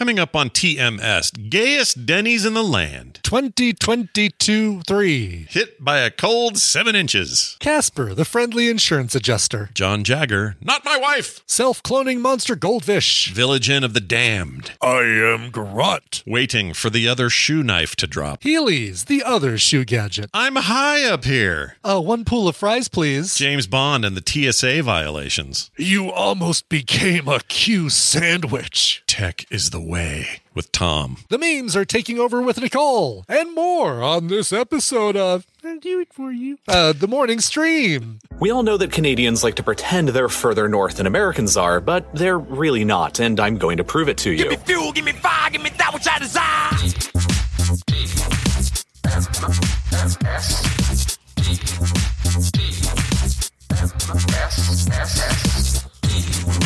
Coming 0.00 0.18
up 0.18 0.34
on 0.34 0.48
TMS, 0.48 1.50
gayest 1.50 2.06
Denny's 2.06 2.46
in 2.46 2.54
the 2.54 2.64
land. 2.64 3.20
2022 3.22 4.80
3. 4.80 5.46
Hit 5.50 5.84
by 5.84 5.98
a 5.98 6.10
cold 6.10 6.56
seven 6.56 6.96
inches. 6.96 7.58
Casper, 7.60 8.14
the 8.14 8.24
friendly 8.24 8.70
insurance 8.70 9.14
adjuster. 9.14 9.68
Jon 9.74 10.02
Jagger, 10.02 10.56
not 10.62 10.86
my 10.86 10.96
wife. 10.96 11.42
Self 11.44 11.82
cloning 11.82 12.20
monster 12.20 12.56
goldfish. 12.56 13.30
Village 13.30 13.68
Inn 13.68 13.84
of 13.84 13.92
the 13.92 14.00
Damned. 14.00 14.72
I 14.80 15.00
am 15.00 15.52
Garrotte. 15.52 16.22
Waiting 16.26 16.72
for 16.72 16.88
the 16.88 17.06
other 17.06 17.28
shoe 17.28 17.62
knife 17.62 17.94
to 17.96 18.06
drop. 18.06 18.40
Heelys, 18.40 19.04
the 19.04 19.22
other 19.22 19.58
shoe 19.58 19.84
gadget. 19.84 20.30
I'm 20.32 20.56
high 20.56 21.04
up 21.04 21.26
here. 21.26 21.76
Uh, 21.84 22.00
one 22.00 22.24
pool 22.24 22.48
of 22.48 22.56
fries, 22.56 22.88
please. 22.88 23.34
James 23.34 23.66
Bond 23.66 24.06
and 24.06 24.16
the 24.16 24.50
TSA 24.50 24.82
violations. 24.82 25.70
You 25.76 26.10
almost 26.10 26.70
became 26.70 27.28
a 27.28 27.40
Q 27.40 27.90
sandwich. 27.90 29.02
Tech 29.06 29.44
is 29.50 29.68
the 29.68 29.89
way 29.90 30.40
with 30.54 30.70
Tom. 30.72 31.18
The 31.28 31.38
memes 31.38 31.76
are 31.76 31.84
taking 31.84 32.18
over 32.18 32.40
with 32.40 32.60
Nicole. 32.60 33.24
And 33.28 33.54
more 33.54 34.02
on 34.02 34.28
this 34.28 34.52
episode 34.52 35.16
of 35.16 35.46
I'll 35.64 35.78
do 35.78 36.00
it 36.00 36.12
for 36.12 36.32
you. 36.32 36.58
Uh, 36.66 36.92
the 36.92 37.08
morning 37.08 37.40
stream. 37.40 38.20
We 38.38 38.50
all 38.50 38.62
know 38.62 38.76
that 38.76 38.92
Canadians 38.92 39.44
like 39.44 39.56
to 39.56 39.62
pretend 39.62 40.10
they're 40.10 40.28
further 40.28 40.68
north 40.68 40.96
than 40.96 41.06
Americans 41.06 41.56
are, 41.56 41.80
but 41.80 42.14
they're 42.14 42.38
really 42.38 42.84
not, 42.84 43.20
and 43.20 43.38
I'm 43.38 43.58
going 43.58 43.76
to 43.76 43.84
prove 43.84 44.08
it 44.08 44.16
to 44.18 44.30
you. 44.30 44.56
fuel, 44.58 44.92
give 44.92 45.04
me 45.04 45.12
fire, 45.12 45.50
give 45.50 45.62
me 45.62 45.70
that 45.76 45.92
which 45.92 46.06
I 46.08 46.18
desire. 46.18 46.70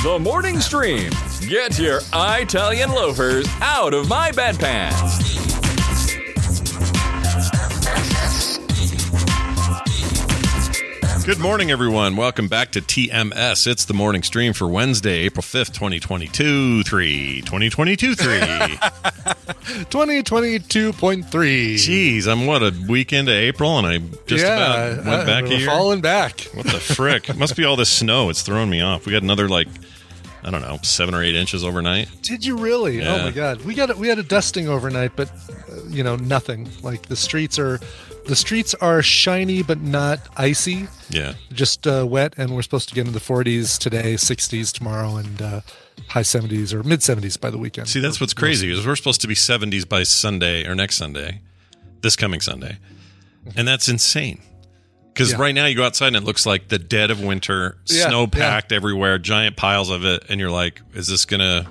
The 0.05 0.19
morning 0.19 0.61
stream. 0.61 1.11
Get 1.49 1.79
your 1.79 2.01
Italian 2.13 2.91
loafers 2.91 3.49
out 3.63 3.95
of 3.95 4.07
my 4.07 4.33
bedpans. 4.33 5.33
Good 11.25 11.39
morning, 11.39 11.71
everyone. 11.71 12.17
Welcome 12.17 12.49
back 12.49 12.73
to 12.73 12.83
TMS. 12.83 13.67
It's 13.67 13.87
the 13.87 13.95
morning 13.95 14.23
stream 14.23 14.53
for 14.53 14.69
Wednesday, 14.69 15.21
April 15.21 15.43
5th, 15.43 15.73
2022 15.73 16.83
3. 16.83 17.41
2022 17.41 18.15
3. 18.15 18.41
2022.3. 19.89 21.75
Jeez, 21.77 22.29
I'm 22.31 22.45
what, 22.45 22.63
a 22.63 22.75
weekend 22.87 23.31
of 23.31 23.35
April, 23.37 23.79
and 23.79 23.87
I 23.87 24.01
just 24.27 24.45
yeah, 24.45 24.57
about 24.57 25.07
went 25.07 25.23
uh, 25.23 25.25
back 25.25 25.45
we're 25.45 25.63
a? 25.63 25.65
Falling 25.65 26.03
back. 26.03 26.43
What 26.53 26.67
the 26.67 26.73
frick? 26.79 27.35
must 27.39 27.57
be 27.57 27.65
all 27.65 27.77
this 27.77 27.89
snow. 27.89 28.29
It's 28.29 28.43
throwing 28.43 28.69
me 28.69 28.83
off. 28.83 29.07
We 29.07 29.13
got 29.13 29.23
another, 29.23 29.49
like, 29.49 29.69
I 30.45 30.51
don't 30.51 30.61
know, 30.61 30.79
seven 30.83 31.15
or 31.15 31.23
eight 31.23 31.35
inches 31.35 31.65
overnight. 31.65 32.09
Did 32.21 32.45
you 32.45 32.59
really? 32.59 32.99
Yeah. 32.99 33.15
Oh 33.15 33.25
my 33.25 33.31
god. 33.31 33.63
We 33.65 33.75
got 33.75 33.91
a, 33.91 33.95
we 33.97 34.09
had 34.09 34.19
a 34.19 34.23
dusting 34.23 34.69
overnight, 34.69 35.17
but 35.17 35.31
uh, 35.31 35.83
you 35.89 36.05
know 36.05 36.17
nothing. 36.17 36.69
Like 36.83 37.07
the 37.07 37.17
streets 37.17 37.59
are 37.59 37.81
the 38.27 38.37
streets 38.37 38.75
are 38.75 39.03
shiny 39.03 39.63
but 39.63 39.81
not 39.81 40.19
icy, 40.37 40.89
Yeah. 41.11 41.35
just 41.53 41.87
uh, 41.87 42.07
wet. 42.09 42.35
And 42.37 42.55
we're 42.55 42.63
supposed 42.63 42.89
to 42.91 42.95
get 42.95 43.07
into 43.07 43.19
the 43.19 43.25
40s 43.25 43.79
today, 43.79 44.15
60s 44.15 44.73
tomorrow, 44.73 45.17
and 45.17 45.41
uh, 45.43 45.61
high 46.09 46.23
70s 46.23 46.73
or 46.75 46.83
mid 46.83 47.01
70s 47.01 47.39
by 47.41 47.51
the 47.51 47.59
weekend. 47.59 47.89
See, 47.89 48.01
that's 48.01 48.21
what's 48.21 48.35
crazy 48.35 48.71
is 48.71 48.87
we're 48.87 48.97
supposed 48.97 49.21
to 49.23 49.29
be 49.29 49.35
70s 49.35 49.89
by 49.89 50.03
Sunday 50.05 50.67
or 50.67 50.75
next 50.75 50.97
Sunday, 50.97 51.41
this 52.03 52.17
coming 52.17 52.41
Sunday, 52.41 52.79
and 53.57 53.67
that's 53.69 53.89
insane. 53.89 54.41
Because 55.15 55.31
Yeah. 55.33 55.39
right 55.39 55.55
now 55.55 55.67
you 55.67 55.77
go 55.77 55.85
outside 55.85 56.09
and 56.09 56.17
it 56.17 56.25
looks 56.25 56.45
like 56.45 56.69
the 56.69 56.79
dead 56.79 57.11
of 57.13 57.21
winter, 57.21 57.79
Yeah, 57.87 58.09
snow 58.09 58.23
yeah. 58.23 58.27
packed 58.27 58.73
everywhere, 58.73 59.19
giant 59.19 59.57
piles 59.57 59.89
of 59.89 60.05
it, 60.05 60.25
and 60.29 60.41
you're 60.41 60.51
like, 60.51 60.81
is 60.93 61.07
this 61.07 61.25
gonna, 61.25 61.67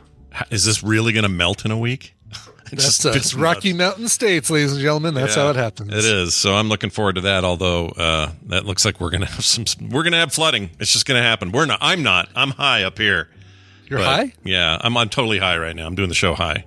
is 0.49 0.63
this 0.65 0.81
really 0.81 1.11
gonna 1.11 1.27
melt 1.29 1.65
in 1.65 1.71
a 1.71 1.77
week? 1.77 2.15
That's 2.71 2.85
just- 2.85 3.05
it's 3.05 3.15
it's 3.17 3.33
Rocky. 3.33 3.73
Mountain 3.73 4.07
States, 4.07 4.49
ladies 4.49 4.71
and 4.71 4.81
gentlemen. 4.81 5.13
That's 5.13 5.35
Yeah, 5.35 5.43
how 5.43 5.49
it 5.49 5.55
happens. 5.57 5.93
It 5.93 6.05
is. 6.05 6.33
So 6.33 6.55
I'm 6.55 6.69
looking 6.69 6.89
forward 6.89 7.15
to 7.15 7.21
that. 7.21 7.43
Although 7.43 7.87
uh, 7.89 8.31
that 8.47 8.65
looks 8.65 8.85
like 8.85 8.99
we're 9.01 9.09
gonna 9.11 9.25
have 9.27 9.43
some, 9.45 9.65
we're 9.89 10.03
gonna 10.03 10.17
have 10.19 10.31
flooding. 10.33 10.69
It's 10.79 10.91
just 10.93 11.05
gonna 11.05 11.21
happen. 11.21 11.51
We're 11.51 11.65
not. 11.65 11.79
I'm 11.81 12.01
not. 12.01 12.29
I'm 12.35 12.51
high 12.51 12.83
up 12.83 12.97
here. 12.97 13.27
You're 13.89 13.99
But, 13.99 14.05
high. 14.05 14.33
Yeah, 14.45 14.77
I'm 14.81 14.95
I'm 14.97 15.09
totally 15.09 15.37
high 15.39 15.57
right 15.57 15.75
now. 15.75 15.85
I'm 15.85 15.95
doing 15.95 16.09
the 16.09 16.15
show 16.15 16.33
high. 16.33 16.63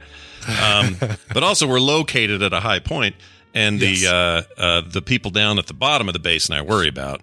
Um, 0.62 0.96
but 1.32 1.42
also 1.42 1.66
we're 1.66 1.80
located 1.80 2.42
at 2.42 2.52
a 2.52 2.60
high 2.60 2.78
point, 2.80 3.16
and 3.54 3.80
the 3.80 4.06
uh, 4.06 4.60
uh, 4.60 4.82
the 4.86 5.02
people 5.02 5.30
down 5.30 5.58
at 5.58 5.66
the 5.66 5.74
bottom 5.74 6.08
of 6.08 6.12
the 6.12 6.18
basin 6.20 6.54
I 6.54 6.62
worry 6.62 6.88
about. 6.88 7.20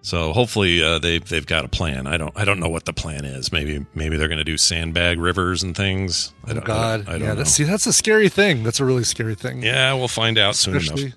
So 0.00 0.32
hopefully 0.32 0.82
uh, 0.82 0.98
they 1.00 1.18
they've 1.18 1.44
got 1.46 1.64
a 1.64 1.68
plan. 1.68 2.06
I 2.06 2.16
don't 2.16 2.32
I 2.36 2.44
don't 2.44 2.60
know 2.60 2.68
what 2.68 2.84
the 2.84 2.92
plan 2.92 3.24
is. 3.24 3.52
Maybe 3.52 3.84
maybe 3.94 4.16
they're 4.16 4.28
going 4.28 4.38
to 4.38 4.44
do 4.44 4.56
sandbag 4.56 5.18
rivers 5.18 5.62
and 5.62 5.76
things. 5.76 6.32
I 6.46 6.50
Oh 6.50 6.54
don't, 6.54 6.64
God. 6.64 7.00
I 7.00 7.02
don't, 7.04 7.08
I 7.08 7.12
don't 7.12 7.20
yeah. 7.20 7.26
know. 7.28 7.34
That's, 7.34 7.50
see, 7.50 7.64
that's 7.64 7.86
a 7.86 7.92
scary 7.92 8.28
thing. 8.28 8.62
That's 8.62 8.80
a 8.80 8.84
really 8.84 9.04
scary 9.04 9.34
thing. 9.34 9.62
yeah, 9.62 9.92
we'll 9.94 10.08
find 10.08 10.38
out 10.38 10.54
soon 10.54 10.76
especially 10.76 11.02
enough. 11.06 11.14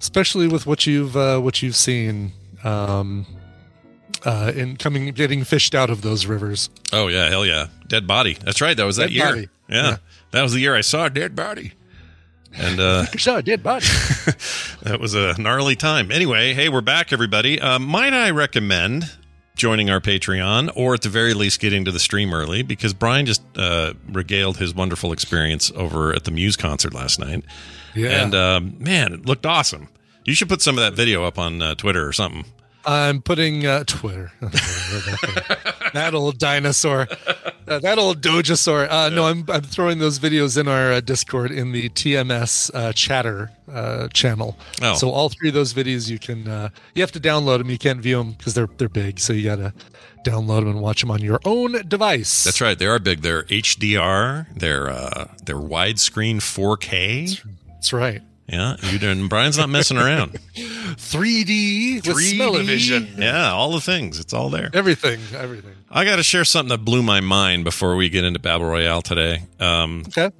especially 0.00 0.48
with 0.48 0.66
what 0.66 0.86
you've 0.86 1.16
uh, 1.16 1.40
what 1.40 1.62
you've 1.62 1.76
seen 1.76 2.32
um, 2.64 3.26
uh, 4.24 4.52
in 4.54 4.76
coming 4.76 5.06
getting 5.12 5.42
fished 5.44 5.74
out 5.74 5.90
of 5.90 6.02
those 6.02 6.24
rivers. 6.24 6.70
Oh 6.92 7.08
yeah, 7.08 7.28
hell 7.28 7.44
yeah, 7.44 7.66
dead 7.88 8.06
body. 8.06 8.38
That's 8.42 8.60
right. 8.60 8.76
That 8.76 8.84
was 8.84 8.96
that 8.96 9.08
Dead 9.08 9.12
year. 9.12 9.24
body. 9.26 9.48
Yeah. 9.68 9.82
Yeah. 9.90 9.96
that 10.30 10.42
was 10.42 10.52
the 10.52 10.60
year 10.60 10.74
I 10.76 10.80
saw 10.82 11.06
a 11.06 11.10
dead 11.10 11.34
body, 11.34 11.72
and 12.54 12.80
uh, 12.80 13.06
Saw 13.18 13.36
a 13.38 13.42
dead 13.42 13.62
body. 13.62 13.86
that 14.82 14.98
was 15.00 15.14
a 15.14 15.34
gnarly 15.40 15.76
time. 15.76 16.10
Anyway, 16.10 16.54
hey, 16.54 16.68
we're 16.68 16.80
back, 16.80 17.12
everybody. 17.12 17.60
Uh, 17.60 17.78
might 17.78 18.12
I 18.12 18.30
recommend 18.30 19.10
joining 19.54 19.90
our 19.90 20.00
Patreon, 20.00 20.70
or 20.74 20.94
at 20.94 21.02
the 21.02 21.08
very 21.08 21.34
least, 21.34 21.60
getting 21.60 21.84
to 21.84 21.90
the 21.92 21.98
stream 22.00 22.32
early 22.32 22.62
because 22.62 22.94
Brian 22.94 23.26
just 23.26 23.42
uh, 23.56 23.92
regaled 24.10 24.56
his 24.56 24.74
wonderful 24.74 25.12
experience 25.12 25.70
over 25.74 26.14
at 26.14 26.24
the 26.24 26.30
Muse 26.30 26.56
concert 26.56 26.94
last 26.94 27.18
night, 27.18 27.44
Yeah. 27.94 28.22
and 28.22 28.34
um, 28.34 28.76
man, 28.78 29.12
it 29.12 29.26
looked 29.26 29.44
awesome. 29.46 29.88
You 30.24 30.34
should 30.34 30.48
put 30.48 30.62
some 30.62 30.78
of 30.78 30.82
that 30.84 30.94
video 30.94 31.24
up 31.24 31.38
on 31.38 31.60
uh, 31.60 31.74
Twitter 31.74 32.06
or 32.06 32.12
something. 32.12 32.44
I'm 32.84 33.22
putting 33.22 33.64
uh, 33.66 33.84
Twitter. 33.84 34.32
that 34.40 36.12
old 36.14 36.38
dinosaur. 36.38 37.06
Uh, 37.68 37.78
that 37.78 37.98
old 37.98 38.20
Dojasaur. 38.20 38.88
Uh, 38.90 39.08
No, 39.08 39.26
I'm, 39.26 39.44
I'm 39.48 39.62
throwing 39.62 39.98
those 39.98 40.18
videos 40.18 40.58
in 40.58 40.68
our 40.68 40.92
uh, 40.92 41.00
Discord 41.00 41.50
in 41.50 41.72
the 41.72 41.88
TMS 41.90 42.70
uh, 42.74 42.92
chatter 42.92 43.50
uh, 43.70 44.08
channel. 44.08 44.56
Oh. 44.80 44.94
So 44.94 45.10
all 45.10 45.28
three 45.28 45.48
of 45.48 45.54
those 45.54 45.72
videos 45.74 46.08
you 46.10 46.18
can 46.18 46.48
uh, 46.48 46.68
you 46.94 47.02
have 47.02 47.12
to 47.12 47.20
download 47.20 47.58
them. 47.58 47.70
You 47.70 47.78
can't 47.78 48.00
view 48.00 48.18
them 48.18 48.32
because 48.32 48.54
they're 48.54 48.68
they're 48.78 48.88
big. 48.88 49.18
So 49.20 49.32
you 49.32 49.44
gotta 49.44 49.72
download 50.24 50.60
them 50.60 50.68
and 50.68 50.80
watch 50.80 51.00
them 51.00 51.10
on 51.10 51.20
your 51.20 51.40
own 51.44 51.86
device. 51.88 52.44
That's 52.44 52.60
right. 52.60 52.78
They 52.78 52.86
are 52.86 52.98
big. 52.98 53.22
They're 53.22 53.44
HDR. 53.44 54.46
They're 54.56 54.90
uh, 54.90 55.28
they're 55.44 55.56
widescreen 55.56 56.36
4K. 56.36 57.42
That's 57.68 57.92
right. 57.92 58.22
Yeah, 58.48 58.76
you 58.82 58.98
didn't. 58.98 59.28
Brian's 59.28 59.56
not 59.56 59.68
messing 59.70 59.96
around. 59.96 60.32
3D 60.54 62.02
3D. 62.02 62.34
smell-o-vision. 62.34 63.14
Yeah, 63.18 63.50
all 63.52 63.72
the 63.72 63.80
things. 63.80 64.18
It's 64.20 64.32
all 64.34 64.50
there. 64.50 64.70
Everything. 64.74 65.20
Everything. 65.34 65.72
I 65.90 66.04
got 66.04 66.16
to 66.16 66.22
share 66.22 66.44
something 66.44 66.68
that 66.70 66.84
blew 66.84 67.02
my 67.02 67.20
mind 67.20 67.64
before 67.64 67.96
we 67.96 68.08
get 68.08 68.24
into 68.24 68.38
Battle 68.40 68.66
Royale 68.66 69.00
today. 69.02 69.44
Um, 69.60 70.04
Okay. 70.08 70.30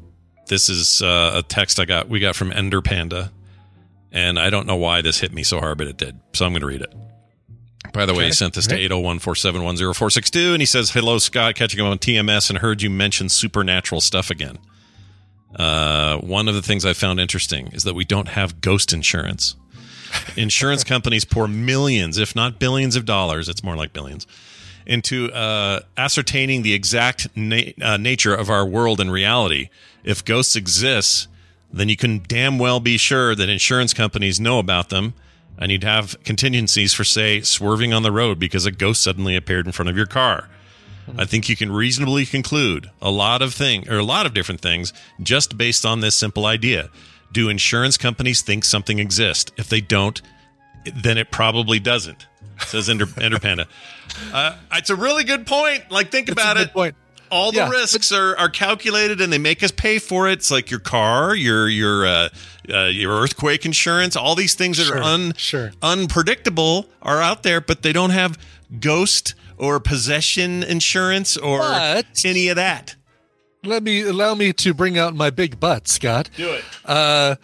this 0.48 0.68
is 0.68 1.00
uh, 1.00 1.32
a 1.36 1.42
text 1.42 1.78
I 1.80 1.84
got. 1.84 2.08
We 2.08 2.20
got 2.20 2.36
from 2.36 2.52
Ender 2.52 2.82
Panda, 2.82 3.30
and 4.10 4.38
I 4.38 4.50
don't 4.50 4.66
know 4.66 4.76
why 4.76 5.00
this 5.00 5.20
hit 5.20 5.32
me 5.32 5.42
so 5.42 5.60
hard, 5.60 5.78
but 5.78 5.86
it 5.86 5.96
did. 5.96 6.18
So 6.34 6.44
I'm 6.44 6.52
going 6.52 6.60
to 6.60 6.66
read 6.66 6.82
it. 6.82 6.92
By 7.92 8.04
the 8.06 8.14
way, 8.14 8.26
he 8.26 8.32
sent 8.32 8.54
this 8.54 8.66
to 8.68 8.76
801-471-0462 8.76 10.52
and 10.52 10.62
he 10.62 10.66
says, 10.66 10.90
"Hello 10.90 11.18
Scott, 11.18 11.54
catching 11.56 11.80
up 11.80 11.86
on 11.86 11.98
TMS 11.98 12.48
and 12.48 12.58
heard 12.58 12.80
you 12.82 12.90
mention 12.90 13.28
supernatural 13.28 14.00
stuff 14.00 14.30
again." 14.30 14.58
Uh, 15.56 16.18
one 16.18 16.48
of 16.48 16.54
the 16.54 16.62
things 16.62 16.84
I 16.84 16.92
found 16.92 17.20
interesting 17.20 17.68
is 17.68 17.84
that 17.84 17.94
we 17.94 18.04
don't 18.04 18.28
have 18.28 18.60
ghost 18.60 18.92
insurance. 18.92 19.56
Insurance 20.36 20.84
companies 20.94 21.24
pour 21.24 21.48
millions, 21.48 22.18
if 22.18 22.34
not 22.34 22.58
billions 22.58 22.96
of 22.96 23.04
dollars, 23.04 23.48
it's 23.48 23.62
more 23.62 23.76
like 23.76 23.92
billions, 23.92 24.26
into 24.86 25.30
uh, 25.32 25.80
ascertaining 25.96 26.62
the 26.62 26.72
exact 26.72 27.28
na- 27.36 27.72
uh, 27.80 27.96
nature 27.96 28.34
of 28.34 28.50
our 28.50 28.66
world 28.66 29.00
and 29.00 29.12
reality. 29.12 29.68
If 30.04 30.24
ghosts 30.24 30.56
exist, 30.56 31.28
then 31.72 31.88
you 31.88 31.96
can 31.96 32.22
damn 32.26 32.58
well 32.58 32.80
be 32.80 32.96
sure 32.98 33.34
that 33.34 33.48
insurance 33.48 33.94
companies 33.94 34.40
know 34.40 34.58
about 34.58 34.88
them, 34.88 35.14
and 35.58 35.70
you'd 35.70 35.84
have 35.84 36.16
contingencies 36.24 36.92
for, 36.92 37.04
say, 37.04 37.40
swerving 37.42 37.92
on 37.92 38.02
the 38.02 38.12
road 38.12 38.38
because 38.38 38.66
a 38.66 38.70
ghost 38.70 39.02
suddenly 39.02 39.36
appeared 39.36 39.66
in 39.66 39.72
front 39.72 39.88
of 39.88 39.96
your 39.96 40.06
car. 40.06 40.48
I 41.18 41.24
think 41.24 41.48
you 41.48 41.56
can 41.56 41.72
reasonably 41.72 42.24
conclude 42.26 42.90
a 43.00 43.10
lot 43.10 43.42
of 43.42 43.52
thing 43.54 43.88
or 43.90 43.96
a 43.98 44.04
lot 44.04 44.24
of 44.26 44.34
different 44.34 44.60
things 44.60 44.92
just 45.22 45.58
based 45.58 45.84
on 45.84 46.00
this 46.00 46.14
simple 46.14 46.46
idea. 46.46 46.90
Do 47.32 47.48
insurance 47.48 47.96
companies 47.96 48.42
think 48.42 48.64
something 48.64 48.98
exists? 48.98 49.50
If 49.56 49.68
they 49.68 49.80
don't, 49.80 50.20
then 50.94 51.18
it 51.18 51.30
probably 51.30 51.78
doesn't. 51.80 52.26
Says 52.66 52.88
Ender, 52.90 53.06
Ender 53.20 53.38
Panda. 53.38 53.66
Uh, 54.32 54.56
it's 54.72 54.90
a 54.90 54.96
really 54.96 55.24
good 55.24 55.46
point. 55.46 55.90
Like 55.90 56.10
think 56.10 56.26
That's 56.28 56.40
about 56.40 56.56
it. 56.58 56.72
point. 56.72 56.94
All 57.30 57.50
the 57.50 57.58
Yeah, 57.58 57.70
risks 57.70 58.12
are, 58.12 58.36
are 58.36 58.50
calculated 58.50 59.22
and 59.22 59.32
they 59.32 59.38
make 59.38 59.62
us 59.62 59.70
pay 59.70 59.98
for 59.98 60.28
it. 60.28 60.34
It's 60.34 60.50
like 60.50 60.70
your 60.70 60.80
car, 60.80 61.34
your 61.34 61.66
your 61.68 62.06
uh, 62.06 62.28
uh, 62.72 62.84
your 62.84 63.12
earthquake 63.22 63.64
insurance. 63.64 64.16
All 64.16 64.34
these 64.34 64.54
things 64.54 64.76
that 64.76 64.84
Sure, 64.84 64.98
are 64.98 65.02
un, 65.02 65.32
sure. 65.36 65.72
unpredictable 65.82 66.88
are 67.00 67.20
out 67.22 67.42
there, 67.42 67.60
but 67.62 67.82
they 67.82 67.92
don't 67.94 68.10
have 68.10 68.38
ghost 68.80 69.34
or 69.58 69.80
possession 69.80 70.62
insurance 70.62 71.36
or 71.36 71.58
But- 71.60 72.06
any 72.24 72.48
of 72.48 72.56
that. 72.56 72.96
Let 73.64 73.82
me 73.84 74.02
allow 74.02 74.34
me 74.34 74.52
to 74.54 74.74
bring 74.74 74.98
out 74.98 75.14
my 75.14 75.30
big 75.30 75.60
butt, 75.60 75.86
Scott. 75.86 76.28
Do 76.36 76.50
it. 76.50 76.64
Uh, 76.84 77.36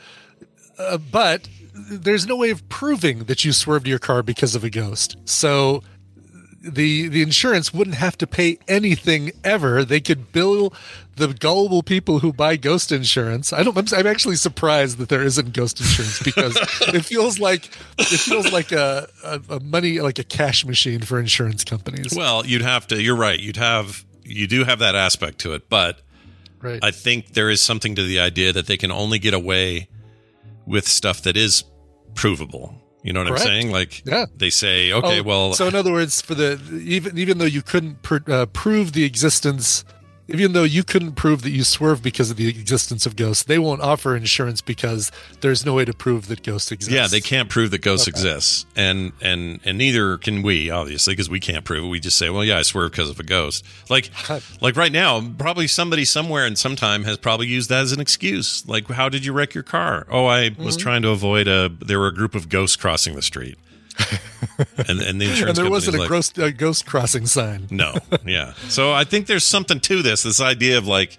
uh, 0.76 0.99
but 0.99 1.49
there's 1.90 2.26
no 2.26 2.34
way 2.34 2.50
of 2.50 2.69
proving 2.69 3.25
that 3.25 3.44
you 3.44 3.52
swerved 3.52 3.87
your 3.87 4.00
car 4.00 4.25
because 4.25 4.56
of 4.56 4.64
a 4.64 4.70
ghost. 4.70 5.16
So 5.26 5.84
the 6.60 7.08
the 7.08 7.22
insurance 7.22 7.72
wouldn't 7.72 7.96
have 7.96 8.19
to 8.19 8.26
pay 8.26 8.58
anything 8.66 9.32
ever. 9.44 9.84
They 9.84 10.00
could 10.00 10.32
bill 10.32 10.72
the 11.16 11.28
gullible 11.28 11.82
people 11.82 12.19
who 12.20 12.32
buy 12.32 12.56
ghost 12.56 12.90
insurance. 12.90 13.52
I 13.52 13.62
don't. 13.62 13.76
I'm, 13.76 13.87
I'm 13.96 14.06
actually 14.06 14.37
surprised 14.37 14.99
that 14.99 15.08
there 15.08 15.22
isn't 15.22 15.52
ghost 15.52 15.81
insurance 15.81 16.22
because 16.22 16.56
it 16.93 17.05
feels 17.05 17.38
like 17.38 17.66
it 17.99 18.20
feels 18.20 18.50
like 18.52 18.72
a, 18.72 19.08
a, 19.25 19.40
a 19.50 19.60
money 19.60 20.00
like 20.00 20.19
a 20.19 20.25
cash 20.25 20.64
machine 20.64 21.00
for 21.00 21.20
insurance 21.20 21.64
companies. 21.64 22.14
Well, 22.16 22.44
you'd 22.44 22.62
have 22.62 22.87
to. 22.88 23.00
You're 23.00 23.16
right. 23.16 23.38
You'd 23.38 23.56
have. 23.56 24.04
You 24.25 24.46
do 24.46 24.64
have 24.64 24.81
that 24.81 24.94
aspect 24.94 25.38
to 25.40 25.54
it, 25.54 25.69
but 25.69 26.00
right. 26.61 26.82
I 26.82 26.90
think 26.90 27.34
there 27.34 27.50
is 27.50 27.61
something 27.61 27.94
to 27.94 28.02
the 28.02 28.20
idea 28.20 28.52
that 28.52 28.66
they 28.66 28.76
can 28.76 28.90
only 28.90 29.19
get 29.19 29.32
away 29.32 29.88
with 30.66 30.87
stuff 30.87 31.22
that 31.22 31.37
is 31.37 31.64
provable. 32.14 32.75
You 33.03 33.12
know 33.12 33.21
what 33.21 33.29
Correct. 33.29 33.43
I'm 33.43 33.47
saying? 33.47 33.71
Like, 33.71 34.03
Yeah. 34.06 34.27
they 34.37 34.50
say, 34.50 34.93
okay, 34.93 35.21
Oh, 35.21 35.23
well, 35.23 35.53
so 35.55 35.67
in 35.69 35.75
other 35.75 35.93
words, 35.93 36.21
for 36.21 36.35
the 36.35 36.59
even 36.83 37.17
even 37.17 37.39
though 37.39 37.45
you 37.45 37.62
couldn't 37.62 38.03
pr- 38.03 38.19
uh, 38.31 38.47
prove 38.47 38.93
the 38.93 39.05
existence, 39.05 39.85
even 40.28 40.52
though 40.52 40.62
you 40.64 40.84
couldn't 40.84 41.12
prove 41.12 41.42
that 41.42 41.50
you 41.50 41.64
swerved 41.64 42.02
because 42.02 42.30
of 42.30 42.36
the 42.36 42.48
existence 42.48 43.06
of 43.06 43.16
ghosts, 43.16 43.42
they 43.44 43.58
won't 43.58 43.80
offer 43.80 44.14
insurance 44.14 44.60
because 44.60 45.10
there's 45.40 45.64
no 45.64 45.72
way 45.75 45.84
to 45.84 45.94
prove 45.94 46.28
that 46.28 46.42
ghosts 46.42 46.70
exist. 46.70 46.94
yeah, 46.94 47.06
they 47.06 47.20
can't 47.20 47.48
prove 47.48 47.70
that 47.70 47.80
ghosts 47.80 48.06
Okay. 48.06 48.10
exists, 48.19 48.66
and 48.76 49.12
and 49.22 49.60
and 49.64 49.78
neither 49.78 50.19
can 50.19 50.42
we, 50.42 50.70
obviously, 50.70 51.12
because 51.12 51.30
we 51.30 51.40
can't 51.40 51.64
prove 51.64 51.84
it. 51.84 51.88
We 51.88 51.98
just 52.00 52.19
say, 52.19 52.28
well, 52.30 52.44
yeah, 52.44 52.58
I 52.58 52.62
swerved 52.62 52.92
because 52.92 53.08
of 53.10 53.19
a 53.19 53.25
ghost. 53.25 53.64
Like, 53.88 54.10
like 54.60 54.76
right 54.76 54.92
now, 54.92 55.20
probably 55.38 55.66
somebody 55.66 56.04
somewhere 56.04 56.44
and 56.46 56.58
sometime 56.58 57.04
has 57.04 57.16
probably 57.16 57.46
used 57.46 57.70
that 57.70 57.80
as 57.82 57.92
an 57.92 58.00
excuse. 58.00 58.66
Like, 58.69 58.88
how 58.88 59.08
did 59.08 59.25
you 59.25 59.32
wreck 59.32 59.54
your 59.54 59.64
car? 59.64 60.06
Oh, 60.10 60.26
I 60.26 60.50
was 60.58 60.76
Mhm. 60.76 60.80
trying 60.80 61.02
to 61.02 61.08
avoid 61.08 61.48
a. 61.48 61.70
There 61.80 61.98
were 61.98 62.08
a 62.08 62.14
group 62.14 62.34
of 62.34 62.48
ghosts 62.48 62.76
crossing 62.76 63.14
the 63.14 63.22
street, 63.22 63.56
and 64.89 65.00
and 65.00 65.21
the 65.21 65.29
insurance 65.31 65.59
and 65.59 65.67
there 65.67 65.71
wasn't 65.71 65.97
a 65.97 66.00
like, 66.00 66.09
ghost, 66.09 66.39
uh, 66.39 66.50
ghost 66.50 66.87
crossing 66.87 67.27
sign. 67.27 67.67
No, 67.71 67.95
yeah. 68.25 68.55
So 68.69 68.93
I 68.93 69.05
think 69.05 69.27
there's 69.27 69.45
something 69.45 69.81
to 69.81 70.03
this. 70.03 70.23
This 70.23 70.41
idea 70.41 70.79
of 70.79 70.87
like 70.87 71.19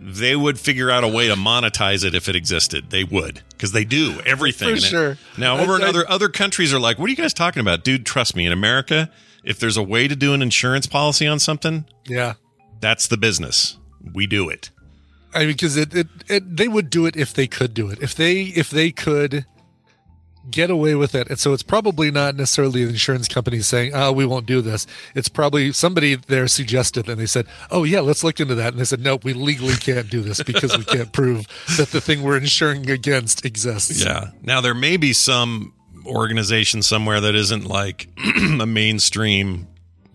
they 0.00 0.36
would 0.36 0.58
figure 0.60 0.90
out 0.90 1.02
a 1.04 1.08
way 1.08 1.26
to 1.28 1.34
monetize 1.34 2.04
it 2.04 2.14
if 2.14 2.28
it 2.28 2.36
existed. 2.36 2.90
They 2.90 3.04
would 3.04 3.42
because 3.50 3.72
they 3.72 3.84
do 3.84 4.20
everything. 4.24 4.68
For 4.68 4.74
And 4.74 4.78
it- 4.84 4.86
sure. 4.86 5.18
Now 5.36 5.56
I- 5.56 5.60
over 5.60 5.76
in 5.76 5.82
I- 5.82 5.88
other 5.88 6.08
other 6.10 6.28
countries 6.28 6.72
are 6.74 6.78
like, 6.80 6.98
what 6.98 7.06
are 7.06 7.10
you 7.10 7.16
guys 7.16 7.34
talking 7.34 7.60
about, 7.60 7.84
dude? 7.84 8.04
Trust 8.06 8.36
me. 8.36 8.46
In 8.46 8.52
America, 8.52 9.10
if 9.44 9.58
there's 9.58 9.76
a 9.76 9.82
way 9.82 10.06
to 10.08 10.16
do 10.16 10.34
an 10.34 10.42
insurance 10.42 10.86
policy 10.86 11.26
on 11.26 11.38
something, 11.38 11.84
Yeah. 12.06 12.34
that's 12.80 13.06
the 13.06 13.16
business. 13.16 13.76
We 14.14 14.26
do 14.26 14.48
it. 14.48 14.70
I 15.34 15.40
mean, 15.40 15.48
because 15.48 15.76
it, 15.76 15.94
it, 15.94 16.06
it, 16.28 16.56
they 16.56 16.68
would 16.68 16.88
do 16.90 17.04
it 17.06 17.14
if 17.16 17.34
they 17.34 17.46
could 17.46 17.74
do 17.74 17.88
it. 17.90 17.98
If 18.00 18.14
they, 18.14 18.42
if 18.42 18.70
they 18.70 18.90
could 18.90 19.44
get 20.50 20.70
away 20.70 20.94
with 20.94 21.14
it, 21.14 21.28
and 21.28 21.38
so 21.38 21.52
it's 21.52 21.62
probably 21.62 22.10
not 22.10 22.34
necessarily 22.36 22.84
the 22.84 22.90
insurance 22.90 23.28
company 23.28 23.60
saying, 23.60 23.92
"Oh, 23.94 24.12
we 24.12 24.26
won't 24.26 24.46
do 24.46 24.60
this." 24.60 24.86
It's 25.14 25.28
probably 25.28 25.72
somebody 25.72 26.16
there 26.16 26.48
suggested, 26.48 27.08
and 27.08 27.20
they 27.20 27.26
said, 27.26 27.46
"Oh, 27.70 27.84
yeah, 27.84 28.00
let's 28.00 28.24
look 28.24 28.40
into 28.40 28.54
that." 28.54 28.72
And 28.72 28.80
they 28.80 28.84
said, 28.84 29.00
nope, 29.00 29.24
we 29.24 29.32
legally 29.32 29.76
can't 29.76 30.10
do 30.10 30.20
this 30.20 30.42
because 30.42 30.76
we 30.76 30.84
can't 30.84 31.12
prove 31.12 31.46
that 31.76 31.90
the 31.90 32.00
thing 32.00 32.22
we're 32.22 32.36
insuring 32.36 32.90
against 32.90 33.44
exists." 33.44 34.04
Yeah. 34.04 34.30
Now 34.42 34.60
there 34.60 34.74
may 34.74 34.96
be 34.96 35.12
some 35.12 35.72
organization 36.06 36.82
somewhere 36.82 37.20
that 37.20 37.34
isn't 37.34 37.64
like 37.66 38.08
a 38.60 38.66
mainstream 38.66 39.68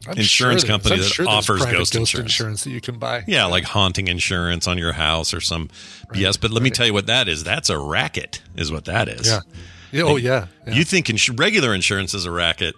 I'm 0.07 0.17
insurance 0.17 0.61
sure 0.61 0.69
company 0.69 0.97
that 0.97 1.05
sure 1.05 1.27
offers 1.27 1.61
private 1.61 1.77
ghost, 1.77 1.95
insurance. 1.95 2.31
insurance 2.31 2.63
that 2.65 2.71
you 2.71 2.81
can 2.81 2.99
buy. 2.99 3.23
Yeah, 3.25 3.45
like 3.45 3.63
haunting 3.63 4.07
insurance 4.07 4.67
on 4.67 4.77
your 4.77 4.93
house 4.93 5.33
or 5.33 5.39
some 5.39 5.69
BS. 6.13 6.39
But 6.39 6.51
let 6.51 6.61
me 6.61 6.69
tell 6.69 6.85
you 6.85 6.93
what 6.93 7.07
that 7.07 7.27
is. 7.29 7.43
That's 7.43 7.69
a 7.69 7.77
racket, 7.77 8.41
is 8.55 8.71
what 8.71 8.85
that 8.85 9.07
is. 9.07 9.27
Yeah. 9.27 9.39
Yeah, 9.93 10.03
oh, 10.03 10.15
yeah, 10.17 10.47
yeah. 10.67 10.73
You 10.73 10.83
think 10.83 11.09
ins- 11.09 11.29
regular 11.29 11.73
insurance 11.73 12.13
is 12.13 12.25
a 12.25 12.31
racket? 12.31 12.75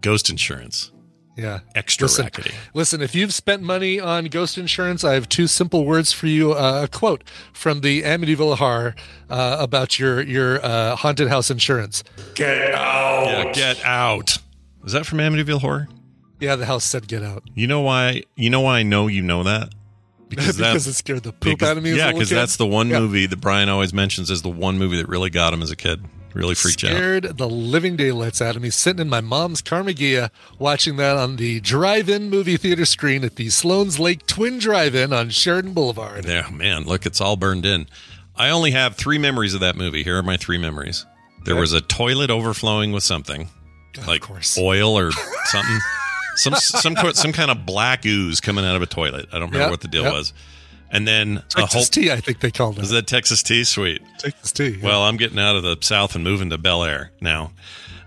Ghost 0.00 0.30
insurance, 0.30 0.90
Yeah. 1.36 1.60
extra 1.74 2.04
Listen, 2.06 2.24
rackety. 2.24 2.54
Listen, 2.72 3.02
if 3.02 3.14
you've 3.14 3.34
spent 3.34 3.62
money 3.62 4.00
on 4.00 4.24
ghost 4.26 4.56
insurance, 4.56 5.04
I 5.04 5.14
have 5.14 5.28
two 5.28 5.46
simple 5.46 5.84
words 5.84 6.12
for 6.12 6.26
you. 6.26 6.52
Uh, 6.52 6.82
a 6.84 6.88
quote 6.88 7.22
from 7.52 7.80
the 7.82 8.02
Amityville 8.02 8.56
Horror 8.58 8.94
uh, 9.28 9.56
about 9.60 9.98
your 9.98 10.20
your 10.22 10.64
uh, 10.64 10.96
haunted 10.96 11.28
house 11.28 11.50
insurance. 11.50 12.02
Get 12.34 12.72
out. 12.74 13.26
Yeah, 13.26 13.52
get 13.52 13.84
out. 13.84 14.38
Is 14.84 14.92
that 14.92 15.04
from 15.04 15.18
Amityville 15.18 15.60
Horror? 15.60 15.88
Yeah, 16.40 16.54
the 16.56 16.66
house 16.66 16.84
said 16.84 17.08
get 17.08 17.24
out 17.24 17.42
You 17.54 17.66
know 17.66 17.80
why? 17.80 18.22
You 18.36 18.48
know 18.50 18.60
why 18.60 18.78
I 18.78 18.82
know 18.84 19.08
you 19.08 19.22
know 19.22 19.42
that 19.42 19.74
because, 20.28 20.56
that- 20.58 20.76
it 20.76 20.80
scared 20.80 21.24
the 21.24 21.32
poop 21.32 21.58
because- 21.58 21.68
out 21.70 21.76
of 21.76 21.82
me. 21.82 21.96
yeah, 21.96 22.12
because 22.12 22.30
that's 22.30 22.56
the 22.56 22.66
one 22.66 22.88
Yeah. 22.90 23.00
movie 23.00 23.26
that 23.26 23.40
Brian 23.40 23.68
always 23.68 23.92
mentions 23.92 24.30
as 24.30 24.42
the 24.42 24.48
one 24.48 24.78
movie 24.78 24.96
that 24.98 25.08
really 25.08 25.30
got 25.30 25.52
him 25.52 25.60
as 25.62 25.72
a 25.72 25.76
kid. 25.76 26.04
Really 26.38 26.54
freaked 26.54 26.82
you 26.84 26.88
out. 26.88 26.92
scared 26.94 27.36
the 27.36 27.48
living 27.48 27.96
daylights 27.96 28.40
out 28.40 28.54
of 28.54 28.62
me. 28.62 28.70
Sitting 28.70 29.00
in 29.00 29.08
my 29.08 29.20
mom's 29.20 29.60
Karmann 29.60 29.96
Ghia, 29.96 30.30
watching 30.58 30.96
that 30.96 31.16
on 31.16 31.34
the 31.36 31.58
drive-in 31.60 32.30
movie 32.30 32.56
theater 32.56 32.84
screen 32.84 33.24
at 33.24 33.34
the 33.36 33.50
Sloan's 33.50 33.98
Lake 33.98 34.24
Twin 34.26 34.58
Drive-In 34.60 35.12
on 35.12 35.30
Sheridan 35.30 35.72
Boulevard. 35.72 36.24
Yeah, 36.26 36.48
man, 36.50 36.84
look, 36.84 37.04
it's 37.06 37.20
all 37.20 37.36
burned 37.36 37.66
in. 37.66 37.88
I 38.36 38.50
only 38.50 38.70
have 38.70 38.94
three 38.94 39.18
memories 39.18 39.52
of 39.54 39.60
that 39.60 39.74
movie. 39.74 40.04
Here 40.04 40.16
are 40.16 40.22
my 40.22 40.36
three 40.36 40.58
memories. 40.58 41.04
There 41.44 41.56
was 41.56 41.72
a 41.72 41.80
toilet 41.80 42.30
overflowing 42.30 42.92
with 42.92 43.02
something, 43.02 43.48
like 44.06 44.22
oil 44.58 44.96
or 44.96 45.10
something, 45.46 45.78
some 46.36 46.54
some 46.54 46.94
some 47.14 47.32
kind 47.32 47.50
of 47.50 47.66
black 47.66 48.06
ooze 48.06 48.40
coming 48.40 48.64
out 48.64 48.76
of 48.76 48.82
a 48.82 48.86
toilet. 48.86 49.26
I 49.32 49.40
don't 49.40 49.48
remember 49.48 49.58
Yep, 49.64 49.70
what 49.70 49.80
the 49.80 49.88
deal 49.88 50.04
yep. 50.04 50.12
was. 50.12 50.32
And 50.90 51.06
then 51.06 51.38
a 51.38 51.42
Texas 51.48 51.72
whole 51.72 51.84
tea, 51.84 52.10
I 52.10 52.20
think 52.20 52.40
they 52.40 52.50
called 52.50 52.78
it. 52.78 52.80
was 52.80 52.90
that 52.90 53.06
Texas 53.06 53.42
tea? 53.42 53.64
Sweet. 53.64 54.00
Texas 54.18 54.52
tea. 54.52 54.68
yeah. 54.80 54.84
Well, 54.86 55.02
I'm 55.02 55.16
getting 55.18 55.38
out 55.38 55.54
of 55.56 55.62
the 55.62 55.76
South 55.80 56.14
and 56.14 56.24
moving 56.24 56.48
to 56.50 56.58
Bel 56.58 56.82
Air 56.84 57.10
now. 57.20 57.52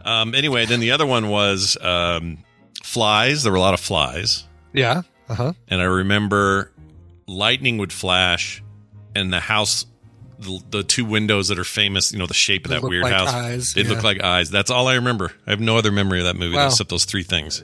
Um, 0.04 0.34
anyway, 0.34 0.66
then 0.66 0.80
the 0.80 0.92
other 0.92 1.06
one 1.06 1.30
was 1.30 1.78
um, 1.82 2.40
flies. 2.84 3.44
There 3.44 3.52
were 3.52 3.58
a 3.58 3.62
lot 3.62 3.74
of 3.76 3.80
flies. 3.80 4.48
yeah. 4.74 5.04
Uh 5.30 5.36
huh. 5.36 5.54
and 5.70 5.80
I 5.80 5.86
remember 5.86 6.74
lightning 7.26 7.78
would 7.78 7.94
flash, 7.94 8.62
and 9.16 9.32
the 9.32 9.40
house, 9.40 9.86
the, 10.40 10.60
the 10.72 10.84
two 10.84 11.06
windows 11.06 11.48
that 11.48 11.58
are 11.58 11.64
famous, 11.64 12.12
you 12.12 12.20
know, 12.20 12.26
the 12.26 12.34
shape 12.34 12.66
of 12.66 12.70
They 12.72 12.80
that 12.80 12.84
weird 12.90 13.04
like 13.04 13.14
house, 13.14 13.30
eyes, 13.34 13.74
they 13.74 13.84
look 13.84 14.04
like 14.04 14.22
eyes. 14.22 14.50
That's 14.50 14.70
all 14.70 14.88
I 14.90 14.96
remember. 14.96 15.32
I 15.48 15.52
have 15.52 15.62
no 15.62 15.78
other 15.78 15.90
memory 15.92 16.20
of 16.20 16.26
that 16.26 16.36
movie 16.36 16.58
Wow. 16.58 16.66
except 16.68 16.90
those 16.90 17.06
three 17.06 17.24
things. 17.24 17.64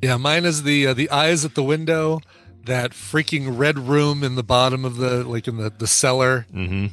Yeah, 0.00 0.16
mine 0.16 0.44
is 0.44 0.62
the 0.62 0.86
uh, 0.88 0.94
the 0.94 1.10
eyes 1.10 1.44
at 1.44 1.56
the 1.56 1.62
window, 1.64 2.20
that 2.64 2.92
freaking 2.92 3.58
red 3.58 3.78
room 3.78 4.22
in 4.22 4.34
the 4.34 4.42
bottom 4.42 4.84
of 4.84 4.96
the 4.96 5.24
like 5.24 5.48
in 5.48 5.56
the 5.56 5.70
the 5.70 5.86
cellar, 5.86 6.46
hmm 6.52 6.86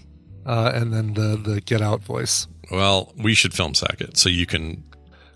uh, 0.45 0.72
and 0.74 0.93
then 0.93 1.13
the 1.15 1.36
the 1.38 1.62
get 1.62 1.81
out 1.81 2.01
voice. 2.01 2.48
Well, 2.72 3.13
we 3.17 3.34
should 3.34 3.53
film 3.53 3.74
sack 3.74 4.01
it 4.01 4.17
so 4.17 4.29
you 4.29 4.45
can. 4.45 4.84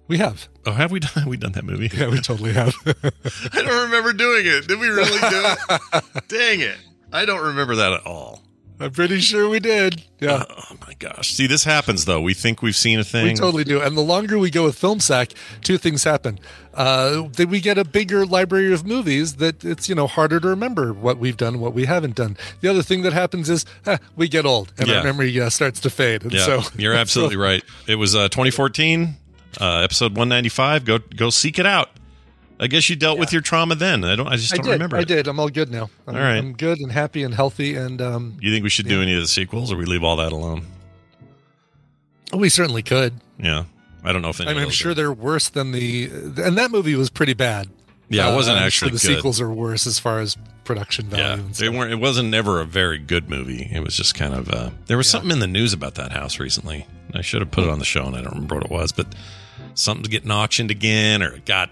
We 0.07 0.17
have. 0.17 0.47
Oh, 0.65 0.71
have 0.71 0.91
we 0.91 0.99
done? 0.99 1.11
Have 1.13 1.27
we 1.27 1.37
done 1.37 1.51
that 1.53 1.65
movie? 1.65 1.89
Yeah, 1.95 2.09
we 2.09 2.19
totally 2.19 2.53
have. 2.53 2.73
I 2.85 3.61
don't 3.61 3.83
remember 3.85 4.13
doing 4.13 4.45
it. 4.45 4.67
Did 4.67 4.79
we 4.79 4.87
really 4.87 5.19
do 5.19 5.19
it? 5.21 6.03
Dang 6.27 6.59
it! 6.61 6.77
I 7.13 7.25
don't 7.25 7.43
remember 7.45 7.75
that 7.75 7.93
at 7.93 8.05
all. 8.05 8.43
I'm 8.81 8.91
pretty 8.91 9.19
sure 9.19 9.49
we 9.49 9.59
did. 9.59 10.03
Yeah. 10.21 10.45
Oh 10.49 10.77
my 10.87 10.93
gosh. 10.99 11.31
See, 11.33 11.47
this 11.47 11.65
happens 11.65 12.05
though. 12.05 12.21
We 12.21 12.33
think 12.33 12.61
we've 12.61 12.75
seen 12.75 12.97
a 12.99 13.03
thing. 13.03 13.25
We 13.25 13.33
totally 13.33 13.63
do. 13.65 13.81
And 13.81 13.97
the 13.97 14.01
longer 14.01 14.37
we 14.39 14.49
go 14.49 14.63
with 14.63 14.77
Film 14.77 14.99
Sack, 15.01 15.33
two 15.61 15.77
things 15.77 16.05
happen. 16.05 16.39
Uh, 16.73 17.27
then 17.33 17.49
we 17.49 17.59
get 17.59 17.77
a 17.77 17.83
bigger 17.83 18.25
library 18.25 18.71
of 18.73 18.85
movies 18.85 19.35
that 19.35 19.65
it's, 19.65 19.89
you 19.89 19.95
know, 19.95 20.07
harder 20.07 20.39
to 20.39 20.47
remember 20.47 20.93
what 20.93 21.17
we've 21.17 21.35
done, 21.35 21.59
what 21.59 21.73
we 21.73 21.85
haven't 21.85 22.15
done. 22.15 22.37
The 22.61 22.69
other 22.69 22.81
thing 22.81 23.01
that 23.01 23.11
happens 23.11 23.49
is 23.49 23.65
eh, 23.85 23.97
we 24.15 24.29
get 24.29 24.45
old 24.45 24.71
and 24.77 24.87
Yeah. 24.87 24.99
our 24.99 25.03
memory 25.03 25.37
uh, 25.41 25.49
starts 25.49 25.81
to 25.81 25.89
fade. 25.89 26.23
And 26.23 26.31
yeah, 26.31 26.45
so 26.45 26.61
you're 26.77 26.93
absolutely 26.93 27.35
right. 27.49 27.63
It 27.85 27.95
was 27.95 28.15
uh, 28.15 28.29
2014, 28.29 29.15
uh, 29.59 29.79
episode 29.79 30.11
195. 30.15 30.85
Go 30.85 30.99
go 31.17 31.29
seek 31.29 31.59
it 31.59 31.65
out. 31.65 31.89
I 32.59 32.67
guess 32.67 32.89
you 32.89 32.95
dealt 32.97 33.17
with 33.19 33.31
your 33.31 33.41
trauma 33.41 33.75
then. 33.75 34.03
I 34.03 34.15
don't. 34.15 34.27
I 34.27 34.35
just 34.35 34.53
I 34.53 34.57
don't 34.57 34.65
did. 34.65 34.71
remember. 34.73 34.97
I 34.97 35.01
it. 35.01 35.07
did. 35.07 35.27
I'm 35.27 35.39
all 35.39 35.47
good 35.49 35.71
now. 35.71 35.89
I'm, 36.07 36.15
All 36.15 36.21
right. 36.21 36.37
I'm 36.37 36.53
good 36.53 36.79
and 36.79 36.91
happy 36.91 37.23
and 37.23 37.33
healthy. 37.33 37.75
And 37.75 38.01
um, 38.01 38.37
You 38.41 38.51
think 38.51 38.63
we 38.63 38.69
should 38.69 38.87
do 38.87 39.01
any 39.01 39.13
of 39.15 39.21
the 39.21 39.27
sequels, 39.27 39.71
or 39.71 39.77
we 39.77 39.85
leave 39.85 40.03
all 40.03 40.17
that 40.17 40.31
alone? 40.33 40.65
we 42.33 42.49
certainly 42.49 42.83
could. 42.83 43.13
Yeah, 43.39 43.63
I 44.03 44.11
don't 44.13 44.21
know 44.21 44.29
if 44.29 44.39
any. 44.39 44.51
I 44.51 44.53
mean, 44.53 44.63
I'm 44.63 44.69
sure 44.69 44.91
are- 44.91 44.93
they're 44.93 45.11
worse 45.11 45.49
than 45.49 45.71
the. 45.71 46.05
And 46.37 46.57
that 46.57 46.71
movie 46.71 46.95
was 46.95 47.09
pretty 47.09 47.33
bad. 47.33 47.69
Yeah, 48.11 48.31
it 48.31 48.35
wasn't 48.35 48.57
I'm 48.57 48.63
actually 48.63 48.89
sure 48.89 48.97
the 48.99 49.07
good. 49.07 49.15
sequels 49.17 49.39
are 49.39 49.51
worse 49.51 49.85
as 49.85 49.99
far 49.99 50.19
as 50.19 50.35
production 50.63 51.05
value. 51.05 51.43
Yeah, 51.43 51.49
they 51.59 51.69
weren't. 51.69 51.91
It 51.91 51.97
wasn't 51.99 52.29
never 52.29 52.59
a 52.59 52.65
very 52.65 52.97
good 52.97 53.29
movie. 53.29 53.69
It 53.71 53.81
was 53.83 53.95
just 53.95 54.15
kind 54.15 54.33
of. 54.33 54.49
Uh, 54.49 54.71
there 54.87 54.97
was 54.97 55.07
something 55.07 55.31
in 55.31 55.39
the 55.39 55.47
news 55.47 55.73
about 55.73 55.95
that 55.95 56.11
house 56.11 56.39
recently. 56.39 56.87
I 57.13 57.21
should 57.21 57.41
have 57.41 57.51
put 57.51 57.63
it 57.65 57.69
on 57.69 57.79
the 57.79 57.85
show, 57.85 58.05
and 58.05 58.15
I 58.15 58.21
don't 58.21 58.33
remember 58.33 58.55
what 58.55 58.65
it 58.65 58.71
was. 58.71 58.91
But 58.91 59.07
something's 59.75 60.07
getting 60.07 60.31
auctioned 60.31 60.71
again, 60.71 61.21
or 61.23 61.33
it 61.35 61.45
got 61.45 61.69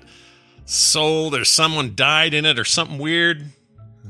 sold, 0.68 1.34
or 1.34 1.44
someone 1.44 1.96
died 1.96 2.34
in 2.34 2.46
it, 2.46 2.60
or 2.60 2.66
something 2.66 3.00
weird. 3.00 3.44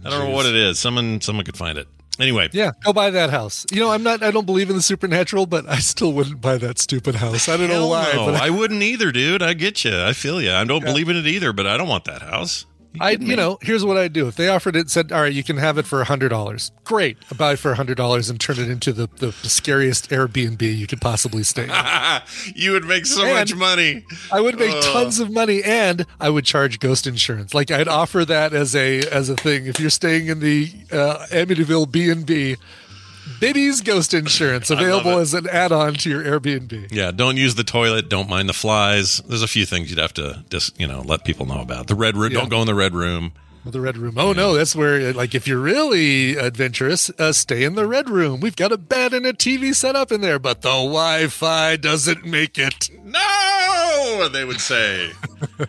I 0.04 0.10
don't 0.10 0.28
know 0.28 0.36
what 0.36 0.46
it 0.46 0.56
is. 0.56 0.78
Someone, 0.80 1.22
someone 1.22 1.46
could 1.46 1.58
find 1.58 1.78
it. 1.78 1.88
Anyway, 2.20 2.50
Yeah, 2.52 2.72
go 2.84 2.94
buy 2.94 3.12
that 3.12 3.30
house. 3.30 3.66
You 3.72 3.80
know, 3.80 3.92
I'm 3.92 4.02
not. 4.02 4.24
I 4.24 4.32
don't 4.32 4.46
believe 4.46 4.70
in 4.72 4.76
the 4.76 4.82
supernatural, 4.82 5.46
but 5.46 5.70
I 5.70 5.78
still 5.78 6.14
wouldn't 6.14 6.42
buy 6.42 6.58
that 6.58 6.80
stupid 6.80 7.14
house. 7.16 7.48
I 7.48 7.58
don't 7.58 7.70
know 7.70 7.88
why, 7.88 8.12
no, 8.14 8.26
but 8.26 8.36
I, 8.36 8.48
I 8.48 8.50
wouldn't 8.50 8.82
either, 8.82 9.12
dude. 9.12 9.44
I 9.44 9.54
get 9.54 9.86
you. 9.86 10.02
I 10.02 10.14
feel 10.14 10.42
you. 10.42 10.52
I 10.52 10.64
don't 10.64 10.84
believe 10.84 11.10
in 11.10 11.16
it 11.16 11.28
either, 11.28 11.54
but 11.54 11.68
I 11.68 11.78
don't 11.78 11.88
want 11.88 12.06
that 12.06 12.24
house. 12.24 12.66
I, 13.00 13.12
you 13.12 13.36
know, 13.36 13.58
here's 13.62 13.84
what 13.86 13.98
I'd 13.98 14.14
do. 14.14 14.28
If 14.28 14.36
they 14.36 14.48
offered 14.50 14.76
it, 14.76 14.90
said, 14.90 15.12
"All 15.12 15.22
right, 15.22 15.34
you 15.34 15.44
can 15.44 15.58
have 15.58 15.78
it 15.78 15.86
for 15.86 16.02
a 16.02 16.06
hundred 16.06 16.30
dollars." 16.30 16.72
Great, 16.84 17.18
I 17.32 17.36
buy 17.36 17.54
it 17.54 17.60
for 17.60 17.72
a 17.72 17.76
hundred 17.76 17.96
dollars 17.98 18.30
and 18.30 18.40
turn 18.40 18.60
it 18.60 18.70
into 18.70 18.94
the, 18.94 19.08
the 19.18 19.32
scariest 19.32 20.10
Airbnb 20.10 20.62
you 20.62 20.88
could 20.88 21.02
possibly 21.02 21.44
stay. 21.44 21.66
in. 21.66 22.22
you 22.56 22.72
would 22.72 22.86
make 22.86 23.06
so 23.06 23.24
And- 23.26 23.34
much 23.36 23.56
money. 23.56 24.06
I 24.32 24.40
would 24.42 24.58
make 24.60 24.76
tons 24.82 25.20
of 25.20 25.32
money, 25.32 25.64
and 25.64 26.06
I 26.20 26.30
would 26.30 26.46
charge 26.46 26.80
ghost 26.80 27.08
insurance. 27.08 27.54
Like 27.54 27.72
I'd 27.72 27.88
offer 27.88 28.26
that 28.26 28.54
as 28.54 28.76
a 28.76 29.00
as 29.10 29.30
a 29.30 29.36
thing. 29.36 29.66
If 29.68 29.80
you're 29.80 29.90
staying 29.90 30.28
in 30.28 30.40
the 30.40 30.72
uh, 30.92 31.26
Amityville 31.32 31.92
B 31.92 32.10
and 32.10 32.26
B, 32.26 32.56
Biddy's 33.40 33.82
ghost 33.82 34.14
insurance 34.14 34.70
available 34.70 35.20
as 35.20 35.34
an 35.34 35.48
add-on 35.48 35.96
to 35.96 36.10
your 36.10 36.24
Airbnb. 36.24 36.92
Yeah, 36.92 37.12
don't 37.12 37.38
use 37.38 37.56
the 37.56 37.64
toilet. 37.64 38.10
Don't 38.10 38.30
mind 38.30 38.50
the 38.50 38.54
flies. 38.54 39.20
There's 39.20 39.42
a 39.44 39.48
few 39.48 39.66
things 39.66 39.90
you'd 39.90 40.00
have 40.00 40.14
to 40.16 40.44
just 40.50 40.80
you 40.80 40.88
know 40.88 41.02
let 41.02 41.24
people 41.26 41.46
know 41.46 41.62
about. 41.62 41.88
The 41.88 41.96
red 41.96 42.16
room. 42.16 42.32
Yeah. 42.32 42.40
Don't 42.40 42.50
go 42.50 42.62
in 42.62 42.68
the 42.68 42.76
red 42.76 42.94
room. 42.94 43.34
The 43.66 43.82
red 43.82 43.98
room. 43.98 44.14
Oh 44.18 44.32
no, 44.32 44.54
that's 44.54 44.76
where 44.78 45.12
like 45.12 45.36
if 45.36 45.46
you're 45.46 45.60
really 45.60 46.38
adventurous, 46.38 47.10
uh, 47.20 47.34
stay 47.34 47.64
in 47.64 47.76
the 47.76 47.86
red 47.86 48.10
room. 48.10 48.40
We've 48.40 48.56
got 48.56 48.72
a 48.72 48.78
bed 48.78 49.14
and 49.14 49.26
a 49.26 49.34
TV 49.34 49.76
set 49.76 49.94
up 49.94 50.10
in 50.10 50.22
there, 50.22 50.40
but 50.40 50.62
the 50.62 50.70
Wi-Fi 50.70 51.76
doesn't 51.76 52.26
make 52.26 52.58
it. 52.58 52.90
No, 53.04 54.30
they 54.32 54.46
would 54.46 54.62
say. 54.62 55.12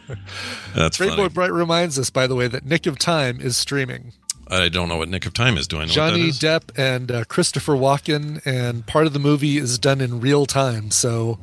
That's 0.77 0.97
funny. 0.97 1.17
Boy 1.17 1.29
Bright 1.29 1.53
reminds 1.53 1.99
us, 1.99 2.09
by 2.09 2.29
the 2.29 2.37
way, 2.37 2.47
that 2.47 2.65
Nick 2.65 2.87
of 2.87 3.01
Time 3.01 3.41
is 3.41 3.57
streaming. 3.57 4.13
I 4.51 4.69
don't 4.69 4.89
know 4.89 4.97
what 4.97 5.09
Nick 5.09 5.27
of 5.27 5.35
Time 5.35 5.57
is 5.59 5.67
doing. 5.69 5.89
Johnny 5.89 6.21
what 6.21 6.21
that 6.21 6.29
is? 6.29 6.39
Depp 6.41 6.79
and 6.79 7.11
uh, 7.13 7.25
Christopher 7.25 7.75
Walken, 7.75 8.41
and 8.47 8.87
part 8.87 9.07
of 9.07 9.13
the 9.13 9.19
movie 9.19 9.59
is 9.59 9.79
done 9.79 10.01
in 10.01 10.21
real 10.21 10.47
time. 10.47 10.91
So 10.91 11.39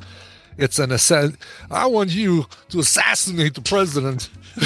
it's 0.58 0.78
an 0.78 0.90
assa- 0.90 1.34
I 1.70 1.86
want 1.86 2.10
you 2.10 2.46
to 2.70 2.80
assassinate 2.80 3.54
the 3.54 3.60
president, 3.62 4.28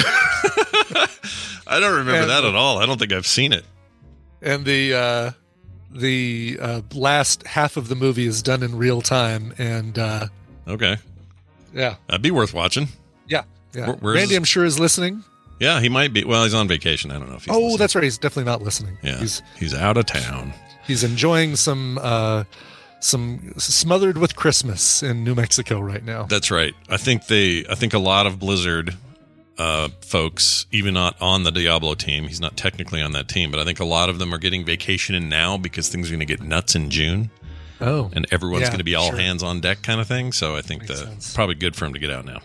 I 1.67 1.79
don't 1.79 1.91
remember 1.95 2.21
and- 2.21 2.29
that 2.29 2.43
at 2.43 2.55
all. 2.55 2.79
I 2.79 2.85
don't 2.85 2.97
think 2.99 3.13
I've 3.13 3.27
seen 3.27 3.53
it. 3.53 3.65
and 4.41 4.65
the 4.65 4.93
uh, 4.93 5.31
the 5.91 6.57
uh, 6.61 6.81
last 6.93 7.45
half 7.45 7.77
of 7.77 7.87
the 7.89 7.95
movie 7.95 8.25
is 8.25 8.41
done 8.41 8.63
in 8.63 8.77
real 8.77 9.01
time. 9.01 9.53
And 9.57 9.97
uh, 9.99 10.27
Okay, 10.67 10.97
yeah, 11.73 11.95
that'd 12.07 12.21
be 12.21 12.31
worth 12.31 12.53
watching. 12.53 12.87
yeah, 13.27 13.43
yeah. 13.73 13.91
Where- 13.91 14.15
Randy, 14.15 14.35
I'm 14.35 14.43
sure 14.43 14.65
is 14.65 14.79
listening. 14.79 15.23
Yeah, 15.61 15.79
he 15.79 15.89
might 15.89 16.11
be. 16.11 16.23
Well, 16.25 16.43
he's 16.43 16.53
on 16.55 16.67
vacation. 16.67 17.11
I 17.11 17.19
don't 17.19 17.29
know 17.29 17.35
if 17.35 17.45
he's. 17.45 17.53
Oh, 17.53 17.59
listening. 17.59 17.77
that's 17.77 17.95
right. 17.95 18.03
He's 18.03 18.17
definitely 18.17 18.51
not 18.51 18.61
listening. 18.63 18.97
yeah. 19.03 19.17
He's 19.19 19.41
He's 19.57 19.73
out 19.73 19.95
of 19.97 20.07
town. 20.07 20.53
he's 20.87 21.03
enjoying 21.03 21.55
some 21.55 21.99
uh, 22.01 22.43
some 22.99 23.53
smothered 23.57 24.17
with 24.17 24.35
Christmas 24.35 25.01
in 25.03 25.23
New 25.23 25.35
Mexico 25.35 25.79
right 25.79 26.03
now. 26.03 26.23
That's 26.23 26.49
right. 26.51 26.73
I 26.89 26.97
think 26.97 27.27
they. 27.27 27.63
I 27.69 27.75
think 27.75 27.93
a 27.93 27.99
lot 27.99 28.25
of 28.27 28.39
Blizzard 28.39 28.95
uh, 29.57 29.89
folks, 30.01 30.65
even 30.71 30.93
not 30.95 31.15
on 31.21 31.43
the 31.43 31.51
Diablo 31.51 31.93
team, 31.93 32.27
he's 32.27 32.41
not 32.41 32.57
technically 32.57 33.01
on 33.01 33.11
that 33.11 33.27
team, 33.27 33.51
but 33.51 33.59
I 33.59 33.63
think 33.63 33.79
a 33.79 33.85
lot 33.85 34.09
of 34.09 34.17
them 34.17 34.33
are 34.33 34.39
getting 34.39 34.65
vacation 34.65 35.13
in 35.13 35.29
now 35.29 35.57
because 35.57 35.89
things 35.89 36.07
are 36.09 36.11
going 36.13 36.19
to 36.21 36.25
get 36.25 36.41
nuts 36.41 36.73
in 36.75 36.89
June, 36.89 37.29
Oh, 37.79 38.09
and 38.13 38.25
everyone's 38.31 38.61
Yeah, 38.63 38.67
going 38.69 38.77
to 38.79 38.83
be 38.83 38.95
all 38.95 39.09
sure. 39.09 39.19
hands 39.19 39.43
on 39.43 39.59
deck 39.61 39.83
kind 39.83 40.01
of 40.01 40.07
thing. 40.07 40.31
So 40.31 40.55
I 40.55 40.61
think 40.61 40.81
Makes 40.89 40.91
the 41.01 41.05
sense. 41.07 41.33
probably 41.35 41.55
good 41.55 41.75
for 41.75 41.85
him 41.85 41.93
to 41.93 41.99
get 41.99 42.09
out 42.09 42.25
now. 42.25 42.39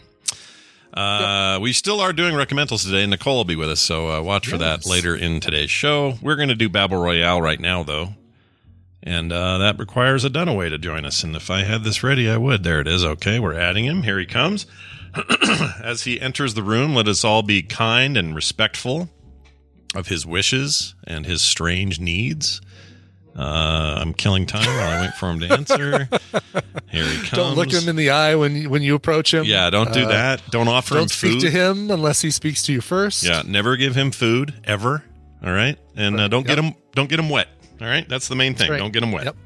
Uh, 0.96 1.58
We 1.60 1.72
still 1.72 2.00
are 2.00 2.12
doing 2.12 2.34
recommendals 2.34 2.84
today. 2.84 3.06
Nicole 3.06 3.36
will 3.36 3.44
be 3.44 3.56
with 3.56 3.70
us, 3.70 3.80
so 3.80 4.10
uh, 4.10 4.22
watch 4.22 4.48
for 4.48 4.58
that 4.58 4.86
later 4.86 5.14
in 5.14 5.40
today's 5.40 5.70
show. 5.70 6.14
We're 6.22 6.36
going 6.36 6.48
to 6.48 6.54
do 6.54 6.68
Battle 6.68 6.98
Royale 7.00 7.40
right 7.42 7.60
now, 7.60 7.82
though, 7.82 8.14
and 9.02 9.32
uh, 9.32 9.58
that 9.58 9.78
requires 9.78 10.24
a 10.24 10.30
Dunaway 10.30 10.70
to 10.70 10.78
join 10.78 11.04
us. 11.04 11.22
And 11.22 11.36
if 11.36 11.50
I 11.50 11.64
had 11.64 11.84
this 11.84 12.02
ready, 12.02 12.28
I 12.30 12.36
would. 12.38 12.62
There 12.64 12.80
it 12.80 12.88
is. 12.88 13.04
Okay, 13.04 13.38
we're 13.38 13.54
adding 13.58 13.84
him. 13.84 14.02
Here 14.04 14.18
he 14.18 14.26
comes. 14.26 14.66
As 15.82 16.02
he 16.04 16.20
enters 16.20 16.54
the 16.54 16.62
room, 16.62 16.94
let 16.94 17.08
us 17.08 17.24
all 17.24 17.42
be 17.42 17.62
kind 17.62 18.16
and 18.16 18.34
respectful 18.34 19.08
of 19.94 20.08
his 20.08 20.26
wishes 20.26 20.94
and 21.04 21.24
his 21.26 21.42
strange 21.42 21.98
needs. 22.00 22.60
Uh, 23.38 23.98
I'm 24.00 24.14
killing 24.14 24.46
time 24.46 24.64
while 24.66 24.98
I 24.98 25.02
wait 25.02 25.14
for 25.14 25.28
him 25.30 25.40
to 25.40 25.52
answer. 25.52 26.08
Here 26.90 27.04
he 27.04 27.16
comes. 27.18 27.30
don't 27.30 27.54
look 27.54 27.70
him 27.70 27.86
in 27.88 27.96
the 27.96 28.10
eye 28.10 28.34
when 28.34 28.56
you, 28.56 28.70
when 28.70 28.80
you 28.82 28.94
approach 28.94 29.34
him. 29.34 29.44
Yeah, 29.44 29.68
don't 29.68 29.92
do 29.92 30.04
Uh, 30.04 30.08
that. 30.08 30.42
Don't 30.50 30.68
offer 30.68 30.94
him 30.94 31.00
Don't 31.02 31.10
speak 31.10 31.32
food. 31.32 31.40
to 31.42 31.50
him 31.50 31.90
unless 31.90 32.22
he 32.22 32.30
speaks 32.30 32.62
to 32.64 32.72
you 32.72 32.80
first. 32.80 33.24
Yeah, 33.24 33.42
never 33.46 33.76
give 33.76 33.94
him 33.94 34.10
food 34.10 34.54
ever. 34.64 35.04
All 35.44 35.52
right, 35.52 35.78
and 35.96 36.18
uh, 36.18 36.28
don't 36.28 36.46
get 36.46 36.58
him 36.58 36.74
don't 36.94 37.10
get 37.10 37.18
him 37.18 37.28
wet. 37.28 37.48
All 37.80 37.86
right, 37.86 38.08
that's 38.08 38.28
the 38.28 38.36
main 38.36 38.54
thing. 38.54 38.70
right. 38.70 38.78
Don't 38.78 38.92
get 38.92 39.02
him 39.02 39.12
wet. 39.12 39.24
Yep. 39.26 39.36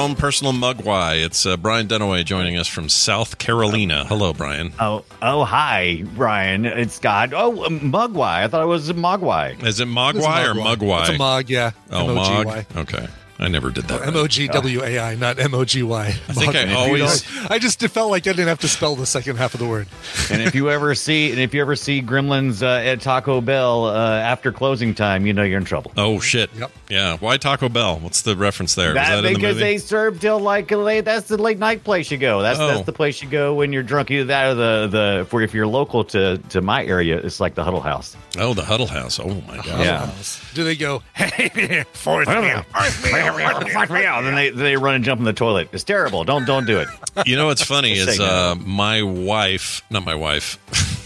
Own 0.00 0.16
personal 0.16 0.52
mugwai. 0.52 1.24
It's 1.24 1.44
uh, 1.46 1.56
Brian 1.56 1.86
Dunaway 1.86 2.24
joining 2.24 2.56
us 2.56 2.66
from 2.66 2.88
South 2.88 3.38
Carolina. 3.38 4.04
Hello, 4.06 4.32
Brian. 4.32 4.72
Oh, 4.80 5.04
oh, 5.22 5.44
hi, 5.44 6.04
Brian. 6.14 6.64
It's 6.64 6.94
Scott. 6.94 7.32
Oh, 7.34 7.64
um, 7.66 7.80
Mugwai. 7.92 8.42
I 8.44 8.48
thought 8.48 8.62
it 8.62 8.66
was 8.66 8.90
Mogwai. 8.92 9.62
Is 9.64 9.78
it 9.80 9.88
mogwai 9.88 10.16
It's 10.16 10.26
a 10.26 10.50
or 10.50 10.54
Mogwai. 10.54 10.76
mugwai? 10.76 11.00
It's 11.00 11.08
a 11.10 11.18
mog, 11.18 11.50
yeah. 11.50 11.70
Oh, 11.90 12.10
M-O-G-Y. 12.10 12.44
mog. 12.44 12.76
Okay, 12.88 13.06
I 13.42 13.48
never 13.48 13.70
did 13.70 13.84
that. 13.84 14.06
M 14.06 14.16
O 14.16 14.26
G 14.28 14.48
W 14.48 14.82
A 14.84 14.98
I, 14.98 15.14
not 15.14 15.38
M 15.38 15.54
O 15.54 15.64
G 15.64 15.82
Y. 15.82 16.06
I 16.06 16.10
think 16.12 16.54
I 16.54 16.74
always. 16.74 17.24
I 17.50 17.58
just 17.58 17.80
felt 17.88 18.10
like 18.10 18.26
I 18.26 18.32
didn't 18.32 18.48
have 18.48 18.60
to 18.60 18.68
spell 18.68 18.94
the 18.94 19.06
second 19.06 19.36
half 19.36 19.54
of 19.54 19.60
the 19.60 19.66
word. 19.66 19.88
and 20.30 20.42
if 20.42 20.54
you 20.54 20.68
ever 20.70 20.94
see, 20.94 21.30
and 21.30 21.40
if 21.40 21.54
you 21.54 21.62
ever 21.62 21.74
see 21.74 22.02
Gremlins 22.02 22.62
uh, 22.62 22.66
at 22.86 23.00
Taco 23.00 23.40
Bell 23.40 23.86
uh, 23.86 24.18
after 24.18 24.52
closing 24.52 24.94
time, 24.94 25.24
you 25.24 25.32
know 25.32 25.42
you're 25.42 25.58
in 25.58 25.64
trouble. 25.64 25.90
Oh 25.96 26.20
shit! 26.20 26.50
Yep. 26.54 26.70
Yeah. 26.90 27.16
Why 27.16 27.38
Taco 27.38 27.70
Bell? 27.70 27.98
What's 27.98 28.20
the 28.22 28.36
reference 28.36 28.74
there? 28.74 28.88
Was 28.88 28.94
That- 28.96 29.08
that 29.08 29.18
in 29.18 29.24
the 29.24 29.30
because 29.38 29.54
movie? 29.54 29.60
they 29.60 29.78
serve 29.78 30.20
till 30.20 30.38
like 30.38 30.70
late. 30.70 31.06
That's 31.06 31.28
the 31.28 31.38
late 31.38 31.58
night 31.58 31.82
place 31.82 32.10
you 32.10 32.18
go. 32.18 32.42
That's 32.42 32.60
Oh. 32.60 32.66
that's 32.68 32.84
the 32.84 32.92
place 32.92 33.22
you 33.22 33.28
go 33.30 33.54
when 33.54 33.72
you're 33.72 33.82
drunk. 33.82 34.10
Either 34.10 34.24
that 34.24 34.50
or 34.50 34.54
the 34.54 34.86
the 34.88 35.26
for 35.30 35.40
if 35.40 35.54
you're 35.54 35.66
local 35.66 36.04
to 36.04 36.36
to 36.50 36.60
my 36.60 36.84
area, 36.84 37.16
it's 37.16 37.40
like 37.40 37.54
the 37.54 37.64
Huddle 37.64 37.80
House. 37.80 38.16
Oh, 38.38 38.52
the 38.52 38.64
Huddle 38.64 38.86
House. 38.86 39.18
Oh 39.18 39.28
my 39.48 39.56
god. 39.56 39.66
Yeah. 39.80 40.10
Do 40.52 40.62
they 40.64 40.76
go, 40.76 41.02
hey, 41.14 41.84
fourth 41.92 42.28
meal, 42.28 42.64
fourth 42.74 43.04
meal, 43.12 43.29
Fuck 43.72 43.90
me 43.90 44.04
out. 44.04 44.22
Then 44.22 44.34
they 44.34 44.50
they 44.50 44.76
run 44.76 44.94
and 44.94 45.04
jump 45.04 45.18
in 45.18 45.24
the 45.24 45.32
toilet. 45.32 45.68
It's 45.72 45.84
terrible. 45.84 46.24
Don't 46.24 46.44
don't 46.46 46.66
do 46.66 46.78
it. 46.78 46.88
You 47.26 47.36
know 47.36 47.46
what's 47.46 47.62
funny 47.62 47.94
Just 47.94 48.10
is 48.10 48.16
say 48.16 48.24
uh, 48.24 48.54
my 48.54 49.02
wife, 49.02 49.82
not 49.90 50.04
my 50.04 50.14
wife. 50.14 50.58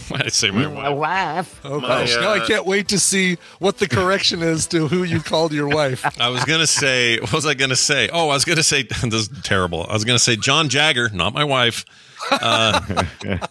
Why 0.09 0.17
did 0.17 0.27
I 0.27 0.29
say 0.29 0.51
my 0.51 0.67
wife? 0.67 0.75
My 0.75 0.89
wife. 0.89 1.61
Oh 1.63 1.79
My, 1.79 1.87
gosh! 1.87 2.15
now 2.15 2.33
I 2.33 2.39
uh, 2.39 2.45
can't 2.45 2.65
wait 2.65 2.89
to 2.89 2.99
see 2.99 3.37
what 3.57 3.79
the 3.79 3.87
correction 3.87 4.43
is 4.43 4.67
to 4.67 4.87
who 4.87 5.03
you 5.03 5.19
called 5.19 5.51
your 5.51 5.67
wife. 5.67 6.05
I 6.21 6.29
was 6.29 6.45
gonna 6.45 6.67
say, 6.67 7.19
what 7.19 7.33
was 7.33 7.45
I 7.45 7.55
gonna 7.55 7.75
say? 7.75 8.09
Oh, 8.09 8.29
I 8.29 8.33
was 8.33 8.45
gonna 8.45 8.63
say 8.63 8.83
this 9.03 9.13
is 9.13 9.29
terrible. 9.43 9.85
I 9.89 9.93
was 9.93 10.05
gonna 10.05 10.19
say 10.19 10.35
Jon 10.35 10.69
Jagger, 10.69 11.09
not 11.09 11.33
my 11.33 11.43
wife. 11.43 11.85
Uh, 12.31 13.03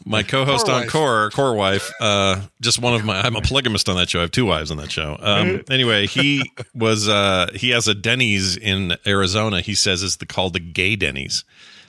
my 0.05 0.23
co-host 0.23 0.67
Core 0.67 0.75
on 0.75 0.81
wife. 0.83 0.91
Core, 0.91 1.31
Core 1.31 1.55
wife. 1.55 1.93
Uh, 2.01 2.41
just 2.61 2.81
one 2.81 2.95
of 2.95 3.05
my. 3.05 3.21
I'm 3.21 3.37
a 3.37 3.41
polygamist 3.41 3.89
on 3.89 3.97
that 3.97 4.09
show. 4.11 4.19
I 4.21 4.23
have 4.23 4.31
two 4.31 4.47
wives 4.47 4.71
on 4.71 4.77
that 4.79 4.91
show. 4.91 5.17
Um, 5.21 5.63
anyway, 5.71 6.07
he 6.07 6.51
was. 6.75 7.09
Uh, 7.09 7.51
he 7.55 7.71
has 7.71 7.89
a 7.89 7.95
Denny's 7.95 8.57
in 8.57 8.97
Arizona. 9.07 9.61
He 9.61 9.75
says 9.75 10.03
is 10.03 10.17
the 10.19 10.27
called 10.27 10.53
the 10.55 10.61
gay 10.61 10.97
Denny's. 10.97 11.45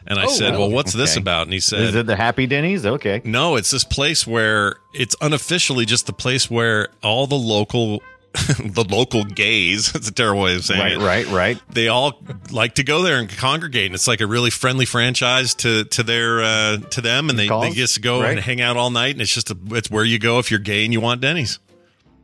And 0.08 0.20
I 0.20 0.26
Oh, 0.26 0.28
said, 0.28 0.54
"Well, 0.54 0.70
what's 0.70 0.94
this 0.94 1.18
about?" 1.18 1.48
And 1.48 1.54
he 1.54 1.60
said, 1.60 1.80
Is 1.82 1.96
it 1.96 2.06
the 2.06 2.16
Happy 2.16 2.46
Denny's? 2.46 2.86
Okay. 2.86 3.22
No, 3.24 3.56
it's 3.56 3.72
this 3.72 3.84
place 3.84 4.28
where 4.28 4.76
it's 4.94 5.16
unofficially 5.20 5.86
just 5.86 6.06
the 6.06 6.14
place 6.14 6.48
where 6.52 6.90
all 7.02 7.26
the 7.26 7.34
local 7.36 8.04
the 8.60 8.86
local 8.90 9.24
gays, 9.24 9.92
that's 9.94 10.10
a 10.10 10.14
terrible 10.14 10.42
way 10.44 10.56
of 10.56 10.66
saying 10.66 10.80
Right, 10.82 10.92
it. 10.94 10.98
right, 11.00 11.26
right. 11.28 11.34
Right. 11.56 11.62
They 11.70 11.88
all 11.88 12.22
like 12.52 12.76
to 12.76 12.84
go 12.84 13.02
there 13.02 13.20
and 13.20 13.30
congregate 13.30 13.86
and 13.88 13.96
it's 13.96 14.08
like 14.08 14.22
a 14.22 14.28
really 14.28 14.50
friendly 14.50 14.86
franchise 14.86 15.54
to 15.56 15.86
to 15.86 16.04
their 16.04 16.42
uh 16.44 16.78
to 16.78 17.02
them 17.02 17.30
and 17.30 17.38
they, 17.40 17.48
Calls, 17.48 17.66
they 17.66 17.72
just 17.72 18.02
go 18.02 18.22
right. 18.22 18.32
and 18.32 18.40
hang 18.40 18.62
out 18.62 18.78
all 18.78 18.90
night 18.90 19.12
and 19.16 19.22
it's 19.22 19.34
just 19.34 19.52
a, 19.52 19.58
it's 19.72 19.90
where 19.92 20.04
you 20.04 20.20
go 20.20 20.40
if 20.40 20.50
you're 20.52 20.60
gay 20.60 20.84
and 20.84 20.92
you 20.94 21.02
want 21.02 21.22
Denny's. 21.22 21.60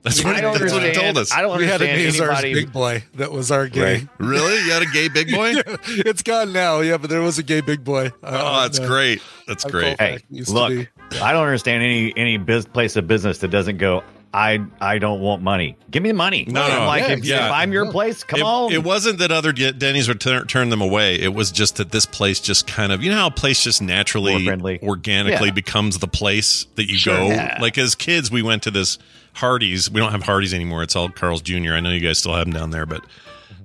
That's 0.04 0.24
what, 0.24 0.36
I 0.36 0.42
don't 0.42 0.58
that's 0.58 0.74
what 0.74 0.82
he 0.82 0.94
told 0.94 1.16
us. 1.20 1.32
I 1.32 1.42
don't 1.44 1.56
we 1.60 1.68
had 1.68 1.82
an 1.84 1.90
understand 1.90 2.16
Azar's 2.16 2.40
anybody. 2.44 2.54
big 2.66 2.74
boy 2.74 3.04
that 3.16 3.32
was 3.32 3.52
our 3.52 3.68
gay. 3.68 3.94
Right. 3.98 4.08
really? 4.18 4.56
You 4.66 4.72
had 4.72 4.82
a 4.82 4.88
gay 4.88 5.10
big 5.10 5.32
boy? 5.32 5.54
it's 5.88 6.24
gone 6.24 6.52
now, 6.52 6.80
yeah, 6.80 6.98
but 6.98 7.12
there 7.12 7.22
was 7.22 7.38
a 7.38 7.44
gay 7.44 7.62
big 7.62 7.84
boy. 7.84 8.12
Oh, 8.24 8.62
that's 8.64 8.80
Uh, 8.80 8.88
great. 8.88 9.22
That's 9.48 9.64
I 9.64 9.70
great. 9.70 10.00
Hey, 10.02 10.16
It 10.16 10.24
used 10.32 10.50
to 10.50 10.56
look. 10.56 10.88
I 11.22 11.32
don't 11.34 11.44
understand 11.44 11.84
any 11.84 12.12
any 12.18 12.38
biz, 12.38 12.66
place 12.66 12.96
of 12.96 13.06
business 13.08 13.38
that 13.40 13.50
doesn't 13.50 13.78
go. 13.78 14.04
I 14.34 14.60
I 14.80 14.98
don't 14.98 15.20
want 15.20 15.42
money. 15.42 15.76
Give 15.90 16.02
me 16.02 16.10
the 16.10 16.16
money. 16.16 16.46
No, 16.48 16.62
I'm 16.62 16.80
no, 16.80 16.86
like 16.86 17.02
yeah, 17.02 17.14
if, 17.14 17.26
yeah. 17.26 17.46
if 17.48 17.52
I'm 17.52 17.74
your 17.74 17.92
place, 17.92 18.24
come 18.24 18.40
it, 18.40 18.44
on. 18.44 18.72
It 18.72 18.84
wasn't 18.84 19.20
that 19.20 19.32
other 19.32 19.52
Denny's 19.52 20.08
would 20.08 20.22
turn, 20.22 20.48
turn 20.48 20.70
them 20.70 20.82
away. 20.82 21.16
It 21.20 21.34
was 21.34 21.52
just 21.52 21.76
that 21.78 21.92
this 21.92 22.06
place 22.06 22.40
just 22.40 22.66
kind 22.66 22.94
of, 22.94 23.04
you 23.04 23.12
know 23.12 23.18
how 23.18 23.28
a 23.28 23.32
place 23.32 23.62
just 23.64 23.82
naturally, 23.82 24.48
organically 24.82 25.48
Yeah. 25.48 25.54
becomes 25.54 25.98
the 26.00 26.08
place 26.08 26.66
that 26.76 26.90
you 26.90 26.98
Sure. 26.98 27.18
go. 27.18 27.28
Yeah. 27.28 27.58
Like 27.62 27.78
as 27.78 27.94
kids, 27.96 28.32
we 28.32 28.42
went 28.42 28.64
to 28.64 28.72
this 28.72 28.98
Hardee's. 29.34 29.92
We 29.92 30.00
don't 30.00 30.12
have 30.12 30.24
Hardee's 30.24 30.54
anymore. 30.54 30.84
It's 30.84 30.96
all 30.96 31.10
Carl's 31.10 31.42
Jr. 31.42 31.74
I 31.74 31.80
know 31.82 31.90
you 31.90 32.00
guys 32.00 32.20
still 32.20 32.34
have 32.34 32.46
them 32.46 32.54
down 32.54 32.70
there, 32.72 32.86
but 32.86 33.04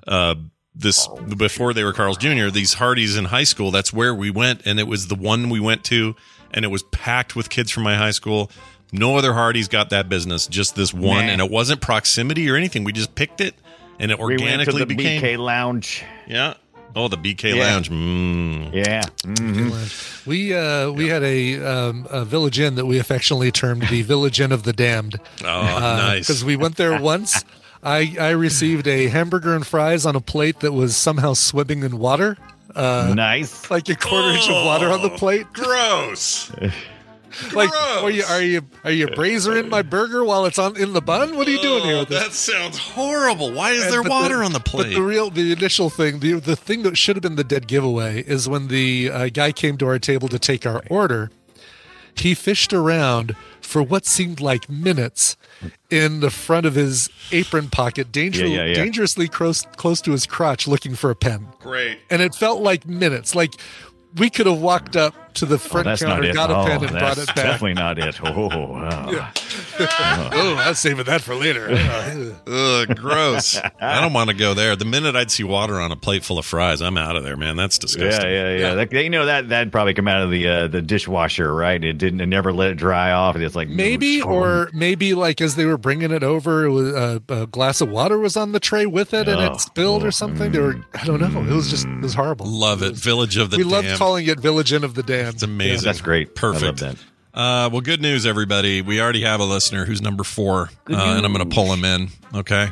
uh, 0.09 0.35
this 0.75 1.09
before 1.37 1.75
they 1.75 1.85
were 1.85 1.93
Carl's 1.93 2.19
Jr. 2.19 2.49
These 2.51 2.75
Hardee's 2.75 3.17
in 3.17 3.27
high 3.27 3.45
school. 3.45 3.71
That's 3.71 3.93
where 3.93 4.15
we 4.15 4.31
went, 4.31 4.63
and 4.67 4.79
it 4.81 4.87
was 4.87 5.07
the 5.09 5.15
one 5.15 5.49
we 5.49 5.61
went 5.61 5.85
to, 5.85 6.15
and 6.53 6.65
it 6.65 6.69
was 6.69 6.83
packed 6.85 7.35
with 7.37 7.51
kids 7.51 7.71
from 7.71 7.83
my 7.85 7.95
high 7.97 8.11
school. 8.11 8.51
No 8.93 9.17
other 9.17 9.33
Hardee's 9.33 9.69
got 9.69 9.91
that 9.91 10.09
business, 10.09 10.47
just 10.47 10.77
this 10.77 10.95
one, 10.95 11.27
Nah. 11.27 11.33
and 11.33 11.41
it 11.41 11.51
wasn't 11.51 11.81
proximity 11.81 12.49
or 12.51 12.57
anything. 12.57 12.85
We 12.85 12.93
just 12.93 13.15
picked 13.15 13.41
it, 13.41 13.55
and 13.99 14.11
it 14.13 14.19
organically 14.21 14.47
we 14.47 14.57
went 14.57 14.71
to 14.71 14.73
the 14.79 14.87
became. 14.87 15.23
BK 15.23 15.37
Lounge. 15.39 16.05
Yeah. 16.27 16.55
Oh, 16.95 17.09
the 17.09 17.19
BK 17.19 17.55
Yeah. 17.57 17.65
Lounge. 17.65 17.91
Mm. 17.91 18.75
Yeah. 18.75 19.03
Mhm. 19.25 20.27
We 20.27 20.55
uh, 20.57 20.91
we 20.93 21.09
had 21.09 21.23
a, 21.23 21.59
um, 21.63 22.07
a 22.11 22.25
village 22.25 22.59
inn 22.59 22.77
that 22.77 22.87
we 22.87 22.99
affectionately 22.99 23.51
termed 23.53 23.83
the 23.89 24.01
Village 24.13 24.41
Inn 24.41 24.51
of 24.53 24.63
the 24.63 24.73
Damned. 24.73 25.21
Oh, 25.43 25.47
nice. 25.47 26.27
Because 26.27 26.45
we 26.45 26.57
went 26.57 26.77
there 26.77 26.99
once. 27.01 27.45
I, 27.83 28.17
I 28.19 28.31
received 28.31 28.89
a 28.89 29.09
hamburger 29.09 29.55
and 29.55 29.65
fries 29.67 30.07
on 30.07 30.17
a 30.17 30.21
plate 30.21 30.61
that 30.61 30.73
was 30.73 30.97
somehow 30.97 31.35
swimming 31.35 31.83
in 31.85 31.99
water, 31.99 32.37
uh, 32.75 33.13
nice. 33.15 33.71
like 33.71 33.89
a 33.91 33.95
quarter 33.95 34.31
inch 34.31 34.49
of 34.49 34.65
water 34.65 34.91
on 34.91 35.03
the 35.03 35.11
plate. 35.11 35.47
Gross. 35.53 36.51
Like, 37.55 37.71
are 37.75 38.11
you 38.11 38.23
are 38.25 38.43
you 38.43 38.63
are 38.85 38.91
you 38.91 39.07
braisering 39.09 39.69
my 39.69 39.83
burger 39.83 40.25
while 40.25 40.47
it's 40.47 40.59
on 40.59 40.77
in 40.77 40.93
the 40.93 41.01
bun? 41.03 41.37
What 41.37 41.47
are 41.47 41.51
you 41.51 41.61
doing 41.61 41.83
here 41.85 41.97
Oh, 41.97 42.01
with 42.01 42.09
this? 42.11 42.23
that 42.23 42.33
sounds 42.33 42.79
horrible. 42.79 43.53
Why 43.53 43.71
is 43.73 43.85
And- 43.85 43.93
there 43.93 44.03
water 44.03 44.39
the- 44.39 44.45
on 44.45 44.53
the 44.53 44.61
plate? 44.61 44.77
But 44.79 44.87
plate? 44.87 44.95
the 44.95 45.03
real, 45.03 45.31
the 45.31 45.53
initial 45.53 45.91
thing, 45.91 46.21
the 46.21 46.35
the 46.35 46.57
thing 46.57 46.83
that 46.83 46.97
should 46.97 47.17
have 47.17 47.23
been 47.23 47.37
the 47.37 47.45
dead 47.45 47.67
giveaway 47.67 48.23
is 48.23 48.49
when 48.49 48.69
the 48.69 49.11
uh, 49.13 49.29
guy 49.33 49.53
came 49.53 49.77
to 49.79 49.87
our 49.87 49.99
table 49.99 50.29
to 50.29 50.39
take 50.39 50.67
our 50.67 50.83
order. 50.91 51.31
He 52.15 52.33
fished 52.35 52.73
around 52.73 53.37
for 53.61 53.83
what 53.83 54.07
seemed 54.07 54.41
like 54.41 54.71
minutes 54.71 55.37
in 55.91 56.21
the 56.21 56.31
front 56.31 56.65
of 56.65 56.75
his 56.75 57.11
apron 57.31 57.69
pocket, 57.69 58.11
danger, 58.11 58.47
Yeah, 58.47 58.57
yeah, 58.57 58.65
yeah. 58.69 58.75
dangerously 58.75 59.29
close 59.29 59.67
close 59.77 60.01
to 60.03 60.13
his 60.13 60.25
crotch, 60.25 60.67
looking 60.67 60.95
for 60.95 61.11
a 61.11 61.15
pen. 61.15 61.49
Great. 61.61 61.99
And 62.09 62.23
it 62.23 62.35
felt 62.35 62.63
like 62.63 62.87
minutes. 62.87 63.35
Like 63.35 63.53
we 64.17 64.31
could 64.31 64.47
have 64.47 64.61
walked 64.63 64.97
up 64.97 65.15
to 65.37 65.47
the 65.47 65.55
Oh, 65.55 65.59
front 65.59 65.85
that's 65.87 66.03
not 66.03 66.23
counter, 66.23 66.33
got 66.33 66.51
a 66.51 66.57
oh, 66.57 66.65
pen, 66.67 66.83
and 66.85 66.91
brought 66.91 67.17
that's 67.17 67.19
it 67.21 67.27
back. 67.29 67.37
definitely 67.37 67.75
not 67.75 67.99
it. 67.99 68.21
Oh, 68.23 68.49
wow. 68.49 69.31
oh, 69.79 70.57
I'm 70.59 70.75
saving 70.75 71.05
that 71.05 71.21
for 71.23 71.35
later. 71.35 71.69
Ugh, 72.47 72.97
gross. 72.97 73.59
I 73.81 74.01
don't 74.01 74.13
want 74.13 74.31
to 74.31 74.37
go 74.37 74.55
there. 74.55 74.77
The 74.77 74.85
minute 74.85 75.17
I'd 75.17 75.31
see 75.31 75.45
water 75.45 75.81
on 75.81 75.93
a 75.93 75.97
plate 75.97 76.25
full 76.25 76.39
of 76.39 76.45
fries, 76.47 76.81
I'm 76.83 76.97
out 76.99 77.17
of 77.17 77.25
there, 77.25 77.37
man. 77.37 77.57
That's 77.57 77.77
Yeah, 77.77 77.81
disgusting. 77.81 78.31
yeah, 78.31 78.57
yeah. 78.57 78.75
That, 78.75 78.93
you 78.93 79.11
know 79.11 79.27
that 79.27 79.49
that'd 79.49 79.73
probably 79.73 79.95
come 79.95 80.09
out 80.09 80.23
of 80.23 80.31
the 80.31 80.47
uh, 80.49 80.69
the 80.69 80.83
dishwasher, 80.83 81.55
right? 81.55 81.83
It 81.83 81.95
didn't. 81.99 82.21
It 82.21 82.27
never 82.27 82.53
let 82.53 82.71
it 82.71 82.75
dry 82.77 83.13
off. 83.13 83.37
It's 83.37 83.55
like 83.57 83.69
Maybe, 83.69 84.21
or 84.23 84.71
maybe 84.73 85.15
like 85.15 85.41
as 85.41 85.57
they 85.57 85.65
were 85.67 85.79
bringing 85.79 86.11
it 86.11 86.23
over, 86.23 86.65
it 86.65 86.71
was, 86.71 86.95
uh, 86.95 87.19
a 87.29 87.47
glass 87.47 87.81
of 87.81 87.89
water 87.91 88.19
was 88.19 88.37
on 88.37 88.53
the 88.53 88.61
tray 88.61 88.87
with 88.87 89.13
it, 89.15 89.29
and 89.29 89.41
Oh. 89.41 89.53
it 89.55 89.61
spilled 89.61 90.05
or 90.05 90.11
something. 90.11 90.57
Or 90.57 90.85
I 90.95 91.05
don't 91.05 91.21
know. 91.21 91.41
It 91.43 91.55
was 91.55 91.71
just 91.71 91.87
it 91.87 92.01
was 92.03 92.15
horrible. 92.15 92.47
Love 92.47 92.83
it. 92.83 92.95
Village 92.95 93.37
of 93.37 93.51
the 93.51 93.57
we 93.59 93.63
Damned. 93.65 93.73
loved 93.89 93.99
calling 93.99 94.27
it 94.27 94.41
Village 94.41 94.73
Inn 94.73 94.85
of 94.85 94.95
the 94.95 95.03
Damned. 95.03 95.26
It's 95.35 95.43
amazing. 95.43 95.85
That's 95.85 96.01
great. 96.01 96.29
I 96.29 96.47
love 96.47 96.61
Perfect. 96.61 96.79
that. 96.79 96.97
Uh, 97.35 97.69
well, 97.71 97.83
good 97.83 98.01
news, 98.01 98.25
everybody. 98.25 98.81
We 98.81 99.01
already 99.01 99.23
have 99.23 99.41
a 99.41 99.45
listener 99.45 99.85
who's 99.85 100.01
number 100.01 100.25
four, 100.25 100.71
uh, 100.91 100.95
and 100.97 101.27
I'm 101.27 101.33
going 101.35 101.47
to 101.47 101.55
pull 101.55 101.71
him 101.73 101.85
in. 101.85 102.09
Okay, 102.35 102.69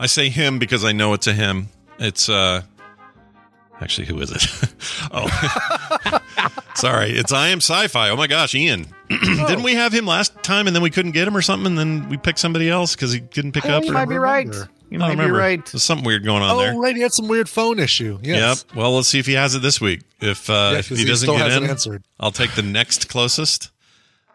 I 0.00 0.06
say 0.06 0.28
him 0.28 0.58
because 0.58 0.84
I 0.84 0.90
know 0.90 1.12
it's 1.12 1.28
a 1.28 1.32
him. 1.32 1.68
It's 2.00 2.28
uh, 2.28 2.62
actually 3.80 4.08
who 4.08 4.20
is 4.20 4.32
it? 4.32 4.74
oh, 5.12 6.18
sorry, 6.74 7.10
it's 7.10 7.32
I 7.32 7.48
am 7.48 7.58
sci-fi. 7.58 8.10
Oh 8.10 8.16
my 8.16 8.26
gosh, 8.26 8.56
Ian. 8.56 8.86
Didn't 9.08 9.62
we 9.62 9.74
have 9.74 9.92
him 9.92 10.04
last 10.04 10.42
time, 10.42 10.66
and 10.66 10.74
then 10.74 10.82
we 10.82 10.90
couldn't 10.90 11.12
get 11.12 11.28
him 11.28 11.36
or 11.36 11.42
something, 11.42 11.66
and 11.68 11.78
then 11.78 12.08
we 12.08 12.16
picked 12.16 12.40
somebody 12.40 12.68
else 12.68 12.96
because 12.96 13.12
he 13.12 13.20
couldn't 13.20 13.52
pick 13.52 13.66
up? 13.66 13.84
you 13.84 13.92
might 13.92 14.08
be 14.08 14.18
right. 14.18 14.48
Remember. 14.90 14.94
You 14.96 15.02
I 15.04 15.08
don't 15.08 15.16
might 15.18 15.24
be 15.26 15.30
right. 15.30 15.66
There's 15.66 15.82
something 15.82 16.04
weird 16.06 16.24
going 16.24 16.42
on 16.42 16.50
Oh, 16.50 16.58
there. 16.58 16.74
right. 16.78 16.94
He 16.96 17.02
had 17.02 17.12
some 17.12 17.28
weird 17.28 17.48
phone 17.48 17.78
issue. 17.78 18.18
Yes. 18.22 18.64
Yep. 18.68 18.76
Well, 18.76 18.94
let's 18.96 19.08
see 19.08 19.18
if 19.18 19.26
he 19.26 19.34
has 19.34 19.54
it 19.54 19.62
this 19.62 19.80
week. 19.80 20.00
If 20.20 20.48
uh, 20.48 20.70
Yeah, 20.72 20.78
if 20.78 20.88
'cause 20.88 20.98
he 20.98 21.04
he 21.04 21.10
doesn't 21.10 21.26
still 21.26 21.36
get 21.36 21.46
hasn't 21.46 21.64
in, 21.64 21.70
answered. 21.70 22.02
I'll 22.18 22.32
take 22.32 22.54
the 22.54 22.62
next 22.62 23.08
closest. 23.08 23.70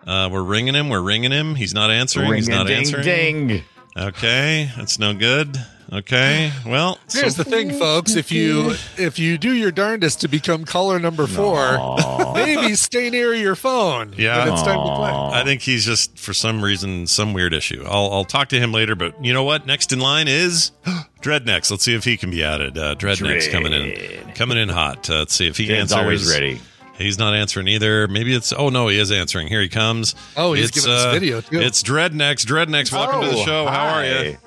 Uh, 0.05 0.29
we're 0.31 0.43
ringing 0.43 0.73
him. 0.75 0.89
We're 0.89 1.01
ringing 1.01 1.31
him. 1.31 1.55
He's 1.55 1.73
not 1.73 1.89
answering. 1.89 2.33
He's 2.33 2.49
not 2.49 2.67
ding 2.67 2.77
answering. 2.79 3.03
ding. 3.47 3.63
Okay, 3.97 4.69
that's 4.75 4.99
no 4.99 5.13
good. 5.13 5.55
Okay, 5.91 6.51
well, 6.65 6.97
Here's 7.11 7.35
so- 7.35 7.43
the 7.43 7.49
thing, 7.49 7.71
folks. 7.77 8.15
If 8.15 8.31
you 8.31 8.71
if 8.97 9.19
you 9.19 9.37
do 9.37 9.53
your 9.53 9.71
darndest 9.71 10.21
to 10.21 10.27
become 10.27 10.65
caller 10.65 10.97
number 10.99 11.27
four, 11.27 11.97
maybe 12.33 12.73
stay 12.75 13.09
near 13.09 13.33
your 13.33 13.55
phone. 13.55 14.13
Yeah. 14.17 14.43
when 14.45 14.53
it's 14.53 14.63
time 14.63 14.77
to 14.79 14.95
play. 14.95 15.11
I 15.39 15.43
think 15.43 15.61
he's 15.61 15.85
just 15.85 16.17
for 16.17 16.33
some 16.33 16.63
reason 16.63 17.05
some 17.07 17.33
weird 17.33 17.53
issue. 17.53 17.83
I'll 17.85 18.11
I'll 18.11 18.25
talk 18.25 18.49
to 18.49 18.59
him 18.59 18.71
later. 18.71 18.95
But 18.95 19.23
you 19.23 19.33
know 19.33 19.43
what? 19.43 19.65
Next 19.67 19.91
in 19.91 19.99
line 19.99 20.27
is 20.27 20.71
Dreadnext. 21.21 21.69
Let's 21.71 21.83
see 21.83 21.93
if 21.95 22.03
he 22.05 22.17
can 22.17 22.31
be 22.31 22.43
added. 22.43 22.77
Uh, 22.77 22.95
Dreadnext 22.95 23.51
coming 23.51 23.73
in, 23.73 24.31
coming 24.33 24.57
in 24.57 24.69
hot. 24.69 25.09
Uh, 25.09 25.19
let's 25.19 25.35
see 25.35 25.47
if 25.47 25.57
he 25.57 25.65
Jed's 25.67 25.91
answers. 25.91 25.97
always 25.97 26.29
ready. 26.31 26.59
He's 26.97 27.17
not 27.17 27.33
answering 27.33 27.67
either. 27.67 28.07
Maybe 28.07 28.33
it's. 28.35 28.53
Oh 28.53 28.69
no, 28.69 28.87
he 28.87 28.97
is 28.99 29.11
answering. 29.11 29.47
Here 29.47 29.61
he 29.61 29.69
comes. 29.69 30.13
Oh, 30.37 30.53
he's 30.53 30.69
It's, 30.69 30.81
giving 30.81 30.95
us 30.95 31.05
uh, 31.05 31.11
video, 31.11 31.41
too. 31.41 31.59
It's 31.59 31.81
Dreadnext. 31.83 32.45
Dreadnext, 32.45 32.91
welcome 32.91 33.21
to 33.21 33.27
the 33.29 33.41
Oh, 33.41 33.45
show. 33.45 33.65
How 33.67 33.87
are 33.95 34.05
you? 34.05 34.37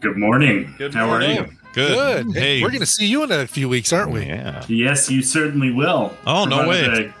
Good 0.00 0.16
morning. 0.16 0.74
Good 0.78 0.94
How 0.94 1.06
morning. 1.06 1.30
are 1.38 1.42
you? 1.42 1.50
Good. 1.72 2.26
Good. 2.32 2.36
Hey, 2.36 2.62
we're 2.62 2.68
going 2.70 2.80
to 2.80 2.86
see 2.86 3.06
you 3.06 3.22
in 3.22 3.30
a 3.30 3.46
few 3.46 3.68
weeks, 3.68 3.92
aren't 3.92 4.10
we? 4.12 4.24
Yeah. 4.26 4.64
Yes, 4.68 5.10
you 5.10 5.22
certainly 5.22 5.70
will. 5.70 6.14
Oh, 6.26 6.44
no 6.46 6.66
way. 6.68 7.12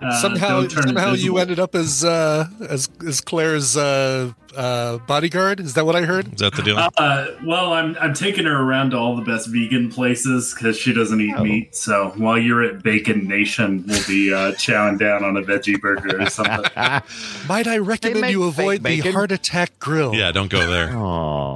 I, 0.00 0.06
uh, 0.06 0.20
somehow, 0.20 0.66
somehow 0.66 1.12
you 1.12 1.38
ended 1.38 1.60
up 1.60 1.76
as 1.76 2.04
uh, 2.04 2.48
as 2.68 2.88
as 3.06 3.20
Claire's 3.20 3.76
uh, 3.76 4.32
uh, 4.56 4.98
bodyguard. 4.98 5.60
Is 5.60 5.74
that 5.74 5.86
what 5.86 5.94
I 5.94 6.02
heard? 6.02 6.32
is 6.34 6.40
that 6.40 6.54
the 6.56 6.62
deal? 6.62 6.76
Uh, 6.76 7.26
well, 7.44 7.72
I'm 7.72 7.96
I'm 8.00 8.12
taking 8.12 8.44
her 8.46 8.62
around 8.62 8.90
to 8.90 8.96
all 8.98 9.14
the 9.14 9.22
best 9.22 9.46
vegan 9.46 9.92
places 9.92 10.52
because 10.54 10.76
she 10.76 10.92
doesn't 10.92 11.20
eat 11.20 11.34
Oh. 11.36 11.44
meat. 11.44 11.76
So 11.76 12.12
while 12.16 12.36
you're 12.36 12.64
at 12.64 12.82
Bacon 12.82 13.28
Nation, 13.28 13.84
we'll 13.86 14.04
be 14.08 14.34
uh, 14.34 14.50
chowing 14.54 14.98
down 14.98 15.22
on 15.22 15.36
a 15.36 15.42
veggie 15.42 15.80
burger 15.80 16.20
or 16.20 16.28
something. 16.28 16.64
Might 17.46 17.68
I 17.68 17.78
recommend 17.78 18.28
you 18.28 18.42
avoid 18.44 18.82
the. 18.82 18.98
Heart 19.12 19.30
Attack 19.30 19.78
Grill? 19.78 20.16
yeah, 20.16 20.32
don't 20.32 20.50
go 20.50 20.68
there. 20.68 20.96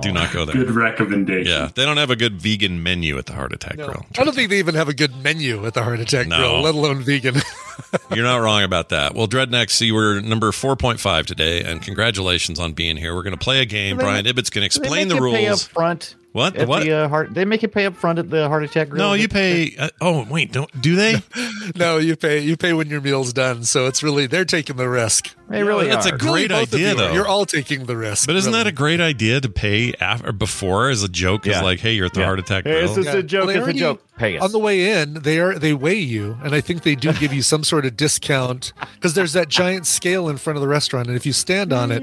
Do 0.07 0.12
not 0.12 0.33
go 0.33 0.45
there. 0.45 0.55
Good 0.57 0.71
recommendation. 0.71 1.53
Yeah, 1.53 1.71
they 1.75 1.85
don't 1.85 1.97
have 1.97 2.11
a 2.11 2.16
good 2.16 2.40
vegan 2.40 2.83
menu 2.83 3.19
at 3.19 3.27
the 3.27 3.33
Heart 3.35 3.53
Attack 3.53 3.77
No. 3.79 3.87
Grill. 3.87 4.07
I 4.19 4.25
don't 4.25 4.35
think 4.35 4.51
they 4.51 4.59
even 4.59 4.75
have 4.75 4.88
a 4.88 4.95
good 4.95 5.16
menu 5.23 5.64
at 5.66 5.75
the 5.75 5.83
Heart 5.83 6.01
Attack 6.01 6.29
No. 6.29 6.37
Grill, 6.38 6.61
let 6.62 6.75
alone 6.75 7.03
vegan. 7.03 7.37
You're 8.14 8.25
not 8.25 8.38
wrong 8.38 8.62
about 8.62 8.88
that. 8.90 9.14
Well, 9.14 9.29
Dreadnext, 9.29 9.81
you 9.85 9.95
were 9.95 10.21
number 10.21 10.51
4.5 10.51 11.27
today, 11.27 11.62
and 11.62 11.83
congratulations 11.83 12.59
on 12.59 12.73
being 12.73 12.97
here. 12.97 13.14
We're 13.14 13.23
going 13.23 13.37
to 13.37 13.42
play 13.42 13.61
a 13.61 13.66
game. 13.66 13.97
Brian 13.99 14.25
Ibbott's 14.27 14.51
going 14.51 14.69
to 14.69 14.75
Do 14.75 14.81
they 14.81 14.87
explain 14.87 15.09
make 15.09 15.19
the 15.19 15.25
you 15.27 15.33
Pay 15.35 15.47
up 15.47 15.51
rules. 15.51 15.64
front. 15.64 16.14
What? 16.37 16.55
The 16.55 16.66
what? 16.66 16.83
The, 16.85 16.92
uh, 16.92 17.09
heart, 17.09 17.33
they 17.33 17.46
make 17.46 17.62
you 17.62 17.68
pay 17.68 17.87
up 17.87 17.96
front 17.96 18.18
at 18.18 18.29
the 18.29 18.46
heart 18.49 18.62
attack. 18.62 18.90
Grill? 18.90 19.03
No, 19.03 19.14
you 19.14 19.27
pay. 19.27 19.75
Uh, 19.77 19.88
oh, 20.03 20.27
wait, 20.29 20.53
don't 20.53 20.70
do 20.83 20.94
they? 20.94 21.22
no, 21.77 21.96
you 21.96 22.14
pay 22.14 22.40
you 22.40 22.57
pay 22.59 22.75
when 22.75 22.88
your 22.90 23.01
meal's 23.01 23.33
done. 23.33 23.64
So 23.64 23.87
it's 23.87 24.03
really 24.03 24.27
they're 24.27 24.44
taking 24.44 24.77
the 24.77 24.88
risk. 24.88 25.35
They 25.49 25.62
really 25.62 25.88
that's 25.88 26.07
are. 26.07 26.14
a 26.14 26.18
great 26.18 26.51
Really, 26.51 26.62
idea, 26.62 26.79
you 26.90 26.94
are. 26.94 26.96
though. 26.96 27.12
You're 27.12 27.27
all 27.29 27.46
taking 27.46 27.87
the 27.87 27.96
risk. 27.96 28.27
But 28.27 28.37
isn't 28.37 28.53
really. 28.53 28.64
that 28.64 28.68
a 28.68 28.72
great 28.75 29.01
idea 29.01 29.40
to 29.40 29.49
pay 29.49 29.94
after 30.01 30.33
before 30.33 30.90
as 30.90 31.03
a 31.03 31.09
joke? 31.09 31.46
Is 31.46 31.61
like, 31.62 31.81
hey, 31.81 31.92
you're 31.92 32.07
at 32.07 32.14
the 32.14 32.20
Yeah. 32.20 32.27
Heart 32.27 32.38
Attack 32.40 32.64
Hey, 32.64 32.81
Grill. 32.81 32.94
this 32.94 33.07
is 33.07 33.14
a 33.14 33.22
joke. 33.22 33.46
Well, 33.46 33.55
they 33.55 33.61
it's 33.61 33.77
a 33.77 33.81
joke. 33.81 34.03
Pay 34.18 34.37
us. 34.38 34.44
On 34.44 34.53
the 34.53 34.59
way 34.59 35.01
in, 35.01 35.14
they 35.22 35.38
are 35.40 35.59
they 35.59 35.72
weigh 35.75 35.94
you, 35.99 36.37
and 36.42 36.55
I 36.55 36.61
think 36.61 36.83
they 36.83 36.94
do 36.96 37.12
give 37.14 37.33
you 37.33 37.42
some 37.42 37.64
sort 37.64 37.87
of 37.87 37.96
discount 37.96 38.72
because 38.94 39.14
there's 39.14 39.33
that 39.35 39.49
giant 39.49 39.87
scale 39.87 40.29
in 40.29 40.37
front 40.37 40.57
of 40.57 40.61
the 40.62 40.68
restaurant, 40.68 41.07
and 41.09 41.16
if 41.16 41.25
you 41.27 41.33
stand 41.33 41.72
on 41.72 41.90
it, 41.92 42.03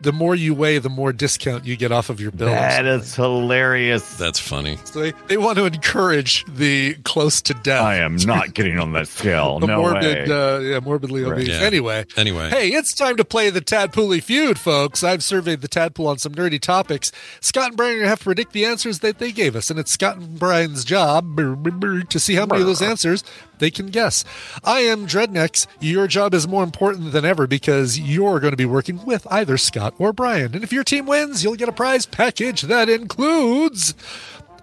the 0.00 0.12
more 0.12 0.34
you 0.34 0.54
weigh, 0.54 0.78
the 0.78 0.88
more 0.88 1.12
discount 1.12 1.64
you 1.64 1.76
get 1.76 1.92
off 1.92 2.10
of 2.10 2.20
your 2.20 2.30
bill. 2.30 2.48
That 2.48 2.86
is 2.86 3.14
hilarious. 3.14 4.16
That's 4.16 4.38
funny. 4.38 4.78
So 4.84 5.00
they, 5.00 5.12
they 5.26 5.36
want 5.36 5.58
to 5.58 5.64
encourage 5.64 6.44
the 6.46 6.94
close 7.04 7.40
to 7.42 7.54
death. 7.54 7.82
I 7.84 7.96
am 7.96 8.16
not 8.16 8.54
getting 8.54 8.78
on 8.78 8.92
that 8.92 9.08
scale. 9.08 9.58
the 9.60 9.66
no 9.66 9.80
morbid, 9.80 10.28
way. 10.28 10.34
uh, 10.34 10.58
yeah, 10.60 10.80
morbidly 10.80 11.22
Right. 11.22 11.32
obese. 11.42 11.48
Yeah. 11.48 11.60
Anyway, 11.60 12.04
Anyway. 12.16 12.48
hey, 12.50 12.68
it's 12.68 12.94
time 12.94 13.16
to 13.16 13.24
play 13.24 13.50
the 13.50 13.60
Tadpooly 13.60 14.22
feud, 14.22 14.58
folks. 14.58 15.02
I've 15.02 15.22
surveyed 15.24 15.60
the 15.60 15.68
Tadpool 15.68 16.06
on 16.06 16.18
some 16.18 16.34
nerdy 16.34 16.60
topics. 16.60 17.10
Scott 17.40 17.68
and 17.68 17.76
Brian 17.76 17.92
are 17.92 17.96
going 17.96 18.04
to 18.06 18.10
have 18.10 18.18
to 18.20 18.24
predict 18.24 18.52
the 18.52 18.64
answers 18.64 19.00
that 19.00 19.18
they 19.18 19.32
gave 19.32 19.56
us, 19.56 19.70
and 19.70 19.78
it's 19.78 19.90
Scott 19.92 20.16
and 20.16 20.38
Brian's 20.38 20.84
job 20.84 21.36
to 21.36 22.18
see 22.20 22.34
how 22.34 22.46
many 22.46 22.60
of 22.60 22.66
those 22.66 22.82
answers 22.82 23.24
they 23.58 23.70
can 23.70 23.86
guess. 23.88 24.24
I 24.64 24.80
am 24.80 25.06
Dreadnex. 25.06 25.66
Your 25.80 26.06
job 26.06 26.32
is 26.34 26.46
more 26.46 26.62
important 26.62 27.12
than 27.12 27.24
ever 27.24 27.46
because 27.48 27.98
you're 27.98 28.38
going 28.40 28.52
to 28.52 28.56
be 28.56 28.64
working 28.64 29.04
with 29.04 29.26
either 29.30 29.58
Scott 29.58 29.87
or 29.98 30.12
Brian. 30.12 30.54
And 30.54 30.62
if 30.64 30.72
your 30.72 30.84
team 30.84 31.06
wins, 31.06 31.42
you'll 31.44 31.56
get 31.56 31.68
a 31.68 31.72
prize 31.72 32.06
package 32.06 32.62
that 32.62 32.88
includes 32.88 33.94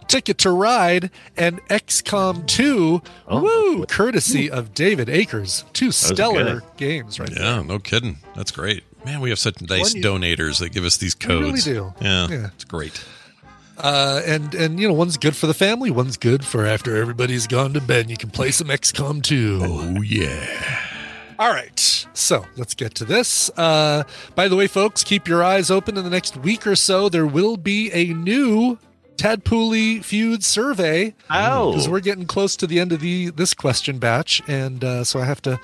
Ticket 0.07 0.37
to 0.39 0.51
Ride 0.51 1.09
and 1.35 1.59
XCOM 1.67 2.45
2. 2.47 3.01
Woo! 3.31 3.85
Courtesy 3.87 4.49
of 4.51 4.73
David 4.73 5.09
Akers. 5.09 5.65
Two 5.73 5.91
stellar 5.91 6.61
games 6.77 7.19
right 7.19 7.31
Yeah, 7.35 7.61
no 7.63 7.79
kidding. 7.79 8.17
That's 8.35 8.51
great. 8.51 8.83
Man, 9.03 9.19
we 9.21 9.29
have 9.29 9.39
such 9.39 9.61
nice 9.61 9.93
you- 9.95 10.01
donators 10.03 10.59
that 10.59 10.69
give 10.69 10.83
us 10.85 10.97
these 10.97 11.13
codes. 11.15 11.41
We 11.41 11.45
really 11.47 11.61
do. 11.61 11.93
Yeah, 12.01 12.27
Yeah. 12.27 12.47
it's 12.53 12.63
great. 12.65 13.03
Uh, 13.77 14.21
and 14.25 14.55
and 14.55 14.79
you 14.79 14.87
know 14.87 14.93
one's 14.93 15.17
good 15.17 15.35
for 15.35 15.47
the 15.47 15.53
family, 15.53 15.91
one's 15.91 16.15
good 16.15 16.45
for 16.45 16.65
after 16.65 16.95
everybody's 16.95 17.45
gone 17.45 17.73
to 17.73 17.81
bed. 17.81 18.01
and 18.01 18.09
You 18.09 18.15
can 18.15 18.29
play 18.29 18.51
some 18.51 18.67
XCOM 18.69 19.21
2. 19.21 19.59
Oh 19.63 20.01
yeah. 20.01 20.84
All 21.37 21.49
right, 21.51 21.77
so 22.13 22.45
let's 22.55 22.73
get 22.73 22.95
to 22.95 23.05
this. 23.05 23.49
Uh, 23.57 24.03
by 24.35 24.47
the 24.47 24.55
way, 24.55 24.67
folks, 24.67 25.03
keep 25.03 25.27
your 25.27 25.43
eyes 25.43 25.69
open 25.69 25.97
in 25.97 26.03
the 26.03 26.09
next 26.09 26.37
week 26.37 26.65
or 26.65 26.75
so. 26.75 27.09
There 27.09 27.25
will 27.27 27.57
be 27.57 27.91
a 27.91 28.13
new 28.13 28.77
Tadpooly 29.17 30.03
feud 30.03 30.43
survey. 30.43 31.13
Oh. 31.29 31.71
because 31.71 31.89
we're 31.89 31.99
getting 32.01 32.25
close 32.25 32.55
to 32.57 32.67
the 32.67 32.79
end 32.79 32.91
of 32.91 32.99
the 33.01 33.29
this 33.31 33.53
question 33.53 33.97
batch, 33.97 34.41
and 34.47 34.83
uh, 34.83 35.03
so 35.03 35.19
I 35.19 35.25
have 35.25 35.41
to 35.43 35.59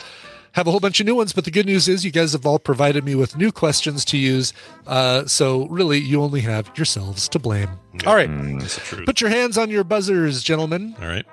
have 0.54 0.68
a 0.68 0.72
whole 0.72 0.80
bunch 0.82 1.00
of 1.00 1.06
new 1.06 1.16
ones. 1.16 1.32
But 1.34 1.46
the 1.46 1.52
good 1.52 1.66
news 1.66 1.88
is, 1.88 2.04
you 2.04 2.12
guys 2.12 2.34
have 2.34 2.46
all 2.46 2.60
provided 2.60 3.04
me 3.06 3.16
with 3.16 3.38
new 3.38 3.52
questions 3.52 4.04
to 4.06 4.18
use. 4.18 4.54
Uh, 4.88 5.26
so 5.26 5.68
really, 5.68 6.00
you 6.00 6.22
only 6.22 6.42
have 6.42 6.70
yourselves 6.76 7.28
to 7.30 7.40
blame. 7.40 7.70
All 8.06 8.16
right, 8.16 8.30
truth. 8.68 9.06
put 9.06 9.22
your 9.22 9.30
hands 9.30 9.58
on 9.58 9.70
your 9.70 9.84
buzzers, 9.84 10.44
gentlemen, 10.44 10.96
All 11.02 11.08
right. 11.08 11.26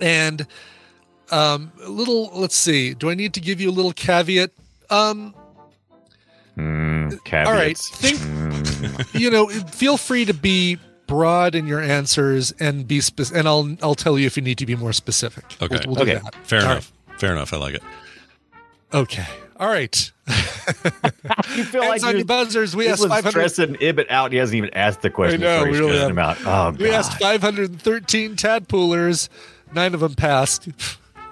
and 0.00 0.46
um, 1.30 1.72
a 1.82 1.88
little. 1.88 2.30
Let's 2.34 2.56
see. 2.56 2.94
Do 2.94 3.10
I 3.10 3.14
need 3.14 3.34
to 3.34 3.40
give 3.40 3.60
you 3.60 3.70
a 3.70 3.72
little 3.72 3.92
caveat? 3.92 4.50
Um, 4.90 5.34
Mm, 6.56 7.12
all 7.46 7.52
right. 7.52 7.76
Think 7.76 8.16
Mm. 8.18 9.20
you 9.20 9.30
know. 9.30 9.46
Feel 9.48 9.98
free 9.98 10.24
to 10.24 10.32
be 10.32 10.78
broad 11.06 11.54
in 11.54 11.66
your 11.66 11.80
answers 11.82 12.50
and 12.58 12.88
be 12.88 13.00
spec- 13.02 13.34
and 13.34 13.46
I'll 13.46 13.76
I'll 13.82 13.94
tell 13.94 14.18
you 14.18 14.26
if 14.26 14.36
you 14.38 14.42
need 14.42 14.56
to 14.58 14.64
be 14.66 14.74
more 14.74 14.94
specific. 14.94 15.44
Okay. 15.60 15.78
We'll, 15.86 15.96
we'll 15.96 16.04
do 16.06 16.12
Okay. 16.12 16.20
that. 16.22 16.34
Fair 16.46 16.60
All 16.64 16.70
enough. 16.72 16.92
Fair 17.18 17.32
enough. 17.32 17.52
I 17.52 17.58
like 17.58 17.74
it. 17.74 17.82
Okay. 18.94 19.26
All 19.58 19.68
right. 19.68 20.10
you 21.54 21.64
feel 21.64 21.82
Hands 21.82 22.02
like 22.02 22.04
on 22.04 22.10
you- 22.12 22.16
your 22.18 22.24
buzzers. 22.24 22.74
We 22.74 22.88
asked 22.88 23.06
500. 23.06 23.30
stressing 23.30 23.76
Ibbott 23.80 24.10
out. 24.10 24.32
He 24.32 24.38
hasn't 24.38 24.56
even 24.56 24.70
asked 24.72 25.02
the 25.02 25.10
question. 25.10 25.42
I 25.42 25.44
know, 25.44 25.64
we 25.70 25.78
really 25.78 25.98
have. 25.98 26.10
him 26.10 26.18
out. 26.18 26.38
Oh, 26.46 26.70
We 26.70 26.86
God. 26.86 26.94
asked 26.94 27.18
513 27.20 28.36
tadpoolers. 28.36 29.28
Nine 29.74 29.92
of 29.94 30.00
them 30.00 30.14
passed. 30.14 30.68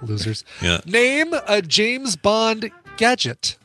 Losers. 0.07 0.45
Yeah. 0.63 0.81
Name 0.87 1.35
a 1.49 1.61
James 1.63 2.17
Bond 2.17 2.71
gadget. 2.97 3.57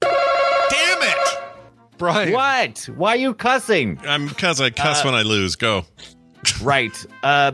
Damn 0.00 1.02
it! 1.02 1.38
Brian. 1.98 2.32
What? 2.32 2.88
Why 2.96 3.10
are 3.10 3.16
you 3.16 3.34
cussing? 3.34 3.98
I'm 4.04 4.28
because 4.28 4.60
I 4.60 4.70
cuss 4.70 5.00
Uh, 5.02 5.04
when 5.06 5.14
I 5.14 5.22
lose. 5.22 5.56
Go. 5.56 5.84
right. 6.62 6.92
Uh, 7.22 7.52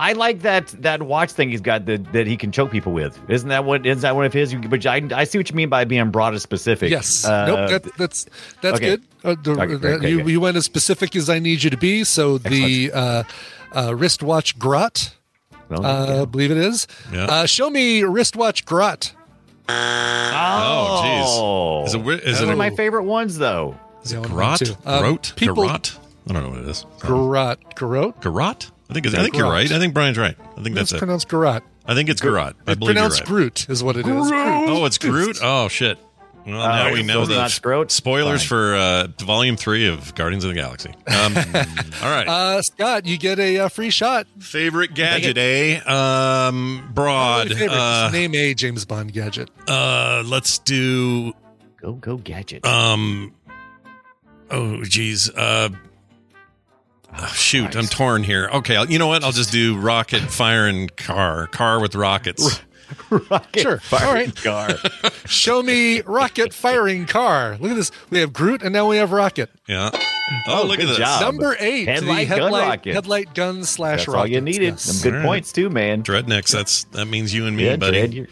I 0.00 0.12
like 0.12 0.42
that 0.42 0.68
that 0.82 1.02
watch 1.02 1.32
thing 1.32 1.50
he's 1.50 1.60
got 1.60 1.86
that, 1.86 2.12
that 2.12 2.26
he 2.28 2.36
can 2.36 2.52
choke 2.52 2.70
people 2.70 2.92
with. 2.92 3.18
Isn't 3.28 3.48
that 3.48 3.64
what? 3.64 3.84
Is 3.84 4.02
that 4.02 4.14
one 4.14 4.24
of 4.26 4.32
his? 4.32 4.54
But 4.54 4.86
I, 4.86 5.02
I 5.12 5.24
see 5.24 5.38
what 5.38 5.50
you 5.50 5.56
mean 5.56 5.68
by 5.68 5.84
being 5.84 6.10
broad 6.12 6.34
and 6.34 6.40
specific. 6.40 6.90
Yes. 6.90 7.24
Uh, 7.24 7.46
nope. 7.46 7.70
That, 7.82 7.96
that's 7.98 8.26
that's 8.62 8.76
okay. 8.76 8.90
good. 8.90 9.02
Uh, 9.24 9.34
the, 9.42 9.50
Okay, 9.52 9.66
that- 9.66 9.80
great, 9.80 9.94
okay, 9.96 10.10
you, 10.10 10.20
okay. 10.20 10.30
you 10.30 10.40
went 10.40 10.56
as 10.56 10.64
specific 10.64 11.16
as 11.16 11.28
I 11.28 11.40
need 11.40 11.64
you 11.64 11.70
to 11.70 11.76
be. 11.76 12.04
So 12.04 12.38
the 12.38 12.92
uh, 12.94 13.22
uh, 13.74 13.94
wristwatch 13.96 14.56
Grot, 14.56 15.16
well, 15.68 15.84
uh, 15.84 16.22
I 16.22 16.24
believe 16.24 16.50
it 16.50 16.56
is. 16.58 16.86
Yeah. 17.12 17.24
Uh, 17.24 17.46
show 17.46 17.68
me 17.70 18.02
wristwatch 18.02 18.64
Grot. 18.64 19.12
Oh, 19.68 21.02
jeez. 21.84 21.88
Is 21.88 21.94
it 21.94 21.98
wi- 21.98 22.18
is 22.18 22.24
That's 22.24 22.38
it 22.40 22.42
one 22.44 22.48
a- 22.50 22.52
of 22.52 22.58
my 22.58 22.70
favorite 22.70 23.04
ones, 23.04 23.38
though. 23.38 23.78
Is 24.02 24.12
it 24.12 24.16
Yeah, 24.16 24.20
one 24.20 24.30
garrot? 24.30 24.70
Um, 24.86 25.04
Garrot? 25.04 25.36
people- 25.36 25.64
Garrot? 25.64 25.98
I 26.28 26.32
don't 26.32 26.42
know 26.42 26.50
what 26.50 26.58
it 26.60 26.68
is. 26.68 26.84
Garrot. 27.00 27.56
Garrot. 27.76 28.14
Garrot? 28.22 28.70
I 28.90 28.94
think 28.94 29.06
it's, 29.06 29.14
I 29.14 29.22
think 29.22 29.36
you're 29.36 29.50
right. 29.50 29.70
I 29.70 29.78
think 29.78 29.92
Brian's 29.94 30.16
right. 30.18 30.36
I 30.56 30.62
think 30.62 30.68
It's 30.68 30.76
that's 30.76 30.92
it. 30.92 30.98
pronounced 30.98 31.28
Garrot. 31.28 31.60
I 31.86 31.94
think 31.94 32.10
it's 32.10 32.20
garrot. 32.20 32.54
I 32.66 32.72
It's 32.72 32.78
believe 32.78 32.80
you're 32.80 32.94
pronounced 33.04 33.20
right. 33.20 33.26
Groot 33.28 33.66
is 33.70 33.82
what 33.82 33.96
it 33.96 34.00
is. 34.06 34.28
Groot. 34.28 34.32
Oh, 34.34 34.84
it's 34.84 34.98
Groot. 34.98 35.38
Oh 35.42 35.68
shit. 35.68 35.98
Well, 36.48 36.58
now 36.66 36.88
Oh, 36.88 36.92
we 36.92 37.02
know 37.02 37.20
it's 37.20 37.28
the 37.28 37.36
not 37.36 37.50
Scroat? 37.50 37.90
spoilers 37.90 38.40
Fine. 38.40 38.48
for 38.48 38.74
uh, 38.74 39.06
volume 39.20 39.56
three 39.56 39.86
of 39.88 40.14
Guardians 40.14 40.44
of 40.44 40.48
the 40.48 40.54
Galaxy. 40.54 40.88
Um, 41.06 41.36
all 42.02 42.10
right. 42.10 42.26
Uh, 42.26 42.62
Scott, 42.62 43.04
you 43.06 43.18
get 43.18 43.38
a 43.38 43.58
uh, 43.58 43.68
free 43.68 43.90
shot. 43.90 44.26
Favorite 44.38 44.94
gadget, 44.94 45.36
eh? 45.36 45.78
Um, 45.84 46.90
broad. 46.94 47.48
Favorite. 47.48 47.70
Uh, 47.70 48.10
Name 48.12 48.34
a 48.34 48.54
James 48.54 48.84
Bond 48.86 49.12
gadget. 49.12 49.50
uh, 49.68 50.22
let's 50.24 50.58
do. 50.60 51.34
Go, 51.82 51.92
go, 51.92 52.16
gadget. 52.16 52.64
Um. 52.66 53.34
Oh, 54.50 54.82
geez. 54.84 55.28
Uh. 55.30 55.68
oh, 57.18 57.26
shoot, 57.34 57.76
I'm 57.76 57.86
torn 57.86 58.22
here. 58.24 58.48
Okay, 58.54 58.76
I'll, 58.76 58.90
you 58.90 58.98
know 58.98 59.06
what? 59.08 59.22
I'll 59.22 59.32
just 59.32 59.52
do 59.52 59.78
rocket 59.78 60.22
firing 60.22 60.88
car, 60.96 61.46
car 61.48 61.80
with 61.80 61.94
rockets. 61.94 62.60
Rocket 63.30 63.60
Sure. 63.60 63.78
firing 63.78 64.32
All 64.46 64.66
right. 64.66 64.78
Car. 64.82 65.10
Show 65.26 65.62
me 65.62 66.00
rocket 66.02 66.52
firing 66.54 67.06
car. 67.06 67.56
Look 67.60 67.70
at 67.70 67.76
this. 67.76 67.90
We 68.10 68.18
have 68.20 68.32
Groot 68.32 68.62
and 68.62 68.72
now 68.72 68.88
we 68.88 68.96
have 68.96 69.12
Rocket. 69.12 69.50
Yeah. 69.66 69.90
Oh, 70.46 70.64
look 70.66 70.78
at 70.78 70.82
good 70.82 70.88
this. 70.90 70.98
job. 70.98 71.22
Number 71.22 71.56
eight, 71.58 71.88
Headlight 71.88 72.28
the 72.28 72.34
gun 72.34 72.42
headlight, 72.44 72.68
rocket. 72.68 72.94
headlight 72.94 73.34
gun 73.34 73.64
slash 73.64 74.00
That's 74.00 74.08
rocket. 74.08 74.18
all 74.20 74.26
you 74.26 74.40
needed. 74.42 74.62
Yes. 74.74 74.82
Some 74.82 75.02
good 75.02 75.14
All 75.16 75.20
right. 75.20 75.26
points 75.26 75.52
too, 75.52 75.70
man. 75.70 76.02
Dreadnecks. 76.02 76.52
That's 76.52 76.84
that 76.84 77.06
means 77.06 77.32
you 77.34 77.46
and 77.46 77.56
me, 77.56 77.64
Yeah, 77.66 77.76
buddy. 77.76 77.98
Dredd, 78.02 78.12
you're, 78.14 78.26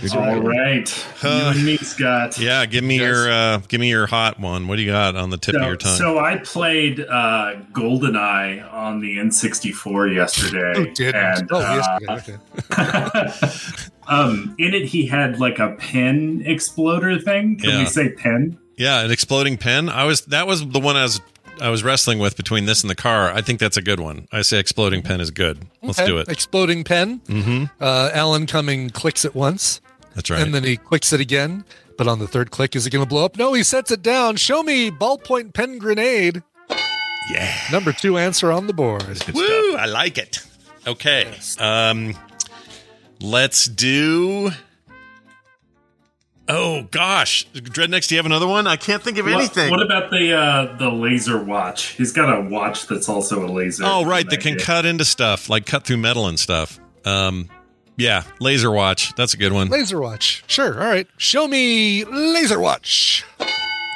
you're 0.00 0.08
doing 0.10 0.24
All 0.24 0.40
good. 0.40 0.48
right. 0.48 1.06
you 1.22 1.28
and 1.30 1.64
me, 1.66 1.76
Scott. 1.76 2.38
Yeah, 2.38 2.64
give 2.64 2.82
me 2.84 2.96
Yes. 2.98 3.02
your 3.06 3.30
uh 3.32 3.58
give 3.68 3.80
me 3.82 3.90
your 3.90 4.06
hot 4.06 4.40
one. 4.40 4.66
What 4.66 4.76
do 4.76 4.82
you 4.82 4.90
got 4.92 5.14
on 5.14 5.28
the 5.28 5.36
tip 5.36 5.54
of 5.54 5.62
your 5.62 5.76
tongue? 5.76 5.98
so 5.98 6.18
I 6.18 6.38
played 6.38 7.00
uh, 7.00 7.56
GoldenEye 7.72 8.72
on 8.72 9.00
the 9.00 9.18
N64 9.18 10.14
yesterday. 10.14 10.72
Oh, 10.74 10.86
did 10.94 11.14
and 11.14 11.48
oh, 11.52 11.58
uh, 11.60 11.98
yesterday. 12.00 12.38
Okay. 12.70 13.88
um, 14.08 14.54
in 14.58 14.74
it, 14.74 14.84
he 14.86 15.06
had 15.06 15.38
like 15.40 15.58
a 15.58 15.72
pen 15.78 16.42
exploder 16.46 17.18
thing. 17.18 17.56
Can 17.58 17.70
Yeah. 17.70 17.78
we 17.80 17.86
say 17.86 18.10
pen? 18.10 18.58
yeah, 18.76 19.00
an 19.02 19.10
exploding 19.10 19.56
pen. 19.58 19.88
I 19.88 20.04
was 20.04 20.22
that 20.26 20.46
was 20.46 20.66
the 20.66 20.80
one 20.80 20.96
I 20.96 21.02
was 21.02 21.20
I 21.60 21.68
was 21.68 21.84
wrestling 21.84 22.18
with 22.18 22.36
between 22.36 22.64
this 22.64 22.82
and 22.82 22.90
the 22.90 22.94
car. 22.96 23.30
I 23.30 23.40
think 23.42 23.60
that's 23.60 23.76
a 23.76 23.82
good 23.82 24.00
one. 24.00 24.26
I 24.32 24.42
say 24.42 24.58
exploding 24.58 25.02
pen 25.02 25.20
is 25.20 25.30
good. 25.30 25.58
Let's 25.82 25.98
Okay. 26.00 26.08
do 26.08 26.18
it. 26.18 26.28
Exploding 26.28 26.82
pen. 26.82 27.20
Mm-hmm. 27.26 27.64
Uh, 27.80 28.10
Alan 28.12 28.46
Cumming 28.46 28.90
clicks 28.90 29.24
it 29.24 29.34
once, 29.34 29.80
That's 30.14 30.30
right. 30.30 30.40
and 30.42 30.54
then 30.54 30.64
he 30.64 30.76
clicks 30.78 31.12
it 31.12 31.20
again. 31.20 31.64
But 31.98 32.08
on 32.08 32.18
the 32.18 32.26
third 32.26 32.50
click, 32.50 32.74
is 32.74 32.86
it 32.86 32.90
going 32.90 33.04
to 33.04 33.08
blow 33.08 33.24
up? 33.24 33.36
No, 33.36 33.52
he 33.52 33.62
sets 33.62 33.90
it 33.90 34.02
down. 34.02 34.36
Show 34.36 34.62
me 34.62 34.90
ballpoint 34.90 35.52
pen 35.52 35.78
grenade. 35.78 36.42
yeah. 37.30 37.54
Number 37.70 37.92
two 37.92 38.16
answer 38.18 38.50
on 38.50 38.66
the 38.66 38.72
board. 38.72 39.04
Woo! 39.34 39.76
I 39.76 39.84
like 39.86 40.16
it. 40.18 40.40
Okay. 40.86 41.32
Um, 41.60 42.14
let's 43.22 43.66
do. 43.66 44.50
Oh 46.48 46.82
gosh, 46.90 47.46
Dreadnecks, 47.54 48.08
do 48.08 48.14
you 48.16 48.18
have 48.18 48.26
another 48.26 48.48
one? 48.48 48.66
I 48.66 48.76
can't 48.76 49.00
think 49.02 49.16
of 49.18 49.26
What, 49.26 49.34
anything. 49.34 49.70
what 49.70 49.80
about 49.80 50.10
the 50.10 50.36
uh, 50.36 50.76
the 50.76 50.90
laser 50.90 51.42
watch? 51.42 51.90
He's 51.90 52.12
got 52.12 52.36
a 52.36 52.40
watch 52.42 52.88
that's 52.88 53.08
also 53.08 53.46
a 53.46 53.48
laser. 53.50 53.84
Oh, 53.86 54.04
right. 54.04 54.28
That 54.28 54.40
can 54.40 54.58
Yeah. 54.58 54.64
cut 54.64 54.84
into 54.84 55.04
stuff, 55.04 55.48
like 55.48 55.66
cut 55.66 55.84
through 55.84 55.98
metal 55.98 56.26
and 56.26 56.38
stuff. 56.38 56.80
Um, 57.04 57.48
yeah, 57.96 58.24
laser 58.40 58.70
watch. 58.72 59.14
That's 59.14 59.34
a 59.34 59.36
good 59.36 59.52
one. 59.52 59.68
Laser 59.68 60.00
watch. 60.00 60.42
Sure. 60.48 60.74
All 60.82 60.88
right. 60.88 61.06
Show 61.16 61.46
me 61.46 62.04
laser 62.04 62.58
watch. 62.58 63.24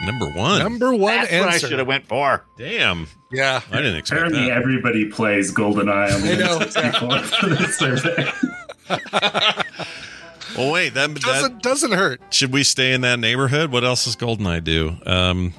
Number 0.04 0.26
one. 0.28 0.58
Number 0.60 0.94
one 0.94 1.16
That's 1.16 1.32
what 1.32 1.48
I 1.48 1.58
should 1.58 1.78
have 1.78 1.88
went 1.88 2.06
for. 2.06 2.44
Damn. 2.58 3.08
yeah. 3.32 3.62
I 3.72 3.76
didn't 3.78 3.96
expect 3.96 4.20
Apparently, 4.20 4.48
that. 4.50 4.56
everybody 4.56 5.06
plays 5.10 5.52
GoldenEye 5.52 6.14
on 6.14 6.22
the 6.22 6.32
I 6.32 6.36
know. 6.36 6.58
N64 6.58 7.22
for 7.40 7.48
this 7.48 7.76
survey. 7.78 8.30
Well, 10.56 10.72
wait. 10.72 10.94
That, 10.94 11.12
that 11.12 11.20
Doesn't 11.22 11.62
doesn't 11.62 11.92
hurt. 11.92 12.20
should 12.30 12.50
we 12.52 12.62
stay 12.62 12.94
in 12.94 13.02
that 13.02 13.18
neighborhood? 13.18 13.70
What 13.72 13.84
else 13.84 14.04
does 14.06 14.16
Goldeneye 14.16 14.64
do? 14.64 14.96
Um. 15.04 15.52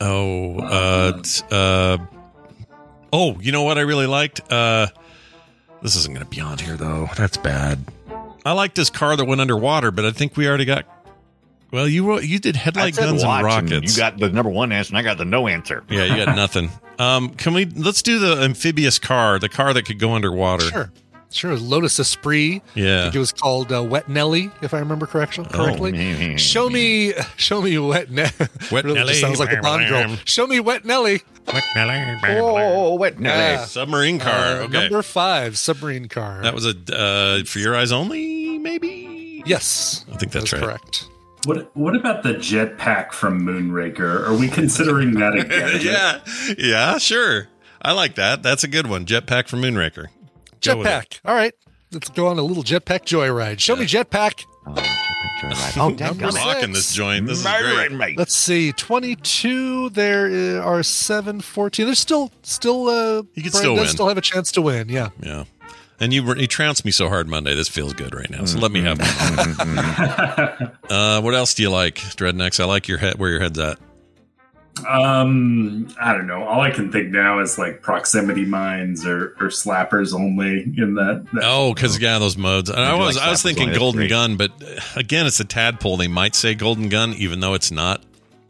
Oh. 0.00 0.58
Uh. 0.58 1.22
uh. 1.52 1.98
Oh. 3.12 3.38
You 3.40 3.52
know 3.52 3.62
what 3.62 3.78
I 3.78 3.82
really 3.82 4.06
liked? 4.06 4.40
Uh. 4.50 4.88
This 5.82 5.94
isn't 5.94 6.12
going 6.12 6.24
to 6.26 6.30
be 6.30 6.40
on 6.40 6.58
here 6.58 6.76
though. 6.76 7.08
That's 7.16 7.36
bad. 7.36 7.78
I 8.44 8.52
like 8.52 8.74
this 8.74 8.90
car 8.90 9.14
that 9.16 9.26
went 9.26 9.40
underwater, 9.40 9.92
but 9.92 10.04
I 10.04 10.10
think 10.10 10.36
we 10.36 10.48
already 10.48 10.64
got 10.64 10.84
Well, 11.70 11.86
you 11.86 12.04
wrote, 12.04 12.24
you 12.24 12.40
did 12.40 12.56
headlight 12.56 12.96
guns 12.96 13.22
and 13.22 13.28
watch, 13.28 13.44
and 13.44 13.70
rockets. 13.70 13.96
You 13.96 14.02
got 14.02 14.18
the 14.18 14.30
number 14.30 14.50
one 14.50 14.72
answer, 14.72 14.90
and 14.90 14.98
I 14.98 15.02
got 15.02 15.18
the 15.18 15.24
no 15.24 15.46
answer. 15.46 15.84
yeah, 15.88 16.04
you 16.04 16.24
got 16.24 16.34
nothing. 16.36 16.70
Um, 16.98 17.30
can 17.30 17.54
we? 17.54 17.66
Let's 17.66 18.02
do 18.02 18.18
the 18.18 18.42
amphibious 18.42 18.98
car, 18.98 19.38
the 19.38 19.48
car 19.48 19.72
that 19.72 19.84
could 19.84 20.00
go 20.00 20.14
underwater. 20.14 20.64
Sure. 20.64 20.90
Sure. 21.30 21.56
Lotus 21.56 21.98
Esprit. 21.98 22.62
I 22.76 22.80
Yeah. 22.80 23.02
think 23.04 23.16
it 23.16 23.18
was 23.18 23.32
called 23.32 23.70
uh, 23.72 23.82
Wet 23.82 24.08
Nellie, 24.08 24.50
if 24.62 24.72
I 24.72 24.78
remember 24.78 25.06
correction, 25.06 25.46
Oh, 25.52 25.56
correctly. 25.56 26.36
show 26.38 26.70
me, 26.70 27.12
show 27.36 27.60
me 27.60 27.78
Wet 27.78 28.10
Nellie. 28.10 28.30
Wet 28.72 28.84
really 28.84 28.94
Nelly. 28.98 29.14
Sounds 29.14 29.38
like 29.38 29.52
a 29.52 29.60
Bond 29.60 29.88
girl. 29.88 30.16
Show 30.24 30.46
me 30.46 30.58
Wet 30.60 30.84
Nellie. 30.86 31.20
Wet 31.46 31.64
Nellie. 31.74 32.18
Oh, 32.40 32.94
wet 32.94 33.18
Nelly. 33.18 33.38
Yeah. 33.38 33.64
Submarine 33.64 34.18
car. 34.18 34.32
Uh, 34.32 34.64
okay. 34.64 34.80
Number 34.80 35.02
five, 35.02 35.56
submarine 35.58 36.08
car. 36.08 36.42
that 36.42 36.54
was 36.54 36.66
a 36.66 36.74
uh, 36.94 37.44
for 37.44 37.58
your 37.58 37.74
eyes 37.76 37.90
only, 37.92 38.58
maybe. 38.58 39.42
yes, 39.46 40.04
I 40.12 40.16
think 40.16 40.32
that's 40.32 40.50
that's 40.50 40.52
right. 40.54 40.62
correct. 40.62 41.06
What 41.46 41.74
What 41.76 41.94
about 41.96 42.22
the 42.22 42.34
jetpack 42.34 43.12
from 43.12 43.42
Moonraker? 43.42 44.26
Are 44.28 44.34
we 44.36 44.48
considering 44.48 45.14
that 45.14 45.34
a 45.38 45.44
gadget? 45.44 45.82
yeah, 45.84 46.20
yeah, 46.58 46.98
sure. 46.98 47.48
I 47.80 47.92
like 47.92 48.16
that. 48.16 48.42
That's 48.42 48.64
a 48.64 48.68
good 48.68 48.86
one. 48.86 49.06
Jetpack 49.06 49.48
from 49.48 49.62
Moonraker. 49.62 50.06
Go 50.62 50.76
with 50.78 50.86
it. 50.86 50.90
Jetpack. 50.90 51.20
All 51.24 51.34
right, 51.34 51.52
let's 51.92 52.08
go 52.10 52.26
on 52.28 52.38
a 52.38 52.42
little 52.42 52.62
jetpack 52.62 53.00
joyride. 53.04 53.58
Show 53.60 53.76
me 53.76 53.86
jetpack. 53.86 54.44
Oh, 55.40 55.46
oh 55.76 55.88
Number 55.90 56.04
dadgummit. 56.04 56.32
six. 56.32 56.44
Rocking 56.44 56.72
this 56.72 56.92
joint. 56.92 57.26
This 57.28 57.38
is 57.38 57.46
great. 57.46 57.92
me. 57.92 58.14
Let's 58.18 58.34
see, 58.34 58.72
twenty-two. 58.72 59.90
There 59.90 60.60
are 60.62 60.82
seven, 60.82 61.40
fourteen. 61.40 61.86
There's 61.86 62.00
still, 62.00 62.32
still. 62.42 62.88
Uh, 62.88 63.22
You 63.34 63.42
can 63.44 63.50
Brian 63.52 63.52
still 63.52 63.74
win. 63.76 63.86
Still 63.86 64.08
have 64.08 64.18
a 64.18 64.20
chance 64.20 64.50
to 64.52 64.62
win. 64.62 64.88
Yeah. 64.88 65.10
Yeah. 65.22 65.44
And 66.00 66.12
you 66.12 66.34
you 66.34 66.48
trounced 66.48 66.84
me 66.84 66.90
so 66.90 67.08
hard 67.08 67.28
Monday. 67.28 67.54
This 67.54 67.68
feels 67.68 67.92
good 67.92 68.14
right 68.16 68.28
now. 68.30 68.46
So 68.46 68.58
let 68.58 68.72
me 68.72 68.80
have 68.82 68.98
one. 68.98 70.72
uh, 70.90 71.20
what 71.20 71.34
else 71.34 71.54
do 71.54 71.62
you 71.62 71.70
like, 71.70 71.96
Dreadnecks? 71.96 72.58
I 72.60 72.64
like 72.64 72.88
your 72.88 72.98
head. 72.98 73.14
Where 73.18 73.30
your 73.30 73.40
head's 73.40 73.58
at. 73.60 73.78
Um, 74.86 75.88
I 76.00 76.12
don't 76.12 76.26
know. 76.26 76.44
All 76.44 76.60
I 76.60 76.70
can 76.70 76.92
think 76.92 77.08
now 77.08 77.40
is 77.40 77.58
like 77.58 77.82
proximity 77.82 78.44
mines 78.44 79.06
or, 79.06 79.36
or 79.40 79.48
slappers 79.48 80.14
only 80.14 80.62
in 80.62 80.94
that. 80.94 81.26
that 81.32 81.42
Oh, 81.44 81.74
because 81.74 81.98
yeah, 81.98 82.18
those 82.18 82.36
modes. 82.36 82.70
And 82.70 82.80
I 82.80 82.94
was 82.94 83.16
like 83.16 83.26
I 83.26 83.30
was 83.30 83.42
thinking 83.42 83.72
Golden. 83.72 84.08
Gun, 84.08 84.36
but 84.36 84.50
uh, 84.62 84.80
again, 84.96 85.26
it's 85.26 85.40
a 85.40 85.44
tadpole. 85.44 85.96
They 85.96 86.08
might 86.08 86.34
say 86.34 86.54
Golden 86.54 86.88
Gun, 86.88 87.14
even 87.14 87.40
though 87.40 87.54
it's 87.54 87.70
not 87.70 88.02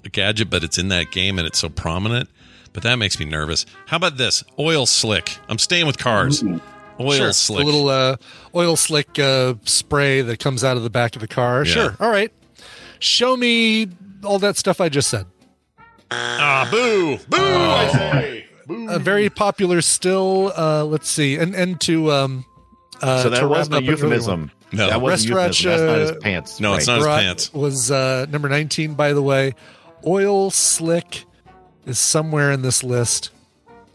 a 0.04 0.08
gadget, 0.08 0.50
but 0.50 0.62
it's 0.64 0.78
in 0.78 0.88
that 0.88 1.10
game 1.10 1.38
and 1.38 1.46
it's 1.46 1.58
so 1.58 1.68
prominent. 1.68 2.28
But 2.72 2.82
that 2.82 2.96
makes 2.96 3.18
me 3.18 3.24
nervous. 3.24 3.66
How 3.86 3.96
about 3.96 4.16
this 4.16 4.44
oil 4.58 4.86
slick? 4.86 5.38
I'm 5.48 5.58
staying 5.58 5.86
with 5.86 5.98
cars. 5.98 6.42
Ooh. 6.42 6.60
Oil 7.00 7.12
sure. 7.12 7.32
slick. 7.32 7.62
A 7.62 7.66
little 7.66 7.88
uh, 7.88 8.16
oil 8.54 8.76
slick 8.76 9.18
uh, 9.18 9.54
spray 9.64 10.20
that 10.20 10.38
comes 10.38 10.64
out 10.64 10.76
of 10.76 10.82
the 10.82 10.90
back 10.90 11.14
of 11.14 11.20
the 11.20 11.28
car. 11.28 11.64
Yeah. 11.64 11.72
Sure. 11.72 11.96
All 12.00 12.10
right. 12.10 12.32
Show 12.98 13.36
me 13.36 13.88
all 14.24 14.38
that 14.40 14.56
stuff 14.56 14.80
I 14.80 14.88
just 14.88 15.08
said. 15.08 15.26
Ah, 16.10 16.68
boo, 16.70 17.18
boo! 17.28 17.36
I 17.38 17.88
say. 17.92 18.44
Uh, 18.70 18.98
very 18.98 19.30
popular 19.30 19.80
still. 19.80 20.52
Uh, 20.56 20.84
let's 20.84 21.08
see. 21.08 21.36
And 21.36 21.54
and 21.54 21.80
to 21.82 22.12
um. 22.12 22.44
Uh, 23.00 23.22
So 23.22 23.30
that 23.30 23.40
wrap 23.42 23.50
wasn't 23.50 23.74
a 23.74 23.78
up 23.78 23.82
an 23.84 23.88
earlier 23.88 24.02
one. 24.04 24.10
euphemism. 24.12 24.50
No. 24.72 24.88
that 24.90 25.00
wasn't 25.00 25.34
Restaurant, 25.34 25.60
euphemism. 25.60 25.86
That's 25.86 25.98
not 25.98 25.98
his 26.00 26.10
uh, 26.10 26.20
pants. 26.20 26.60
No, 26.60 26.74
it's 26.74 26.86
not 26.86 26.96
his 26.96 27.04
Brought 27.04 27.20
pants. 27.20 27.54
Was 27.54 27.90
uh, 27.90 28.26
number 28.28 28.48
19, 28.48 28.94
by 28.94 29.12
the 29.14 29.22
way. 29.22 29.54
Oil 30.06 30.50
Slick 30.50 31.24
is 31.86 31.98
somewhere 31.98 32.50
in 32.52 32.60
this 32.62 32.82
list. 32.84 33.30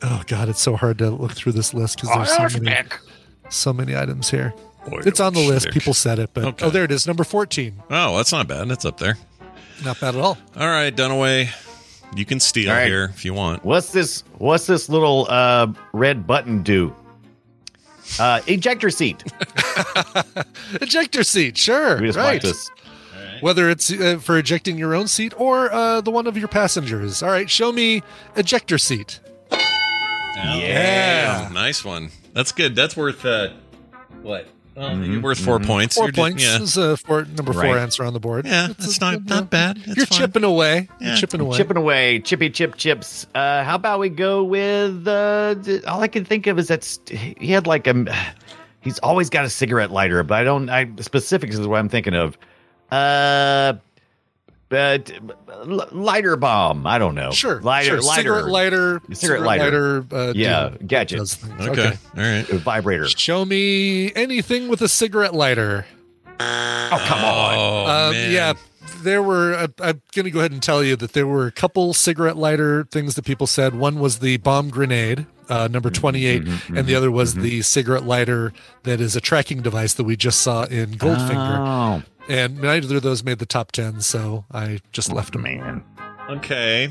Oh, 0.02 0.24
God, 0.28 0.50
it's 0.50 0.62
so 0.62 0.76
hard 0.76 0.98
to 0.98 1.12
look 1.12 1.32
through 1.34 1.52
this 1.52 1.74
list 1.74 2.02
because 2.02 2.16
there's 2.38 2.54
so 2.54 2.60
many, 2.60 2.88
so 3.50 3.72
many 3.74 3.96
items 3.96 4.30
here. 4.32 4.54
Oil 4.92 5.06
It's 5.08 5.20
on 5.20 5.34
the 5.34 5.40
list. 5.42 5.64
slick. 5.64 5.74
People 5.74 5.94
said 5.94 6.18
it, 6.20 6.32
but 6.34 6.44
Okay. 6.46 6.66
oh, 6.66 6.70
there 6.72 6.84
it 6.84 6.92
is. 6.92 7.06
Number 7.06 7.24
14. 7.24 7.84
Oh, 7.92 8.18
that's 8.18 8.32
not 8.32 8.48
bad. 8.48 8.68
That's 8.68 8.84
up 8.86 8.98
there. 8.98 9.18
Not 9.86 10.00
bad 10.00 10.16
at 10.16 10.22
all. 10.22 10.38
All 10.58 10.68
right, 10.68 10.94
Dunaway, 10.96 11.50
you 12.16 12.26
can 12.26 12.40
steal 12.40 12.70
All 12.70 12.76
right. 12.76 12.88
here 12.88 13.06
if 13.06 13.26
you 13.26 13.34
want. 13.34 13.64
What's 13.64 13.92
this? 13.92 14.24
What's 14.38 14.66
this 14.66 14.90
little 14.90 15.28
uh, 15.30 15.68
red 15.92 16.26
button 16.28 16.64
do? 16.64 16.96
Uh, 18.20 18.42
ejector 18.48 18.90
seat. 18.90 19.24
Ejector 20.82 21.24
seat. 21.24 21.58
Sure. 21.58 22.00
We 22.00 22.08
just 22.08 22.18
right. 22.18 22.34
watched 22.34 22.44
this. 22.44 22.70
Whether 23.42 23.70
it's 23.70 23.92
uh, 23.92 24.20
for 24.22 24.38
ejecting 24.38 24.78
your 24.78 24.94
own 24.94 25.08
seat 25.08 25.34
or 25.40 25.74
uh, 25.74 26.02
the 26.02 26.12
one 26.12 26.28
of 26.28 26.38
your 26.38 26.48
passengers. 26.48 27.24
All 27.24 27.30
right. 27.30 27.50
Show 27.50 27.72
me 27.72 28.04
ejector 28.36 28.78
seat. 28.78 29.20
Yeah, 30.36 31.50
nice 31.54 31.84
one. 31.86 32.10
That's 32.34 32.52
good. 32.52 32.76
That's 32.76 32.98
worth 32.98 33.26
uh, 33.26 33.54
what? 34.22 34.48
Oh, 34.76 34.96
you're 35.02 35.22
worth 35.22 35.40
4 35.40 35.60
points. 35.60 35.96
Four 35.96 36.06
You're 36.06 36.12
just- 36.14 36.20
points. 36.20 36.44
yeah, 36.44 36.58
This 36.58 36.70
is 36.72 36.78
a 36.78 36.98
four, 36.98 37.26
number 37.26 37.54
four 37.54 37.62
Right. 37.62 37.78
answer 37.78 38.04
on 38.04 38.14
the 38.14 38.20
board. 38.20 38.46
yeah. 38.48 38.68
That's 38.68 39.00
not 39.00 39.24
not 39.26 39.50
bad. 39.52 39.78
That's 39.86 39.98
You're 39.98 40.06
fine. 40.08 40.20
chipping 40.20 40.44
away. 40.44 40.90
Yeah. 41.00 41.10
You're 41.10 41.18
chipping 41.18 41.42
away. 41.42 41.58
Chipping 41.58 41.78
away, 41.78 42.20
chippy 42.20 42.50
chip 42.50 42.76
chips. 42.76 43.28
Uh, 43.36 43.64
how 43.64 43.76
about 43.76 44.00
we 44.00 44.10
go 44.10 44.44
with? 44.44 45.08
Uh, 45.08 45.56
all 45.88 46.02
I 46.02 46.08
can 46.08 46.26
think 46.26 46.48
of 46.48 46.58
is 46.58 46.70
that 46.70 46.84
st- 46.84 47.38
he 47.40 47.52
had 47.52 47.68
like 47.68 47.86
a. 47.88 48.06
He's 48.82 48.98
always 49.00 49.30
got 49.30 49.46
a 49.46 49.50
cigarette 49.50 49.92
lighter, 49.92 50.24
but 50.24 50.36
I 50.40 50.44
don't. 50.44 50.70
I 50.70 50.90
specifics 51.02 51.56
is 51.58 51.68
what 51.68 51.78
I'm 51.80 51.88
thinking 51.90 52.16
of. 52.16 52.38
Uh, 52.92 53.74
but 54.74 55.12
l- 55.50 55.88
lighter 55.92 56.36
bomb. 56.36 56.88
I 56.88 56.98
don't 56.98 57.14
know. 57.14 57.30
Sure. 57.30 57.62
lighter, 57.62 57.90
sure. 57.90 58.02
lighter, 58.02 58.22
Cigarette 58.22 58.48
lighter. 58.48 59.02
Cigarette 59.14 59.42
lighter. 59.44 60.06
uh, 60.12 60.34
Yeah, 60.36 60.70
deal. 60.70 60.88
gadget. 60.88 61.20
Does 61.20 61.36
things. 61.36 61.68
Okay. 61.70 61.94
All 62.18 62.24
right. 62.24 62.50
A 62.50 62.58
vibrator. 62.58 63.08
Show 63.08 63.46
me 63.46 64.12
anything 64.16 64.68
with 64.70 64.82
a 64.82 64.88
cigarette 64.88 65.36
lighter. 65.36 65.86
Oh 66.40 67.06
come 67.08 67.24
on! 67.24 67.54
Oh 67.56 67.86
um, 68.08 68.12
man. 68.14 68.32
yeah, 68.32 68.54
there 69.04 69.22
were. 69.22 69.54
I, 69.56 69.64
I'm 69.88 70.02
going 70.14 70.26
to 70.26 70.32
go 70.32 70.40
ahead 70.40 70.52
and 70.52 70.62
tell 70.64 70.84
you 70.84 70.96
that 70.96 71.14
there 71.14 71.28
were 71.28 71.46
a 71.46 71.52
couple 71.52 71.94
cigarette 71.94 72.38
lighter 72.38 72.86
things 72.86 73.14
that 73.16 73.24
people 73.24 73.46
said. 73.48 73.76
One 73.76 74.00
was 74.00 74.20
the 74.20 74.38
bomb 74.38 74.70
grenade, 74.70 75.28
uh, 75.48 75.68
number 75.72 75.90
Mm-hmm, 75.92 76.02
28, 76.02 76.44
and 76.76 76.88
the 76.88 76.96
other 76.96 77.12
was 77.12 77.36
the 77.36 77.62
cigarette 77.62 78.04
lighter 78.06 78.52
that 78.82 79.00
is 79.00 79.16
a 79.16 79.22
tracking 79.22 79.62
device 79.62 79.94
that 79.94 80.06
we 80.06 80.16
just 80.18 80.42
saw 80.42 80.64
in 80.64 80.92
Goldfinger. 80.98 81.60
Oh 81.60 82.04
And 82.30 82.62
neither 82.62 82.96
of 82.98 83.04
those 83.04 83.24
made 83.24 83.40
the 83.40 83.46
top 83.46 83.72
10, 83.74 84.02
so 84.02 84.46
I 84.52 84.80
just 84.92 85.12
left 85.12 85.34
them. 85.34 85.44
man! 85.44 85.84
Okay. 86.30 86.90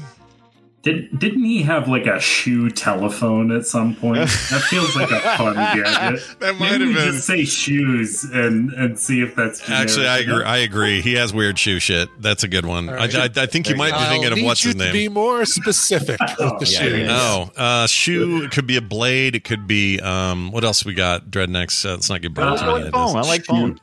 Did, 0.82 1.16
didn't 1.16 1.44
he 1.44 1.62
have 1.62 1.86
like 1.86 2.06
a 2.06 2.18
shoe 2.18 2.68
telephone 2.68 3.52
at 3.52 3.64
some 3.66 3.94
point? 3.94 4.18
That 4.50 4.62
feels 4.68 4.96
like 4.96 5.12
a 5.12 5.20
fun 5.38 5.54
gadget. 5.82 6.20
That 6.40 6.56
might 6.58 6.72
Maybe 6.72 6.86
have 6.86 6.88
we 6.88 6.94
been. 6.94 7.12
Just 7.12 7.26
say 7.28 7.44
shoes 7.44 8.24
and 8.24 8.72
and 8.72 8.98
see 8.98 9.20
if 9.22 9.36
that's 9.36 9.60
generic. 9.60 9.80
Actually, 9.88 10.08
I 10.08 10.18
agree. 10.18 10.42
I 10.44 10.56
agree. 10.58 11.00
He 11.00 11.14
has 11.14 11.32
weird 11.32 11.56
shoe 11.56 11.78
shit. 11.78 12.08
That's 12.20 12.42
a 12.42 12.48
good 12.48 12.66
one. 12.66 12.88
I, 12.90 13.04
I, 13.04 13.28
I 13.36 13.46
think 13.46 13.68
you 13.68 13.76
might 13.76 13.90
be 13.92 13.96
I'll 13.98 14.10
thinking 14.10 14.32
of 14.32 14.44
what's 14.44 14.64
you 14.64 14.70
his 14.70 14.74
to 14.78 14.84
name. 14.86 14.92
be 14.92 15.08
more 15.08 15.44
specific 15.44 16.18
with 16.38 16.58
the 16.58 16.66
Yeah, 16.68 16.80
shoes. 16.80 16.98
yeah. 16.98 17.06
No, 17.06 17.50
uh, 17.56 17.86
shoe. 17.86 18.42
It 18.42 18.50
could 18.50 18.66
be 18.66 18.76
a 18.76 18.82
blade. 18.82 19.36
It 19.36 19.44
could 19.44 19.68
be. 19.68 20.00
Um, 20.00 20.50
what 20.50 20.64
else 20.64 20.84
we 20.84 20.94
got? 20.94 21.30
Dreadnecks. 21.30 21.86
Uh, 21.86 21.90
let's 21.92 22.10
not 22.10 22.20
get 22.22 22.32
Uh, 22.32 22.34
burned. 22.34 22.50
Let's 22.50 22.62
go 22.62 22.90
phone. 22.90 23.16
I 23.16 23.20
like 23.20 23.44
phone. 23.44 23.80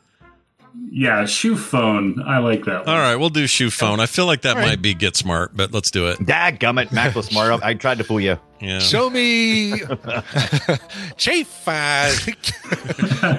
Yeah, 0.91 1.25
shoe 1.25 1.55
phone. 1.55 2.21
I 2.25 2.39
like 2.39 2.65
that 2.65 2.86
one. 2.86 2.95
All 2.95 3.01
right, 3.01 3.15
we'll 3.15 3.29
do 3.29 3.45
shoe 3.47 3.69
phone. 3.69 3.99
I 3.99 4.05
feel 4.08 4.25
like 4.25 4.41
that 4.41 4.58
might 4.58 4.82
be 4.82 4.93
get 4.95 5.15
smart, 5.15 5.55
but 5.55 5.71
let's 5.71 5.91
do 5.91 6.08
it. 6.08 6.17
Dadgummit, 6.19 6.91
Mac 6.91 7.15
was 7.15 7.27
smart. 7.27 7.62
I 7.63 7.75
tried 7.75 7.99
to 7.99 8.03
fool 8.03 8.19
you. 8.19 8.38
Yeah. 8.60 8.79
Show 8.79 9.10
me, 9.10 9.73
Chief. 11.17 11.67
Uh, 11.67 12.12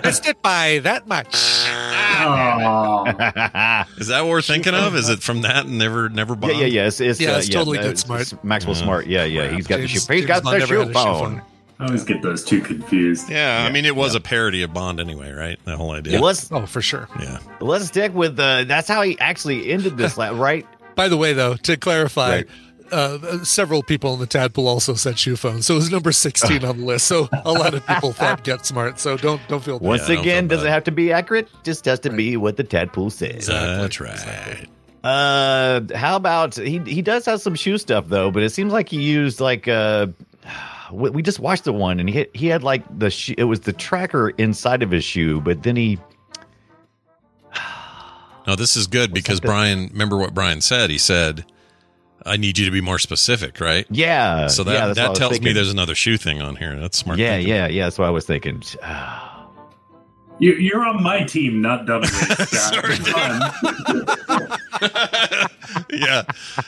missed 0.04 0.26
it 0.26 0.40
by 0.42 0.78
that 0.84 1.06
much. 1.08 1.34
Aw. 1.68 3.84
Is 3.98 4.08
that 4.08 4.22
what 4.22 4.30
we're 4.30 4.42
thinking 4.42 4.74
of? 4.74 4.94
Is 4.94 5.08
it 5.08 5.22
from 5.22 5.42
that 5.42 5.66
and 5.66 5.78
never 5.78 6.08
never 6.08 6.34
Yeah, 6.34 6.40
bombed? 6.40 6.56
yeah, 6.58 6.66
yeah. 6.66 6.86
It's, 6.86 7.00
it's, 7.00 7.20
Yeah, 7.20 7.32
uh, 7.32 7.38
it's 7.38 7.48
totally 7.48 7.78
uh, 7.78 7.82
good 7.82 7.98
smart. 7.98 8.22
it's 8.22 8.34
Maxwell 8.44 8.74
Smart. 8.74 9.06
Yeah, 9.06 9.24
yeah. 9.24 9.48
He's 9.50 9.66
got 9.66 9.78
James- 9.78 9.92
the 9.92 10.00
shoe. 10.00 10.12
He's 10.14 10.26
got 10.26 10.38
the 10.42 10.44
Bond 10.44 10.58
never 10.60 10.66
shoe 10.74 10.78
had 10.78 10.88
a 10.88 10.92
shoe 10.92 10.94
phone. 10.94 11.42
Phone. 11.80 11.86
I 11.86 11.86
always 11.86 12.04
get 12.04 12.22
those 12.22 12.44
two 12.44 12.60
confused. 12.60 13.28
Yeah, 13.28 13.64
I 13.68 13.72
mean, 13.72 13.84
it 13.84 13.96
was 13.96 14.14
a 14.14 14.20
parody 14.20 14.62
of 14.62 14.72
Bond 14.72 15.00
anyway, 15.00 15.32
right? 15.32 15.58
The 15.64 15.76
whole 15.76 15.90
idea. 15.92 16.14
Yeah, 16.14 16.20
let's 16.20 16.50
Oh, 16.52 16.66
for 16.66 16.82
sure. 16.82 17.08
Yeah. 17.18 17.38
let's 17.60 17.86
stick 17.86 18.14
with 18.14 18.38
uh, 18.38 18.64
that's 18.64 18.88
how 18.88 19.02
he 19.02 19.18
actually 19.18 19.70
ended 19.72 19.96
this, 19.96 20.16
la- 20.16 20.30
right? 20.38 20.66
By 20.94 21.08
the 21.08 21.16
way, 21.16 21.32
though, 21.32 21.54
to 21.56 21.76
clarify, 21.76 22.28
Right. 22.36 22.46
uh, 22.92 23.44
several 23.44 23.82
people 23.82 24.12
in 24.14 24.20
the 24.20 24.26
tadpole 24.26 24.66
also 24.68 24.94
said 24.94 25.18
shoe 25.18 25.36
phone, 25.36 25.62
so 25.62 25.74
it 25.74 25.76
was 25.78 25.90
number 25.90 26.12
sixteen 26.12 26.64
on 26.64 26.78
the 26.78 26.84
list. 26.84 27.06
So 27.06 27.28
a 27.44 27.52
lot 27.52 27.72
of 27.74 27.86
people 27.86 28.12
thought 28.12 28.42
get 28.44 28.66
smart. 28.66 28.98
So 28.98 29.16
don't 29.16 29.40
don't 29.48 29.62
feel 29.62 29.78
bad. 29.78 29.86
Once 29.86 30.06
don't 30.08 30.18
again, 30.18 30.48
feel 30.48 30.56
does 30.58 30.64
it 30.64 30.66
bad. 30.66 30.72
have 30.74 30.84
to 30.84 30.90
be 30.92 31.12
accurate. 31.12 31.48
Just 31.62 31.84
has 31.86 32.00
to 32.00 32.10
be 32.10 32.36
what 32.36 32.56
the 32.56 32.64
tadpole 32.64 33.10
says. 33.10 33.46
That's 33.46 34.00
right. 34.00 34.66
Uh, 35.02 35.80
how 35.94 36.16
about 36.16 36.56
he? 36.56 36.78
He 36.80 37.00
does 37.00 37.24
have 37.26 37.40
some 37.40 37.54
shoe 37.54 37.78
stuff 37.78 38.08
though, 38.08 38.30
but 38.30 38.42
it 38.42 38.50
seems 38.50 38.72
like 38.72 38.88
he 38.90 39.00
used 39.00 39.40
like 39.40 39.66
uh, 39.68 40.08
we, 40.92 41.10
we 41.10 41.22
just 41.22 41.40
watched 41.40 41.64
the 41.64 41.72
one 41.72 42.00
and 42.00 42.08
he 42.08 42.26
he 42.34 42.46
had 42.46 42.62
like 42.62 42.82
the 42.98 43.10
shoe. 43.10 43.34
It 43.38 43.44
was 43.44 43.60
the 43.60 43.72
tracker 43.72 44.30
inside 44.30 44.82
of 44.82 44.90
his 44.90 45.04
shoe, 45.04 45.40
but 45.40 45.62
then 45.62 45.76
he 45.76 45.98
No, 48.46 48.56
this 48.56 48.76
is 48.76 48.86
good 48.86 49.12
because 49.12 49.40
that 49.40 49.46
the- 49.46 49.52
Brian. 49.52 49.88
Remember 49.92 50.16
what 50.16 50.34
Brian 50.34 50.60
said? 50.60 50.90
He 50.90 50.98
said, 50.98 51.44
"I 52.24 52.36
need 52.36 52.58
you 52.58 52.64
to 52.64 52.70
be 52.70 52.80
more 52.80 52.98
specific." 52.98 53.60
Right. 53.60 53.86
yeah. 53.90 54.46
So 54.48 54.64
that 54.64 54.72
yeah, 54.72 54.86
that's 54.86 54.98
what 54.98 54.98
I 54.98 55.02
that 55.04 55.10
was 55.10 55.18
tells 55.18 55.40
me 55.40 55.52
there's 55.52 55.72
another 55.72 55.94
shoe 55.94 56.16
thing 56.16 56.40
on 56.40 56.56
here. 56.56 56.78
That's 56.80 56.98
smart. 56.98 57.18
yeah 57.18 57.36
thinking. 57.36 57.48
yeah 57.54 57.66
yeah. 57.68 57.84
That's 57.84 57.98
what 57.98 58.06
I 58.08 58.10
was 58.10 58.24
thinking. 58.26 58.62
You, 60.42 60.54
you're 60.54 60.86
on 60.86 61.02
my 61.02 61.22
team, 61.24 61.60
not 61.60 61.84
Dunaway, 61.84 62.46
Scott. 62.46 62.82
Come 63.04 64.40
on. 64.40 65.80
yeah, 65.90 66.22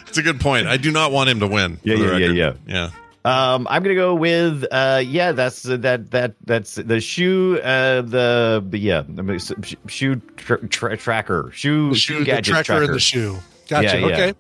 it's 0.07 0.19
a 0.19 0.23
good 0.23 0.41
point. 0.43 0.67
I 0.67 0.77
do 0.77 0.91
not 0.93 1.11
want 1.11 1.31
him 1.31 1.41
to 1.41 1.47
win. 1.47 1.79
Yeah, 1.83 1.97
for 1.97 2.03
the 2.03 2.19
yeah, 2.21 2.33
yeah, 2.33 2.53
yeah. 2.67 2.91
Um, 3.25 3.69
I'm 3.71 3.83
gonna 3.85 3.95
go 3.95 4.15
with 4.15 4.65
uh, 4.73 5.01
yeah, 5.05 5.31
that's 5.33 5.63
that 5.63 6.11
that 6.11 6.35
that's 6.45 6.75
the 6.75 7.01
shoe, 7.01 7.61
uh, 7.63 8.03
the 8.03 8.65
the- 8.69 8.79
yeah, 8.79 9.03
the 9.07 9.39
sh- 9.63 9.75
shoe 9.87 10.17
tra- 10.37 10.67
tra- 10.69 10.97
tracker, 10.97 11.51
shoe 11.55 11.91
The 11.91 11.95
shoe 11.95 12.15
shoe, 12.15 12.19
the 12.21 12.25
gadget 12.25 12.45
tracker, 12.53 12.65
tracker. 12.65 12.85
and 12.87 12.95
the 12.95 12.99
shoe. 13.01 13.39
Gotcha. 13.69 14.01
Yeah, 14.01 14.07
yeah. 14.09 14.15
Okay. 14.15 14.35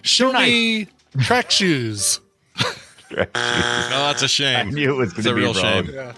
Show 0.00 0.32
me 0.32 0.88
track 1.20 1.50
shoes. 1.50 2.20
Oh, 3.12 3.26
that's 3.34 4.22
a 4.22 4.28
shame. 4.28 4.56
I 4.68 4.70
knew 4.70 4.90
it 4.94 4.96
was 4.96 5.12
gonna 5.12 5.30
a 5.30 5.34
be 5.34 5.40
real 5.42 5.52
wrong. 5.52 5.62
shame. 5.84 5.90
Yeah. 5.92 6.12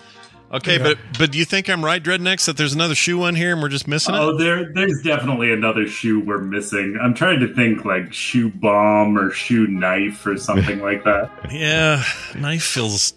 Okay, 0.50 0.78
Yeah. 0.78 0.82
but 0.82 0.98
but 1.18 1.32
do 1.32 1.38
you 1.38 1.44
think 1.44 1.68
I'm 1.68 1.84
right, 1.84 2.02
Dreadnecks, 2.02 2.46
that 2.46 2.56
there's 2.56 2.72
another 2.72 2.94
shoe 2.94 3.18
one 3.18 3.34
here 3.34 3.52
and 3.52 3.60
we're 3.60 3.68
just 3.68 3.86
missing 3.86 4.14
it? 4.14 4.18
Oh, 4.18 4.36
there, 4.38 4.72
there's 4.72 5.02
definitely 5.02 5.52
another 5.52 5.86
shoe 5.86 6.20
we're 6.20 6.38
missing. 6.38 6.98
I'm 7.02 7.12
trying 7.12 7.40
to 7.40 7.54
think 7.54 7.84
like 7.84 8.12
shoe 8.14 8.48
bomb 8.50 9.18
or 9.18 9.30
shoe 9.30 9.66
knife 9.66 10.26
or 10.26 10.38
something 10.38 10.80
like 10.80 11.04
that. 11.04 11.30
Yeah, 11.50 12.02
knife 12.34 12.62
feels. 12.62 13.12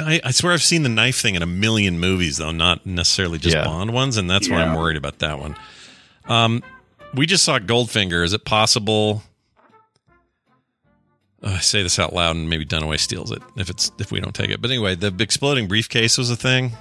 I, 0.00 0.20
I 0.24 0.30
swear 0.30 0.52
I've 0.54 0.62
seen 0.62 0.82
the 0.82 0.88
knife 0.88 1.16
thing 1.20 1.34
in 1.34 1.42
a 1.42 1.46
million 1.46 1.98
movies, 1.98 2.36
though, 2.38 2.52
not 2.52 2.86
necessarily 2.86 3.38
just 3.38 3.54
Yeah. 3.56 3.64
Bond 3.64 3.92
ones, 3.92 4.16
and 4.16 4.30
that's 4.30 4.48
why 4.48 4.62
I'm 4.62 4.74
worried 4.76 4.96
about 4.96 5.18
that 5.18 5.38
one. 5.40 5.56
Um, 6.26 6.62
we 7.14 7.26
just 7.26 7.44
saw 7.44 7.58
Goldfinger. 7.58 8.24
Is 8.24 8.32
it 8.32 8.44
possible? 8.44 9.22
Uh, 11.42 11.50
I 11.50 11.58
say 11.60 11.82
this 11.82 11.98
out 11.98 12.12
loud, 12.12 12.36
and 12.36 12.50
maybe 12.50 12.64
Dunaway 12.66 12.98
steals 12.98 13.30
it 13.30 13.42
if 13.56 13.70
it's 13.70 13.92
if 13.98 14.10
we 14.10 14.20
don't 14.20 14.34
take 14.34 14.50
it. 14.50 14.60
But 14.60 14.70
anyway, 14.70 14.94
the 14.94 15.14
exploding 15.20 15.68
briefcase 15.68 16.18
was 16.18 16.30
a 16.30 16.36
thing, 16.36 16.72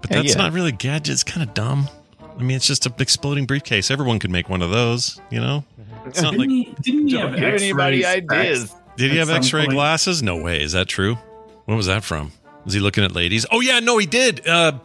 but 0.00 0.10
that's 0.10 0.34
yeah. 0.34 0.42
not 0.42 0.52
really 0.52 0.70
a 0.70 0.72
gadget. 0.72 1.12
It's 1.12 1.24
kind 1.24 1.46
of 1.46 1.54
dumb. 1.54 1.88
I 2.20 2.42
mean, 2.42 2.56
it's 2.56 2.66
just 2.66 2.86
an 2.86 2.94
exploding 2.98 3.46
briefcase. 3.46 3.90
Everyone 3.90 4.18
could 4.18 4.30
make 4.30 4.48
one 4.48 4.62
of 4.62 4.70
those, 4.70 5.20
you 5.30 5.40
know. 5.40 5.64
It's 6.06 6.22
not 6.22 6.32
Didn't 6.32 6.40
like 6.40 6.48
he, 6.50 6.74
didn't 6.82 7.08
he 7.08 7.14
Don't 7.14 7.32
have 7.32 7.40
give 7.40 7.54
anybody 7.62 8.04
X-ray 8.04 8.22
specs? 8.26 8.40
ideas. 8.40 8.76
did 8.96 9.10
he 9.10 9.16
have 9.18 9.30
X-ray 9.30 9.62
point? 9.62 9.72
glasses? 9.72 10.22
No 10.22 10.36
way. 10.36 10.62
Is 10.62 10.72
that 10.72 10.86
true? 10.86 11.16
When 11.64 11.76
was 11.76 11.86
that 11.86 12.04
from? 12.04 12.32
Was 12.64 12.74
he 12.74 12.80
looking 12.80 13.04
at 13.04 13.12
ladies? 13.12 13.44
Oh 13.50 13.60
yeah, 13.60 13.80
no, 13.80 13.98
he 13.98 14.06
did. 14.06 14.46
Uh, 14.46 14.78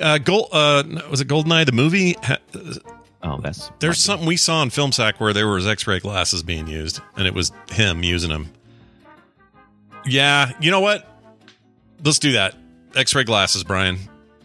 uh, 0.00 0.18
Gold. 0.18 0.48
Uh, 0.52 0.82
was 1.10 1.20
it 1.20 1.28
Goldeneye 1.28 1.66
the 1.66 1.72
movie? 1.72 2.16
Ha- 3.22 3.34
Oh, 3.36 3.40
that's 3.40 3.70
There's 3.80 3.98
something 3.98 4.26
we 4.28 4.36
saw 4.36 4.62
in 4.62 4.70
Film 4.70 4.92
Sack 4.92 5.20
where 5.20 5.32
there 5.32 5.48
was 5.48 5.66
X-ray 5.66 6.00
glasses 6.00 6.42
being 6.42 6.66
used, 6.68 7.00
and 7.16 7.26
it 7.26 7.34
was 7.34 7.50
him 7.70 8.02
using 8.04 8.30
them. 8.30 8.52
Yeah, 10.04 10.52
you 10.60 10.70
know 10.70 10.80
what? 10.80 11.06
Let's 12.04 12.18
do 12.18 12.32
that. 12.32 12.54
X-ray 12.94 13.24
glasses, 13.24 13.64
Brian. 13.64 13.98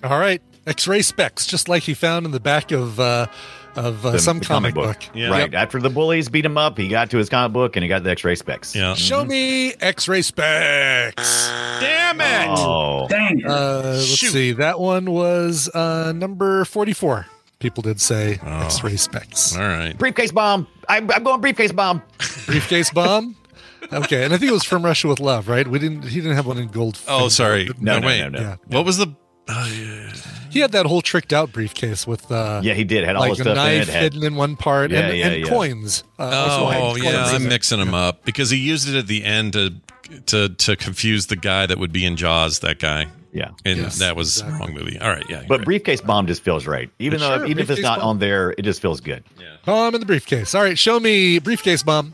All 0.03 0.19
right. 0.19 0.41
X-ray 0.65 1.01
specs, 1.01 1.45
just 1.45 1.69
like 1.69 1.83
he 1.83 1.93
found 1.93 2.25
in 2.25 2.31
the 2.31 2.39
back 2.39 2.71
of 2.71 2.99
uh, 2.99 3.27
of 3.75 4.05
uh, 4.05 4.11
the- 4.11 4.19
some 4.19 4.39
the 4.39 4.45
comic, 4.45 4.73
book. 4.73 4.97
Yeah. 5.13 5.29
right 5.29 5.53
after 5.53 5.79
the 5.79 5.89
bullies 5.89 6.29
beat 6.29 6.45
him 6.45 6.57
up. 6.57 6.77
He 6.77 6.87
got 6.87 7.09
to 7.11 7.17
his 7.17 7.29
comic 7.29 7.53
book 7.53 7.75
and 7.75 7.83
he 7.83 7.89
got 7.89 8.03
the 8.03 8.11
X-ray 8.11 8.35
specs. 8.35 8.75
Yeah. 8.75 8.93
Show 8.95 9.23
me 9.25 9.73
X-ray 9.75 10.21
specs. 10.21 11.47
Damn 11.79 12.21
it! 12.21 12.47
Oh, 12.59 13.07
Dang. 13.07 13.43
Uh, 13.45 13.81
let's 13.95 14.05
Shoot. 14.05 14.31
see. 14.31 14.51
That 14.53 14.79
one 14.79 15.11
was 15.11 15.69
uh, 15.73 16.11
number 16.15 16.63
forty-four. 16.65 17.25
People 17.61 17.81
did 17.83 18.01
say 18.01 18.39
Oh. 18.45 18.65
X-ray 18.65 18.97
specs. 18.97 19.55
All 19.55 19.61
right. 19.61 19.97
briefcase 19.97 20.31
bomb. 20.33 20.67
I'm, 20.89 21.09
I'm 21.11 21.23
going 21.23 21.39
briefcase 21.39 21.71
bomb. 21.71 22.01
Briefcase 22.47 22.91
bomb. 22.91 23.37
Okay, 23.93 24.23
and 24.23 24.33
I 24.33 24.37
think 24.37 24.49
it 24.49 24.53
was 24.53 24.63
from 24.63 24.85
Russia 24.85 25.07
with 25.09 25.19
Love, 25.19 25.49
right? 25.49 25.67
We 25.67 25.77
didn't. 25.77 26.03
He 26.03 26.21
didn't 26.21 26.35
have 26.37 26.45
one 26.45 26.57
in 26.57 26.67
gold. 26.69 26.97
Oh, 27.09 27.27
sorry. 27.27 27.65
No, 27.79 27.93
No, 27.95 27.99
no, 27.99 28.07
wait. 28.07 28.21
no, 28.21 28.29
no. 28.29 28.39
Yeah. 28.39 28.55
What 28.67 28.85
was 28.85 28.97
the? 28.97 29.13
Oh, 29.49 29.65
yeah. 29.75 30.13
He 30.49 30.59
had 30.59 30.71
that 30.73 30.85
whole 30.85 31.01
tricked 31.01 31.33
out 31.33 31.51
briefcase 31.51 32.07
with 32.07 32.31
uh, 32.31 32.61
Yeah, 32.63 32.73
he 32.73 32.85
did. 32.85 33.03
Had 33.03 33.15
all 33.17 33.23
like 33.27 33.35
the 33.35 33.41
a 33.41 33.43
stuff 33.43 33.55
knife 33.55 33.81
it. 33.81 33.87
Had, 33.89 34.03
hidden 34.03 34.23
in 34.23 34.35
one 34.35 34.55
part 34.55 34.91
Yeah, 34.91 34.99
and, 35.07 35.17
yeah, 35.17 35.27
and 35.27 35.43
yeah. 35.43 35.49
coins. 35.49 36.03
Uh, 36.17 36.29
Oh, 36.31 36.91
coins 36.93 37.03
yeah. 37.03 37.09
in 37.31 37.35
I'm 37.35 37.45
it. 37.47 37.49
mixing 37.49 37.79
them 37.79 37.93
up 37.93 38.23
because 38.23 38.49
he 38.49 38.57
used 38.59 38.87
it 38.87 38.95
at 38.95 39.07
the 39.07 39.25
end 39.25 39.53
to 39.53 39.73
to 40.27 40.49
to 40.49 40.75
confuse 40.77 41.25
the 41.27 41.35
guy 41.35 41.65
that 41.65 41.77
would 41.77 41.91
be 41.91 42.05
in 42.05 42.15
Jaws. 42.15 42.59
That 42.59 42.79
guy, 42.79 43.07
yeah. 43.33 43.51
and 43.65 43.77
Yes, 43.79 43.99
that 43.99 44.15
was 44.15 44.35
the 44.41 44.45
exactly. 44.47 44.67
wroong 44.73 44.77
movie. 44.79 44.99
All 44.99 45.09
right. 45.09 45.25
Yeah. 45.29 45.43
But 45.47 45.57
great. 45.57 45.65
briefcase 45.65 46.01
bomb 46.01 46.27
just 46.27 46.41
feels 46.43 46.65
right. 46.67 46.89
Even 46.99 47.19
though 47.19 47.37
Sure, 47.37 47.45
even 47.47 47.59
if 47.63 47.69
it's 47.69 47.81
not 47.81 47.99
bomb. 47.99 48.07
on 48.09 48.19
there, 48.19 48.51
it 48.57 48.61
just 48.63 48.81
feels 48.81 49.01
good. 49.01 49.23
Yeah. 49.39 49.55
Bomb 49.65 49.93
in 49.95 49.99
the 50.01 50.05
briefcase. 50.05 50.53
All 50.55 50.61
right, 50.63 50.77
show 50.77 50.99
me 50.99 51.39
briefcase 51.39 51.83
bomb. 51.83 52.13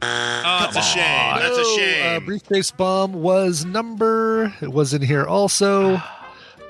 Oh, 0.00 0.66
it's 0.68 0.76
a 0.76 0.82
shame. 0.82 1.02
That's 1.38 1.56
a 1.58 1.60
Oh, 1.64 1.76
shame. 1.76 2.16
Uh, 2.16 2.20
briefcase 2.20 2.70
bomb 2.70 3.12
was 3.14 3.64
number. 3.64 4.54
It 4.62 4.72
was 4.72 4.94
in 4.94 5.02
here 5.02 5.24
also. 5.26 6.00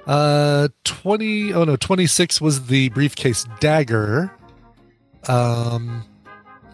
Uh, 0.07 0.69
twenty. 0.85 1.53
Oh 1.53 1.65
no, 1.65 1.77
twenty 1.77 2.07
six 2.07 2.41
was 2.41 2.69
the 2.69 2.89
briefcase 2.89 3.45
dagger. 3.61 4.33
Um, 5.29 6.03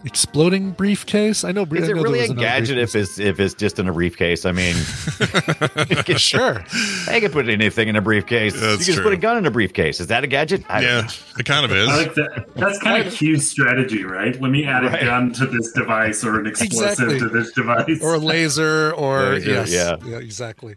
exploding 0.05 0.71
briefcase. 0.71 1.43
I 1.43 1.51
know. 1.51 1.61
I 1.61 1.63
Is 1.63 1.69
know 1.71 1.77
it 1.77 1.85
there 1.87 1.95
really 1.95 2.19
a 2.19 2.23
another 2.25 2.39
gadget 2.39 2.77
if 2.77 2.95
it's 2.95 3.19
if 3.19 3.39
it's 3.39 3.53
just 3.53 3.79
in 3.79 3.87
a 3.89 3.93
briefcase? 3.93 4.45
I 4.45 4.51
mean, 4.51 4.75
Sure. 6.17 6.63
I 7.09 7.19
can 7.19 7.31
put 7.31 7.49
anything 7.49 7.87
in 7.87 7.95
a 7.95 8.01
briefcase. 8.01 8.53
That's 8.53 8.63
you 8.63 8.77
can 8.77 8.85
just 8.85 9.01
put 9.03 9.13
a 9.13 9.17
gun 9.17 9.37
in 9.37 9.45
a 9.45 9.51
briefcase. 9.51 9.99
Is 9.99 10.07
that 10.07 10.23
a 10.23 10.27
gadget? 10.27 10.63
I 10.69 10.81
Yeah, 10.81 11.07
it 11.37 11.45
kind 11.45 11.65
of 11.65 11.71
is. 11.71 11.89
I 11.89 11.95
like 11.97 12.13
that. 12.15 12.45
That's 12.55 12.79
kind 12.79 13.05
of 13.05 13.13
Q's 13.13 13.49
strategy, 13.49 14.03
right? 14.03 14.39
Let 14.39 14.51
me 14.51 14.65
add 14.65 14.83
Right. 14.85 15.01
a 15.01 15.05
gun 15.05 15.33
to 15.33 15.45
this 15.47 15.71
device 15.71 16.23
or 16.23 16.39
an 16.39 16.47
explosive 16.47 17.09
Exactly. 17.09 17.19
to 17.19 17.29
this 17.29 17.51
device. 17.51 17.99
or 18.01 18.15
a 18.15 18.19
laser 18.19 18.91
or 18.93 19.33
Laser, 19.33 19.49
yes 19.51 19.71
yeah. 19.73 20.17
exactly 20.17 20.75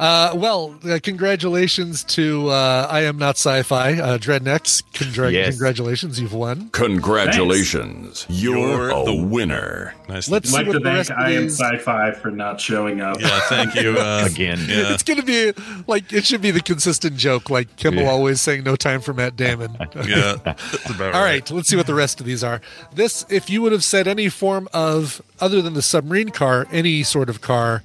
uh, 0.00 0.32
well 0.34 0.74
uh, 0.88 0.98
congratulations 1.02 2.02
to 2.04 2.48
uh, 2.48 2.86
i 2.90 3.00
am 3.02 3.16
not 3.18 3.36
sci-fi 3.36 3.92
uh, 4.00 4.16
dreadnecks 4.18 4.82
Congra- 4.94 5.30
Yes. 5.30 5.50
congratulations 5.50 6.18
you've 6.20 6.32
won 6.32 6.70
Congratulations. 6.70 8.26
You're, 8.28 8.56
You're 8.58 8.90
a 8.90 9.04
the- 9.04 9.14
winner. 9.14 9.94
Nice. 10.08 10.28
let's 10.28 10.48
see 10.50 10.56
like 10.56 10.66
what 10.66 10.72
to 10.72 10.78
the 10.78 10.84
thank 10.84 10.96
rest 10.96 11.10
of 11.10 11.16
I 11.18 11.30
am 11.32 11.42
these 11.42 11.58
sci-fi 11.58 12.12
for 12.12 12.30
not 12.30 12.60
showing 12.60 13.00
up. 13.00 13.20
yeah, 13.20 13.40
thank 13.48 13.74
you. 13.74 13.96
Uh, 13.98 14.24
Again. 14.30 14.58
Yeah. 14.68 14.92
it's 14.94 15.02
gonna 15.02 15.22
be 15.22 15.52
like 15.86 16.12
it 16.12 16.24
should 16.24 16.40
be 16.42 16.50
the 16.50 16.60
consistent 16.62 17.16
joke 17.16 17.50
like 17.50 17.76
kimmel 17.76 18.04
Yeah. 18.04 18.10
always 18.10 18.40
saying 18.40 18.64
no 18.64 18.76
time 18.76 19.00
for 19.00 19.12
matt 19.14 19.36
damon 19.36 19.76
Yeah. 20.06 20.36
That's 20.42 20.90
about 20.90 21.14
All 21.14 21.22
right, 21.22 21.48
let's 21.50 21.68
see 21.68 21.76
what 21.76 21.86
the 21.86 21.94
rest 21.94 22.20
of 22.20 22.26
these 22.26 22.42
are. 22.42 22.60
This, 22.94 23.24
if 23.28 23.48
you 23.50 23.62
would 23.62 23.72
have 23.72 23.84
said 23.84 24.08
any 24.08 24.28
form 24.28 24.68
of, 24.72 25.22
other 25.40 25.60
than 25.62 25.74
the 25.74 25.82
submarine 25.82 26.30
car, 26.30 26.66
any 26.72 27.02
sort 27.02 27.28
of 27.28 27.40
car, 27.40 27.82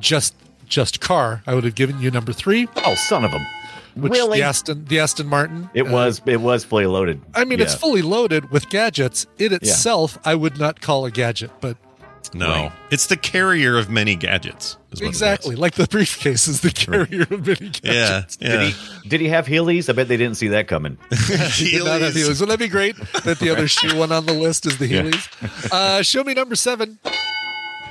just 0.00 0.34
just 0.74 1.00
car, 1.00 1.42
I 1.46 1.54
would 1.54 1.64
have 1.64 1.74
given 1.76 2.00
you 2.00 2.10
number 2.10 2.32
three, 2.32 2.68
Oh, 2.84 2.94
son 2.96 3.24
of 3.24 3.32
a! 3.32 3.38
which 3.94 4.12
Really? 4.12 4.38
the 4.40 4.44
Aston 4.44 4.84
the 4.86 4.98
Aston 4.98 5.28
Martin. 5.28 5.70
It 5.72 5.86
uh, 5.86 5.92
was 5.92 6.20
it 6.26 6.40
was 6.40 6.64
fully 6.64 6.86
loaded. 6.86 7.20
I 7.34 7.44
mean, 7.44 7.60
it's 7.60 7.74
fully 7.76 8.02
loaded 8.02 8.50
with 8.50 8.68
gadgets. 8.68 9.26
It 9.38 9.52
itself, 9.52 10.18
I 10.24 10.34
would 10.34 10.58
not 10.58 10.80
call 10.80 11.04
a 11.06 11.12
gadget, 11.12 11.52
but 11.60 11.76
No, 12.34 12.72
it's 12.90 13.06
the 13.06 13.16
carrier 13.16 13.78
of 13.78 13.88
many 13.88 14.16
gadgets. 14.16 14.76
is 14.90 15.00
what 15.00 15.06
it 15.06 15.08
exactly 15.10 15.54
like 15.54 15.74
the 15.74 15.86
briefcase 15.86 16.48
is 16.48 16.60
the 16.62 16.70
carrier 16.72 17.22
of 17.22 17.46
many 17.46 17.66
is. 17.70 17.80
Yeah, 17.84 17.92
gadgets. 17.92 18.38
yeah. 18.40 18.48
Did 18.50 18.60
he 18.72 19.08
did 19.10 19.20
he 19.20 19.28
have 19.28 19.46
Heelys? 19.46 19.88
I 19.88 19.92
bet 19.92 20.08
they 20.08 20.16
didn't 20.16 20.38
see 20.38 20.48
that 20.48 20.66
coming. 20.66 20.98
He 21.54 21.70
did 21.70 21.84
not 21.84 22.00
have 22.00 22.14
Heelys. 22.14 22.40
Wouldn't 22.40 22.48
that 22.48 22.58
be 22.58 22.66
great 22.68 22.96
that 23.22 23.38
the 23.38 23.50
other 23.50 23.68
shoe 23.68 23.96
one 23.96 24.10
on 24.10 24.26
the 24.26 24.34
list 24.34 24.66
is 24.66 24.78
the 24.78 24.88
Heelys? 24.90 25.70
Uh, 25.70 26.02
show 26.02 26.24
me 26.24 26.34
number 26.34 26.56
seven. 26.56 26.98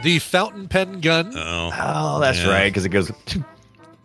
The 0.04 0.20
fountain 0.20 0.68
pen 0.68 1.00
gun. 1.02 1.34
Oh, 1.36 1.72
Oh, 1.74 2.20
that's 2.20 2.40
Yeah. 2.40 2.50
right, 2.50 2.66
because 2.72 2.86
it 2.86 2.90
goes. 2.90 3.12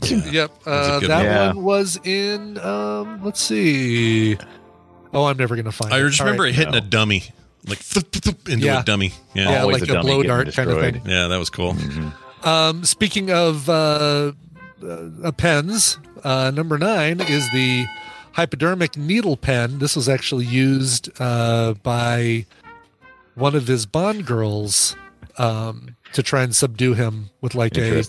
Yep, 0.08 0.52
uh, 0.64 1.00
that 1.00 1.46
one. 1.48 1.56
One 1.56 1.64
was 1.64 1.98
in. 2.04 2.56
Um, 2.58 3.24
let's 3.24 3.40
see. 3.40 4.36
Oh, 5.12 5.24
I'm 5.24 5.36
never 5.36 5.56
gonna 5.56 5.72
find. 5.72 5.92
It. 5.92 5.96
I 5.96 5.98
it. 6.00 6.08
just 6.08 6.20
All 6.20 6.26
remember 6.26 6.44
right. 6.44 6.50
it 6.52 6.54
hitting 6.54 6.70
no. 6.72 6.78
a 6.78 6.82
dummy, 6.82 7.24
like 7.66 7.80
thup, 7.80 8.04
thup, 8.10 8.20
thup, 8.32 8.48
into 8.48 8.66
Yeah. 8.66 8.80
a 8.80 8.84
dummy. 8.84 9.12
Yeah, 9.34 9.50
Yeah, 9.50 9.62
like 9.64 9.88
a 9.88 9.98
a, 9.98 10.00
blow 10.02 10.22
getting 10.22 10.28
dart 10.28 10.52
kind 10.54 10.70
of 10.70 10.78
thing. 10.80 11.02
yeah, 11.04 11.26
that 11.26 11.36
was 11.38 11.50
cool. 11.50 11.76
Um, 12.44 12.84
speaking 12.84 13.32
of 13.32 13.68
uh, 13.68 14.32
uh, 14.86 15.32
pens, 15.32 15.98
uh, 16.22 16.52
number 16.54 16.78
nine 16.78 17.20
is 17.20 17.50
the 17.50 17.84
hypodermic 18.34 18.96
needle 18.96 19.36
pen. 19.36 19.80
This 19.80 19.96
was 19.96 20.08
actually 20.08 20.44
used 20.46 21.10
uh, 21.20 21.74
by 21.82 22.46
one 23.34 23.56
of 23.56 23.66
his 23.66 23.84
Bond 23.84 24.24
girls 24.26 24.94
um, 25.38 25.96
to 26.12 26.22
try 26.22 26.42
and 26.42 26.54
subdue 26.54 26.94
him 26.94 27.30
with 27.40 27.54
like 27.54 27.76
a, 27.76 28.02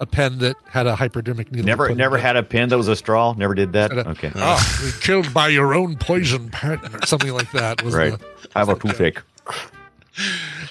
a 0.00 0.06
pen 0.06 0.38
that 0.38 0.56
had 0.68 0.86
a 0.86 0.96
hypodermic 0.96 1.50
needle. 1.52 1.66
Never 1.66 1.94
never 1.94 2.18
had 2.18 2.36
a 2.36 2.42
pen 2.42 2.68
that 2.70 2.76
was 2.78 2.88
a 2.88 2.96
straw. 2.96 3.34
Never 3.34 3.54
did 3.54 3.72
that. 3.74 3.92
A- 3.92 4.08
Okay. 4.10 4.32
Oh, 4.34 4.92
killed 5.00 5.32
by 5.32 5.48
your 5.48 5.74
own 5.74 5.96
poison 5.96 6.48
pen 6.50 6.78
or 6.94 7.06
something 7.06 7.32
like 7.32 7.50
that. 7.52 7.82
Was 7.82 7.94
right. 7.94 8.18
the, 8.18 8.26
I 8.54 8.58
have 8.60 8.68
a 8.68 8.74
toothache. 8.76 9.20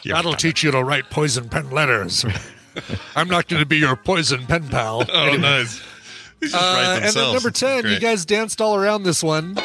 Yeah. 0.03 0.13
That'll 0.15 0.33
teach 0.33 0.63
you 0.63 0.71
to 0.71 0.83
write 0.83 1.09
poison 1.09 1.49
pen 1.49 1.69
letters. 1.71 2.25
I'm 3.15 3.27
not 3.27 3.47
going 3.47 3.61
to 3.61 3.65
be 3.65 3.77
your 3.77 3.95
poison 3.95 4.45
pen 4.45 4.67
pal. 4.69 5.03
Oh, 5.11 5.23
Anyway. 5.25 5.37
nice. 5.41 5.81
Uh, 6.53 6.99
and 7.03 7.13
then 7.13 7.33
number 7.33 7.51
10, 7.51 7.85
you 7.87 7.99
guys 7.99 8.25
danced 8.25 8.61
all 8.61 8.75
around 8.75 9.03
this 9.03 9.21
one. 9.23 9.57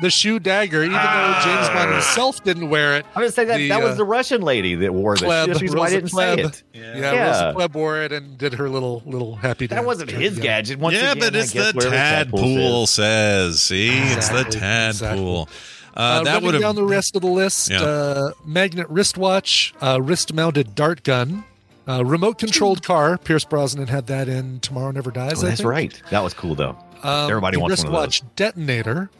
The 0.00 0.10
shoe 0.10 0.38
dagger, 0.38 0.82
even 0.84 0.92
though 0.92 1.40
James 1.42 1.68
Bond 1.70 1.92
himself 1.92 2.44
didn't 2.44 2.70
wear 2.70 2.96
it. 2.98 3.06
I'm 3.16 3.22
gonna 3.22 3.32
say 3.32 3.44
that 3.46 3.56
the, 3.56 3.68
that 3.70 3.82
was 3.82 3.92
uh, 3.92 3.94
the 3.96 4.04
Russian 4.04 4.42
lady 4.42 4.76
that 4.76 4.94
wore 4.94 5.16
this. 5.16 5.24
Klebb, 5.28 5.46
That's 5.48 5.58
the 5.72 5.76
why 5.76 5.86
I 5.86 5.90
didn't 5.90 6.10
Klebb. 6.10 6.36
say 6.36 6.42
it. 6.42 6.62
Yeah, 6.72 6.96
Yeah. 7.12 7.26
Rosa 7.26 7.54
Klebb 7.58 7.74
wore 7.74 7.98
it 8.02 8.12
and 8.12 8.38
did 8.38 8.54
her 8.54 8.68
little 8.68 9.02
little 9.06 9.34
happy. 9.34 9.66
That 9.66 9.76
dance. 9.76 9.86
wasn't 9.86 10.10
his 10.12 10.36
Yeah. 10.36 10.42
gadget. 10.44 10.78
Once 10.78 10.94
yeah, 10.94 11.12
again, 11.12 11.18
but 11.18 11.34
it's 11.36 11.52
the 11.52 11.72
whatever 11.74 11.96
tadpool 11.96 12.86
says. 12.86 13.60
says. 13.60 13.62
See, 13.62 13.88
it's 13.90 14.28
the 14.28 14.40
Exactly, 14.46 14.60
tadpool. 14.60 15.48
Uh, 15.48 16.00
Uh, 16.00 16.22
that 16.24 16.42
would 16.42 16.54
have 16.54 16.62
down 16.62 16.76
the 16.76 16.84
rest 16.84 17.16
of 17.16 17.22
the 17.22 17.28
list: 17.28 17.68
Yeah. 17.70 17.82
uh, 17.82 18.30
magnet 18.46 18.86
wristwatch, 18.88 19.74
uh, 19.80 20.00
wrist-mounted 20.00 20.76
dart 20.76 21.02
gun, 21.02 21.42
uh, 21.88 22.04
remote-controlled 22.04 22.84
car. 22.84 23.18
Pierce 23.18 23.44
Brosnan 23.44 23.88
had 23.88 24.06
that 24.06 24.28
in 24.28 24.60
Tomorrow 24.60 24.92
Never 24.92 25.10
Dies. 25.10 25.42
Oh, 25.42 25.46
I 25.46 25.50
that's 25.50 25.60
think. 25.62 25.68
right. 25.70 26.02
That 26.10 26.22
was 26.22 26.34
cool 26.34 26.54
though. 26.54 26.76
Um, 27.02 27.30
Everybody 27.30 27.56
the 27.56 27.60
wants 27.62 27.78
one 27.82 27.86
of 27.88 27.92
those. 27.92 28.06
wristwatch 28.06 28.22
detonator. 28.36 29.10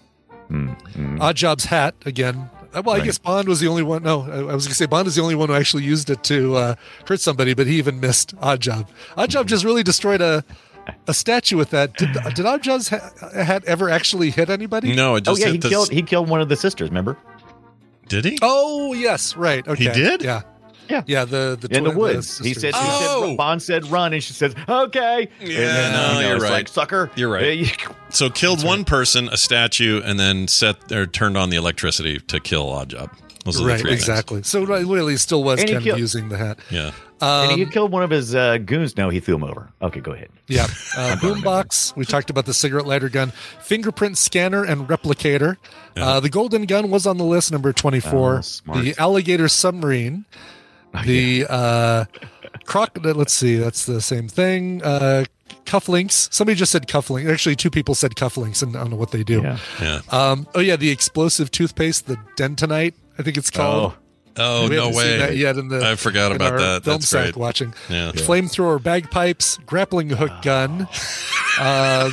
Mm, 0.51 0.77
mm. 0.95 1.21
Odd 1.21 1.37
Job's 1.37 1.67
hat 1.67 1.95
again. 2.07 2.49
Uh, 2.75 2.83
Well, 2.83 2.95
I 2.95 2.99
Right. 2.99 3.05
guess 3.07 3.19
Bond 3.19 3.49
was 3.49 3.61
the 3.61 3.69
only 3.69 3.83
one. 3.83 4.03
No, 4.03 4.23
I 4.23 4.39
I 4.39 4.55
was 4.55 4.65
going 4.67 4.71
to 4.71 4.75
say 4.75 4.87
Bond 4.87 5.07
is 5.09 5.15
the 5.15 5.23
only 5.23 5.35
one 5.35 5.49
who 5.49 5.55
actually 5.55 5.85
used 5.85 6.11
it 6.11 6.23
to 6.25 6.57
uh, 6.57 6.75
hurt 7.07 7.21
somebody, 7.21 7.55
but 7.55 7.67
he 7.67 7.77
even 7.79 7.99
missed 8.01 8.35
Odd 8.41 8.61
Job. 8.61 8.89
Odd 9.17 9.31
Job 9.31 9.47
just 9.49 9.65
really 9.65 9.83
destroyed 9.83 10.21
a 10.21 10.45
a 11.07 11.13
statue 11.13 11.57
with 11.59 11.69
that. 11.71 11.97
Did, 11.99 12.17
did 12.35 12.47
Odd 12.47 12.63
Job's 12.63 12.89
ha- 12.89 13.11
hat 13.35 13.63
ever 13.67 13.91
actually 13.91 14.31
hit 14.31 14.49
anybody? 14.49 14.95
no. 14.95 15.17
It 15.17 15.29
Oh 15.29 15.37
yeah, 15.37 15.47
hit 15.47 15.53
he 15.53 15.59
the- 15.59 15.69
killed 15.69 15.91
he 15.91 16.03
killed 16.03 16.29
one 16.31 16.41
of 16.41 16.49
the 16.49 16.57
sisters. 16.57 16.89
Remember? 16.89 17.17
Did 18.09 18.25
he? 18.25 18.39
Oh 18.41 18.95
yes, 18.95 19.37
right. 19.37 19.67
Okay, 19.69 19.85
He 19.85 19.91
did? 19.91 20.23
Yeah, 20.23 20.43
Yeah. 20.89 21.03
yeah. 21.07 21.25
The 21.25 21.59
the 21.61 21.77
in 21.77 21.85
the 21.85 21.91
twin- 21.91 21.99
woods. 21.99 22.39
he 22.39 22.55
sisters. 22.55 22.75
said, 22.75 22.75
he 22.75 22.81
Oh! 22.91 23.27
said, 23.29 23.37
Bond 23.37 23.63
said, 23.63 23.87
run, 23.87 24.13
and 24.13 24.23
she 24.23 24.33
says, 24.33 24.55
okay. 24.69 25.29
Yeah, 25.41 25.47
and 25.49 25.51
then, 25.51 25.93
no, 25.93 26.09
you 26.09 26.15
know, 26.15 26.21
you're 26.29 26.35
it's 26.37 26.43
right. 26.45 26.53
like, 26.53 26.69
sucker. 26.69 27.11
You're 27.17 27.31
right. 27.33 27.71
So 28.11 28.31
killed 28.31 28.65
one 28.65 28.85
person, 28.85 29.29
a 29.29 29.37
statue, 29.37 30.01
and 30.03 30.19
then 30.19 30.49
set 30.49 30.91
or 30.91 31.07
turned 31.07 31.37
on 31.37 31.51
the 31.51 31.57
electricity 31.57 32.19
to 32.21 32.41
kill 32.41 32.69
Odd 32.71 32.89
Job. 32.91 33.11
Those 33.45 33.61
are 33.61 33.63
the 33.65 33.69
right, 33.69 33.81
three 33.81 33.91
things. 33.93 34.01
exactly. 34.03 34.43
So 34.43 34.65
right, 34.65 34.85
really, 34.85 35.17
still 35.17 35.43
was 35.45 35.61
And 35.61 35.71
kind 35.71 35.83
killed- 35.85 35.95
of 35.95 36.01
using 36.01 36.29
the 36.29 36.37
hat. 36.37 36.59
Yeah. 36.71 36.91
and 37.21 37.53
he 37.53 37.65
Um, 37.65 37.71
killed 37.71 37.93
one 37.93 38.03
of 38.03 38.11
his 38.11 38.35
uh, 38.35 38.59
goons. 38.59 38.97
No, 38.97 39.09
he 39.09 39.21
threw 39.21 39.37
him 39.37 39.45
over. 39.45 39.69
Okay, 39.81 40.01
go 40.01 40.13
ahead. 40.13 40.29
Yeah. 40.49 40.67
Uh, 40.97 41.17
boombox. 41.17 41.95
We 41.97 42.05
talked 42.05 42.29
about 42.31 42.45
the 42.47 42.53
cigarette 42.55 42.87
lighter 42.87 43.09
gun, 43.09 43.33
fingerprint 43.61 44.19
scanner, 44.19 44.65
and 44.65 44.89
replicator. 44.89 45.57
Uh, 45.97 46.19
the 46.21 46.29
golden 46.29 46.65
gun 46.67 46.91
was 46.91 47.07
on 47.07 47.17
the 47.19 47.25
list, 47.25 47.53
number 47.53 47.73
24. 47.73 48.39
Oh, 48.39 48.41
smart. 48.41 48.85
the 48.85 48.95
alligator 48.99 49.49
submarine. 49.49 50.25
The 51.05 51.47
uh, 51.49 52.05
crocodile. 52.65 53.15
Let's 53.15 53.33
see. 53.33 53.57
That's 53.57 53.87
the 53.87 54.01
same 54.01 54.29
thing. 54.29 54.83
Uh, 54.83 55.25
cufflinks. 55.65 56.33
Somebody 56.33 56.57
just 56.57 56.73
said 56.73 56.87
cufflinks. 56.87 57.31
Actually, 57.33 57.57
two 57.57 57.71
people 57.71 57.95
said 57.95 58.15
cufflinks, 58.15 58.63
and 58.63 58.77
I 58.77 58.81
don't 58.81 58.91
know 58.91 58.97
what 58.97 59.11
they 59.11 59.23
do. 59.25 59.43
Yeah. 59.43 59.59
Yeah. 59.81 60.01
Um, 60.11 60.47
oh, 60.55 60.61
yeah. 60.61 60.77
The 60.77 60.91
explosive 60.91 61.51
toothpaste, 61.51 62.07
the 62.07 62.17
dentonite, 62.37 62.95
I 63.19 63.23
think 63.23 63.37
it's 63.37 63.51
called. 63.51 63.95
Oh 64.41 64.69
We 64.69 64.77
no 64.77 64.83
haven't 64.85 64.97
way! 64.97 65.19
that 65.19 65.37
yet 65.37 65.57
in 65.57 65.67
the 65.67 65.85
I 65.85 65.97
forgot 65.97 66.31
about 66.31 66.59
that. 66.59 66.85
Film 66.85 66.99
That's 66.99 67.09
sack 67.09 67.25
great. 67.25 67.37
watching. 67.37 67.75
Yeah. 67.89 68.13
Flamethrower 68.13 68.81
bagpipes, 68.81 69.59
grappling 69.67 70.11
hook 70.11 70.31
gun. 70.43 70.87
Uh, 71.59 72.11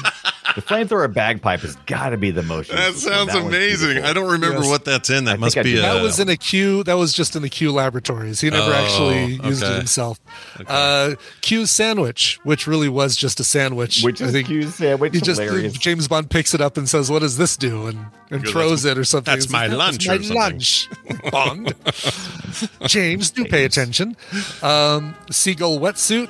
The 0.56 0.62
flamethrower 0.62 1.14
bagpipe 1.14 1.60
has 1.62 1.76
got 1.86 2.10
to 2.12 2.18
be 2.18 2.32
the 2.32 2.42
motion. 2.42 2.78
That 2.78 2.94
sounds 2.94 3.34
That 3.34 3.44
amazing. 3.46 4.06
I 4.06 4.14
don't 4.14 4.32
remember 4.32 4.60
Yes. 4.62 4.70
what 4.70 4.86
that's 4.86 5.10
in. 5.10 5.26
That 5.26 5.34
I 5.34 5.38
must 5.38 5.56
be 5.62 5.78
a. 5.78 5.82
That 5.82 6.02
was 6.02 6.18
in 6.20 6.30
a 6.30 6.38
Q. 6.38 6.84
That 6.84 6.94
was 6.94 7.12
just 7.12 7.36
in 7.36 7.42
the 7.42 7.50
Q 7.50 7.74
laboratories. 7.74 8.40
He 8.40 8.50
never 8.50 8.72
Oh, 8.72 8.74
actually 8.74 9.34
used 9.50 9.62
okay. 9.64 9.74
it 9.74 9.78
himself. 9.80 10.18
Uh, 10.66 11.16
Q's 11.42 11.72
sandwich, 11.72 12.40
which 12.44 12.68
really 12.68 12.88
was 12.88 13.18
just 13.18 13.42
a 13.42 13.44
sandwich. 13.44 14.02
Which 14.02 14.22
I 14.22 14.26
is 14.28 14.32
think 14.32 14.48
Q's 14.48 14.76
sandwich. 14.76 15.14
he 15.14 15.20
just 15.20 15.42
hilarious. 15.42 15.74
James 15.74 16.08
Bond 16.08 16.30
picks 16.30 16.54
it 16.54 16.62
up 16.62 16.78
and 16.78 16.88
says, 16.88 17.12
"What 17.12 17.20
does 17.20 17.36
this 17.38 17.58
do?" 17.58 17.88
and 17.88 18.06
and 18.32 18.42
Goes, 18.44 18.52
throws 18.54 18.86
it 18.86 18.98
or 18.98 19.04
something. 19.04 19.34
that's 19.34 19.46
It's 19.46 19.52
my 19.54 19.68
like, 19.68 19.78
lunch 19.78 20.08
my 20.08 20.16
lunch. 20.16 20.90
Bond. 21.32 21.74
James, 22.88 23.32
do 23.32 23.44
pay 23.46 23.66
attention. 23.66 24.16
Um, 24.62 25.16
seagull 25.32 25.80
wetsuit. 25.80 26.30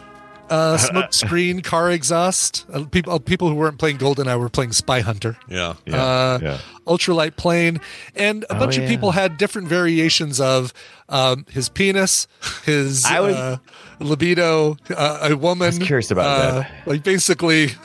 Uh, 0.49 0.77
smoke 0.77 1.11
screen, 1.23 1.61
car 1.61 1.91
exhaust. 1.91 2.65
Uh, 2.71 2.85
people, 2.85 3.13
uh, 3.13 3.19
people 3.19 3.49
who 3.49 3.55
weren't 3.55 3.79
playing 3.79 3.97
GoldenEye 3.97 4.39
were 4.39 4.49
playing 4.49 4.73
Spy 4.73 4.99
Hunter. 5.01 5.37
yeah. 5.49 5.73
Yeah, 5.85 5.95
uh, 6.03 6.39
yeah. 6.41 6.57
ultralight 6.85 7.35
plane, 7.35 7.79
and 8.15 8.43
a 8.49 8.55
Oh, 8.55 8.59
bunch 8.59 8.77
of 8.77 8.87
people 8.87 9.11
had 9.11 9.37
different 9.37 9.67
variations 9.67 10.39
of 10.39 10.71
um, 11.09 11.45
his 11.49 11.69
penis, 11.69 12.27
his 12.63 13.05
I 13.05 13.19
was- 13.21 13.35
uh, 13.35 13.57
libido, 13.99 14.77
uh, 14.95 15.29
a 15.31 15.35
woman. 15.35 15.65
I 15.65 15.69
was 15.69 15.79
curious 15.79 16.11
about 16.11 16.25
uh, 16.25 16.51
that. 16.59 16.71
Like 16.85 17.03
basically, 17.03 17.69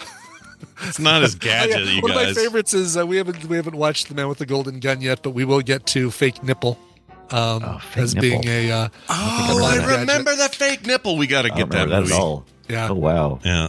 It's 0.82 0.98
not 0.98 1.22
as 1.22 1.34
gadget, 1.34 1.76
Oh, 1.76 1.78
yeah, 1.80 1.90
you 1.90 2.00
one 2.02 2.12
guys. 2.12 2.30
of 2.30 2.36
my 2.36 2.42
favorites 2.42 2.74
is 2.74 2.96
uh, 2.96 3.06
we 3.06 3.16
haven't 3.18 3.44
we 3.46 3.56
haven't 3.56 3.76
watched 3.76 4.08
the 4.08 4.14
Man 4.14 4.28
with 4.28 4.38
the 4.38 4.46
Golden 4.46 4.80
Gun 4.80 5.00
yet, 5.02 5.22
but 5.22 5.30
we 5.30 5.44
will 5.44 5.60
get 5.60 5.86
to 5.88 6.10
fake 6.10 6.42
nipple 6.42 6.78
um, 7.32 7.62
Oh, 7.64 7.78
fake 7.90 8.02
as 8.04 8.14
being 8.14 8.40
nipple. 8.40 8.50
a 8.50 8.70
uh, 8.72 8.88
oh, 9.08 9.64
I 9.64 9.72
I 9.72 9.74
remember 9.76 9.98
remember 10.00 10.36
the 10.36 10.48
fake 10.48 10.86
nipple. 10.86 11.16
We 11.16 11.26
got 11.26 11.42
to 11.42 11.50
get 11.50 11.70
that. 11.70 11.88
That's 11.88 12.12
all. 12.12 12.44
yeah, 12.68 12.88
Oh 12.90 12.94
wow. 12.94 13.38
Yeah, 13.44 13.68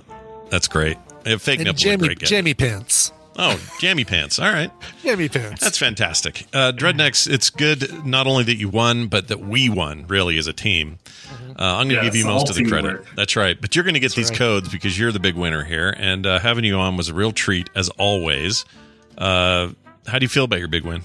that's 0.49 0.67
great. 0.67 0.97
Yeah, 1.25 1.37
fake 1.37 1.59
and 1.59 1.65
nipple. 1.67 1.75
are 1.79 1.83
jammy 1.83 2.07
great 2.07 2.19
jammy 2.19 2.53
pants, 2.53 3.11
Oh, 3.37 3.57
jammy 3.79 4.03
pants. 4.03 4.39
All 4.39 4.51
right. 4.51 4.71
jammy 5.03 5.29
pants. 5.29 5.61
That's 5.61 5.77
fantastic. 5.77 6.45
Uh, 6.53 6.71
Dreadnecks, 6.75 7.31
it's 7.31 7.49
good 7.49 8.05
not 8.05 8.27
only 8.27 8.43
that 8.43 8.55
you 8.57 8.67
won, 8.67 9.07
but 9.07 9.29
that 9.29 9.39
we 9.39 9.69
won, 9.69 10.05
really, 10.07 10.37
as 10.37 10.47
a 10.47 10.53
team. 10.53 10.99
Uh, 11.57 11.63
I'm 11.63 11.87
going 11.87 11.89
to 11.89 11.93
Yes, 11.95 12.03
give 12.05 12.15
you 12.15 12.25
most 12.25 12.49
of 12.49 12.55
the 12.55 12.65
credit. 12.65 12.89
teamwork. 12.89 13.15
That's 13.15 13.35
right. 13.37 13.59
But 13.59 13.75
you're 13.75 13.83
going 13.85 13.93
to 13.93 13.99
get 14.01 14.13
these 14.15 14.29
right. 14.31 14.37
codes 14.37 14.69
because 14.69 14.99
you're 14.99 15.11
the 15.13 15.19
big 15.19 15.35
winner 15.35 15.63
here. 15.63 15.95
And 15.97 16.25
uh, 16.25 16.39
having 16.39 16.65
you 16.65 16.75
on 16.75 16.97
was 16.97 17.07
a 17.07 17.13
real 17.13 17.31
treat, 17.31 17.69
as 17.75 17.87
always. 17.89 18.65
Uh, 19.17 19.69
how 20.07 20.19
do 20.19 20.23
you 20.25 20.29
feel 20.29 20.43
about 20.43 20.59
your 20.59 20.67
big 20.67 20.83
win? 20.83 21.01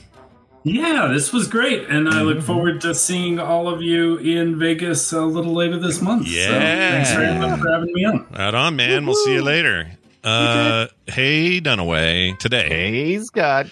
Yeah, 0.69 1.11
this 1.13 1.33
was 1.33 1.47
great, 1.47 1.89
and 1.89 2.09
I 2.09 2.23
look 2.23 2.43
forward 2.43 2.81
to 2.81 2.93
seeing 2.93 3.39
all 3.39 3.69
of 3.69 3.83
you 3.83 4.17
in 4.17 4.59
Vegas 4.59 5.13
a 5.13 5.21
little 5.21 5.55
later 5.55 5.79
this 5.79 6.03
month. 6.03 6.27
So 6.27 6.33
Yeah. 6.33 6.59
thanks 6.91 7.13
very 7.13 7.39
much 7.39 7.61
for 7.61 7.71
having 7.71 7.93
me 7.93 8.05
on. 8.05 8.27
Right 8.37 8.53
on, 8.53 8.75
man. 8.75 9.07
We'll 9.07 9.15
see 9.15 9.35
you 9.35 9.43
later. 9.43 9.93
Uh, 10.25 10.89
hey, 11.07 11.61
Dunaway. 11.61 12.37
Today, 12.41 12.69
Hey, 12.69 13.19
Scott. 13.21 13.67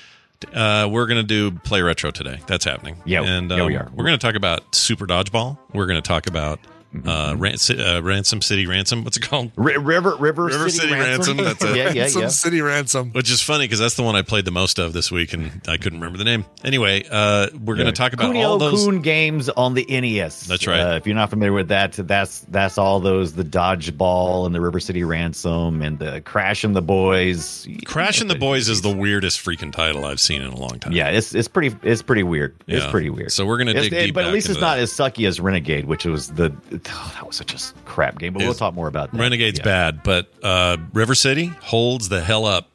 uh, 0.54 0.88
we're 0.88 1.06
going 1.06 1.16
to 1.20 1.26
do 1.26 1.50
Play 1.64 1.82
Retro 1.82 2.12
today. 2.12 2.38
That's 2.46 2.64
happening. 2.64 2.94
Yeah, 3.04 3.22
and 3.24 3.50
yeah, 3.50 3.56
um, 3.62 3.66
we 3.66 3.74
are. 3.76 3.90
We're 3.92 4.04
going 4.04 4.16
to 4.16 4.24
talk 4.24 4.36
about 4.36 4.72
Super 4.72 5.04
Dodgeball. 5.04 5.58
We're 5.72 5.86
going 5.86 6.00
to 6.00 6.06
talk 6.08 6.28
about 6.28 6.60
Mm-hmm. 6.62 6.73
Uh, 7.06 7.34
Ran- 7.36 7.56
uh, 7.70 8.00
Ransom 8.02 8.40
City 8.42 8.66
Ransom. 8.66 9.04
What's 9.04 9.16
it 9.16 9.22
called? 9.28 9.50
R- 9.56 9.64
River, 9.80 10.16
River, 10.16 10.46
River 10.46 10.68
City 10.70 10.92
Ransom, 10.92 11.36
that's 11.38 11.62
it. 11.64 11.76
yeah, 11.76 11.90
yeah, 11.92 12.02
Ransom 12.02 12.22
yeah. 12.22 12.28
City 12.28 12.60
Ransom. 12.60 13.10
Which 13.12 13.30
is 13.30 13.40
funny 13.40 13.64
because 13.64 13.78
that's 13.78 13.94
the 13.96 14.02
one 14.02 14.16
I 14.16 14.22
played 14.22 14.44
the 14.44 14.50
most 14.50 14.78
of 14.78 14.92
this 14.92 15.10
week, 15.10 15.32
and 15.32 15.50
I 15.68 15.76
couldn't 15.76 16.00
remember 16.00 16.18
the 16.18 16.24
name. 16.24 16.44
Anyway, 16.64 17.04
uh, 17.10 17.48
we're 17.64 17.74
going 17.76 17.86
to 17.86 17.92
talk 17.92 18.12
about 18.12 18.32
Kunio 18.34 18.46
all 18.46 18.58
those. 18.58 18.84
Kun 18.84 19.00
games 19.00 19.48
on 19.48 19.74
the 19.74 19.84
NES. 19.88 20.46
That's 20.46 20.66
right. 20.66 20.80
Uh, 20.80 20.96
if 20.96 21.06
you're 21.06 21.16
not 21.16 21.30
familiar 21.30 21.52
with 21.52 21.68
that, 21.68 21.92
that's 21.92 22.40
that's 22.48 22.78
all 22.78 23.00
those 23.00 23.32
the 23.34 23.44
dodgeball 23.44 24.46
and 24.46 24.54
the 24.54 24.60
River 24.60 24.80
City 24.80 25.04
Ransom 25.04 25.82
and 25.82 25.98
the 25.98 26.20
Crash 26.20 26.64
and 26.64 26.74
the 26.74 26.82
Boys. 26.82 27.66
Crash 27.86 28.20
and 28.20 28.30
the 28.30 28.34
Boys 28.38 28.68
is 28.68 28.82
the 28.82 28.94
weirdest 28.94 29.44
freaking 29.44 29.72
title 29.72 30.04
I've 30.04 30.20
seen 30.20 30.42
in 30.42 30.48
a 30.52 30.56
long 30.58 30.78
time. 30.78 30.92
Yeah, 30.92 31.08
it's 31.08 31.34
it's 31.34 31.48
pretty 31.48 31.76
it's 31.82 32.02
pretty 32.02 32.22
weird. 32.22 32.56
It's 32.66 32.86
pretty 32.86 33.10
weird. 33.10 33.32
So 33.32 33.46
we're 33.46 33.58
gonna 33.58 33.70
It's- 33.72 33.84
dig 33.84 33.92
it- 33.92 34.06
deep 34.06 34.14
but 34.14 34.24
at 34.24 34.32
least 34.32 34.46
it's 34.48 34.56
into 34.56 34.66
not 34.66 34.78
as 34.78 34.92
sucky 34.92 35.26
as 35.26 35.40
Renegade, 35.40 35.84
which 35.86 36.04
was 36.04 36.28
the 36.28 36.50
oh, 36.90 37.10
that 37.14 37.26
was 37.26 37.36
such 37.36 37.54
a 37.54 37.58
crap 37.84 38.18
game. 38.18 38.32
But 38.32 38.42
we'll 38.42 38.54
talk 38.54 38.74
more 38.74 38.88
about 38.88 39.12
that. 39.12 39.18
Renegade's 39.18 39.58
Yeah. 39.58 39.64
bad, 39.64 40.02
but 40.02 40.32
uh, 40.42 40.76
River 40.92 41.14
City 41.14 41.46
holds 41.46 42.08
the 42.08 42.20
hell 42.22 42.44
up. 42.46 42.68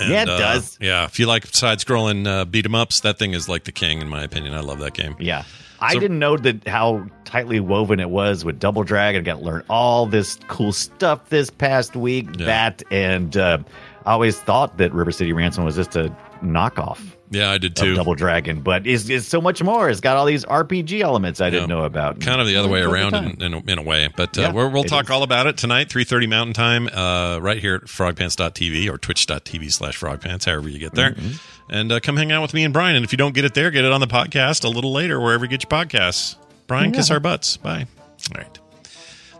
Yeah, 0.00 0.22
it 0.22 0.28
uh, 0.30 0.38
does. 0.38 0.78
Yeah, 0.80 1.04
if 1.04 1.18
you 1.18 1.26
like 1.26 1.46
side-scrolling 1.46 2.26
uh, 2.26 2.44
beat 2.46 2.64
'em 2.64 2.74
ups, 2.74 3.00
that 3.00 3.18
thing 3.18 3.32
is 3.34 3.48
like 3.50 3.64
the 3.64 3.72
king, 3.72 4.00
in 4.00 4.08
my 4.08 4.22
opinion. 4.22 4.54
I 4.54 4.60
love 4.60 4.78
that 4.80 4.94
game. 4.94 5.14
Yeah. 5.18 5.42
I 5.78 5.92
So- 5.94 6.00
didn't 6.00 6.18
know 6.18 6.36
that 6.38 6.66
how 6.66 7.06
tightly 7.24 7.60
woven 7.60 8.00
it 8.00 8.08
was 8.10 8.44
with 8.44 8.58
Double 8.58 8.82
Dragon. 8.82 9.22
Got 9.24 9.38
to 9.40 9.44
learn 9.44 9.64
all 9.68 10.06
this 10.06 10.38
cool 10.48 10.72
stuff 10.72 11.28
this 11.28 11.50
past 11.50 11.96
week. 11.96 12.28
Yeah. 12.38 12.46
That 12.46 12.82
and 12.90 13.36
uh, 13.36 13.58
I 14.06 14.12
always 14.12 14.38
thought 14.40 14.78
that 14.78 14.92
River 14.94 15.12
City 15.12 15.32
Ransom 15.34 15.64
was 15.64 15.76
just 15.76 15.96
a 15.96 16.14
knockoff 16.42 16.98
Yeah, 17.32 17.50
I 17.50 17.58
did 17.58 17.76
too. 17.76 17.94
Double 17.94 18.14
Dragon, 18.16 18.60
but 18.60 18.86
it's, 18.88 19.08
it's 19.08 19.26
so 19.28 19.40
much 19.40 19.62
more. 19.62 19.88
It's 19.88 20.00
got 20.00 20.16
all 20.16 20.26
these 20.26 20.44
RPG 20.44 21.00
elements 21.00 21.40
I 21.40 21.48
didn't 21.50 21.68
know 21.68 21.84
about. 21.84 22.20
kind 22.20 22.40
of 22.40 22.46
the 22.48 22.56
other 22.56 22.68
way 22.68 22.80
around 22.82 23.14
in, 23.14 23.40
in, 23.42 23.54
a, 23.54 23.58
in 23.70 23.78
a 23.78 23.82
way 23.82 24.08
but 24.16 24.36
uh, 24.36 24.42
Yeah, 24.42 24.52
we're, 24.52 24.68
we'll 24.68 24.82
talk 24.82 25.04
is. 25.04 25.10
all 25.10 25.22
about 25.22 25.46
it 25.46 25.56
tonight 25.56 25.88
3.30 25.88 26.28
mountain 26.28 26.54
time 26.54 26.88
uh, 26.88 27.38
right 27.38 27.58
here 27.58 27.76
at 27.76 27.82
frogpants.tv 27.82 28.90
or 28.92 28.98
twitch.tv 28.98 29.70
slash 29.72 29.98
frogpants 30.00 30.44
however 30.44 30.68
you 30.68 30.78
get 30.80 30.94
there 30.94 31.12
Mm-hmm. 31.12 31.72
and 31.72 31.92
uh, 31.92 32.00
come 32.00 32.16
hang 32.16 32.32
out 32.32 32.42
with 32.42 32.52
me 32.52 32.64
and 32.64 32.72
brian 32.72 32.96
and 32.96 33.04
if 33.04 33.12
you 33.12 33.16
don't 33.18 33.34
get 33.34 33.44
it 33.44 33.54
there 33.54 33.70
get 33.70 33.84
it 33.84 33.92
on 33.92 34.00
the 34.00 34.06
podcast 34.08 34.64
a 34.64 34.68
little 34.68 34.92
later 34.92 35.20
wherever 35.20 35.44
you 35.44 35.48
get 35.50 35.62
your 35.62 35.70
podcasts 35.70 36.34
brian 36.66 36.90
kiss 36.92 37.10
our 37.12 37.20
butts 37.20 37.56
bye 37.58 37.86
all 38.34 38.40
right 38.42 38.58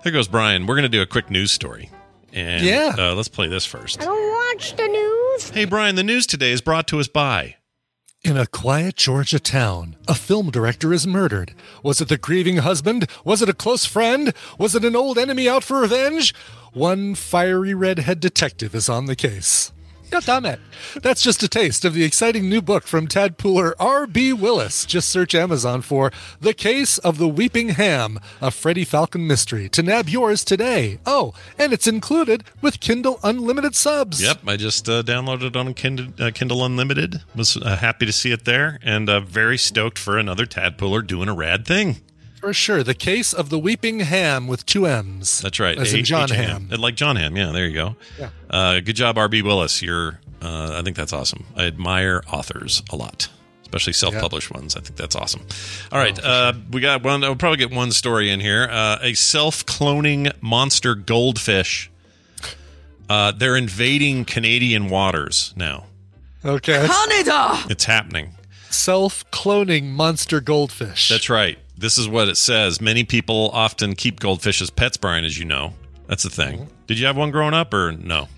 there 0.04 0.12
goes 0.12 0.28
brian 0.28 0.66
we're 0.66 0.74
going 0.76 0.82
to 0.84 0.88
do 0.88 1.02
a 1.02 1.06
quick 1.06 1.28
news 1.30 1.50
story 1.50 1.90
and 2.32 2.64
Yeah. 2.64 2.94
uh, 2.96 3.14
let's 3.16 3.28
play 3.28 3.48
this 3.48 3.66
first 3.66 4.00
I 4.00 4.04
don't 4.04 4.54
watch 4.54 4.76
the 4.76 4.86
news. 4.86 5.50
hey 5.50 5.64
brian 5.64 5.96
the 5.96 6.04
news 6.04 6.26
today 6.26 6.52
is 6.52 6.60
brought 6.60 6.86
to 6.88 7.00
us 7.00 7.08
by 7.08 7.56
In 8.22 8.36
a 8.36 8.46
quiet 8.46 8.96
Georgia 8.96 9.40
town, 9.40 9.96
a 10.06 10.14
film 10.14 10.50
director 10.50 10.92
is 10.92 11.06
murdered. 11.06 11.54
Was 11.82 12.02
it 12.02 12.08
the 12.08 12.18
grieving 12.18 12.58
husband? 12.58 13.08
Was 13.24 13.40
it 13.40 13.48
a 13.48 13.54
close 13.54 13.86
friend? 13.86 14.34
Was 14.58 14.74
it 14.74 14.84
an 14.84 14.94
old 14.94 15.16
enemy 15.16 15.48
out 15.48 15.64
for 15.64 15.80
revenge? 15.80 16.34
One 16.74 17.14
fiery 17.14 17.72
redhead 17.72 18.20
detective 18.20 18.74
is 18.74 18.90
on 18.90 19.06
the 19.06 19.16
case. 19.16 19.72
God 20.10 20.24
damn 20.24 20.44
it. 20.44 20.58
That's 21.02 21.22
just 21.22 21.42
a 21.44 21.48
taste 21.48 21.84
of 21.84 21.94
the 21.94 22.02
exciting 22.02 22.48
new 22.48 22.60
book 22.60 22.86
from 22.88 23.06
Tadpooler 23.06 23.74
R.B. 23.78 24.32
Willis. 24.32 24.84
Just 24.84 25.08
search 25.08 25.36
Amazon 25.36 25.82
for 25.82 26.10
The 26.40 26.52
Case 26.52 26.98
of 26.98 27.18
the 27.18 27.28
Weeping 27.28 27.70
Ham, 27.70 28.18
a 28.40 28.50
Freddie 28.50 28.84
Falcon 28.84 29.26
mystery 29.28 29.68
to 29.68 29.84
nab 29.84 30.08
yours 30.08 30.44
today. 30.44 30.98
Oh, 31.06 31.32
and 31.56 31.72
it's 31.72 31.86
included 31.86 32.42
with 32.60 32.80
Kindle 32.80 33.20
Unlimited 33.22 33.76
subs. 33.76 34.20
Yep, 34.20 34.40
I 34.48 34.56
just 34.56 34.88
uh, 34.88 35.02
downloaded 35.04 35.54
on 35.54 35.74
Kindle, 35.74 36.08
uh, 36.18 36.32
Kindle 36.34 36.64
Unlimited. 36.64 37.22
Was 37.36 37.56
uh, 37.56 37.76
happy 37.76 38.04
to 38.04 38.12
see 38.12 38.32
it 38.32 38.44
there, 38.44 38.80
and 38.82 39.08
uh, 39.08 39.20
very 39.20 39.58
stoked 39.58 39.98
for 39.98 40.18
another 40.18 40.44
Tadpooler 40.44 41.06
doing 41.06 41.28
a 41.28 41.34
rad 41.34 41.64
thing. 41.64 41.98
For 42.40 42.52
sure. 42.54 42.82
The 42.82 42.94
Case 42.94 43.32
of 43.32 43.50
the 43.50 43.58
Weeping 43.58 44.00
Ham 44.00 44.46
with 44.48 44.64
two 44.66 44.86
M's. 44.86 45.40
That's 45.40 45.60
right. 45.60 45.78
As 45.78 45.92
in 45.92 46.00
H- 46.00 46.06
John 46.06 46.24
H-A-M. 46.32 46.68
Ham. 46.70 46.80
Like 46.80 46.94
Jon 46.94 47.16
Hamm. 47.16 47.36
Yeah, 47.36 47.52
there 47.52 47.66
you 47.66 47.74
go. 47.74 47.96
Yeah. 48.18 48.30
Uh, 48.48 48.80
good 48.80 48.96
job, 48.96 49.16
RB 49.16 49.42
Willis. 49.42 49.82
You're, 49.82 50.20
uh, 50.42 50.76
I 50.78 50.82
think 50.82 50.96
that's 50.96 51.12
awesome. 51.12 51.44
I 51.54 51.64
admire 51.66 52.22
authors 52.32 52.82
a 52.90 52.96
lot, 52.96 53.28
especially 53.62 53.92
self-published 53.92 54.50
ones. 54.50 54.74
I 54.74 54.80
think 54.80 54.96
that's 54.96 55.14
awesome. 55.14 55.42
All 55.92 55.98
right, 55.98 56.18
Oh, 56.22 56.26
uh, 56.28 56.52
we 56.70 56.80
got 56.80 57.02
one. 57.02 57.22
I'll 57.24 57.36
probably 57.36 57.58
get 57.58 57.70
one 57.72 57.92
story 57.92 58.30
in 58.30 58.40
here. 58.40 58.66
Uh, 58.70 58.98
a 59.02 59.12
self-cloning 59.12 60.32
monster 60.40 60.94
goldfish. 60.94 61.90
Uh, 63.08 63.32
they're 63.32 63.56
invading 63.56 64.24
Canadian 64.24 64.88
waters 64.88 65.52
now. 65.56 65.86
Okay. 66.44 66.86
Canada! 66.86 67.58
It's 67.68 67.84
happening. 67.84 68.34
Self 68.70 69.28
cloning 69.32 69.90
monster 69.90 70.40
goldfish. 70.40 71.08
That's 71.08 71.28
right. 71.28 71.58
This 71.80 71.96
is 71.96 72.06
what 72.08 72.28
it 72.28 72.36
says. 72.36 72.80
Many 72.80 73.04
people 73.04 73.50
often 73.54 73.94
keep 73.94 74.20
goldfish 74.20 74.60
as 74.60 74.68
pets, 74.68 74.98
Brian, 74.98 75.24
as 75.24 75.38
you 75.38 75.46
know. 75.46 75.72
That's 76.06 76.22
the 76.24 76.30
thing. 76.30 76.58
Mm-hmm. 76.58 76.70
Did 76.86 76.98
you 76.98 77.06
have 77.06 77.16
one 77.16 77.30
growing 77.30 77.54
up 77.54 77.72
or 77.72 77.92
no? 77.92 78.28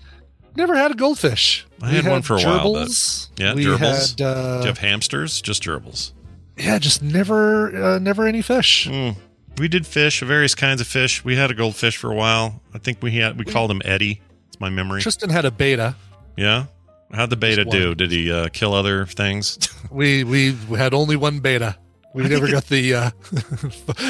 Never 0.55 0.75
had 0.75 0.91
a 0.91 0.93
goldfish. 0.93 1.65
I 1.81 1.89
We 1.89 1.95
had, 1.97 2.07
one 2.07 2.21
for 2.21 2.37
a 2.37 2.41
while. 2.41 2.73
But, 2.73 2.89
yeah, 3.37 3.53
we 3.53 3.65
gerbils. 3.65 4.17
Had, 4.17 4.25
uh, 4.25 4.57
Do 4.59 4.61
you 4.61 4.67
have 4.67 4.77
hamsters? 4.77 5.41
Just 5.41 5.61
gerbils. 5.63 6.13
yeah, 6.57 6.79
just 6.79 7.01
never, 7.03 7.75
uh, 7.95 7.99
never 7.99 8.27
any 8.27 8.41
fish. 8.41 8.87
Mm. 8.87 9.17
We 9.57 9.67
did 9.67 9.85
fish, 9.85 10.21
various 10.21 10.55
kinds 10.55 10.79
of 10.79 10.87
fish. 10.87 11.25
We 11.25 11.35
had 11.35 11.51
a 11.51 11.53
goldfish 11.53 11.97
for 11.97 12.11
a 12.11 12.15
while. 12.15 12.61
I 12.73 12.77
think 12.77 12.99
we 13.01 13.11
had 13.11 13.37
we 13.37 13.45
called 13.45 13.69
him 13.69 13.81
Eddie. 13.83 14.21
It's 14.47 14.59
my 14.59 14.69
memory. 14.69 15.01
Tristan 15.01 15.29
had 15.29 15.45
a 15.45 15.51
beta. 15.51 15.95
yeah. 16.37 16.65
How'd 17.11 17.29
the 17.29 17.35
beta 17.35 17.63
do? 17.63 17.93
Did 17.93 18.09
he 18.09 18.31
uh, 18.31 18.47
kill 18.53 18.73
other 18.73 19.05
things? 19.05 19.59
We 19.91 20.23
we 20.23 20.53
had 20.75 20.95
only 20.95 21.15
one 21.15 21.39
beta. 21.39 21.77
We 22.13 22.23
never 22.27 22.49
got 22.49 22.65
the 22.67 22.93
uh, 22.93 23.09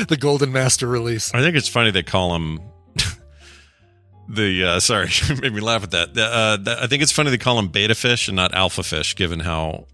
the 0.07 0.17
Golden 0.19 0.51
Master 0.51 0.87
release. 0.87 1.33
I 1.33 1.41
think 1.41 1.55
it's 1.55 1.67
funny 1.69 1.89
they 1.91 2.03
call 2.03 2.35
him 2.35 2.59
the. 4.29 4.63
Uh, 4.65 4.79
sorry, 4.79 5.09
made 5.41 5.53
me 5.53 5.61
laugh 5.61 5.83
at 5.83 5.91
that. 5.91 6.13
The, 6.13 6.23
Uh, 6.25 6.57
the- 6.57 6.83
I 6.83 6.87
think 6.87 7.03
it's 7.03 7.11
funny 7.11 7.29
they 7.29 7.37
call 7.37 7.57
him 7.59 7.67
beta 7.69 7.95
fish 7.95 8.27
and 8.27 8.35
not 8.35 8.53
alpha 8.53 8.83
fish, 8.83 9.15
given 9.15 9.39
how 9.39 9.85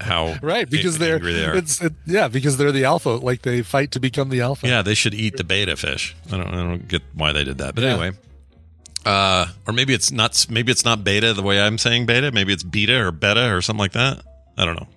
how 0.00 0.36
Right, 0.42 0.68
because 0.68 0.98
they're 0.98 1.18
they 1.18 1.44
are. 1.44 1.56
it's 1.56 1.80
it, 1.82 1.92
yeah, 2.06 2.28
because 2.28 2.56
they're 2.56 2.72
the 2.72 2.84
alpha. 2.84 3.10
Like 3.10 3.42
they 3.42 3.62
fight 3.62 3.92
to 3.92 4.00
become 4.00 4.28
the 4.30 4.40
alpha. 4.40 4.66
Yeah, 4.66 4.82
they 4.82 4.94
should 4.94 5.14
eat 5.14 5.36
the 5.36 5.44
beta 5.44 5.76
fish. 5.76 6.14
I 6.32 6.36
don't, 6.36 6.48
I 6.48 6.56
don't 6.56 6.88
get 6.88 7.02
why 7.14 7.32
they 7.32 7.44
did 7.44 7.58
that, 7.58 7.74
but 7.74 7.84
Yeah. 7.84 7.90
anyway. 7.90 8.12
Uh, 9.06 9.46
or 9.66 9.72
maybe 9.72 9.94
it's 9.94 10.10
not. 10.10 10.46
Maybe 10.50 10.70
it's 10.72 10.84
not 10.84 11.02
beta 11.04 11.32
the 11.32 11.42
way 11.42 11.60
I'm 11.60 11.78
saying 11.78 12.06
beta. 12.06 12.30
Maybe 12.32 12.52
it's 12.52 12.62
beta 12.64 12.98
or 13.06 13.12
beta 13.12 13.54
or 13.54 13.62
something 13.62 13.78
like 13.80 13.92
that. 13.92 14.20
I 14.58 14.64
don't 14.64 14.76
know. 14.76 14.88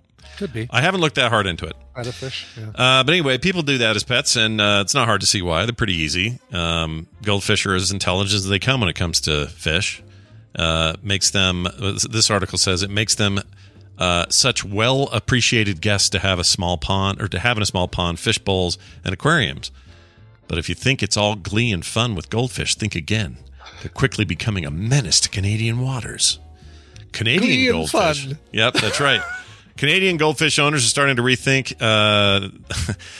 Could 0.41 0.53
be 0.53 0.67
I 0.71 0.81
haven't 0.81 1.01
looked 1.01 1.15
that 1.15 1.29
hard 1.29 1.45
into 1.47 1.65
it. 1.65 1.75
fish. 2.13 2.47
Yeah. 2.57 2.69
Uh, 2.69 3.03
but 3.03 3.11
anyway, 3.13 3.37
people 3.37 3.61
do 3.61 3.77
that 3.77 3.95
as 3.95 4.03
pets, 4.03 4.35
and 4.35 4.59
uh, 4.59 4.79
it's 4.81 4.93
not 4.95 5.07
hard 5.07 5.21
to 5.21 5.27
see 5.27 5.41
why. 5.41 5.65
They're 5.65 5.73
pretty 5.73 5.95
easy. 5.95 6.39
Um, 6.51 7.07
goldfish 7.23 7.65
are 7.65 7.75
as 7.75 7.91
intelligent 7.91 8.35
as 8.39 8.47
they 8.47 8.59
come 8.59 8.79
when 8.81 8.89
it 8.89 8.95
comes 8.95 9.21
to 9.21 9.47
fish. 9.47 10.01
Uh, 10.55 10.95
makes 11.03 11.29
them. 11.29 11.67
This 12.09 12.29
article 12.31 12.57
says 12.57 12.81
it 12.83 12.89
makes 12.89 13.15
them 13.15 13.39
uh, 13.97 14.25
such 14.29 14.65
well 14.65 15.09
appreciated 15.13 15.79
guests 15.79 16.09
to 16.09 16.19
have 16.19 16.39
a 16.39 16.43
small 16.43 16.77
pond 16.77 17.21
or 17.21 17.27
to 17.27 17.39
have 17.39 17.55
in 17.57 17.63
a 17.63 17.67
small 17.67 17.87
pond, 17.87 18.19
fish 18.19 18.39
bowls, 18.39 18.77
and 19.05 19.13
aquariums. 19.13 19.71
But 20.47 20.57
if 20.57 20.67
you 20.67 20.75
think 20.75 21.01
it's 21.03 21.15
all 21.15 21.35
glee 21.35 21.71
and 21.71 21.85
fun 21.85 22.15
with 22.15 22.29
goldfish, 22.29 22.75
think 22.75 22.95
again. 22.95 23.37
They're 23.81 23.89
quickly 23.89 24.25
becoming 24.25 24.65
a 24.65 24.71
menace 24.71 25.19
to 25.21 25.29
Canadian 25.29 25.79
waters. 25.79 26.39
Canadian 27.13 27.41
Glee 27.43 27.67
and 27.67 27.73
goldfish. 27.73 28.25
fun. 28.25 28.37
Yep, 28.51 28.73
that's 28.75 28.99
right. 28.99 29.21
Canadian 29.77 30.17
goldfish 30.17 30.59
owners 30.59 30.85
are 30.85 30.89
starting 30.89 31.15
to 31.15 31.21
rethink 31.21 31.75
uh, 31.81 32.49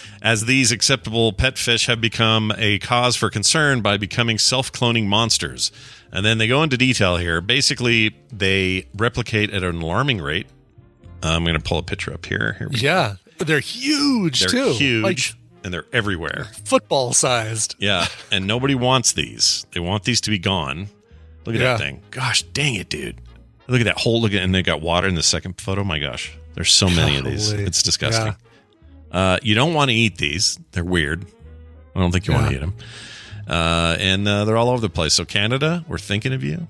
as 0.22 0.46
these 0.46 0.72
acceptable 0.72 1.34
pet 1.34 1.58
fish 1.58 1.88
have 1.88 2.02
become 2.02 2.52
a 2.58 2.80
cause 2.80 3.16
for 3.16 3.30
concern 3.30 3.82
by 3.82 3.98
becoming 3.98 4.38
self 4.38 4.72
cloning 4.72 5.08
monsters. 5.08 5.72
And 6.12 6.26
then 6.26 6.38
they 6.38 6.48
go 6.48 6.62
into 6.62 6.78
detail 6.78 7.18
here. 7.18 7.40
Basically, 7.42 8.16
they 8.32 8.88
replicate 8.96 9.50
at 9.52 9.64
an 9.64 9.82
alarming 9.82 10.20
rate. 10.20 10.48
I'm 11.24 11.44
going 11.44 11.56
to 11.58 11.64
pull 11.64 11.78
a 11.78 11.84
picture 11.84 12.14
up 12.14 12.26
here. 12.26 12.56
Here 12.60 12.68
we 12.68 12.80
go. 12.80 12.86
Yeah, 12.86 13.16
they're 13.38 13.60
huge 13.60 14.42
They're 14.42 14.50
too. 14.50 14.74
huge 14.74 15.04
like 15.04 15.20
and 15.64 15.72
they're 15.74 15.86
everywhere. 15.94 16.48
football 16.66 17.14
sized. 17.14 17.76
Yeah, 17.80 18.08
and 18.32 18.46
nobody 18.48 18.74
wants 18.76 19.14
these. 19.14 19.66
They 19.74 19.80
want 19.80 20.04
these 20.04 20.20
to 20.22 20.32
be 20.32 20.40
gone. 20.40 20.88
Look 21.46 21.56
at 21.56 21.62
Yeah. 21.62 21.74
that 21.74 21.80
thing. 21.80 22.02
Gosh, 22.12 22.42
dang 22.44 22.76
it, 22.76 22.90
dude. 22.90 23.22
Look 23.68 23.80
at 23.80 23.86
that 23.86 24.00
hole. 24.00 24.22
look 24.22 24.34
at 24.34 24.42
and 24.42 24.54
they 24.54 24.64
got 24.64 24.82
water 24.82 25.08
in 25.08 25.16
the 25.16 25.24
second 25.24 25.62
photo. 25.62 25.84
My 25.84 26.00
gosh. 26.00 26.36
There's 26.54 26.72
so 26.72 26.90
many 26.90 27.18
of 27.18 27.26
these. 27.26 27.52
It's 27.52 27.82
disgusting. 27.84 28.36
Uh, 29.12 29.38
you 29.42 29.56
don't 29.56 29.74
want 29.74 29.90
to 29.92 29.96
eat 29.96 30.18
these. 30.18 30.60
They're 30.72 30.84
weird. 30.86 31.26
I 31.96 32.00
don't 32.00 32.12
think 32.12 32.28
you 32.28 32.34
want 32.34 32.50
to 32.50 32.56
eat 32.56 32.60
them. 32.62 32.74
Uh, 33.48 33.98
and 34.00 34.28
uh, 34.28 34.46
they're 34.46 34.58
all 34.58 34.70
over 34.70 34.80
the 34.82 34.90
place. 34.90 35.14
So 35.14 35.26
Canada, 35.26 35.84
we're 35.88 35.98
thinking 35.98 36.34
of 36.34 36.44
you. 36.44 36.68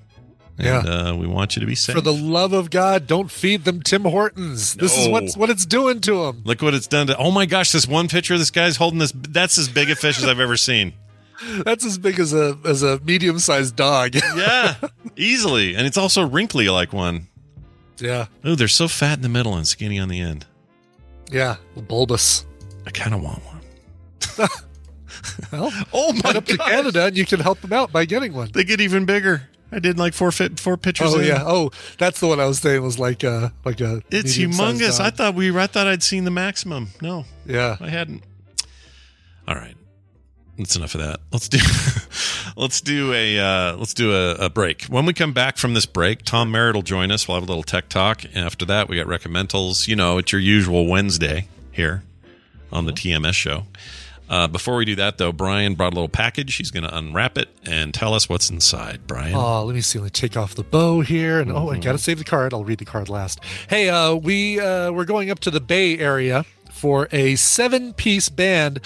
And, 0.58 0.66
Yeah. 0.66 0.78
uh, 1.10 1.14
we 1.14 1.26
want 1.26 1.56
you 1.56 1.60
to 1.60 1.66
be 1.66 1.74
safe. 1.74 1.94
For 1.94 2.00
the 2.00 2.12
love 2.12 2.52
of 2.52 2.70
God, 2.70 3.06
don't 3.06 3.30
feed 3.30 3.64
them 3.64 3.80
Tim 3.82 4.02
Hortons. 4.02 4.74
This 4.74 4.96
is 4.98 5.08
what's 5.08 5.36
what 5.36 5.50
it's 5.50 5.64
doing 5.66 6.00
to 6.02 6.24
them. 6.26 6.42
Look 6.44 6.62
what 6.62 6.74
it's 6.74 6.86
done 6.86 7.06
to. 7.08 7.16
Oh 7.16 7.30
my 7.30 7.46
gosh, 7.46 7.72
this 7.72 7.86
one 7.86 8.08
picture. 8.08 8.34
Of 8.34 8.40
this 8.40 8.50
guy's 8.50 8.76
holding 8.76 8.98
this. 8.98 9.12
That's 9.14 9.56
as 9.58 9.68
big 9.68 9.90
a 9.90 9.96
fish 9.96 10.18
as 10.18 10.24
I've 10.24 10.40
ever 10.40 10.56
seen. 10.56 10.92
That's 11.64 11.84
as 11.84 11.98
big 11.98 12.18
as 12.20 12.32
a 12.34 12.56
as 12.64 12.82
a 12.82 13.00
medium 13.00 13.38
sized 13.38 13.76
dog. 13.76 14.14
Yeah, 14.36 14.74
easily, 15.16 15.74
and 15.74 15.86
it's 15.86 15.96
also 15.96 16.26
wrinkly 16.26 16.68
like 16.68 16.92
one. 16.92 17.28
Yeah, 18.02 18.26
Ooh, 18.46 18.56
they're 18.56 18.68
so 18.68 18.88
fat 18.88 19.14
in 19.14 19.22
the 19.22 19.28
middle 19.28 19.54
and 19.56 19.66
skinny 19.66 19.98
on 19.98 20.08
the 20.08 20.20
end. 20.20 20.44
yeah, 21.30 21.56
bulbous. 21.76 22.44
I 22.86 22.90
kind 22.90 23.14
of 23.14 23.22
want 23.22 23.40
one. 23.44 24.48
Well, 25.52 25.70
Oh 25.92 26.12
head 26.24 26.36
up 26.36 26.46
to 26.46 26.58
Canada 26.58 27.04
and 27.06 27.16
you 27.16 27.24
can 27.24 27.38
help 27.38 27.60
them 27.60 27.72
out 27.72 27.92
by 27.92 28.04
getting 28.06 28.32
one. 28.32 28.50
They 28.52 28.64
get 28.64 28.80
even 28.80 29.04
bigger. 29.04 29.48
I 29.70 29.78
did 29.78 29.96
like 29.98 30.14
four 30.14 30.32
fit 30.32 30.58
four 30.58 30.76
pictures. 30.76 31.14
Oh 31.14 31.18
in. 31.20 31.26
yeah. 31.26 31.44
Oh, 31.46 31.70
that's 31.98 32.18
the 32.18 32.26
one 32.26 32.40
I 32.40 32.46
was 32.46 32.58
saying 32.58 32.82
was 32.82 32.98
like 32.98 33.22
uh 33.22 33.50
like 33.64 33.80
a. 33.80 34.02
it's 34.10 34.36
humongous. 34.36 34.98
I 35.00 35.10
thought 35.10 35.34
we. 35.34 35.56
I 35.56 35.66
thought 35.68 35.86
I'd 35.86 36.02
seen 36.02 36.24
the 36.24 36.30
maximum. 36.30 36.88
No, 37.00 37.24
Yeah. 37.46 37.76
I 37.80 37.88
hadn't. 37.88 38.22
All 39.46 39.54
right, 39.54 39.76
that's 40.58 40.76
enough 40.76 40.94
of 40.94 41.00
that. 41.00 41.20
Let's 41.32 41.48
do. 41.48 41.58
let's 42.56 42.80
do 42.80 43.12
a. 43.12 43.38
Uh, 43.38 43.76
let's 43.76 43.94
do 43.94 44.12
a, 44.14 44.46
a 44.46 44.50
break. 44.50 44.84
When 44.84 45.06
we 45.06 45.12
come 45.12 45.32
back 45.32 45.56
from 45.56 45.74
this 45.74 45.86
break, 45.86 46.22
Tom 46.24 46.50
Merritt 46.50 46.74
will 46.74 46.82
join 46.82 47.10
us. 47.10 47.26
We'll 47.26 47.36
have 47.36 47.44
a 47.44 47.46
little 47.46 47.62
tech 47.62 47.88
talk. 47.88 48.24
And 48.24 48.38
after 48.38 48.64
that, 48.66 48.88
we 48.88 48.96
got 48.96 49.06
recommendals. 49.06 49.88
You 49.88 49.96
know, 49.96 50.18
it's 50.18 50.32
your 50.32 50.40
usual 50.40 50.86
Wednesday 50.86 51.48
here 51.70 52.02
on 52.70 52.86
the 52.86 52.92
TMS 52.92 53.34
show. 53.34 53.64
Uh, 54.28 54.46
before 54.46 54.76
we 54.76 54.86
do 54.86 54.94
that, 54.94 55.18
though, 55.18 55.30
Brian 55.32 55.74
brought 55.74 55.92
a 55.92 55.96
little 55.96 56.08
package. 56.08 56.54
He's 56.54 56.70
going 56.70 56.84
to 56.84 56.96
unwrap 56.96 57.36
it 57.36 57.50
and 57.66 57.92
tell 57.92 58.14
us 58.14 58.30
what's 58.30 58.48
inside. 58.48 59.06
Brian. 59.06 59.34
Oh, 59.34 59.64
let 59.64 59.74
me 59.74 59.82
see. 59.82 59.98
Let 59.98 60.04
me 60.04 60.10
take 60.10 60.38
off 60.38 60.54
the 60.54 60.62
bow 60.62 61.02
here, 61.02 61.38
and 61.38 61.52
oh, 61.52 61.68
I 61.68 61.72
Mm-hmm. 61.74 61.80
gotta 61.82 61.98
save 61.98 62.16
the 62.18 62.24
card. 62.24 62.54
I'll 62.54 62.64
read 62.64 62.78
the 62.78 62.86
card 62.86 63.10
last. 63.10 63.40
Hey, 63.68 63.90
uh, 63.90 64.14
we 64.14 64.58
uh, 64.58 64.90
we're 64.90 65.04
going 65.04 65.30
up 65.30 65.40
to 65.40 65.50
the 65.50 65.60
Bay 65.60 65.98
Area 65.98 66.46
for 66.82 67.08
a 67.12 67.36
seven-piece 67.36 68.28
band. 68.28 68.80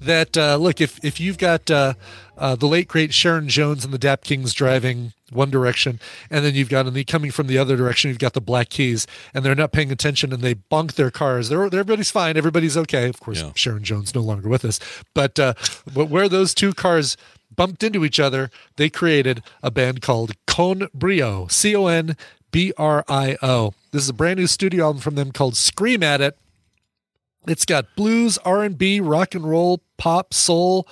That 0.00 0.38
uh, 0.38 0.56
look, 0.56 0.80
if 0.80 1.04
if 1.04 1.20
you've 1.20 1.36
got 1.36 1.70
uh, 1.70 1.92
uh, 2.38 2.54
the 2.54 2.66
late 2.66 2.88
great 2.88 3.12
Sharon 3.12 3.48
Jones 3.48 3.84
and 3.84 3.92
the 3.92 3.98
Dap 3.98 4.22
Kings 4.24 4.54
driving 4.54 5.12
one 5.30 5.50
direction, 5.50 6.00
and 6.30 6.42
then 6.44 6.54
you've 6.54 6.70
got 6.70 6.86
in 6.86 6.94
the 6.94 7.04
coming 7.04 7.30
from 7.30 7.48
the 7.48 7.58
other 7.58 7.76
direction, 7.76 8.08
you've 8.08 8.18
got 8.18 8.32
the 8.32 8.40
Black 8.40 8.70
Keys, 8.70 9.06
and 9.34 9.44
they're 9.44 9.54
not 9.54 9.72
paying 9.72 9.92
attention, 9.92 10.32
and 10.32 10.42
they 10.42 10.54
bunk 10.54 10.94
their 10.94 11.10
cars. 11.10 11.50
They're, 11.50 11.62
everybody's 11.64 12.10
fine, 12.10 12.38
everybody's 12.38 12.76
okay. 12.78 13.08
Of 13.10 13.20
course, 13.20 13.42
Yeah. 13.42 13.50
Sharon 13.54 13.84
Jones 13.84 14.14
no 14.14 14.22
longer 14.22 14.48
with 14.48 14.64
us, 14.64 14.80
but 15.12 15.38
uh, 15.38 15.52
but 15.92 16.08
where 16.08 16.28
those 16.30 16.54
two 16.54 16.72
cars 16.72 17.16
bumped 17.54 17.82
into 17.82 18.04
each 18.04 18.18
other, 18.20 18.50
they 18.76 18.88
created 18.88 19.42
a 19.62 19.70
band 19.70 20.00
called 20.00 20.32
Con 20.46 20.88
Brio, 20.94 21.46
C 21.48 21.76
O 21.76 21.88
N 21.88 22.16
B 22.52 22.72
R 22.78 23.04
I 23.06 23.36
O. 23.42 23.74
This 23.90 24.04
is 24.04 24.08
a 24.08 24.14
brand 24.14 24.38
new 24.38 24.46
studio 24.46 24.86
album 24.86 25.02
from 25.02 25.16
them 25.16 25.30
called 25.30 25.56
Scream 25.56 26.02
at 26.02 26.22
It. 26.22 26.38
It's 27.46 27.64
got 27.64 27.86
blues, 27.96 28.38
R&B, 28.38 29.00
rock 29.00 29.34
and 29.34 29.48
roll, 29.48 29.82
pop, 29.96 30.34
soul, 30.34 30.86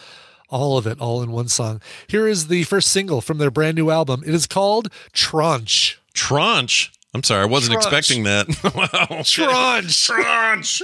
all 0.49 0.78
of 0.78 0.86
it 0.86 0.99
all 1.01 1.22
in 1.22 1.30
one 1.30 1.49
song. 1.49 1.80
Here 2.07 2.26
is 2.26 2.49
the 2.49 2.64
first 2.64 2.88
single 2.90 3.20
from 3.20 3.38
their 3.38 3.51
brand 3.51 3.76
new 3.76 3.90
album. 3.90 4.22
It 4.26 4.34
is 4.34 4.46
called 4.46 4.90
Tranche. 5.12 5.99
Tranche. 6.14 6.90
I'm 7.14 7.22
sorry, 7.22 7.42
I 7.42 7.46
wasn't 7.46 7.80
Tranche. 7.80 7.86
expecting 7.86 8.24
that. 8.24 8.46
wow. 9.11 9.22
Tranche. 9.24 10.07
Tranche. 10.07 10.82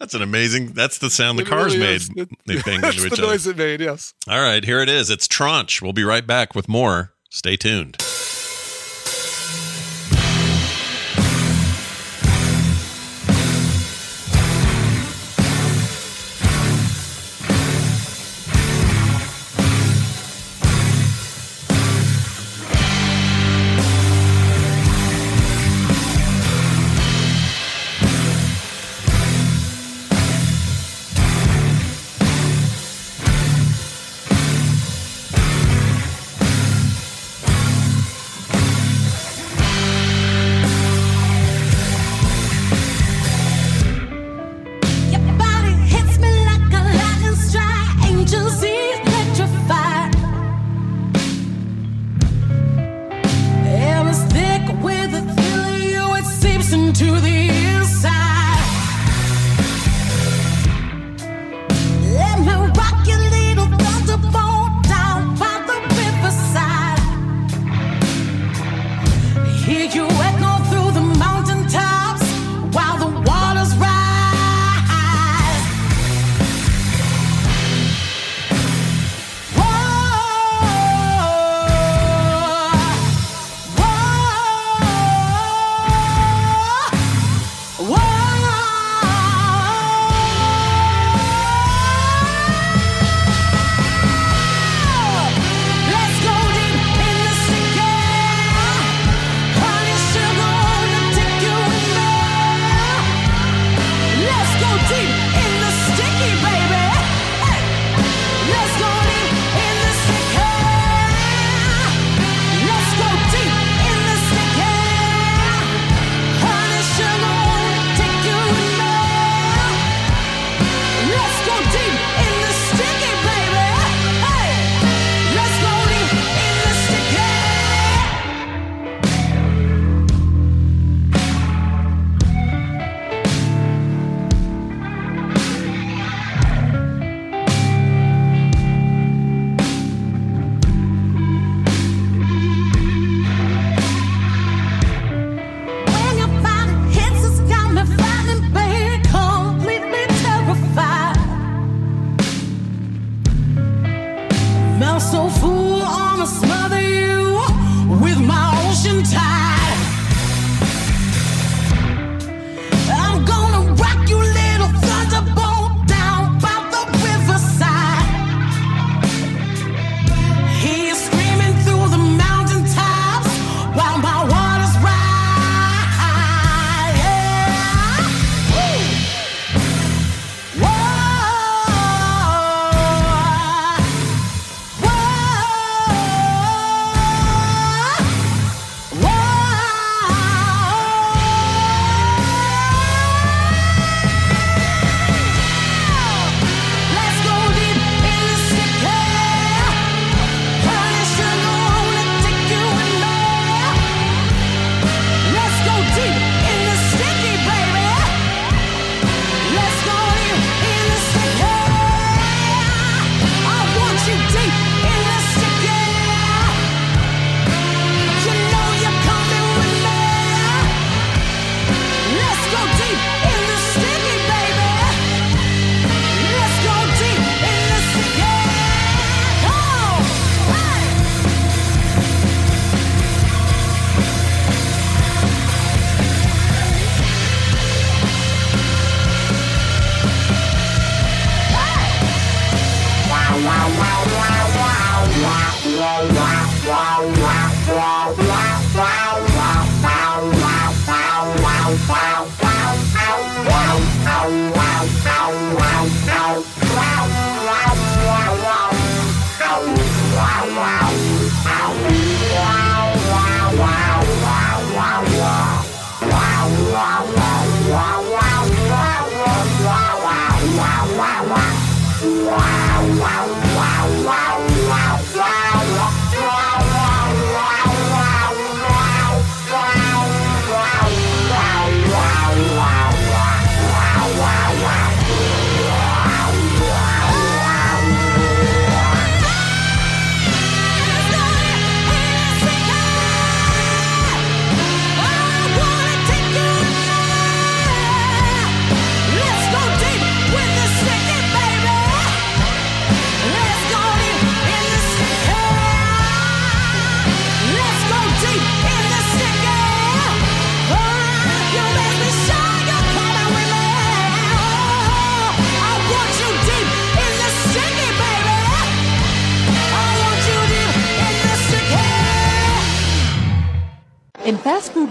That's 0.00 0.14
an 0.14 0.22
amazing. 0.22 0.72
That's 0.72 0.98
the 0.98 1.10
sound 1.10 1.38
the 1.38 1.44
cars 1.44 1.76
really 1.76 1.86
made. 1.86 2.02
It- 2.16 2.28
They 2.46 2.60
banged 2.62 2.82
That's 2.84 2.96
into 2.96 3.08
the 3.08 3.14
each 3.14 3.20
other. 3.20 3.22
noise 3.32 3.46
it 3.46 3.56
made, 3.56 3.80
yes. 3.80 4.14
All 4.28 4.40
right, 4.40 4.64
here 4.64 4.80
it 4.80 4.88
is. 4.88 5.10
It's 5.10 5.26
Tranche. 5.28 5.80
We'll 5.82 5.92
be 5.92 6.04
right 6.04 6.26
back 6.26 6.54
with 6.54 6.68
more. 6.68 7.14
Stay 7.30 7.56
tuned. 7.56 7.96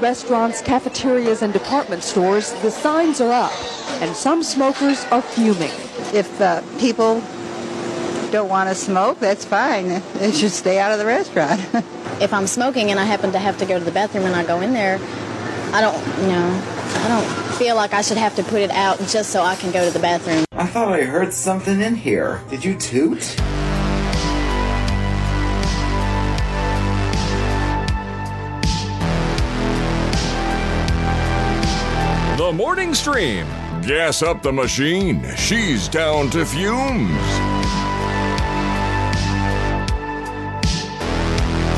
Restaurants, 0.03 0.61
cafeterias, 0.61 1.41
and 1.41 1.53
department 1.53 2.03
stores, 2.03 2.51
the 2.61 2.69
signs 2.69 3.21
are 3.21 3.31
up, 3.31 3.53
and 4.01 4.13
some 4.13 4.43
smokers 4.43 5.05
are 5.05 5.21
fuming. 5.21 5.71
If 6.13 6.41
uh, 6.41 6.61
people 6.77 7.23
don't 8.29 8.49
want 8.49 8.67
to 8.67 8.75
smoke, 8.75 9.19
that's 9.19 9.45
fine. 9.45 10.01
They 10.15 10.33
should 10.33 10.51
stay 10.51 10.77
out 10.77 10.91
of 10.91 10.99
the 10.99 11.05
restaurant. 11.05 11.61
if 12.21 12.33
I'm 12.33 12.47
smoking 12.47 12.91
and 12.91 12.99
I 12.99 13.05
happen 13.05 13.31
to 13.31 13.39
have 13.39 13.57
to 13.59 13.65
go 13.65 13.79
to 13.79 13.85
the 13.85 13.91
bathroom 13.91 14.25
and 14.25 14.35
I 14.35 14.43
go 14.45 14.59
in 14.59 14.73
there, 14.73 14.99
I 15.71 15.79
don't, 15.79 15.97
you 16.21 16.27
know, 16.27 16.61
I 16.97 17.07
don't 17.07 17.55
feel 17.55 17.77
like 17.77 17.93
I 17.93 18.01
should 18.01 18.17
have 18.17 18.35
to 18.35 18.43
put 18.43 18.61
it 18.61 18.71
out 18.71 18.99
just 19.07 19.29
so 19.29 19.41
I 19.41 19.55
can 19.55 19.71
go 19.71 19.85
to 19.85 19.91
the 19.91 19.99
bathroom. 19.99 20.43
I 20.51 20.67
thought 20.67 20.91
I 20.91 21.03
heard 21.03 21.31
something 21.31 21.79
in 21.79 21.95
here. 21.95 22.41
Did 22.49 22.65
you 22.65 22.77
toot? 22.77 23.39
The 32.53 32.57
morning 32.57 32.93
stream. 32.93 33.47
Gas 33.81 34.21
up 34.21 34.43
the 34.43 34.53
machine. 34.53 35.25
She's 35.37 35.87
down 35.87 36.29
to 36.29 36.45
fumes. 36.45 37.09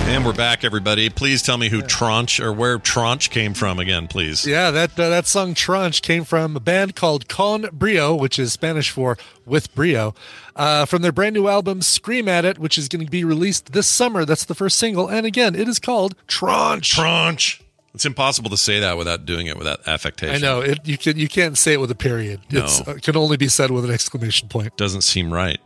And 0.09 0.25
we're 0.25 0.33
back, 0.33 0.65
everybody. 0.65 1.09
Please 1.09 1.41
tell 1.41 1.57
me 1.57 1.69
who 1.69 1.81
Tranche 1.81 2.41
or 2.41 2.51
where 2.51 2.77
Tranche 2.77 3.29
came 3.29 3.53
from 3.53 3.79
again, 3.79 4.09
please. 4.09 4.45
Yeah, 4.45 4.69
that 4.71 4.99
uh, 4.99 5.07
that 5.07 5.27
song 5.27 5.53
Tranche 5.53 6.01
came 6.01 6.25
from 6.25 6.57
a 6.57 6.59
band 6.59 6.97
called 6.97 7.29
Con 7.29 7.69
Brio, 7.71 8.13
which 8.13 8.37
is 8.37 8.51
Spanish 8.51 8.89
for 8.89 9.17
with 9.45 9.73
brio, 9.75 10.13
uh, 10.57 10.83
from 10.83 11.03
their 11.03 11.13
brand 11.13 11.35
new 11.35 11.47
album 11.47 11.81
Scream 11.81 12.27
at 12.27 12.43
It, 12.43 12.59
which 12.59 12.77
is 12.77 12.89
going 12.89 13.05
to 13.05 13.09
be 13.09 13.23
released 13.23 13.71
this 13.71 13.87
summer. 13.87 14.25
That's 14.25 14.43
the 14.43 14.55
first 14.55 14.77
single, 14.77 15.07
and 15.07 15.25
again, 15.25 15.55
it 15.55 15.69
is 15.69 15.79
called 15.79 16.15
Tranche. 16.27 16.91
Tranche. 16.91 17.64
It's 17.95 18.05
impossible 18.05 18.49
to 18.49 18.57
say 18.57 18.81
that 18.81 18.97
without 18.97 19.25
doing 19.25 19.47
it 19.47 19.57
without 19.57 19.87
affectation. 19.87 20.35
I 20.35 20.37
know 20.39 20.59
it. 20.59 20.85
You 20.85 20.97
can 20.97 21.17
you 21.17 21.29
can't 21.29 21.57
say 21.57 21.71
it 21.71 21.79
with 21.79 21.89
a 21.91 21.95
period. 21.95 22.41
No. 22.51 22.65
It's, 22.65 22.81
it 22.81 23.01
can 23.01 23.15
only 23.15 23.37
be 23.37 23.47
said 23.47 23.71
with 23.71 23.85
an 23.85 23.91
exclamation 23.91 24.49
point. 24.49 24.75
Doesn't 24.75 25.01
seem 25.01 25.33
right. 25.33 25.59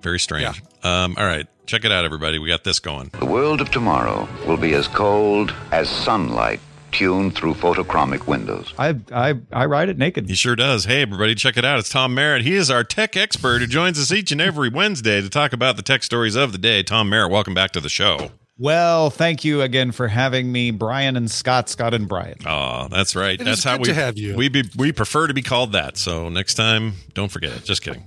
Very 0.00 0.20
strange. 0.20 0.62
Um, 0.84 1.16
all 1.18 1.26
right, 1.26 1.46
check 1.66 1.84
it 1.84 1.90
out, 1.90 2.04
everybody. 2.04 2.38
We 2.38 2.48
got 2.48 2.62
this 2.62 2.78
going. 2.78 3.10
The 3.18 3.26
world 3.26 3.60
of 3.60 3.70
tomorrow 3.70 4.28
will 4.46 4.56
be 4.56 4.74
as 4.74 4.86
cold 4.86 5.52
as 5.72 5.88
sunlight 5.88 6.60
tuned 6.92 7.34
through 7.34 7.54
photochromic 7.54 8.28
windows. 8.28 8.72
I 8.78 8.96
I 9.12 9.34
I 9.52 9.66
ride 9.66 9.88
it 9.88 9.98
naked. 9.98 10.28
He 10.28 10.36
sure 10.36 10.54
does. 10.54 10.84
Hey, 10.84 11.02
everybody, 11.02 11.34
check 11.34 11.56
it 11.56 11.64
out. 11.64 11.80
It's 11.80 11.88
Tom 11.88 12.14
Merritt. 12.14 12.42
He 12.42 12.54
is 12.54 12.70
our 12.70 12.84
tech 12.84 13.16
expert 13.16 13.60
who 13.60 13.66
joins 13.66 13.98
us 13.98 14.12
each 14.12 14.30
and 14.30 14.40
every 14.40 14.68
Wednesday 14.68 15.20
to 15.20 15.28
talk 15.28 15.52
about 15.52 15.76
the 15.76 15.82
tech 15.82 16.04
stories 16.04 16.36
of 16.36 16.52
the 16.52 16.58
day. 16.58 16.84
Tom 16.84 17.08
Merritt, 17.08 17.32
welcome 17.32 17.54
back 17.54 17.72
to 17.72 17.80
the 17.80 17.88
show. 17.88 18.30
Well, 18.58 19.08
thank 19.10 19.44
you 19.44 19.62
again 19.62 19.92
for 19.92 20.08
having 20.08 20.52
me, 20.52 20.70
Brian 20.72 21.16
and 21.16 21.30
Scott, 21.30 21.68
Scott 21.70 21.94
and 21.94 22.06
Brian. 22.06 22.36
Oh, 22.46 22.86
that's 22.90 23.16
right. 23.16 23.40
It 23.40 23.44
that's 23.44 23.58
is 23.58 23.64
how 23.64 23.72
good 23.78 23.80
we 23.80 23.86
to 23.88 23.94
have 23.94 24.18
you. 24.18 24.36
We 24.36 24.48
be, 24.50 24.64
we 24.76 24.92
prefer 24.92 25.26
to 25.26 25.34
be 25.34 25.42
called 25.42 25.72
that. 25.72 25.96
So 25.96 26.28
next 26.28 26.54
time, 26.54 26.92
don't 27.14 27.30
forget 27.30 27.52
it. 27.56 27.64
Just 27.64 27.82
kidding. 27.82 28.04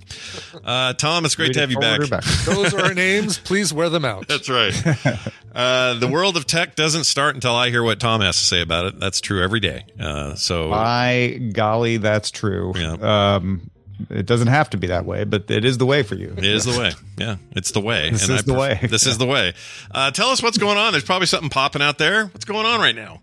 Uh, 0.63 0.93
Tom, 0.93 1.25
it's 1.25 1.35
great 1.35 1.47
Read 1.47 1.53
to 1.55 1.59
have 1.61 1.71
you 1.71 1.79
back. 1.79 2.09
back. 2.09 2.23
Those 2.45 2.73
are 2.75 2.85
our 2.85 2.93
names. 2.93 3.39
Please 3.39 3.73
wear 3.73 3.89
them 3.89 4.05
out. 4.05 4.27
That's 4.27 4.49
right. 4.49 4.73
Uh, 5.55 5.93
the 5.93 6.07
world 6.07 6.35
of 6.35 6.45
tech 6.45 6.75
doesn't 6.75 7.05
start 7.05 7.33
until 7.33 7.55
I 7.55 7.69
hear 7.69 7.81
what 7.81 7.97
Tom 7.97 8.19
has 8.19 8.37
to 8.37 8.43
say 8.43 8.59
about 8.61 8.87
it. 8.87 8.99
That's 8.99 9.21
true 9.21 9.41
every 9.41 9.61
day. 9.61 9.85
Uh, 9.97 10.35
so 10.35 10.69
By 10.69 11.39
golly, 11.53 11.95
that's 11.95 12.29
true. 12.29 12.73
Um, 12.73 13.71
it 14.09 14.25
doesn't 14.25 14.47
have 14.47 14.69
to 14.71 14.77
be 14.77 14.87
that 14.87 15.05
way, 15.05 15.23
but 15.23 15.49
it 15.49 15.65
is 15.65 15.77
the 15.77 15.85
way 15.85 16.03
for 16.03 16.15
you. 16.15 16.33
It 16.37 16.45
is 16.45 16.65
the 16.65 16.79
way. 16.79 16.91
Yeah, 17.17 17.37
it's 17.51 17.71
the 17.71 17.81
way. 17.81 18.11
This 18.11 18.29
is 18.29 18.43
the 18.43 18.53
way. 18.53 18.79
This 18.81 19.05
is 19.07 19.17
the 19.17 19.25
way. 19.25 19.53
Uh, 19.91 20.11
tell 20.11 20.29
us 20.29 20.41
what's 20.43 20.57
going 20.57 20.77
on. 20.77 20.91
There's 20.91 21.03
probably 21.03 21.27
something 21.27 21.49
popping 21.49 21.81
out 21.81 21.97
there. 21.97 22.25
What's 22.27 22.45
going 22.45 22.65
on 22.65 22.79
right 22.79 22.95
now? 22.95 23.21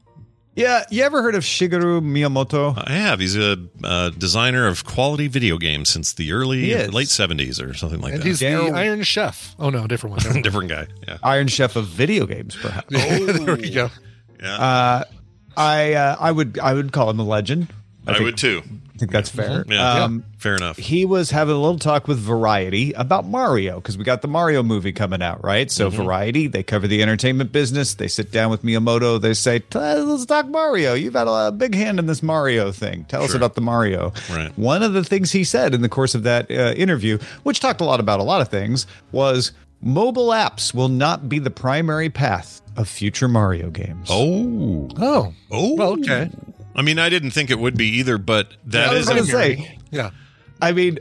Yeah, 0.54 0.84
you 0.90 1.02
ever 1.02 1.22
heard 1.22 1.34
of 1.34 1.44
Shigeru 1.44 2.02
Miyamoto? 2.02 2.74
I 2.76 2.92
have. 2.92 3.20
He's 3.20 3.36
a 3.36 3.56
uh, 3.82 4.10
designer 4.10 4.66
of 4.66 4.84
quality 4.84 5.26
video 5.26 5.56
games 5.56 5.88
since 5.88 6.12
the 6.12 6.32
early 6.32 6.74
late 6.88 7.08
70s 7.08 7.62
or 7.66 7.72
something 7.72 8.02
like 8.02 8.12
and 8.12 8.22
that. 8.22 8.26
he's 8.26 8.40
the 8.40 8.48
Iron 8.54 9.02
Chef. 9.02 9.56
Oh 9.58 9.70
no, 9.70 9.86
different 9.86 10.24
one. 10.26 10.42
Different 10.42 10.68
guy. 10.68 10.88
Yeah. 11.08 11.16
Iron 11.22 11.48
Chef 11.48 11.76
of 11.76 11.86
video 11.86 12.26
games, 12.26 12.54
perhaps. 12.56 12.88
there 12.90 13.56
we 13.56 13.70
go. 13.70 13.90
Yeah. 14.42 14.56
Uh, 14.56 15.04
I 15.56 15.94
uh, 15.94 16.16
I 16.20 16.30
would 16.30 16.58
I 16.58 16.74
would 16.74 16.92
call 16.92 17.08
him 17.08 17.18
a 17.18 17.24
legend. 17.24 17.68
I, 18.06 18.12
think- 18.14 18.24
would 18.24 18.36
too. 18.36 18.62
I 18.94 18.98
think 18.98 19.10
that's 19.10 19.30
fair. 19.30 19.64
Yeah. 19.66 20.04
Um, 20.04 20.22
Fair 20.38 20.54
enough. 20.54 20.76
he 20.76 21.04
was 21.04 21.30
having 21.30 21.54
a 21.56 21.58
little 21.58 21.78
talk 21.78 22.06
with 22.06 22.18
Variety 22.20 22.92
about 22.92 23.26
Mario 23.26 23.76
because 23.76 23.98
we 23.98 24.04
got 24.04 24.22
the 24.22 24.28
Mario 24.28 24.62
movie 24.62 24.92
coming 24.92 25.22
out, 25.22 25.42
right? 25.42 25.68
So 25.70 25.88
Mm-hmm. 25.90 26.02
Variety, 26.02 26.46
they 26.46 26.62
cover 26.62 26.86
the 26.86 27.02
entertainment 27.02 27.50
business. 27.50 27.94
They 27.94 28.06
sit 28.06 28.30
down 28.30 28.50
with 28.50 28.62
Miyamoto. 28.62 29.20
They 29.20 29.34
say, 29.34 29.60
"Let's 29.74 30.26
talk 30.26 30.46
Mario. 30.46 30.94
You've 30.94 31.14
had 31.14 31.26
a 31.26 31.50
big 31.50 31.74
hand 31.74 31.98
in 31.98 32.06
this 32.06 32.22
Mario 32.22 32.70
thing. 32.70 33.04
Tell 33.06 33.22
us 33.24 33.34
about 33.34 33.54
the 33.54 33.60
Mario." 33.60 34.12
Right. 34.30 34.56
One 34.56 34.82
of 34.84 34.92
the 34.92 35.02
things 35.02 35.32
he 35.32 35.42
said 35.42 35.74
in 35.74 35.80
the 35.82 35.88
course 35.88 36.14
of 36.14 36.22
that 36.24 36.48
uh, 36.50 36.74
interview, 36.76 37.18
which 37.42 37.58
talked 37.60 37.80
a 37.80 37.84
lot 37.84 37.98
about 37.98 38.20
a 38.20 38.24
lot 38.24 38.40
of 38.40 38.48
things, 38.48 38.86
was 39.10 39.50
mobile 39.80 40.28
apps 40.28 40.72
will 40.72 40.88
not 40.90 41.28
be 41.28 41.38
the 41.40 41.50
primary 41.50 42.08
path 42.10 42.60
of 42.76 42.88
future 42.88 43.26
Mario 43.28 43.68
games. 43.70 44.08
Oh. 44.10 44.88
Oh. 44.98 45.34
Oh. 45.50 45.74
Well, 45.74 45.92
okay. 45.94 46.30
I 46.74 46.82
mean, 46.82 46.98
I 46.98 47.08
didn't 47.08 47.32
think 47.32 47.50
it 47.50 47.58
would 47.58 47.76
be 47.76 47.86
either, 47.98 48.18
but 48.18 48.54
that 48.66 48.90
I 48.90 48.94
was 48.94 49.08
gonna 49.08 49.22
a- 49.22 49.24
say. 49.24 49.78
Yeah. 49.90 50.10
I 50.60 50.72
mean, 50.72 50.98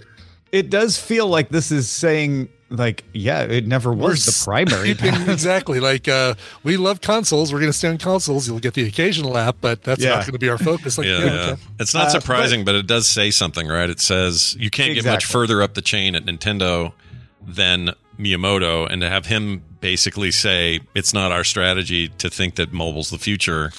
it 0.51 0.69
does 0.69 0.97
feel 0.99 1.27
like 1.27 1.49
this 1.49 1.71
is 1.71 1.89
saying 1.89 2.49
like, 2.69 3.03
yeah, 3.13 3.41
it 3.43 3.67
never 3.67 3.91
was 3.93 4.25
the 4.25 4.43
primary. 4.45 4.89
Keeping- 4.95 5.11
path. 5.11 5.29
exactly. 5.29 5.79
Like 5.81 6.07
uh, 6.07 6.35
we 6.63 6.77
love 6.77 7.01
consoles. 7.01 7.51
We're 7.51 7.59
going 7.59 7.71
to 7.71 7.77
stay 7.77 7.89
on 7.89 7.97
consoles. 7.97 8.47
You'll 8.47 8.59
get 8.59 8.73
the 8.75 8.83
occasional 8.85 9.37
app, 9.37 9.57
but 9.61 9.83
that's 9.83 10.01
Yeah. 10.01 10.11
not 10.15 10.21
going 10.21 10.33
to 10.33 10.39
be 10.39 10.47
our 10.49 10.57
focus. 10.57 10.97
Like, 10.97 11.07
yeah, 11.07 11.19
yeah, 11.19 11.25
yeah. 11.25 11.31
okay. 11.51 11.61
It's 11.79 11.93
not 11.93 12.07
Uh, 12.07 12.09
surprising, 12.11 12.63
but, 12.65 12.75
it 12.75 12.87
does 12.87 13.07
say 13.09 13.29
something, 13.29 13.67
right? 13.67 13.89
It 13.89 13.99
says 13.99 14.55
you 14.57 14.69
can't 14.69 14.93
get 14.93 15.05
much 15.05 15.25
further 15.25 15.61
up 15.61 15.73
the 15.73 15.81
chain 15.81 16.15
at 16.15 16.25
Nintendo 16.25 16.93
than 17.45 17.91
Miyamoto, 18.17 18.87
and 18.89 19.01
to 19.01 19.09
have 19.09 19.25
him 19.25 19.63
basically 19.81 20.31
say 20.31 20.79
it's 20.95 21.13
not 21.13 21.31
our 21.31 21.43
strategy 21.43 22.07
to 22.19 22.29
think 22.29 22.55
that 22.55 22.71
mobile's 22.71 23.09
the 23.09 23.17
future 23.17 23.71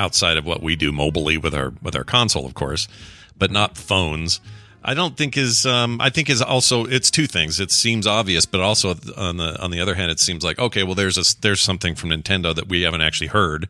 outside 0.00 0.38
of 0.38 0.46
what 0.46 0.62
we 0.62 0.74
do 0.74 0.90
mobily 0.90 1.40
with 1.40 1.54
our 1.54 1.72
with 1.82 1.94
our 1.94 2.04
console, 2.04 2.46
of 2.46 2.54
course, 2.54 2.88
but 3.36 3.50
not 3.50 3.76
phones. 3.76 4.40
I 4.82 4.94
don't 4.94 5.14
think 5.14 5.36
is 5.36 5.66
um, 5.66 6.00
I 6.00 6.08
think 6.08 6.30
is 6.30 6.40
also 6.40 6.86
it's 6.86 7.10
two 7.10 7.26
things. 7.26 7.60
It 7.60 7.70
seems 7.70 8.06
obvious, 8.06 8.46
but 8.46 8.60
also 8.60 8.94
on 9.16 9.36
the 9.36 9.60
on 9.62 9.70
the 9.70 9.80
other 9.80 9.94
hand, 9.94 10.10
it 10.10 10.18
seems 10.18 10.42
like 10.42 10.58
okay, 10.58 10.82
well, 10.82 10.94
there's 10.94 11.18
a 11.18 11.40
there's 11.42 11.60
something 11.60 11.94
from 11.94 12.10
Nintendo 12.10 12.54
that 12.54 12.68
we 12.68 12.82
haven't 12.82 13.02
actually 13.02 13.28
heard. 13.28 13.68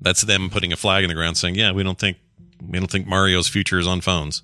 That's 0.00 0.22
them 0.22 0.50
putting 0.50 0.72
a 0.72 0.76
flag 0.76 1.04
in 1.04 1.08
the 1.08 1.14
ground 1.14 1.36
saying, 1.36 1.54
yeah, 1.54 1.72
we 1.72 1.82
don't 1.82 1.98
think 1.98 2.18
we 2.60 2.78
don't 2.78 2.90
think 2.90 3.06
Mario's 3.06 3.48
future 3.48 3.78
is 3.78 3.86
on 3.86 4.02
phones. 4.02 4.42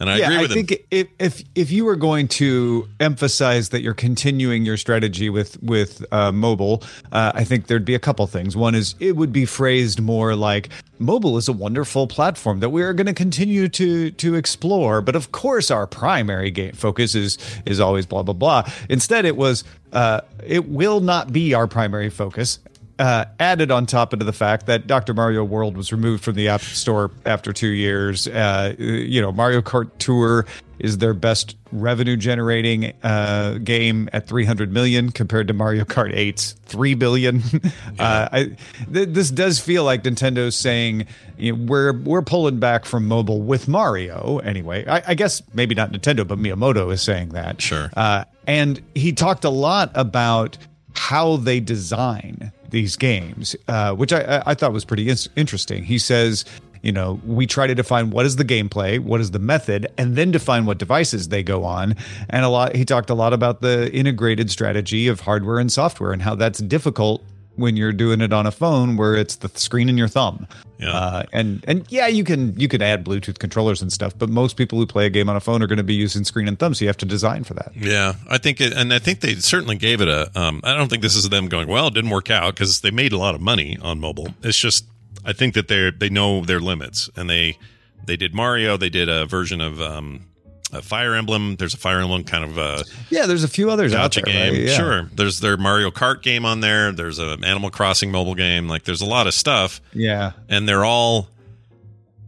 And 0.00 0.08
I 0.08 0.18
yeah, 0.18 0.26
agree 0.26 0.36
I 0.36 0.42
with 0.42 0.50
him. 0.52 0.66
think 0.66 0.86
if, 0.90 1.08
if 1.18 1.42
if 1.54 1.70
you 1.72 1.84
were 1.84 1.96
going 1.96 2.28
to 2.28 2.88
emphasize 3.00 3.70
that 3.70 3.82
you're 3.82 3.94
continuing 3.94 4.64
your 4.64 4.76
strategy 4.76 5.28
with 5.28 5.60
with 5.62 6.04
uh, 6.12 6.30
mobile, 6.30 6.82
uh, 7.10 7.32
I 7.34 7.44
think 7.44 7.66
there'd 7.66 7.84
be 7.84 7.94
a 7.94 7.98
couple 7.98 8.26
things. 8.26 8.56
One 8.56 8.74
is 8.74 8.94
it 9.00 9.16
would 9.16 9.32
be 9.32 9.44
phrased 9.44 10.00
more 10.00 10.36
like 10.36 10.68
mobile 11.00 11.36
is 11.36 11.48
a 11.48 11.52
wonderful 11.52 12.06
platform 12.06 12.60
that 12.60 12.70
we 12.70 12.82
are 12.82 12.92
going 12.92 13.06
to 13.06 13.14
continue 13.14 13.68
to 13.70 14.10
to 14.12 14.34
explore, 14.34 15.00
but 15.00 15.16
of 15.16 15.32
course 15.32 15.70
our 15.70 15.86
primary 15.86 16.50
game 16.50 16.72
focus 16.72 17.14
is 17.14 17.36
is 17.66 17.80
always 17.80 18.06
blah 18.06 18.22
blah 18.22 18.34
blah. 18.34 18.70
Instead, 18.88 19.24
it 19.24 19.36
was 19.36 19.64
uh, 19.92 20.20
it 20.46 20.68
will 20.68 21.00
not 21.00 21.32
be 21.32 21.54
our 21.54 21.66
primary 21.66 22.10
focus 22.10 22.60
uh, 22.98 23.26
added 23.38 23.70
on 23.70 23.86
top 23.86 24.12
of 24.12 24.18
the 24.18 24.32
fact 24.32 24.66
that 24.66 24.86
Dr. 24.86 25.14
Mario 25.14 25.44
World 25.44 25.76
was 25.76 25.92
removed 25.92 26.24
from 26.24 26.34
the 26.34 26.48
App 26.48 26.60
Store 26.60 27.10
after 27.24 27.52
two 27.52 27.68
years. 27.68 28.26
Uh, 28.26 28.74
you 28.78 29.20
know, 29.20 29.32
Mario 29.32 29.60
Kart 29.60 29.90
Tour 29.98 30.46
is 30.78 30.98
their 30.98 31.14
best 31.14 31.56
revenue 31.72 32.16
generating 32.16 32.92
uh, 33.02 33.58
game 33.64 34.08
at 34.12 34.26
300 34.26 34.72
million 34.72 35.10
compared 35.10 35.48
to 35.48 35.54
Mario 35.54 35.84
Kart 35.84 36.14
8's 36.14 36.52
3 36.66 36.94
billion. 36.94 37.42
uh, 37.98 38.28
I, 38.32 38.44
th- 38.92 39.08
this 39.08 39.30
does 39.30 39.58
feel 39.58 39.84
like 39.84 40.02
Nintendo's 40.02 40.56
saying 40.56 41.06
you 41.36 41.56
know, 41.56 41.64
we're 41.64 41.92
we're 41.92 42.22
pulling 42.22 42.58
back 42.58 42.84
from 42.84 43.06
mobile 43.06 43.42
with 43.42 43.68
Mario 43.68 44.38
anyway. 44.38 44.86
I, 44.86 45.02
I 45.08 45.14
guess 45.14 45.42
maybe 45.54 45.74
not 45.74 45.92
Nintendo, 45.92 46.26
but 46.26 46.38
Miyamoto 46.38 46.92
is 46.92 47.02
saying 47.02 47.30
that. 47.30 47.60
Sure. 47.60 47.90
Uh, 47.96 48.24
and 48.46 48.80
he 48.94 49.12
talked 49.12 49.44
a 49.44 49.50
lot 49.50 49.90
about 49.94 50.58
how 50.94 51.36
they 51.36 51.60
design 51.60 52.52
these 52.70 52.96
games, 52.96 53.56
uh, 53.68 53.94
which 53.94 54.12
I, 54.12 54.42
I 54.46 54.54
thought 54.54 54.72
was 54.72 54.84
pretty 54.84 55.08
in- 55.08 55.16
interesting. 55.36 55.84
He 55.84 55.98
says, 55.98 56.44
you 56.82 56.92
know, 56.92 57.20
we 57.26 57.46
try 57.46 57.66
to 57.66 57.74
define 57.74 58.10
what 58.10 58.26
is 58.26 58.36
the 58.36 58.44
gameplay, 58.44 59.00
what 59.00 59.20
is 59.20 59.30
the 59.32 59.38
method, 59.38 59.86
and 59.98 60.16
then 60.16 60.30
define 60.30 60.66
what 60.66 60.78
devices 60.78 61.28
they 61.28 61.42
go 61.42 61.64
on. 61.64 61.96
And 62.30 62.44
a 62.44 62.48
lot, 62.48 62.76
he 62.76 62.84
talked 62.84 63.10
a 63.10 63.14
lot 63.14 63.32
about 63.32 63.60
the 63.60 63.92
integrated 63.92 64.50
strategy 64.50 65.08
of 65.08 65.20
hardware 65.20 65.58
and 65.58 65.72
software 65.72 66.12
and 66.12 66.22
how 66.22 66.34
that's 66.34 66.60
difficult 66.60 67.24
when 67.58 67.76
you're 67.76 67.92
doing 67.92 68.20
it 68.20 68.32
on 68.32 68.46
a 68.46 68.50
phone 68.50 68.96
where 68.96 69.14
it's 69.14 69.36
the 69.36 69.50
screen 69.58 69.88
and 69.88 69.98
your 69.98 70.08
thumb. 70.08 70.46
Yeah. 70.78 70.92
Uh, 70.92 71.22
and 71.32 71.64
and 71.66 71.84
yeah, 71.90 72.06
you 72.06 72.22
can 72.22 72.58
you 72.58 72.68
can 72.68 72.80
add 72.80 73.04
Bluetooth 73.04 73.38
controllers 73.38 73.82
and 73.82 73.92
stuff, 73.92 74.16
but 74.16 74.28
most 74.28 74.56
people 74.56 74.78
who 74.78 74.86
play 74.86 75.06
a 75.06 75.10
game 75.10 75.28
on 75.28 75.34
a 75.34 75.40
phone 75.40 75.60
are 75.62 75.66
going 75.66 75.78
to 75.78 75.82
be 75.82 75.94
using 75.94 76.22
screen 76.22 76.46
and 76.46 76.58
thumb, 76.58 76.72
so 76.72 76.84
you 76.84 76.88
have 76.88 76.96
to 76.98 77.06
design 77.06 77.42
for 77.42 77.54
that. 77.54 77.72
Yeah, 77.74 78.14
I 78.30 78.38
think 78.38 78.60
it, 78.60 78.72
and 78.72 78.94
I 78.94 79.00
think 79.00 79.20
they 79.20 79.34
certainly 79.34 79.76
gave 79.76 80.00
it 80.00 80.08
a. 80.08 80.30
Um, 80.40 80.60
I 80.62 80.74
don't 80.74 80.88
think 80.88 81.02
this 81.02 81.16
is 81.16 81.28
them 81.28 81.48
going 81.48 81.68
well. 81.68 81.88
It 81.88 81.94
didn't 81.94 82.10
work 82.10 82.30
out 82.30 82.54
because 82.54 82.80
they 82.80 82.92
made 82.92 83.12
a 83.12 83.18
lot 83.18 83.34
of 83.34 83.40
money 83.40 83.76
on 83.82 83.98
mobile. 83.98 84.28
It's 84.42 84.58
just 84.58 84.86
I 85.24 85.32
think 85.32 85.54
that 85.54 85.66
they 85.66 85.90
they 85.90 86.08
know 86.08 86.44
their 86.44 86.60
limits, 86.60 87.10
and 87.16 87.28
they 87.28 87.58
they 88.04 88.16
did 88.16 88.32
Mario. 88.32 88.76
They 88.76 88.88
did 88.88 89.08
a 89.08 89.26
version 89.26 89.60
of 89.60 89.80
um, 89.82 90.27
a 90.72 90.82
Fire 90.82 91.14
Emblem. 91.14 91.56
There's 91.56 91.74
a 91.74 91.78
Fire 91.78 92.00
Emblem 92.00 92.24
kind 92.24 92.44
of 92.44 92.58
uh, 92.58 92.82
Yeah, 93.10 93.26
there's 93.26 93.44
a 93.44 93.48
few 93.48 93.70
others 93.70 93.94
out 93.94 94.12
there. 94.14 94.24
game. 94.24 94.52
right? 94.52 94.62
Yeah. 94.62 94.76
Sure, 94.76 95.10
there's 95.14 95.40
their 95.40 95.56
Mario 95.56 95.90
Kart 95.90 96.22
game 96.22 96.44
on 96.44 96.60
there. 96.60 96.92
There's 96.92 97.18
a 97.18 97.38
Animal 97.44 97.70
Crossing 97.70 98.10
mobile 98.10 98.34
game. 98.34 98.68
Like 98.68 98.84
there's 98.84 99.00
a 99.00 99.06
lot 99.06 99.26
of 99.26 99.34
stuff. 99.34 99.80
Yeah. 99.92 100.32
and 100.48 100.68
they're 100.68 100.84
all 100.84 101.28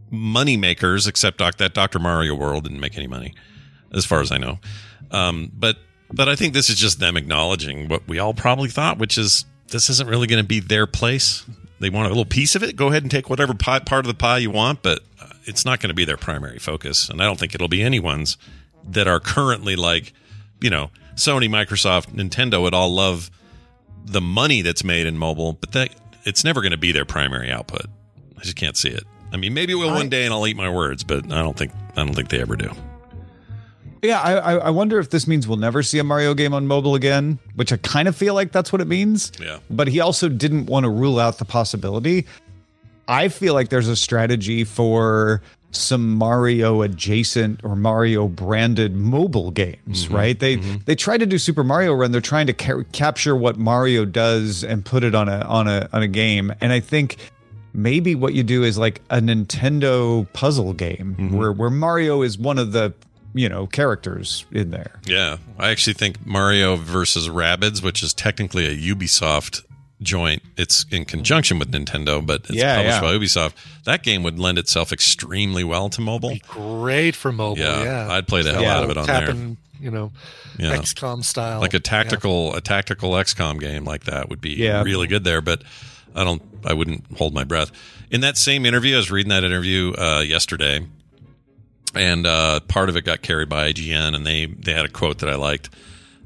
money 0.09 0.57
makers 0.57 1.07
except 1.07 1.37
doc, 1.37 1.57
that 1.57 1.73
Dr. 1.73 1.99
Mario 1.99 2.35
World 2.35 2.63
didn't 2.63 2.79
make 2.79 2.97
any 2.97 3.07
money 3.07 3.33
as 3.93 4.05
far 4.05 4.21
as 4.21 4.31
I 4.31 4.37
know. 4.37 4.59
Um, 5.11 5.51
but 5.53 5.77
but 6.11 6.27
I 6.27 6.35
think 6.35 6.53
this 6.53 6.69
is 6.69 6.75
just 6.77 6.99
them 6.99 7.15
acknowledging 7.17 7.87
what 7.87 8.07
we 8.07 8.19
all 8.19 8.33
probably 8.33 8.69
thought, 8.69 8.97
which 8.97 9.17
is 9.17 9.45
this 9.69 9.89
isn't 9.89 10.09
really 10.09 10.27
going 10.27 10.43
to 10.43 10.47
be 10.47 10.59
their 10.59 10.85
place. 10.87 11.45
They 11.79 11.89
want 11.89 12.05
a 12.07 12.09
little 12.09 12.25
piece 12.25 12.55
of 12.55 12.63
it. 12.63 12.75
Go 12.75 12.87
ahead 12.89 13.03
and 13.03 13.09
take 13.11 13.29
whatever 13.29 13.53
pie, 13.53 13.79
part 13.79 14.05
of 14.05 14.07
the 14.07 14.17
pie 14.17 14.39
you 14.39 14.51
want, 14.51 14.83
but 14.83 14.99
it's 15.45 15.65
not 15.65 15.79
going 15.79 15.89
to 15.89 15.93
be 15.95 16.05
their 16.05 16.17
primary 16.17 16.59
focus, 16.59 17.09
and 17.09 17.21
I 17.21 17.25
don't 17.25 17.39
think 17.39 17.55
it'll 17.55 17.67
be 17.67 17.81
anyone's 17.81 18.37
that 18.89 19.07
are 19.07 19.19
currently 19.19 19.75
like, 19.75 20.13
you 20.59 20.69
know, 20.69 20.91
Sony, 21.15 21.49
Microsoft, 21.49 22.07
Nintendo 22.13 22.61
would 22.61 22.73
all 22.73 22.93
love 22.93 23.29
the 24.05 24.21
money 24.21 24.61
that's 24.61 24.83
made 24.83 25.05
in 25.05 25.17
mobile, 25.17 25.53
but 25.53 25.71
that 25.73 25.89
it's 26.23 26.43
never 26.43 26.61
going 26.61 26.71
to 26.71 26.77
be 26.77 26.91
their 26.91 27.05
primary 27.05 27.51
output. 27.51 27.85
I 28.37 28.41
just 28.41 28.55
can't 28.55 28.77
see 28.77 28.89
it. 28.89 29.03
I 29.31 29.37
mean, 29.37 29.53
maybe 29.53 29.73
it 29.73 29.75
will 29.75 29.91
one 29.91 30.09
day, 30.09 30.25
and 30.25 30.33
I'll 30.33 30.45
eat 30.47 30.57
my 30.57 30.69
words, 30.69 31.03
but 31.03 31.25
I 31.31 31.41
don't 31.41 31.57
think 31.57 31.71
I 31.95 32.03
don't 32.03 32.13
think 32.13 32.29
they 32.29 32.41
ever 32.41 32.55
do. 32.55 32.71
Yeah, 34.01 34.19
I, 34.19 34.33
I 34.33 34.53
I 34.55 34.69
wonder 34.71 34.99
if 34.99 35.11
this 35.11 35.27
means 35.27 35.47
we'll 35.47 35.57
never 35.57 35.83
see 35.83 35.99
a 35.99 36.03
Mario 36.03 36.33
game 36.33 36.53
on 36.53 36.65
mobile 36.65 36.95
again, 36.95 37.39
which 37.55 37.71
I 37.71 37.77
kind 37.77 38.07
of 38.07 38.15
feel 38.15 38.33
like 38.33 38.51
that's 38.51 38.73
what 38.73 38.81
it 38.81 38.87
means. 38.87 39.31
Yeah. 39.39 39.59
But 39.69 39.87
he 39.87 39.99
also 39.99 40.27
didn't 40.27 40.65
want 40.65 40.85
to 40.85 40.89
rule 40.89 41.19
out 41.19 41.37
the 41.37 41.45
possibility. 41.45 42.25
I 43.11 43.27
feel 43.27 43.53
like 43.53 43.67
there's 43.67 43.89
a 43.89 43.95
strategy 43.97 44.63
for 44.63 45.41
some 45.71 46.15
Mario 46.15 46.81
adjacent 46.81 47.59
or 47.61 47.75
Mario 47.75 48.29
branded 48.29 48.95
mobile 48.95 49.51
games, 49.51 50.05
mm-hmm. 50.05 50.15
right? 50.15 50.39
They 50.39 50.57
mm-hmm. 50.57 50.77
they 50.85 50.95
try 50.95 51.17
to 51.17 51.25
do 51.25 51.37
Super 51.37 51.63
Mario 51.63 51.93
Run. 51.93 52.13
They're 52.13 52.21
trying 52.21 52.47
to 52.47 52.53
ca- 52.53 52.83
capture 52.93 53.35
what 53.35 53.57
Mario 53.57 54.05
does 54.05 54.63
and 54.63 54.85
put 54.85 55.03
it 55.03 55.13
on 55.13 55.27
a 55.27 55.41
on 55.41 55.67
a 55.67 55.89
on 55.91 56.01
a 56.01 56.07
game. 56.07 56.53
And 56.61 56.71
I 56.71 56.79
think 56.79 57.17
maybe 57.73 58.15
what 58.15 58.33
you 58.33 58.43
do 58.43 58.63
is 58.63 58.77
like 58.77 59.01
a 59.09 59.19
Nintendo 59.19 60.31
puzzle 60.31 60.71
game 60.71 61.17
mm-hmm. 61.19 61.35
where 61.35 61.51
where 61.51 61.69
Mario 61.69 62.21
is 62.21 62.37
one 62.37 62.57
of 62.57 62.71
the 62.71 62.93
you 63.33 63.49
know 63.49 63.67
characters 63.67 64.45
in 64.53 64.71
there. 64.71 65.01
Yeah, 65.05 65.37
I 65.59 65.69
actually 65.71 65.95
think 65.95 66.25
Mario 66.25 66.77
versus 66.77 67.27
Rabbids, 67.27 67.83
which 67.83 68.03
is 68.03 68.13
technically 68.13 68.67
a 68.67 68.95
Ubisoft 68.95 69.65
joint, 70.01 70.41
it's 70.57 70.85
in 70.91 71.05
conjunction 71.05 71.59
with 71.59 71.71
Nintendo, 71.71 72.25
but 72.25 72.41
it's 72.41 72.51
Yeah, 72.53 72.77
published 72.77 72.95
yeah. 72.95 73.01
by 73.01 73.13
Ubisoft. 73.49 73.53
That 73.85 74.03
game 74.03 74.23
would 74.23 74.39
lend 74.39 74.57
itself 74.57 74.91
extremely 74.91 75.63
well 75.63 75.89
to 75.89 76.01
mobile. 76.01 76.35
Great 76.47 77.15
for 77.15 77.31
mobile. 77.31 77.61
Yeah, 77.63 77.83
Yeah, 77.83 78.11
I'd 78.11 78.27
play 78.27 78.41
the 78.41 78.53
hell 78.53 78.65
out 78.65 78.83
of 78.83 78.89
it 78.89 78.97
on 78.97 79.05
there. 79.07 79.35
You 79.79 79.89
know, 79.91 80.11
Yeah. 80.59 80.75
XCOM 80.77 81.23
style, 81.23 81.59
like 81.59 81.73
a 81.73 81.79
tactical 81.79 82.53
a 82.55 82.61
tactical 82.61 83.11
XCOM 83.13 83.59
game 83.59 83.83
like 83.83 84.03
that 84.03 84.29
would 84.29 84.39
be 84.41 84.51
Yeah. 84.51 84.83
really 84.83 85.07
good 85.07 85.23
there. 85.23 85.41
But 85.41 85.63
I 86.15 86.23
don't. 86.23 86.41
I 86.65 86.73
wouldn't 86.73 87.05
hold 87.17 87.33
my 87.33 87.43
breath. 87.45 87.71
In 88.11 88.21
that 88.21 88.37
same 88.37 88.65
interview, 88.65 88.93
I 88.95 88.97
was 88.97 89.09
reading 89.09 89.29
that 89.29 89.43
interview 89.43 89.93
uh, 89.93 90.19
yesterday, 90.27 90.85
and 91.95 92.27
uh, 92.27 92.59
part 92.67 92.89
of 92.89 92.97
it 92.97 93.05
got 93.05 93.21
carried 93.21 93.49
by 93.49 93.71
IGN, 93.71 94.15
and 94.15 94.25
they 94.25 94.45
they 94.45 94.73
had 94.73 94.85
a 94.85 94.89
quote 94.89 95.19
that 95.19 95.29
I 95.29 95.35
liked. 95.35 95.69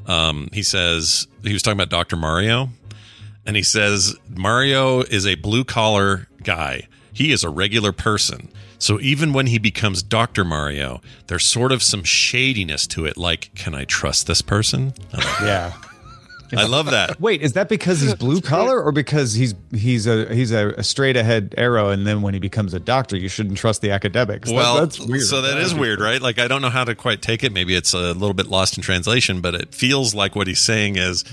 Um, 0.07 0.49
he 0.53 0.63
says 0.63 1.28
he 1.43 1.53
was 1.53 1.61
talking 1.61 1.78
about 1.78 1.89
Doctor 1.89 2.15
Mario, 2.15 2.69
and 3.46 3.56
he 3.56 3.64
says 3.64 4.16
Mario 4.30 5.02
is 5.02 5.26
a 5.26 5.36
blue 5.36 5.64
collar 5.64 6.28
guy. 6.43 6.88
He 7.14 7.32
is 7.32 7.43
a 7.43 7.50
regular 7.50 7.91
person. 7.91 8.50
So 8.78 9.00
even 9.00 9.32
when 9.34 9.48
he 9.48 9.58
becomes 9.58 10.04
Dr. 10.04 10.43
Mario, 10.43 11.02
there's 11.28 11.46
sort 11.46 11.72
of 11.72 11.82
some 11.82 12.04
shadiness 12.04 12.86
to 12.88 13.06
it. 13.06 13.16
Like, 13.18 13.52
can 13.56 13.74
I 13.74 13.86
trust 13.86 14.28
this 14.28 14.41
person? 14.41 14.93
Yeah. 15.41 15.74
I 16.56 16.68
love 16.68 16.91
that. 16.91 17.20
Wait, 17.20 17.41
is 17.41 17.54
that 17.54 17.70
because 17.70 18.02
he's 18.02 18.14
blue 18.16 18.39
collar 18.39 18.82
or 18.82 18.91
because 18.91 19.34
he's 19.34 19.56
he's 19.76 20.06
a 20.08 20.34
he's 20.34 20.52
a, 20.52 20.70
a 20.78 20.84
straight 20.84 21.18
ahead 21.18 21.56
arrow 21.58 21.89
and 21.89 22.06
then 22.06 22.22
when 22.22 22.34
he 22.34 22.39
becomes 22.39 22.74
a 22.74 22.80
doctor 22.80 23.18
you 23.18 23.28
shouldn't 23.28 23.58
trust 23.58 23.82
the 23.82 23.91
academics? 23.91 24.50
That- 24.50 24.56
Well, 24.56 24.76
that's 24.76 25.00
weird. 25.00 25.24
so 25.24 25.41
that 25.41 25.58
is 25.58 25.74
weird, 25.74 26.00
right? 26.00 26.22
Like 26.22 26.38
I 26.38 26.48
don't 26.48 26.62
know 26.62 26.70
how 26.70 26.84
to 26.84 26.93
quite 26.96 27.22
take 27.22 27.43
it. 27.43 27.52
Maybe 27.52 27.76
it's 27.76 27.93
a 27.93 28.14
little 28.14 28.34
bit 28.36 28.48
lost 28.48 28.78
in 28.78 28.84
translation, 28.84 29.41
but 29.41 29.56
it 29.56 29.74
feels 29.74 30.14
like 30.14 30.36
what 30.36 30.48
he's 30.48 30.60
saying 30.60 30.98
is, 30.98 31.26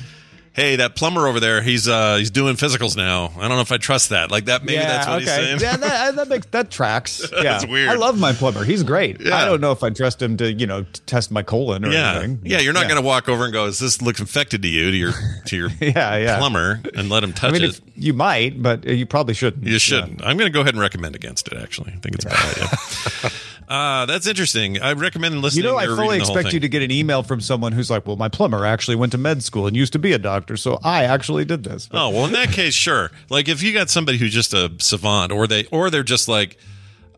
"Hey, 0.53 0.77
that 0.77 0.95
plumber 0.97 1.27
over 1.27 1.41
there, 1.41 1.63
he's 1.63 1.89
uh 1.89 2.17
he's 2.17 2.31
doing 2.31 2.57
physicals 2.57 2.97
now. 2.97 3.33
I 3.37 3.49
don't 3.49 3.57
know 3.57 3.61
if 3.61 3.73
I 3.73 3.77
trust 3.79 4.11
that." 4.11 4.31
Like 4.31 4.45
that. 4.47 4.63
Maybe 4.65 4.75
yeah, 4.75 4.89
that's 4.89 5.07
what 5.07 5.23
okay. 5.23 5.25
he's 5.25 5.61
saying. 5.61 5.61
Yeah, 5.61 5.77
that, 5.77 6.17
that 6.17 6.29
makes 6.29 6.47
that 6.47 6.71
tracks. 6.71 7.23
Yeah. 7.33 7.43
That's 7.45 7.67
weird. 7.67 7.89
I 7.89 7.95
love 7.95 8.19
my 8.21 8.33
plumber. 8.33 8.63
He's 8.63 8.83
great. 8.83 9.21
Yeah. 9.21 9.37
I 9.37 9.45
don't 9.47 9.61
know 9.61 9.73
if 9.73 9.83
I 9.83 9.91
trust 9.91 10.23
him 10.23 10.37
to, 10.37 10.53
you 10.53 10.67
know, 10.67 10.83
t- 10.83 11.01
test 11.07 11.31
my 11.33 11.43
colon 11.43 11.85
or 11.85 11.91
yeah, 11.91 12.13
anything. 12.21 12.41
yeah. 12.45 12.61
You're 12.61 12.73
not 12.73 12.85
going 12.85 13.01
to 13.01 13.07
walk 13.07 13.29
over 13.29 13.45
and 13.45 13.53
go, 13.53 13.65
"Is 13.67 13.79
this 13.79 14.01
look 14.03 14.21
infected 14.21 14.63
to 14.63 14.69
you?" 14.69 14.91
To 14.91 14.97
your 14.97 15.13
to 15.47 15.57
your 15.57 15.71
Yeah, 15.81 16.17
yeah. 16.17 16.39
plumber 16.39 16.81
and 16.95 17.09
let 17.09 17.25
him 17.25 17.31
I 17.31 17.33
touch 17.33 17.53
mean, 17.53 17.65
it. 17.65 17.81
you 17.97 18.13
might, 18.13 18.63
but 18.63 18.85
you 18.85 19.07
probably 19.07 19.35
shouldn't. 19.35 19.65
You 19.67 19.79
shouldn't. 19.79 20.23
I'm 20.23 20.37
going 20.37 20.51
to 20.51 20.53
go 20.55 20.61
ahead 20.61 20.75
and 20.75 20.81
recommend 20.81 21.17
against 21.17 21.49
it. 21.49 21.55
Actually, 21.59 21.93
I 21.93 21.97
think 21.97 22.15
it's 22.17 22.25
a 22.27 22.29
bad 22.29 22.59
idea. 22.59 23.31
Uh, 23.69 24.07
that's 24.07 24.27
interesting. 24.27 24.81
I 24.81 24.93
recommend 24.93 25.41
listening. 25.41 25.63
To 25.63 25.69
You 25.69 25.73
know, 25.75 25.79
I 25.79 25.87
fully 25.87 25.99
reading 26.09 26.19
the 26.21 26.25
whole 26.27 26.37
expect 26.37 26.53
you 26.55 26.61
to 26.61 26.69
get 26.69 26.83
an 26.83 26.91
email 26.91 27.23
from 27.23 27.41
someone 27.41 27.73
who's 27.73 27.91
like, 27.91 28.07
"Well, 28.07 28.17
my 28.17 28.29
plumber 28.29 28.65
actually 28.67 28.97
went 28.97 29.13
to 29.13 29.19
med 29.19 29.43
school 29.43 29.67
and 29.67 29.77
used 29.77 29.93
to 29.95 29.99
be 29.99 30.13
a 30.13 30.19
doctor, 30.19 30.57
so 30.57 30.79
I 30.83 31.05
actually 31.05 31.45
did 31.45 31.65
this." 31.65 31.89
Oh 31.93 32.11
well, 32.11 32.27
in 32.27 32.33
that 32.33 32.51
case, 32.53 32.75
sure. 32.75 33.11
Like 33.31 33.49
if 33.49 33.63
you 33.63 33.73
got 33.73 33.91
somebody 33.91 34.19
who's 34.19 34.33
just 34.33 34.53
a 34.55 34.73
savant, 34.79 35.33
or 35.33 35.47
they, 35.47 35.65
or 35.67 35.91
they're 35.91 36.03
just 36.03 36.29
like, 36.29 36.57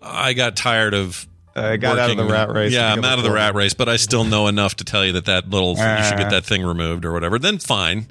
I 0.03 0.33
got 0.33 0.57
tired 0.57 0.95
of. 0.95 1.27
I 1.57 1.77
got 1.77 2.01
out 2.01 2.11
of 2.11 2.17
the 2.17 2.25
rat 2.25 2.51
race 2.51 2.73
Yeah, 2.73 2.93
I'm 2.93 3.05
out 3.05 3.19
of 3.19 3.25
the 3.25 3.31
rat 3.31 3.55
race, 3.55 3.75
but 3.75 3.89
I 3.89 3.95
still 3.97 4.25
know 4.25 4.49
enough 4.49 4.75
to 4.77 4.85
tell 4.85 5.05
you 5.05 5.13
that 5.13 5.27
that 5.27 5.49
little 5.51 5.71
you 5.71 5.77
should 5.77 6.19
get 6.19 6.27
Ah. 6.27 6.31
that 6.31 6.45
thing 6.45 6.65
removed 6.65 7.05
or 7.05 7.13
whatever. 7.13 7.39
Then 7.39 7.59
fine. 7.59 8.09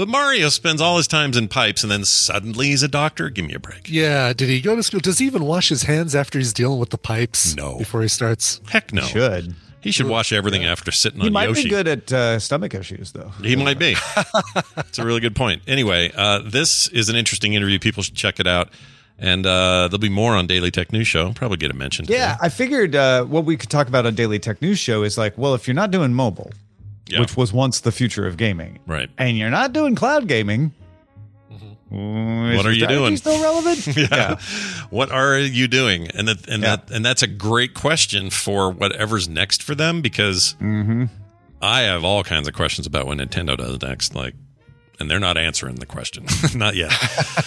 But 0.00 0.08
Mario 0.08 0.48
spends 0.48 0.80
all 0.80 0.96
his 0.96 1.06
times 1.06 1.36
in 1.36 1.48
pipes, 1.48 1.82
and 1.82 1.92
then 1.92 2.06
suddenly 2.06 2.68
he's 2.68 2.82
a 2.82 2.88
doctor. 2.88 3.28
Give 3.28 3.44
me 3.44 3.52
a 3.52 3.58
break. 3.58 3.86
Yeah. 3.86 4.32
Did 4.32 4.48
he 4.48 4.62
go 4.62 4.74
to 4.74 4.82
school? 4.82 5.00
Does 5.00 5.18
he 5.18 5.26
even 5.26 5.44
wash 5.44 5.68
his 5.68 5.82
hands 5.82 6.14
after 6.14 6.38
he's 6.38 6.54
dealing 6.54 6.78
with 6.78 6.88
the 6.88 6.96
pipes? 6.96 7.54
No. 7.54 7.76
Before 7.76 8.00
he 8.00 8.08
starts. 8.08 8.62
Heck 8.70 8.94
no. 8.94 9.02
Should 9.02 9.54
He 9.82 9.92
should 9.92 10.06
wash 10.06 10.32
everything 10.32 10.64
after 10.64 10.90
sitting 10.90 11.20
he 11.20 11.26
on 11.26 11.34
might 11.34 11.48
Yoshi. 11.50 11.64
be 11.64 11.68
good 11.68 11.86
at 11.86 12.10
uh, 12.10 12.38
stomach 12.38 12.72
issues, 12.72 13.12
though. 13.12 13.28
He 13.42 13.56
might 13.56 13.78
be. 13.78 13.94
It's 14.78 14.98
a 14.98 15.04
really 15.04 15.20
good 15.20 15.36
point. 15.36 15.60
Anyway, 15.66 16.10
uh, 16.16 16.38
this 16.46 16.88
is 16.88 17.10
an 17.10 17.16
interesting 17.16 17.52
interview. 17.52 17.78
People 17.78 18.02
should 18.02 18.14
check 18.14 18.40
it 18.40 18.46
out. 18.46 18.70
And 19.18 19.44
uh, 19.44 19.88
there'll 19.88 19.98
be 19.98 20.08
more 20.08 20.34
on 20.34 20.46
Daily 20.46 20.70
Tech 20.70 20.92
News 20.94 21.08
Show. 21.08 21.34
Probably 21.34 21.58
get 21.58 21.70
a 21.70 21.74
mention. 21.74 22.06
Yeah, 22.08 22.38
I 22.40 22.48
figured 22.48 22.96
uh, 22.96 23.24
what 23.24 23.44
we 23.44 23.58
could 23.58 23.68
talk 23.68 23.86
about 23.86 24.06
on 24.06 24.14
Daily 24.14 24.38
Tech 24.38 24.62
News 24.62 24.78
Show 24.78 25.02
is 25.02 25.18
like, 25.18 25.36
well, 25.36 25.52
if 25.52 25.68
you're 25.68 25.74
not 25.74 25.90
doing 25.90 26.14
mobile, 26.14 26.52
which 27.18 27.36
was 27.36 27.52
once 27.52 27.80
the 27.80 27.92
future 27.92 28.26
of 28.26 28.36
gaming, 28.36 28.78
right, 28.86 29.08
and 29.18 29.36
you're 29.38 29.50
not 29.50 29.72
doing 29.72 29.94
cloud 29.94 30.28
gaming, 30.28 30.72
Mm-hmm. 31.52 32.56
what 32.56 32.64
are 32.66 32.72
you 32.72 32.86
doing? 32.86 33.16
Still 33.16 33.42
relevant? 33.42 33.84
yeah. 33.96 34.38
What 34.90 35.10
are 35.10 35.36
you 35.38 35.66
doing? 35.66 36.06
And 36.08 36.28
that 36.28 36.46
and 36.48 36.62
that 36.62 36.88
and 36.92 37.04
that's 37.04 37.22
a 37.22 37.26
great 37.26 37.74
question 37.74 38.30
for 38.30 38.70
whatever's 38.70 39.28
next 39.28 39.60
for 39.62 39.74
them 39.74 40.00
because 40.00 40.54
Mm-hmm. 40.60 41.06
I 41.60 41.80
have 41.80 42.04
all 42.04 42.22
kinds 42.22 42.46
of 42.48 42.54
questions 42.54 42.86
about 42.86 43.06
what 43.06 43.18
Nintendo 43.18 43.56
does 43.56 43.82
next. 43.82 44.14
Like, 44.14 44.34
and 45.00 45.10
they're 45.10 45.18
not 45.18 45.36
answering 45.38 45.76
the 45.76 45.86
question, 45.86 46.26
not 46.54 46.76
yet. 46.76 46.92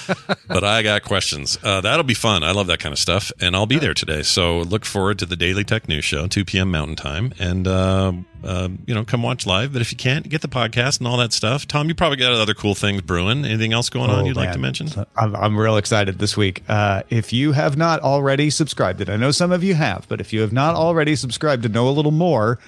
but 0.48 0.64
I 0.64 0.82
got 0.82 1.04
questions. 1.04 1.58
Uh, 1.64 1.82
that'll 1.82 2.04
be 2.04 2.14
fun. 2.14 2.44
I 2.44 2.52
love 2.52 2.68
that 2.68 2.80
kind 2.80 2.92
of 2.92 3.00
stuff, 3.00 3.32
and 3.40 3.56
I'll 3.56 3.68
be 3.68 3.80
there 3.80 3.94
today. 3.94 4.24
So 4.24 4.62
look 4.62 4.84
forward 4.86 5.20
to 5.20 5.26
the 5.26 5.36
Daily 5.36 5.64
Tech 5.64 5.88
News 5.88 6.04
Show, 6.04 6.28
two 6.28 6.44
p.m. 6.44 6.72
Mountain 6.72 6.96
Time, 6.96 7.34
and 7.40 7.68
uh, 7.68 8.14
uh, 8.44 8.70
you 8.86 8.94
know, 8.94 9.06
come 9.06 9.24
watch 9.24 9.46
live. 9.46 9.72
But 9.72 9.82
if 9.82 9.92
you 9.92 9.98
can't, 9.98 10.28
get 10.28 10.42
the 10.42 10.48
podcast 10.48 11.00
and 11.00 11.08
all 11.08 11.18
that 11.18 11.32
stuff. 11.32 11.68
Tom, 11.68 11.88
you 11.88 11.96
probably 11.96 12.18
got 12.18 12.34
other 12.34 12.54
cool 12.54 12.76
things 12.76 13.02
brewing. 13.02 13.46
Anything 13.46 13.72
else 13.74 13.90
going 13.90 14.10
on 14.10 14.24
Oh, 14.24 14.26
you'd 14.26 14.36
like 14.36 14.52
to 14.52 14.60
mention? 14.60 14.90
I'm, 15.16 15.36
I'm 15.36 15.58
real 15.58 15.78
excited 15.78 16.20
this 16.20 16.36
week. 16.36 16.64
Uh, 16.68 17.04
if 17.10 17.32
you 17.32 17.52
have 17.54 17.78
not 17.78 18.02
already 18.02 18.50
subscribed, 18.50 19.02
and 19.02 19.10
I 19.10 19.16
know 19.18 19.32
some 19.32 19.52
of 19.52 19.64
you 19.64 19.76
have, 19.76 20.08
but 20.10 20.20
if 20.20 20.34
you 20.34 20.42
have 20.42 20.54
not 20.54 20.76
already 20.76 21.16
subscribed 21.16 21.64
to 21.64 21.70
Know 21.70 21.88
a 21.88 21.92
Little 21.92 22.12
More, 22.12 22.60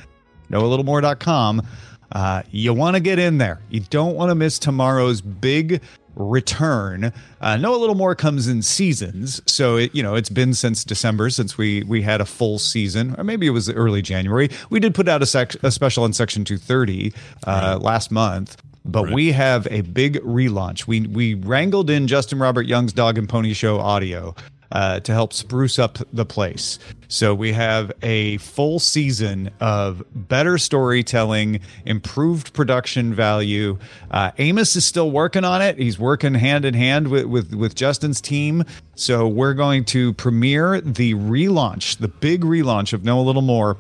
knowalittlemore.com, 0.50 1.62
uh, 2.12 2.44
you 2.52 2.74
want 2.74 2.96
to 2.96 3.00
get 3.00 3.20
in 3.20 3.38
there. 3.38 3.62
You 3.70 3.82
don't 3.82 4.16
want 4.16 4.30
to 4.30 4.36
miss 4.36 4.60
tomorrow's 4.60 5.22
big 5.22 5.82
return. 6.16 7.12
Uh, 7.42 7.58
know 7.58 7.76
a 7.76 7.78
little 7.78 7.96
more 7.96 8.16
comes 8.16 8.48
in 8.48 8.62
seasons, 8.62 9.42
so 9.46 9.78
it, 9.78 9.94
you 9.94 10.02
know 10.02 10.16
it's 10.16 10.30
been 10.30 10.54
since 10.54 10.84
December 10.84 11.30
since 11.30 11.58
we 11.58 11.84
we 11.84 12.02
had 12.02 12.22
a 12.22 12.26
full 12.26 12.60
season, 12.60 13.16
or 13.18 13.24
maybe 13.24 13.48
it 13.48 13.52
was 13.52 13.70
early 13.70 14.02
January. 14.02 14.50
We 14.70 14.80
did 14.80 14.96
put 14.96 15.08
out 15.08 15.22
a, 15.22 15.26
sec- 15.26 15.62
a 15.64 15.72
special 15.72 16.04
on 16.04 16.14
Section 16.14 16.46
230 16.46 17.14
uh, 17.46 17.80
last 17.82 18.12
month. 18.12 18.58
But 18.88 19.12
we 19.12 19.32
have 19.32 19.68
a 19.72 19.82
big 19.82 20.22
relaunch. 20.22 20.86
We 20.86 21.02
we 21.08 21.34
wrangled 21.34 21.90
in 21.90 22.08
Justin 22.08 22.38
Robert 22.38 22.68
Young's 22.68 22.94
Dog 22.94 23.18
and 23.18 23.28
Pony 23.28 23.54
Show 23.54 23.80
audio 23.80 24.36
uh, 24.72 25.00
to 25.02 25.14
help 25.14 25.34
spruce 25.34 25.80
up 25.80 25.98
the 26.14 26.26
place. 26.26 26.80
So 27.08 27.34
we 27.34 27.54
have 27.54 27.92
a 28.02 28.38
full 28.38 28.80
season 28.80 29.52
of 29.60 30.04
better 30.14 30.58
storytelling, 30.58 31.62
improved 31.86 32.54
production 32.54 33.14
value. 33.14 33.78
Uh, 34.12 34.32
Amos 34.38 34.76
is 34.76 34.86
still 34.86 35.12
working 35.12 35.44
on 35.44 35.62
it. 35.62 35.78
He's 35.78 36.00
working 36.00 36.34
hand 36.34 36.66
in 36.66 36.74
hand 36.74 37.08
with, 37.08 37.26
with 37.26 37.54
with 37.54 37.76
Justin's 37.76 38.22
team. 38.22 38.64
So 38.96 39.28
we're 39.28 39.54
going 39.54 39.86
to 39.86 40.14
premiere 40.14 40.82
the 40.82 41.14
relaunch, 41.14 41.98
the 41.98 42.08
big 42.08 42.42
relaunch 42.42 42.94
of 42.94 43.04
Know 43.04 43.20
a 43.20 43.22
Little 43.22 43.42
More 43.42 43.78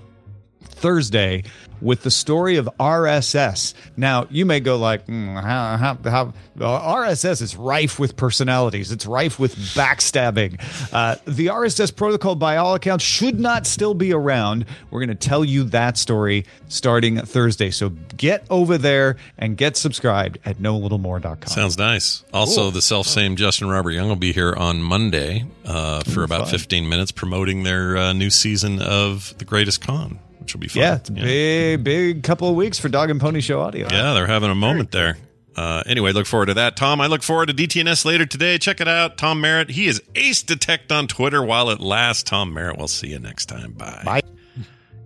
Thursday 0.76 1.44
with 1.82 2.04
the 2.04 2.12
story 2.12 2.56
of 2.56 2.70
RSS. 2.80 3.74
Now, 3.98 4.28
you 4.30 4.46
may 4.46 4.60
go 4.62 4.78
like, 4.78 5.06
"Hmm, 5.06 5.36
how, 5.36 5.78
how, 5.78 5.98
how, 6.04 6.34
RSS 6.58 7.42
is 7.42 7.56
rife 7.56 8.00
with 8.00 8.16
personalities. 8.16 8.92
It's 8.94 9.06
rife 9.06 9.38
with 9.40 9.56
backstabbing. 9.56 10.60
Uh, 10.94 11.16
the 11.26 11.48
RSS 11.48 11.94
protocol, 11.96 12.36
by 12.36 12.58
all 12.58 12.76
accounts, 12.76 13.04
should 13.04 13.40
not 13.40 13.68
still 13.68 13.94
be 13.94 14.14
around. 14.14 14.66
We're 14.90 15.02
going 15.06 15.18
to 15.18 15.28
tell 15.28 15.44
you 15.44 15.66
that 15.66 15.98
story 15.98 16.46
starting 16.70 17.18
Thursday. 17.18 17.72
So 17.72 17.90
get 18.16 18.46
over 18.50 18.78
there 18.78 19.18
and 19.38 19.58
get 19.58 19.76
subscribed 19.76 20.40
at 20.46 20.58
knowalittlemore.com. 20.58 21.48
Sounds 21.48 21.78
nice. 21.78 22.24
Also, 22.34 22.62
Cool. 22.64 22.72
the 22.72 22.82
self 22.82 23.06
same 23.08 23.36
Justin 23.36 23.68
Robert 23.70 23.92
Young 23.92 24.08
will 24.08 24.16
be 24.16 24.32
here 24.32 24.54
on 24.56 24.82
Monday 24.82 25.46
uh, 25.66 26.04
for 26.04 26.24
about 26.24 26.44
fun. 26.44 26.52
15 26.52 26.88
minutes 26.90 27.12
promoting 27.12 27.64
their 27.64 27.98
uh, 27.98 28.14
new 28.14 28.30
season 28.30 28.82
of 28.82 29.38
The 29.40 29.46
Greatest 29.46 29.82
Con, 29.82 30.20
which 30.46 30.54
will 30.54 30.62
be 30.62 30.68
fun. 30.68 30.84
Yeah, 30.84 30.96
it's 30.98 31.10
a 31.10 31.14
big, 31.14 31.84
big 31.84 32.22
couple 32.24 32.48
of 32.48 32.56
weeks 32.56 32.78
for 32.78 32.88
Dog 32.88 33.10
and 33.10 33.20
Pony 33.20 33.42
Show 33.42 33.62
audio. 33.62 33.88
Yeah, 33.92 34.14
they're 34.14 34.28
having 34.28 34.52
a 34.52 34.56
moment 34.56 34.92
there. 34.92 35.18
Uh, 35.56 35.82
anyway, 35.88 36.12
look 36.12 36.28
forward 36.28 36.46
to 36.48 36.54
that. 36.54 36.78
Tom, 36.78 37.02
I 37.02 37.08
look 37.08 37.24
forward 37.24 37.48
to 37.48 37.54
DTNS 37.56 38.06
later 38.06 38.28
today. 38.28 38.60
Check 38.60 38.80
it 38.80 38.88
out. 38.88 39.18
Tom 39.18 39.42
Merritt. 39.42 39.72
He 39.72 39.88
is 39.88 40.04
Ace 40.14 40.44
Detect 40.44 40.92
on 40.92 41.08
Twitter 41.08 41.44
while 41.44 41.72
it 41.72 41.80
lasts. 41.80 42.22
Tom 42.22 42.54
Merritt. 42.54 42.78
We'll 42.78 42.88
see 42.88 43.08
you 43.08 43.18
next 43.18 43.48
time. 43.48 43.72
Bye. 43.72 44.02
Bye. 44.06 44.22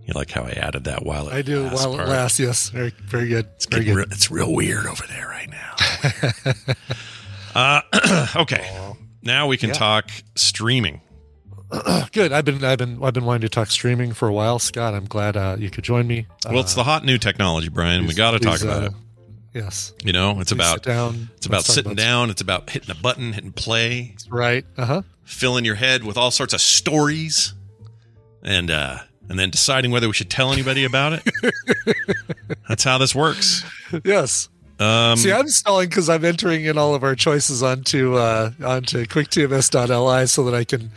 You 0.04 0.12
like 0.14 0.30
how 0.30 0.42
I 0.42 0.50
added 0.50 0.84
that 0.84 1.06
while 1.06 1.28
it 1.28 1.32
lasts. 1.32 1.38
I 1.38 1.42
do 1.42 1.62
lasts 1.62 1.86
while 1.86 1.96
part? 1.96 2.08
it 2.08 2.10
lasts. 2.10 2.38
Yes, 2.40 2.68
very 2.68 2.92
very 3.06 3.28
good. 3.28 3.46
It's, 3.54 3.64
very 3.64 3.84
good. 3.84 3.96
re- 3.96 4.06
it's 4.10 4.30
real 4.30 4.52
weird 4.52 4.84
over 4.84 5.04
there 5.06 5.26
right 5.26 5.48
now. 5.48 6.64
uh, 7.94 8.26
okay. 8.42 8.94
Now 9.22 9.46
we 9.46 9.56
can 9.56 9.68
Yeah. 9.70 9.74
talk 9.74 10.10
streaming. 10.34 11.00
good. 12.12 12.32
I've 12.32 12.44
been 12.44 12.62
I've 12.64 12.78
been 12.78 13.02
I've 13.02 13.14
been 13.14 13.24
wanting 13.24 13.42
to 13.42 13.48
talk 13.48 13.68
streaming 13.70 14.12
for 14.12 14.28
a 14.28 14.32
while, 14.32 14.58
Scott. 14.58 14.94
I'm 14.94 15.06
glad 15.06 15.36
uh, 15.36 15.56
you 15.58 15.70
could 15.70 15.84
join 15.84 16.06
me. 16.06 16.26
Well, 16.46 16.60
it's 16.60 16.74
the 16.74 16.84
hot 16.84 17.04
new 17.04 17.18
technology, 17.18 17.68
Brian. 17.68 18.06
we 18.06 18.14
got 18.14 18.32
to 18.32 18.38
talk 18.40 18.60
about 18.62 18.82
uh, 18.82 18.86
it. 18.86 18.92
Yes. 19.52 19.92
You 20.04 20.12
know, 20.12 20.38
it's 20.40 20.52
Please 20.52 20.58
about 20.58 20.82
down. 20.82 21.28
it's 21.36 21.46
about 21.46 21.64
sitting 21.64 21.92
about- 21.92 22.02
down. 22.02 22.30
It's 22.30 22.40
about 22.40 22.70
hitting 22.70 22.90
a 22.90 22.94
button, 22.94 23.32
hitting 23.32 23.52
play, 23.52 24.14
Right. 24.28 24.64
Uh 24.76 24.84
huh. 24.86 25.02
filling 25.24 25.64
your 25.64 25.74
head 25.74 26.04
with 26.04 26.16
all 26.16 26.30
sorts 26.30 26.52
of 26.54 26.60
stories, 26.60 27.54
and 28.42 28.70
uh, 28.70 28.98
and 29.28 29.38
then 29.38 29.50
deciding 29.50 29.90
whether 29.90 30.06
we 30.06 30.12
should 30.12 30.30
tell 30.30 30.52
anybody 30.52 30.84
about 30.84 31.14
it. 31.14 31.22
That's 32.68 32.84
how 32.84 32.98
this 32.98 33.14
works. 33.14 33.64
Yes. 34.04 34.48
Um, 34.80 35.16
See, 35.18 35.30
I'm 35.30 35.46
stalling 35.48 35.90
because 35.90 36.08
I'm 36.08 36.24
entering 36.24 36.64
in 36.64 36.78
all 36.78 36.94
of 36.94 37.02
our 37.04 37.14
choices 37.14 37.62
onto 37.62 38.14
uh, 38.16 38.50
onto 38.64 39.04
quicktms.li 39.04 40.26
so 40.26 40.44
that 40.44 40.54
I 40.54 40.64
can 40.64 40.90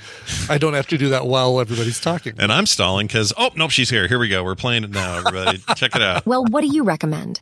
I 0.50 0.58
don't 0.58 0.74
have 0.74 0.88
to 0.88 0.98
do 0.98 1.10
that 1.10 1.26
while 1.28 1.60
everybody's 1.60 2.00
talking. 2.00 2.34
and 2.40 2.52
I'm 2.54 2.66
stalling 2.66 3.08
because 3.08 3.34
oh 3.38 3.50
nope, 3.58 3.72
she's 3.72 3.90
here. 3.90 4.08
Here 4.08 4.20
we 4.20 4.30
go. 4.30 4.42
We're 4.44 4.56
playing 4.56 4.86
it 4.86 4.92
now, 4.92 5.18
everybody. 5.18 5.58
Check 5.76 5.96
it 5.98 6.02
out. 6.02 6.26
Well, 6.26 6.46
what 6.46 6.62
do 6.62 6.68
you 6.68 6.84
recommend? 6.84 7.40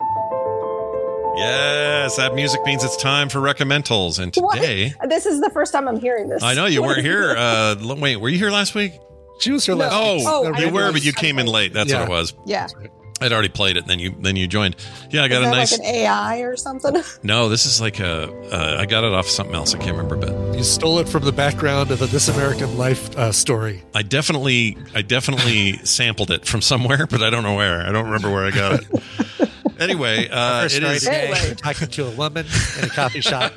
Yes, 1.36 2.16
that 2.16 2.34
music 2.34 2.60
means 2.66 2.84
it's 2.84 2.96
time 2.96 3.28
for 3.28 3.38
recommendals. 3.38 4.18
And 4.18 4.34
today, 4.34 4.90
What? 4.98 5.08
This 5.08 5.24
is 5.24 5.40
the 5.40 5.48
first 5.50 5.72
time 5.72 5.88
I'm 5.88 5.98
hearing 5.98 6.28
this. 6.28 6.42
I 6.42 6.54
know 6.54 6.66
you 6.66 6.82
weren't 6.82 7.00
here. 7.04 7.34
Uh, 7.42 7.76
wait, 7.98 8.16
were 8.16 8.28
you 8.28 8.38
here 8.38 8.50
last 8.50 8.74
week? 8.74 8.92
She 9.40 9.50
was 9.50 9.64
here 9.64 9.74
last 9.74 9.92
Oh, 9.94 10.16
week. 10.16 10.24
Oh, 10.26 10.58
you 10.60 10.70
were, 10.70 10.92
but 10.92 11.04
you 11.04 11.12
came 11.12 11.38
in 11.38 11.46
late. 11.46 11.72
That's 11.72 11.92
what 11.92 12.02
it 12.02 12.08
was. 12.08 12.34
Yeah. 12.46 12.68
I'd 13.22 13.32
already 13.32 13.48
played 13.48 13.76
it. 13.76 13.86
Then 13.86 13.98
you 13.98 14.14
then 14.20 14.36
you 14.36 14.46
joined. 14.46 14.76
Yeah, 15.10 15.22
I 15.24 15.28
got 15.28 15.42
is 15.42 15.48
a 15.48 15.50
that 15.50 15.56
nice. 15.56 15.72
like 15.72 15.80
an 15.80 15.86
AI 15.94 16.38
or 16.40 16.56
something? 16.56 17.02
no, 17.22 17.48
this 17.48 17.66
is 17.66 17.80
like 17.80 18.00
a. 18.00 18.32
Uh, 18.52 18.76
I 18.80 18.86
got 18.86 19.04
it 19.04 19.12
off 19.12 19.26
something 19.28 19.54
else. 19.54 19.74
I 19.74 19.78
can't 19.78 19.96
remember, 19.96 20.16
but 20.16 20.56
You 20.56 20.64
stole 20.64 20.98
it 20.98 21.08
from 21.08 21.24
the 21.24 21.32
background 21.32 21.90
of 21.90 22.02
a 22.02 22.06
This 22.06 22.28
American 22.28 22.76
Life 22.76 23.16
uh, 23.16 23.32
story. 23.32 23.82
I 23.94 24.02
definitely 24.02 24.76
I 24.94 25.02
definitely 25.02 25.78
sampled 25.84 26.30
it 26.30 26.44
from 26.46 26.60
somewhere, 26.62 27.06
but 27.06 27.22
I 27.22 27.30
don't 27.30 27.42
know 27.42 27.54
where. 27.56 27.80
I 27.86 27.92
don't 27.92 28.06
remember 28.06 28.30
where 28.30 28.44
I 28.44 28.50
got 28.50 28.80
it. 28.82 28.86
Anyway, 29.80 30.28
uh, 30.30 30.62
First 30.62 30.76
it 30.76 30.80
story 30.82 30.94
is 30.94 31.02
today, 31.02 31.34
you're 31.46 31.54
talking 31.56 31.88
to 31.88 32.06
a 32.06 32.10
woman 32.10 32.46
in 32.78 32.84
a 32.84 32.88
coffee 32.88 33.20
shop. 33.20 33.52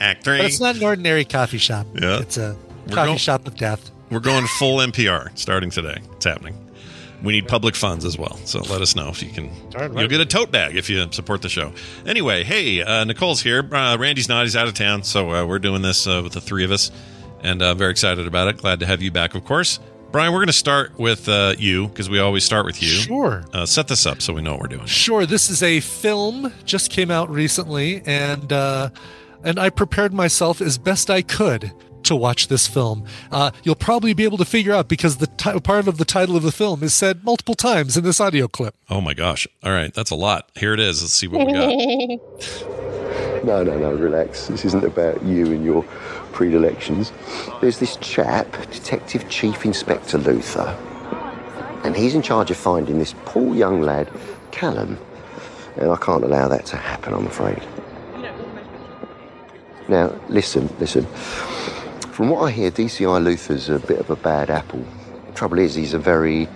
Act 0.00 0.24
three. 0.24 0.38
But 0.38 0.46
it's 0.46 0.58
not 0.58 0.74
an 0.74 0.82
ordinary 0.82 1.24
coffee 1.24 1.58
shop. 1.58 1.86
Yeah. 1.94 2.18
It's 2.18 2.36
a 2.38 2.56
We're 2.88 2.94
coffee 2.94 3.06
going- 3.08 3.18
shop 3.18 3.46
of 3.46 3.56
death. 3.56 3.88
We're 4.10 4.18
going 4.18 4.46
full 4.58 4.78
NPR 4.78 5.30
starting 5.38 5.70
today. 5.70 5.98
It's 6.16 6.24
happening. 6.24 6.56
We 7.22 7.32
need 7.32 7.48
public 7.48 7.74
funds 7.74 8.04
as 8.04 8.16
well. 8.16 8.38
So 8.44 8.60
let 8.60 8.80
us 8.80 8.96
know 8.96 9.08
if 9.08 9.22
you 9.22 9.30
can. 9.30 9.50
Right. 9.72 9.92
You'll 9.92 10.08
get 10.08 10.20
a 10.20 10.26
tote 10.26 10.50
bag 10.50 10.76
if 10.76 10.88
you 10.88 11.06
support 11.12 11.42
the 11.42 11.48
show. 11.48 11.72
Anyway, 12.06 12.44
hey, 12.44 12.82
uh, 12.82 13.04
Nicole's 13.04 13.42
here. 13.42 13.68
Uh, 13.72 13.96
Randy's 13.98 14.28
not. 14.28 14.44
He's 14.44 14.56
out 14.56 14.68
of 14.68 14.74
town. 14.74 15.02
So 15.02 15.30
uh, 15.30 15.46
we're 15.46 15.58
doing 15.58 15.82
this 15.82 16.06
uh, 16.06 16.20
with 16.22 16.32
the 16.32 16.40
three 16.40 16.64
of 16.64 16.70
us. 16.70 16.90
And 17.42 17.62
uh, 17.62 17.74
very 17.74 17.90
excited 17.90 18.26
about 18.26 18.48
it. 18.48 18.58
Glad 18.58 18.80
to 18.80 18.86
have 18.86 19.02
you 19.02 19.10
back, 19.10 19.34
of 19.34 19.44
course. 19.44 19.80
Brian, 20.12 20.32
we're 20.32 20.40
going 20.40 20.48
to 20.48 20.52
start 20.52 20.98
with 20.98 21.28
uh, 21.28 21.54
you 21.56 21.86
because 21.88 22.10
we 22.10 22.18
always 22.18 22.44
start 22.44 22.66
with 22.66 22.82
you. 22.82 22.88
Sure. 22.88 23.44
Uh, 23.52 23.64
set 23.64 23.86
this 23.86 24.06
up 24.06 24.20
so 24.20 24.32
we 24.32 24.42
know 24.42 24.52
what 24.52 24.60
we're 24.60 24.66
doing. 24.66 24.86
Sure. 24.86 25.24
This 25.24 25.48
is 25.48 25.62
a 25.62 25.80
film 25.80 26.52
just 26.64 26.90
came 26.90 27.10
out 27.12 27.30
recently, 27.30 28.02
and 28.04 28.52
uh, 28.52 28.90
and 29.44 29.58
I 29.58 29.70
prepared 29.70 30.12
myself 30.12 30.60
as 30.60 30.78
best 30.78 31.10
I 31.10 31.22
could 31.22 31.72
to 32.10 32.16
watch 32.16 32.48
this 32.48 32.66
film. 32.66 33.04
Uh, 33.32 33.50
you'll 33.62 33.74
probably 33.74 34.12
be 34.12 34.24
able 34.24 34.36
to 34.38 34.44
figure 34.44 34.72
out 34.74 34.88
because 34.88 35.16
the 35.18 35.28
ti- 35.28 35.58
part 35.60 35.88
of 35.88 35.96
the 35.96 36.04
title 36.04 36.36
of 36.36 36.42
the 36.42 36.52
film 36.52 36.82
is 36.82 36.92
said 36.92 37.24
multiple 37.24 37.54
times 37.54 37.96
in 37.96 38.04
this 38.04 38.20
audio 38.20 38.46
clip. 38.48 38.74
Oh 38.90 39.00
my 39.00 39.14
gosh. 39.14 39.46
All 39.62 39.72
right. 39.72 39.94
That's 39.94 40.10
a 40.10 40.16
lot. 40.16 40.50
Here 40.56 40.74
it 40.74 40.80
is. 40.80 41.02
Let's 41.02 41.14
see 41.14 41.26
what 41.28 41.46
we 41.46 41.52
got. 41.52 42.20
No, 43.42 43.62
no, 43.62 43.78
no, 43.78 43.92
relax. 43.94 44.48
This 44.48 44.66
isn't 44.66 44.84
about 44.84 45.22
you 45.22 45.46
and 45.46 45.64
your 45.64 45.82
predilections. 46.32 47.10
There's 47.62 47.78
this 47.78 47.96
chap, 47.96 48.52
Detective 48.70 49.30
Chief 49.30 49.64
Inspector 49.64 50.16
Luther, 50.18 50.76
and 51.82 51.96
he's 51.96 52.14
in 52.14 52.20
charge 52.20 52.50
of 52.50 52.58
finding 52.58 52.98
this 52.98 53.14
poor 53.24 53.54
young 53.56 53.80
lad, 53.80 54.10
Callum. 54.50 54.98
And 55.78 55.90
I 55.90 55.96
can't 55.96 56.22
allow 56.22 56.48
that 56.48 56.66
to 56.66 56.76
happen, 56.76 57.14
I'm 57.14 57.26
afraid. 57.26 57.62
Now, 59.88 60.14
listen, 60.28 60.68
listen. 60.78 61.06
From 62.12 62.28
what 62.28 62.42
I 62.42 62.50
hear, 62.50 62.70
DCI 62.72 63.22
Luther's 63.22 63.68
a 63.68 63.78
bit 63.78 64.00
of 64.00 64.10
a 64.10 64.16
bad 64.16 64.50
apple. 64.50 64.84
The 65.26 65.32
Trouble 65.32 65.60
is, 65.60 65.76
he's 65.76 65.94
a 65.94 65.98
very 65.98 66.48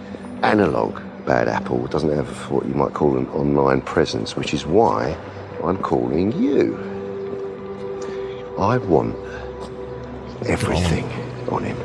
analog 0.42 1.00
bad 1.24 1.48
apple. 1.48 1.86
Doesn't 1.86 2.10
have 2.10 2.50
what 2.50 2.66
you 2.66 2.74
might 2.74 2.92
call 2.92 3.16
an 3.16 3.28
online 3.28 3.80
presence, 3.80 4.36
which 4.36 4.52
is 4.52 4.66
why 4.66 5.16
I'm 5.62 5.78
calling 5.78 6.32
you. 6.32 6.76
I 8.58 8.78
want 8.78 9.16
everything 10.46 11.04
on 11.48 11.62
him. 11.62 11.78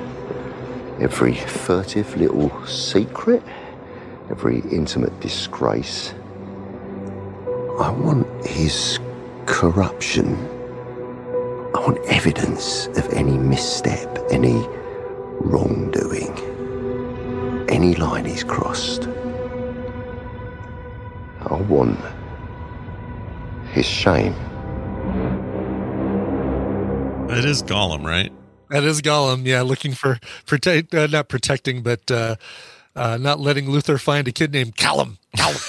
Every 1.00 1.36
furtive 1.36 2.18
little 2.18 2.52
secret, 2.66 3.44
every 4.32 4.60
intimate 4.72 5.18
disgrace. 5.20 6.16
I 7.80 7.92
want 7.92 8.28
his 8.46 9.00
corruption. 9.46 10.59
I 11.76 11.80
want 11.82 12.00
evidence 12.08 12.88
of 12.88 13.08
any 13.14 13.38
misstep, 13.38 14.18
any 14.32 14.66
wrongdoing, 15.42 16.36
any 17.70 17.94
line 17.96 18.26
he's 18.26 18.44
crossed. 18.44 19.08
I 21.42 21.54
want 21.54 22.00
his 23.72 23.86
shame. 23.86 24.34
It 27.30 27.46
is 27.46 27.62
Gollum, 27.62 28.04
right? 28.04 28.32
That 28.72 28.84
is 28.84 29.02
Gollum. 29.04 29.46
Yeah, 29.46 29.62
looking 29.62 29.94
for 29.94 30.20
protect, 30.48 30.96
uh, 30.96 31.06
not 31.06 31.30
protecting, 31.30 31.84
but 31.84 32.10
uh, 32.10 32.36
uh, 32.96 33.18
not 33.18 33.40
letting 33.40 33.70
Luther 33.70 34.00
find 34.00 34.28
a 34.28 34.32
kid 34.32 34.52
named 34.52 34.76
Callum. 34.76 35.20
Callum. 35.36 35.60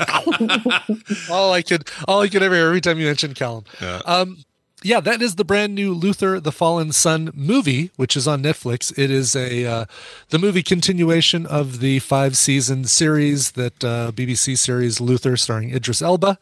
Callum. 0.00 0.66
all 1.30 1.52
I 1.52 1.62
could, 1.62 1.88
all 2.08 2.20
I 2.22 2.28
could 2.28 2.42
ever 2.42 2.54
hear 2.56 2.66
every 2.66 2.80
time 2.80 2.98
you 2.98 3.06
mentioned 3.06 3.36
Callum. 3.36 3.64
Yeah. 3.80 4.02
Um, 4.04 4.38
yeah, 4.86 5.00
that 5.00 5.20
is 5.20 5.34
the 5.34 5.44
brand 5.44 5.74
new 5.74 5.92
Luther 5.92 6.38
the 6.38 6.52
Fallen 6.52 6.92
Son 6.92 7.32
movie, 7.34 7.90
which 7.96 8.16
is 8.16 8.28
on 8.28 8.40
Netflix. 8.40 8.96
It 8.96 9.10
is 9.10 9.34
a 9.34 9.66
uh, 9.66 9.84
the 10.28 10.38
movie 10.38 10.62
continuation 10.62 11.44
of 11.44 11.80
the 11.80 11.98
five 11.98 12.36
season 12.36 12.84
series 12.84 13.52
that 13.52 13.82
uh, 13.82 14.12
BBC 14.12 14.56
series 14.56 15.00
Luther, 15.00 15.36
starring 15.36 15.74
Idris 15.74 16.00
Elba. 16.00 16.38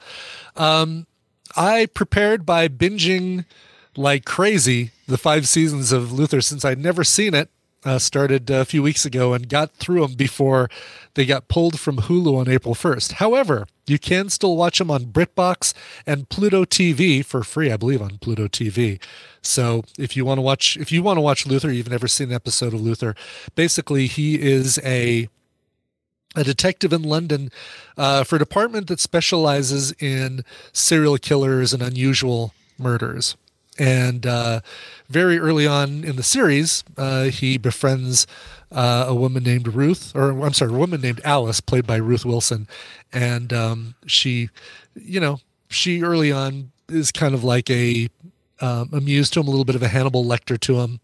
Um, 0.57 1.07
I 1.57 1.87
prepared 1.87 2.45
by 2.45 2.69
binging 2.69 3.47
like 3.97 4.27
crazy 4.27 4.91
the 5.09 5.19
five 5.19 5.49
seasons 5.49 5.91
of 5.91 6.13
Luther 6.13 6.43
since 6.43 6.67
I'd 6.67 6.79
never 6.79 7.03
seen 7.03 7.33
it. 7.33 7.49
Uh, 7.85 7.99
started 7.99 8.49
a 8.49 8.65
few 8.65 8.83
weeks 8.83 9.05
ago 9.05 9.35
and 9.35 9.49
got 9.49 9.71
through 9.73 10.01
them 10.01 10.15
before 10.15 10.71
they 11.15 11.27
got 11.27 11.49
pulled 11.49 11.79
from 11.79 11.99
Hulu 11.99 12.39
on 12.39 12.49
April 12.49 12.75
1st. 12.75 13.13
However, 13.13 13.67
you 13.87 13.99
can 13.99 14.31
still 14.31 14.57
watch 14.57 14.79
them 14.79 14.91
on 14.91 15.07
BritBox 15.07 15.75
and 16.07 16.29
Pluto 16.29 16.65
TV 16.65 17.25
for 17.25 17.43
free, 17.43 17.71
I 17.71 17.77
believe, 17.77 18.01
on 18.01 18.19
Pluto 18.19 18.49
TV. 18.49 18.99
So 19.43 19.85
if 19.99 20.17
you 20.17 20.25
want 20.25 20.39
to 20.39 20.43
watch, 20.43 20.77
if 20.79 20.91
you 20.91 21.03
want 21.03 21.19
to 21.19 21.21
watch 21.21 21.47
Luther, 21.47 21.71
you've 21.71 21.91
never 21.91 22.09
seen 22.09 22.31
an 22.31 22.35
episode 22.35 22.73
of 22.73 22.81
Luther. 22.81 23.15
Basically, 23.55 24.07
he 24.07 24.41
is 24.41 24.79
a 24.83 25.29
a 26.37 26.43
detective 26.43 26.93
in 26.93 27.03
London 27.03 27.51
uh, 27.97 28.25
for 28.25 28.37
a 28.37 28.39
department 28.41 28.89
that 28.89 29.01
specializes 29.01 29.93
in 30.01 30.45
serial 30.73 31.17
killers 31.17 31.73
and 31.73 31.83
unusual 31.83 32.55
murders. 32.79 33.37
And 33.79 34.27
uh, 34.27 34.61
very 35.09 35.39
early 35.39 35.67
on 35.67 36.05
in 36.05 36.17
the 36.17 36.23
series, 36.23 36.85
uh, 36.97 37.25
he 37.25 37.59
befriends 37.59 38.27
uh, 38.71 39.07
a 39.09 39.15
woman 39.15 39.43
named 39.43 39.69
Ruth, 39.69 40.15
or 40.15 40.31
I'm 40.45 40.53
sorry, 40.53 40.73
a 40.73 40.77
woman 40.77 41.01
named 41.01 41.21
Alice, 41.25 41.61
played 41.61 41.87
by 41.87 41.97
Ruth 41.97 42.25
Wilson. 42.25 42.69
And 43.13 43.53
um, 43.53 43.95
she, 44.07 44.51
you 44.95 45.21
know, 45.21 45.41
she 45.69 46.03
early 46.03 46.31
on 46.33 46.71
is 46.89 47.11
kind 47.11 47.35
of 47.35 47.43
like 47.43 47.71
a 47.71 48.09
um, 48.61 48.91
amused 48.93 49.33
to 49.35 49.41
him, 49.41 49.49
a 49.49 49.51
little 49.51 49.65
bit 49.65 49.75
of 49.75 49.83
a 49.83 49.89
Hannibal 49.89 50.25
Lecter 50.25 50.59
to 50.61 50.81
him. 50.81 51.01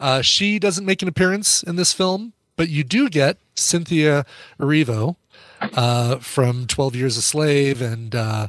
Uh, 0.00 0.22
she 0.22 0.58
doesn't 0.58 0.86
make 0.86 1.02
an 1.02 1.08
appearance 1.08 1.62
in 1.62 1.76
this 1.76 1.92
film, 1.92 2.32
but 2.56 2.68
you 2.68 2.82
do 2.84 3.08
get 3.08 3.38
Cynthia 3.54 4.24
Erivo 4.58 5.16
uh, 5.60 6.16
from 6.16 6.66
12 6.66 6.96
Years 6.96 7.16
a 7.16 7.22
Slave 7.22 7.80
and, 7.80 8.14
uh, 8.14 8.48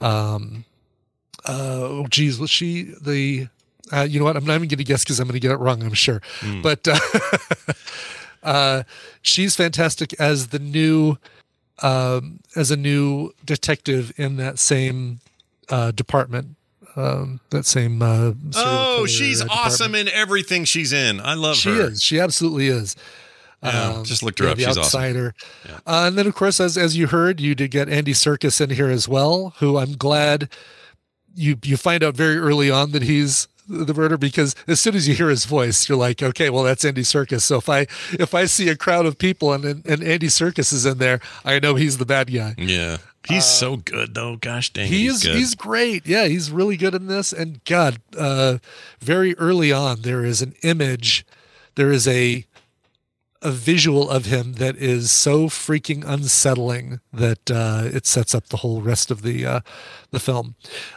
um, 0.00 0.64
oh, 1.46 2.06
geez, 2.10 2.38
was 2.38 2.50
she 2.50 2.94
the, 3.00 3.48
uh, 3.92 4.02
you 4.08 4.18
know 4.18 4.24
what? 4.24 4.36
I'm 4.36 4.44
not 4.44 4.54
even 4.54 4.68
going 4.68 4.78
to 4.78 4.84
guess 4.84 5.04
because 5.04 5.20
I'm 5.20 5.26
going 5.26 5.34
to 5.34 5.40
get 5.40 5.50
it 5.52 5.58
wrong, 5.58 5.82
I'm 5.82 5.94
sure. 5.94 6.20
Hmm. 6.40 6.62
But 6.62 6.86
uh, 6.88 6.98
uh, 8.42 8.82
she's 9.22 9.56
fantastic 9.56 10.14
as 10.20 10.48
the 10.48 10.58
new, 10.58 11.18
um, 11.82 12.40
as 12.56 12.70
a 12.70 12.76
new 12.76 13.32
detective 13.44 14.12
in 14.16 14.36
that 14.36 14.58
same 14.58 15.20
uh, 15.68 15.90
department. 15.90 16.56
Um, 16.96 17.40
that 17.50 17.66
same. 17.66 18.00
Uh, 18.02 18.32
Oh, 18.54 19.04
she's 19.06 19.42
uh, 19.42 19.46
awesome 19.50 19.94
in 19.96 20.08
everything 20.08 20.64
she's 20.64 20.92
in. 20.92 21.20
I 21.20 21.34
love 21.34 21.56
She 21.56 21.70
her. 21.70 21.74
She 21.74 21.82
is. 21.92 22.02
She 22.02 22.20
absolutely 22.20 22.68
is. 22.68 22.94
Yeah, 23.64 24.02
just 24.04 24.22
looked 24.22 24.38
her 24.40 24.48
up. 24.48 24.58
The 24.58 24.64
She's 24.64 24.76
awesome. 24.76 24.82
outsider. 24.82 25.34
Uh, 25.86 26.04
and 26.06 26.18
then, 26.18 26.26
of 26.26 26.34
course, 26.34 26.60
as 26.60 26.76
as 26.76 26.96
you 26.98 27.06
heard, 27.06 27.40
you 27.40 27.54
did 27.54 27.70
get 27.70 27.88
Andy 27.88 28.12
Serkis 28.12 28.60
in 28.60 28.68
here 28.70 28.90
as 28.90 29.08
well. 29.08 29.54
Who 29.58 29.78
I'm 29.78 29.96
glad 29.96 30.50
you 31.34 31.56
you 31.64 31.76
find 31.76 32.02
out 32.02 32.14
very 32.16 32.38
early 32.38 32.70
on 32.70 32.92
that 32.92 33.02
he's 33.02 33.48
the 33.68 33.94
murderer 33.94 34.18
because 34.18 34.54
as 34.68 34.78
soon 34.80 34.94
as 34.94 35.08
you 35.08 35.14
hear 35.14 35.30
his 35.30 35.46
voice, 35.46 35.88
you're 35.88 35.96
like, 35.96 36.22
okay, 36.22 36.50
well, 36.50 36.62
that's 36.64 36.84
Andy 36.84 37.00
Serkis. 37.02 37.42
So 37.42 37.56
if 37.56 37.68
I 37.68 37.80
if 38.12 38.34
I 38.34 38.44
see 38.44 38.68
a 38.68 38.76
crowd 38.76 39.06
of 39.06 39.18
people 39.18 39.52
and 39.52 39.64
and, 39.64 39.86
and 39.86 40.02
Andy 40.02 40.26
Serkis 40.28 40.72
is 40.72 40.84
in 40.86 40.98
there, 40.98 41.20
I 41.44 41.58
know 41.60 41.74
he's 41.74 41.98
the 41.98 42.06
bad 42.06 42.32
guy. 42.32 42.54
Yeah. 42.58 42.98
He's 43.26 43.46
so 43.46 43.76
good 43.78 44.12
though. 44.14 44.36
Gosh 44.36 44.70
dang. 44.70 44.84
it, 44.84 44.90
He 44.90 45.04
he's 45.04 45.14
is 45.16 45.22
good. 45.22 45.36
he's 45.36 45.54
great. 45.54 46.06
Yeah, 46.06 46.26
he's 46.26 46.50
really 46.50 46.76
good 46.76 46.94
in 46.94 47.06
this. 47.06 47.32
And 47.32 47.64
God, 47.64 47.98
uh, 48.18 48.58
very 49.00 49.34
early 49.38 49.72
on, 49.72 50.02
there 50.02 50.26
is 50.26 50.42
an 50.42 50.54
image, 50.62 51.24
there 51.74 51.90
is 51.90 52.06
a 52.06 52.44
a 53.44 53.50
visual 53.50 54.10
of 54.10 54.24
him 54.24 54.54
that 54.54 54.74
is 54.76 55.12
so 55.12 55.48
freaking 55.48 56.02
unsettling 56.06 57.00
that 57.12 57.50
uh, 57.50 57.82
it 57.84 58.06
sets 58.06 58.34
up 58.34 58.46
the 58.46 58.56
whole 58.58 58.80
rest 58.80 59.10
of 59.10 59.22
the 59.22 59.44
uh, 59.44 59.60
the 60.10 60.18
film. 60.18 60.54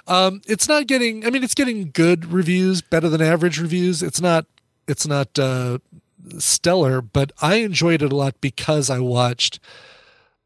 Um, 0.07 0.41
it's 0.47 0.67
not 0.67 0.87
getting. 0.87 1.25
I 1.25 1.29
mean, 1.29 1.43
it's 1.43 1.53
getting 1.53 1.91
good 1.91 2.31
reviews, 2.31 2.81
better 2.81 3.09
than 3.09 3.21
average 3.21 3.59
reviews. 3.59 4.01
It's 4.01 4.21
not. 4.21 4.45
It's 4.87 5.05
not 5.05 5.37
uh, 5.37 5.79
stellar, 6.39 7.01
but 7.01 7.33
I 7.41 7.55
enjoyed 7.55 8.01
it 8.01 8.13
a 8.13 8.15
lot 8.15 8.39
because 8.39 8.89
I 8.89 8.99
watched 8.99 9.59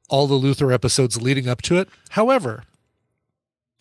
all 0.10 0.26
the 0.26 0.34
Luther 0.34 0.72
episodes 0.72 1.22
leading 1.22 1.48
up 1.48 1.62
to 1.64 1.78
it. 1.78 1.88
However, 2.10 2.64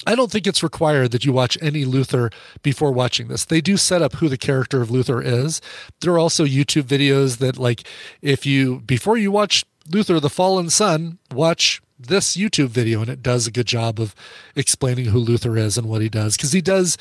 I 0.07 0.14
don't 0.14 0.30
think 0.30 0.46
it's 0.46 0.62
required 0.62 1.11
that 1.11 1.24
you 1.24 1.32
watch 1.32 1.59
any 1.61 1.84
Luther 1.84 2.30
before 2.62 2.90
watching 2.90 3.28
this. 3.28 3.44
They 3.44 3.61
do 3.61 3.76
set 3.76 4.01
up 4.01 4.14
who 4.14 4.28
the 4.28 4.38
character 4.38 4.80
of 4.80 4.90
Luther 4.90 5.20
is. 5.20 5.61
There 6.01 6.12
are 6.14 6.18
also 6.18 6.44
YouTube 6.44 6.84
videos 6.84 7.38
that, 7.38 7.59
like, 7.59 7.84
if 8.22 8.46
you, 8.46 8.80
before 8.80 9.18
you 9.18 9.30
watch 9.30 9.64
Luther 9.90 10.18
the 10.18 10.30
Fallen 10.30 10.70
Son, 10.70 11.18
watch 11.32 11.82
this 11.98 12.36
YouTube 12.36 12.68
video, 12.68 13.03
and 13.03 13.11
it 13.11 13.22
does 13.22 13.46
a 13.46 13.51
good 13.51 13.66
job 13.66 14.01
of 14.01 14.14
explaining 14.57 15.07
who 15.07 15.18
Luther 15.18 15.57
is 15.57 15.76
and 15.76 15.86
what 15.86 16.01
he 16.01 16.09
does. 16.09 16.36
Because 16.36 16.53
he 16.53 16.62
does 16.62 16.96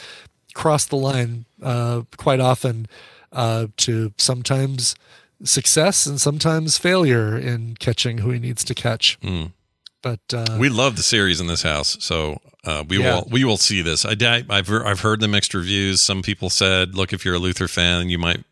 cross 0.54 0.86
the 0.86 0.98
line 0.98 1.46
uh, 1.64 2.02
quite 2.18 2.42
often 2.42 2.88
uh, 3.32 3.68
to 3.78 4.14
sometimes 4.18 4.96
success 5.44 6.06
and 6.06 6.20
sometimes 6.20 6.78
failure 6.78 7.38
in 7.38 7.76
catching 7.76 8.20
who 8.20 8.32
he 8.32 8.40
needs 8.40 8.64
to 8.66 8.76
catch. 8.76 9.18
Mm. 9.22 9.54
But 10.02 10.20
uh, 10.34 10.58
we 10.60 10.70
love 10.70 10.96
the 10.96 11.04
series 11.04 11.42
in 11.42 11.48
this 11.48 11.62
house, 11.62 11.98
so 12.00 12.40
uh, 12.64 12.84
we 12.88 13.00
Yeah. 13.00 13.16
will 13.16 13.28
we 13.30 13.44
will 13.44 13.58
see 13.58 13.82
this. 13.82 14.06
I 14.06 14.14
I've 14.50 14.68
heard- 14.68 14.86
I've 14.86 15.02
heard 15.02 15.20
the 15.20 15.28
mixed 15.28 15.54
reviews. 15.54 16.02
Some 16.02 16.22
people 16.22 16.50
said, 16.50 16.96
"Look, 16.96 17.12
if 17.14 17.26
you're 17.26 17.36
a 17.36 17.40
Luther 17.40 17.68
fan, 17.68 18.10
you 18.10 18.18
might 18.18 18.44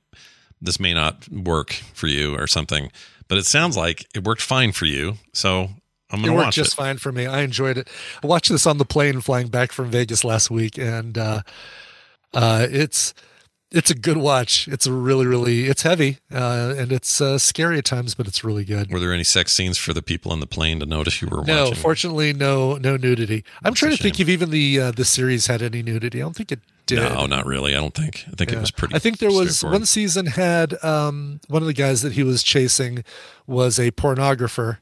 this 0.61 0.79
may 0.79 0.93
not 0.93 1.27
work 1.31 1.71
for 1.93 2.07
you 2.07 2.35
or 2.35 2.47
something." 2.47 2.91
But 3.29 3.37
it 3.37 3.45
sounds 3.45 3.77
like 3.77 4.05
it 4.13 4.23
worked 4.25 4.41
fine 4.41 4.71
for 4.73 4.85
you, 4.85 5.17
so 5.33 5.69
I'm 6.09 6.19
going 6.21 6.25
to 6.27 6.33
worked 6.33 6.45
watch 6.47 6.55
just 6.55 6.57
it. 6.57 6.59
Worked 6.59 6.67
just 6.67 6.75
fine 6.77 6.97
for 6.97 7.11
me. 7.11 7.25
I 7.27 7.41
enjoyed 7.41 7.77
it. 7.77 7.89
I 8.23 8.27
watched 8.27 8.49
this 8.49 8.65
on 8.65 8.77
the 8.77 8.85
plane 8.85 9.19
flying 9.21 9.47
back 9.47 9.71
from 9.71 9.89
Vegas 9.91 10.23
last 10.23 10.49
week, 10.49 10.77
and 10.77 11.17
uh, 11.17 11.41
uh, 12.33 12.67
it's 12.69 13.13
it's 13.71 13.91
a 13.91 13.95
good 13.95 14.17
watch. 14.17 14.67
It's 14.67 14.87
a 14.87 14.93
really 14.93 15.25
really 15.25 15.65
it's 15.65 15.81
heavy 15.83 16.19
uh, 16.33 16.73
and 16.77 16.91
it's 16.91 17.19
uh, 17.21 17.37
scary 17.37 17.77
at 17.77 17.85
times, 17.85 18.15
but 18.15 18.27
it's 18.27 18.43
really 18.43 18.63
good. 18.63 18.91
Were 18.91 18.99
there 18.99 19.13
any 19.13 19.23
sex 19.23 19.51
scenes 19.53 19.77
for 19.77 19.93
the 19.93 20.01
people 20.01 20.31
in 20.33 20.39
the 20.39 20.47
plane 20.47 20.79
to 20.79 20.85
notice 20.85 21.21
you 21.21 21.27
were 21.27 21.43
No, 21.43 21.63
watching? 21.63 21.75
No, 21.75 21.81
fortunately, 21.81 22.33
no 22.33 22.77
no 22.77 22.97
nudity. 22.97 23.43
I'm 23.63 23.73
trying 23.73 23.95
to 23.95 24.01
think 24.01 24.19
if 24.19 24.29
even 24.29 24.49
the 24.51 24.79
uh, 24.79 24.91
the 24.91 25.05
series 25.05 25.47
had 25.47 25.61
any 25.61 25.83
nudity. 25.83 26.19
I 26.19 26.21
don't 26.23 26.35
think 26.35 26.51
it 26.51 26.59
did. 26.85 26.99
No, 26.99 27.25
not 27.25 27.45
really. 27.45 27.75
I 27.75 27.79
don't 27.79 27.93
think. 27.93 28.23
I 28.31 28.35
think 28.35 28.53
it 28.53 28.59
was 28.59 28.71
pretty. 28.71 28.95
I 28.95 28.99
think 28.99 29.17
there 29.17 29.31
was 29.31 29.63
one 29.63 29.85
season 29.85 30.27
had 30.27 30.81
um, 30.83 31.41
one 31.47 31.61
of 31.61 31.67
the 31.67 31.73
guys 31.73 32.01
that 32.01 32.13
he 32.13 32.23
was 32.23 32.43
chasing 32.43 33.03
was 33.45 33.77
a 33.77 33.91
pornographer, 33.91 34.77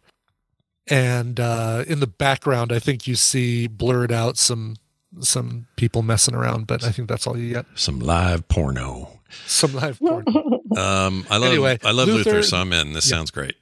and 0.87 1.39
uh, 1.39 1.83
in 1.87 1.99
the 1.99 2.07
background, 2.07 2.71
I 2.71 2.77
think 2.79 3.07
you 3.07 3.15
see 3.15 3.65
blurred 3.67 4.11
out 4.11 4.37
some 4.37 4.75
some 5.21 5.67
people 5.75 6.01
messing 6.01 6.35
around, 6.35 6.67
but 6.67 6.83
I 6.83 6.91
think 6.91 7.07
that's 7.09 7.25
all 7.27 7.37
you 7.37 7.53
get. 7.53 7.65
some 7.75 7.99
live 7.99 8.47
porno. 8.47 9.19
Some 9.47 9.73
live 9.73 9.99
porn. 9.99 10.25
Um, 10.75 11.25
I 11.29 11.37
love 11.37 11.51
Anyway, 11.51 11.79
I 11.85 11.91
love 11.91 12.09
Luther, 12.09 12.31
Luther- 12.31 12.43
so 12.43 12.57
I'm 12.57 12.73
in. 12.73 12.91
This 12.91 13.09
Yeah. 13.09 13.15
sounds 13.17 13.31
great. 13.31 13.55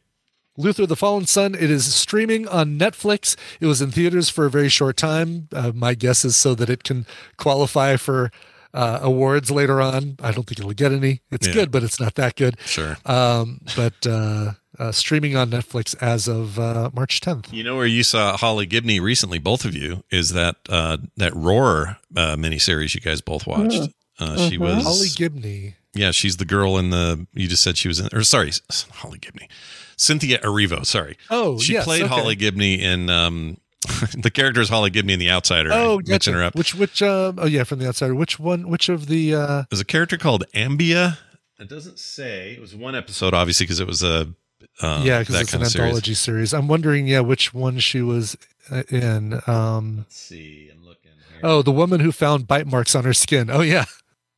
Luther 0.58 0.88
the 0.88 0.96
Fallen 0.96 1.28
Son. 1.28 1.54
It 1.54 1.70
is 1.70 1.94
streaming 1.94 2.48
on 2.48 2.80
Netflix. 2.80 3.36
It 3.60 3.68
was 3.68 3.82
in 3.84 3.92
theaters 3.92 4.30
for 4.30 4.46
a 4.46 4.50
very 4.50 4.70
short 4.70 4.98
time. 4.98 5.48
Uh, 5.54 5.72
my 5.76 5.94
guess 5.94 6.26
is 6.26 6.36
so 6.36 6.56
that 6.56 6.72
it 6.72 6.84
can 6.84 7.06
qualify 7.38 7.98
for 7.98 8.32
uh, 8.74 9.00
awards 9.02 9.52
later 9.52 9.82
on. 9.82 10.16
I 10.22 10.32
don't 10.32 10.46
think 10.48 10.60
it'll 10.60 10.74
get 10.74 10.92
any. 10.92 11.22
It's 11.32 11.48
Yeah. 11.48 11.54
good, 11.54 11.72
but 11.72 11.84
it's 11.84 12.00
not 12.00 12.16
that 12.16 12.36
good. 12.36 12.58
Sure. 12.66 12.98
Um, 13.06 13.62
but 13.76 14.06
uh, 14.08 14.54
uh, 14.80 14.92
streaming 14.92 15.36
on 15.36 15.52
Netflix 15.52 15.96
as 16.02 16.28
of 16.28 16.58
uh, 16.58 16.90
March 16.94 17.22
10th. 17.22 17.54
You 17.54 17.64
know 17.64 17.76
where 17.76 17.86
you 17.86 18.04
saw 18.04 18.36
Holly 18.38 18.66
Gibney 18.66 19.00
recently, 19.00 19.38
both 19.40 19.66
of 19.66 19.76
you, 19.76 20.04
is 20.10 20.30
that 20.30 20.56
uh, 20.70 20.98
that 21.18 21.36
Roar 21.36 21.98
uh, 22.16 22.36
miniseries 22.36 22.96
you 22.96 23.02
guys 23.02 23.22
both 23.22 23.46
watched. 23.46 23.90
Uh, 24.20 24.38
she 24.50 24.58
Mhm. 24.58 24.60
was 24.60 24.84
Holly 24.84 25.08
Gibney. 25.16 25.76
Yeah, 25.96 26.12
she's 26.12 26.38
the 26.38 26.46
girl 26.46 26.78
in 26.78 26.90
the. 26.90 27.28
You 27.34 27.48
just 27.48 27.62
said 27.64 27.78
she 27.78 27.88
was 27.88 28.00
in. 28.00 28.10
Or 28.14 28.24
sorry, 28.24 28.52
Holly 28.94 29.20
Gibney, 29.20 29.48
Cynthia 29.96 30.40
Erivo. 30.40 30.84
Sorry. 30.86 31.18
Oh, 31.30 31.60
she 31.60 31.74
yes, 31.74 31.84
played 31.84 32.04
okay. 32.04 32.14
Holly 32.14 32.36
Gibney 32.36 32.82
in. 32.82 33.10
um 33.12 33.58
The 34.18 34.32
character 34.32 34.62
is 34.62 34.70
Holly 34.70 34.90
Gibney 34.90 35.14
in 35.14 35.20
The 35.20 35.30
Outsider. 35.32 35.70
Oh, 35.74 36.00
I 36.00 36.02
gotcha. 36.04 36.32
her 36.32 36.44
up. 36.44 36.56
Which 36.56 36.76
which 36.76 37.02
um 37.02 37.38
oh 37.40 37.46
yeah 37.46 37.64
from 37.64 37.80
the 37.80 37.88
outsider. 37.88 38.16
Which 38.16 38.40
one? 38.40 38.70
Which 38.70 38.90
of 38.90 39.08
the 39.08 39.36
uh 39.36 39.64
There's 39.70 39.82
a 39.82 39.86
character 39.86 40.18
called 40.18 40.44
Ambia. 40.54 41.18
It 41.60 41.70
doesn't 41.70 42.00
say. 42.00 42.54
It 42.54 42.62
was 42.62 42.76
one 42.76 42.96
episode, 42.96 43.34
obviously, 43.34 43.66
because 43.66 43.80
it 43.80 43.88
was 43.88 44.04
a. 44.04 44.34
Uh, 44.82 45.02
yeah 45.04 45.20
because 45.20 45.36
that 45.36 45.42
it's 45.44 45.54
an 45.54 45.60
kind 45.60 45.66
of 45.68 45.72
series. 45.72 45.86
anthology 45.90 46.14
series. 46.14 46.54
I'm 46.54 46.68
wondering 46.68 47.06
yeah 47.08 47.20
which 47.20 47.54
one 47.54 47.80
she 47.80 48.02
was 48.02 48.38
uh, 48.72 48.84
in. 48.90 49.40
Um 49.48 49.98
Let's 50.00 50.18
see. 50.18 50.70
I'm 50.74 50.84
looking. 50.84 51.12
Here. 51.30 51.40
Oh, 51.44 51.62
the 51.62 51.72
woman 51.72 52.00
who 52.00 52.12
found 52.12 52.48
bite 52.48 52.66
marks 52.68 52.96
on 52.96 53.04
her 53.04 53.14
skin. 53.14 53.50
Oh 53.50 53.62
yeah. 53.62 53.86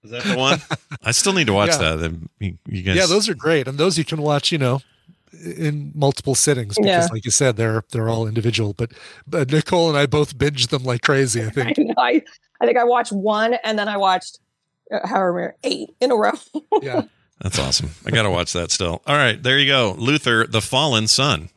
Is 0.04 0.12
that 0.12 0.24
the 0.24 0.38
one? 0.38 0.62
I 1.04 1.12
still 1.12 1.34
need 1.34 1.48
to 1.48 1.54
watch 1.54 1.70
Yeah. 1.80 1.96
that. 1.96 2.28
You 2.40 2.82
guys. 2.84 2.96
Yeah, 2.96 3.06
those 3.08 3.28
are 3.28 3.34
great, 3.34 3.68
and 3.68 3.78
those 3.78 3.98
you 3.98 4.06
can 4.06 4.22
watch. 4.22 4.52
You 4.52 4.58
know, 4.60 4.82
in 5.34 5.92
multiple 5.96 6.36
sittings 6.36 6.76
because, 6.76 6.88
Yeah. 6.88 7.08
like 7.12 7.26
you 7.26 7.32
said, 7.32 7.58
they're 7.58 7.84
they're 7.92 8.10
all 8.10 8.28
individual. 8.28 8.74
But, 8.74 8.92
but 9.28 9.52
Nicole 9.52 9.90
and 9.90 9.98
I 9.98 10.06
both 10.06 10.38
binged 10.38 10.70
them 10.70 10.84
like 10.84 11.02
crazy. 11.02 11.42
I 11.44 11.46
I, 11.48 11.50
think. 11.50 11.78
know, 11.78 11.94
I, 11.98 12.24
I 12.62 12.66
think 12.66 12.78
I 12.78 12.84
watched 12.84 13.12
one 13.12 13.56
and 13.64 13.78
then 13.78 13.88
I 13.90 13.98
watched 13.98 14.40
uh, 14.92 15.06
however 15.08 15.56
many, 15.64 15.76
eight 15.76 15.96
in 16.00 16.12
a 16.12 16.16
row. 16.16 16.32
Yeah. 16.82 17.04
That's 17.42 17.60
awesome. 17.60 17.90
I 18.06 18.12
got 18.12 18.24
to 18.24 18.30
watch 18.30 18.54
that 18.54 18.72
still. 18.72 19.02
All 19.06 19.16
right, 19.18 19.42
there 19.44 19.60
you 19.60 19.68
go. 19.68 19.94
Luther, 19.98 20.48
the 20.48 20.62
Fallen 20.62 21.08
Son. 21.08 21.50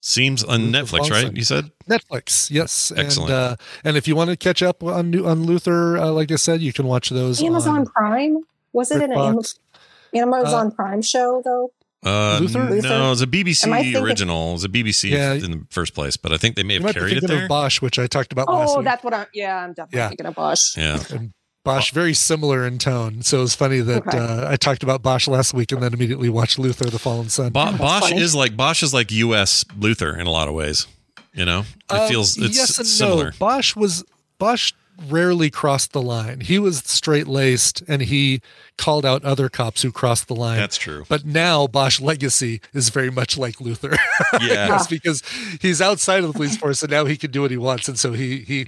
Seems 0.00 0.44
on 0.44 0.66
Luther 0.70 0.78
Netflix, 0.84 0.88
Fallen 1.08 1.10
right? 1.12 1.22
Son. 1.26 1.36
You 1.36 1.44
said 1.44 1.72
Netflix, 1.88 2.50
yes, 2.50 2.92
Excellent. 2.94 3.30
And 3.32 3.38
uh, 3.52 3.56
and 3.84 3.96
if 3.96 4.06
you 4.06 4.14
want 4.14 4.30
to 4.30 4.36
catch 4.36 4.62
up 4.62 4.82
on 4.82 5.10
New- 5.10 5.26
on 5.26 5.44
Luther, 5.44 5.96
uh, 5.96 6.10
like 6.10 6.30
I 6.30 6.36
said, 6.36 6.60
you 6.60 6.72
can 6.74 6.86
watch 6.86 7.08
those. 7.10 7.42
Amazon 7.42 7.78
on, 7.80 7.86
Prime? 7.86 8.36
Was 8.74 8.90
it 8.92 9.02
an 9.02 9.12
Am- 9.12 9.36
BritBox. 9.38 9.58
Amazon 10.14 10.70
Prime 10.72 11.02
show 11.02 11.42
though? 11.44 11.72
Uh, 12.04 12.38
Luther? 12.40 12.58
No, 12.82 13.12
it's 13.12 13.20
a 13.22 13.26
BBC 13.26 13.64
thinking- 13.64 13.96
original. 13.96 14.54
It's 14.54 14.64
a 14.64 14.68
BBC 14.68 15.10
Yeah. 15.10 15.32
in 15.34 15.50
the 15.50 15.66
first 15.70 15.94
place, 15.94 16.16
but 16.16 16.32
I 16.32 16.36
think 16.36 16.56
they 16.56 16.62
may 16.62 16.74
You 16.74 16.80
have 16.80 16.84
might 16.84 16.94
be 16.94 17.00
carried 17.00 17.16
it 17.16 17.20
thinking 17.20 17.36
there. 17.36 17.44
of 17.44 17.48
Bosch, 17.48 17.80
which 17.82 17.98
I 17.98 18.06
talked 18.06 18.32
about 18.32 18.48
last 18.48 18.70
Oh, 18.70 18.76
week. 18.78 18.84
that's 18.84 19.02
what 19.04 19.14
I'm. 19.14 19.26
Yeah, 19.34 19.56
I'm 19.64 19.72
definitely 19.72 19.98
Yeah. 19.98 20.08
thinking 20.08 20.26
of 20.26 20.34
Bosch. 20.34 20.76
Yeah. 20.76 21.02
And 21.10 21.32
Bosch, 21.64 21.90
very 21.92 22.14
similar 22.14 22.66
in 22.66 22.78
tone. 22.78 23.22
So 23.22 23.42
it's 23.42 23.54
funny 23.54 23.80
that 23.80 24.06
Okay. 24.06 24.16
uh, 24.18 24.50
I 24.50 24.56
talked 24.56 24.82
about 24.82 25.02
Bosch 25.02 25.26
last 25.28 25.52
week 25.52 25.72
and 25.72 25.82
then 25.82 25.92
immediately 25.92 26.28
watched 26.30 26.58
Luther, 26.58 26.88
the 26.88 26.98
Fallen 26.98 27.28
Son. 27.28 27.50
Bo- 27.52 27.72
Bosch 27.72 28.04
funny. 28.04 28.20
is 28.20 28.34
like 28.34 28.56
Bosch 28.56 28.82
is 28.82 28.94
like 28.94 29.10
U.S. 29.10 29.64
Luther 29.78 30.16
in 30.16 30.26
a 30.26 30.30
lot 30.30 30.48
of 30.48 30.54
ways. 30.54 30.86
You 31.34 31.44
know, 31.44 31.60
it 31.90 31.94
Um, 31.94 32.08
feels 32.08 32.36
it's 32.38 32.56
yes 32.56 32.78
and 32.78 32.86
similar. 32.86 33.26
no. 33.26 33.30
Bosch 33.38 33.76
was 33.76 34.02
Bosch 34.38 34.72
rarely 35.08 35.50
crossed 35.50 35.92
the 35.92 36.02
line. 36.02 36.40
He 36.40 36.58
was 36.58 36.78
straight 36.78 37.28
laced, 37.28 37.82
and 37.86 38.02
he 38.02 38.40
called 38.76 39.04
out 39.06 39.24
other 39.24 39.48
cops 39.48 39.82
who 39.82 39.92
crossed 39.92 40.26
the 40.28 40.34
line. 40.34 40.58
That's 40.58 40.76
true. 40.76 41.04
But 41.08 41.24
now 41.24 41.66
Bosch 41.66 42.00
legacy 42.00 42.60
is 42.72 42.88
very 42.90 43.10
much 43.10 43.38
like 43.38 43.60
Luther. 43.60 43.96
Yeah. 44.40 44.68
Yes, 44.68 44.86
because 44.86 45.22
he's 45.60 45.80
outside 45.80 46.22
of 46.22 46.26
the 46.28 46.32
police 46.32 46.56
force, 46.56 46.82
and 46.82 46.90
now 46.90 47.04
he 47.04 47.16
can 47.16 47.30
do 47.30 47.42
what 47.42 47.50
he 47.50 47.56
wants. 47.56 47.88
And 47.88 47.98
so 47.98 48.12
he 48.12 48.38
he 48.38 48.66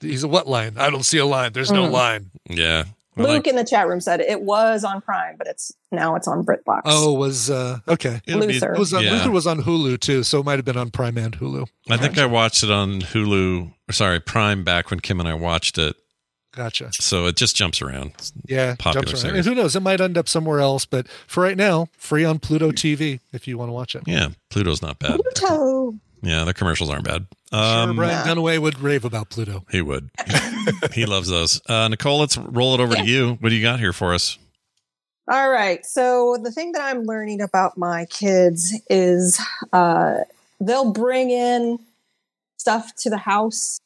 he's 0.00 0.22
a 0.22 0.28
what 0.28 0.46
line? 0.46 0.74
I 0.78 0.88
don't 0.90 1.02
see 1.04 1.18
a 1.18 1.26
line. 1.26 1.52
There's 1.52 1.72
no 1.72 1.86
Mm. 1.86 1.90
line. 1.92 2.30
Yeah. 2.48 2.84
I 3.16 3.22
Luke 3.22 3.28
like- 3.30 3.46
in 3.48 3.56
the 3.56 3.64
chat 3.64 3.88
room 3.88 4.00
said 4.00 4.20
it 4.20 4.40
was 4.42 4.84
on 4.84 5.00
Prime, 5.00 5.34
but 5.36 5.46
it's 5.46 5.72
now 5.90 6.14
it's 6.14 6.28
on 6.28 6.44
BritBox. 6.44 6.82
Oh, 6.84 7.12
was 7.12 7.50
uh 7.50 7.78
okay. 7.88 8.20
It'll 8.26 8.40
be- 8.40 8.52
Luther. 8.54 8.72
It 8.74 8.78
was 8.78 8.94
on, 8.94 9.02
Yeah. 9.02 9.12
Luther 9.14 9.30
was 9.30 9.46
on 9.46 9.62
Hulu 9.62 9.98
too, 10.00 10.22
so 10.22 10.40
it 10.40 10.44
might 10.46 10.56
have 10.58 10.64
been 10.64 10.76
on 10.76 10.90
Prime 10.90 11.18
and 11.18 11.36
Hulu. 11.38 11.66
I 11.90 11.96
think 11.96 12.16
I 12.18 12.26
watched 12.26 12.62
it 12.62 12.70
on 12.70 13.00
Hulu. 13.00 13.72
Or 13.90 13.92
sorry, 13.92 14.20
Prime 14.20 14.62
back 14.62 14.88
when 14.90 15.00
Kim 15.00 15.18
and 15.18 15.28
I 15.28 15.34
watched 15.34 15.76
it. 15.76 15.96
Gotcha. 16.54 16.92
So 16.92 17.26
it 17.26 17.34
just 17.36 17.56
jumps 17.56 17.82
around. 17.82 18.12
Yeah, 18.46 18.76
Popular 18.78 19.04
jumps 19.06 19.24
around. 19.24 19.32
series. 19.32 19.46
And 19.48 19.56
who 19.56 19.60
knows? 19.60 19.74
It 19.74 19.80
might 19.80 20.00
end 20.00 20.16
up 20.16 20.28
somewhere 20.28 20.60
else. 20.60 20.84
But 20.86 21.08
for 21.26 21.42
right 21.42 21.56
now, 21.56 21.88
free 21.98 22.24
on 22.24 22.38
Pluto 22.38 22.70
TV 22.70 23.18
if 23.32 23.48
you 23.48 23.58
want 23.58 23.68
to 23.68 23.72
watch 23.72 23.96
it. 23.96 24.04
Yeah, 24.06 24.28
Pluto's 24.48 24.80
not 24.80 25.00
bad. 25.00 25.18
Pluto. 25.20 25.94
Yeah, 26.22 26.44
the 26.44 26.54
commercials 26.54 26.88
aren't 26.88 27.02
bad. 27.04 27.26
Sure, 27.52 27.60
Um, 27.60 27.96
Brian 27.96 28.24
Dunaway 28.24 28.60
would 28.60 28.78
rave 28.78 29.04
about 29.04 29.28
Pluto. 29.30 29.64
He 29.72 29.82
would. 29.82 30.08
he 30.92 31.04
loves 31.04 31.28
those. 31.28 31.60
Uh, 31.68 31.88
Nicole, 31.88 32.20
let's 32.20 32.36
roll 32.38 32.74
it 32.74 32.80
over 32.80 32.94
to 32.94 33.04
you. 33.04 33.38
What 33.40 33.48
do 33.48 33.56
you 33.56 33.62
got 33.62 33.80
here 33.80 33.92
for 33.92 34.14
us? 34.14 34.38
All 35.28 35.50
right. 35.50 35.84
So 35.84 36.36
the 36.40 36.52
thing 36.52 36.70
that 36.72 36.82
I'm 36.82 37.02
learning 37.04 37.40
about 37.40 37.76
my 37.76 38.04
kids 38.06 38.72
is 38.88 39.40
uh, 39.72 40.18
they'll 40.60 40.92
bring 40.92 41.30
in 41.30 41.78
stuff 42.70 42.94
to 42.96 43.10
the 43.10 43.16
house, 43.18 43.78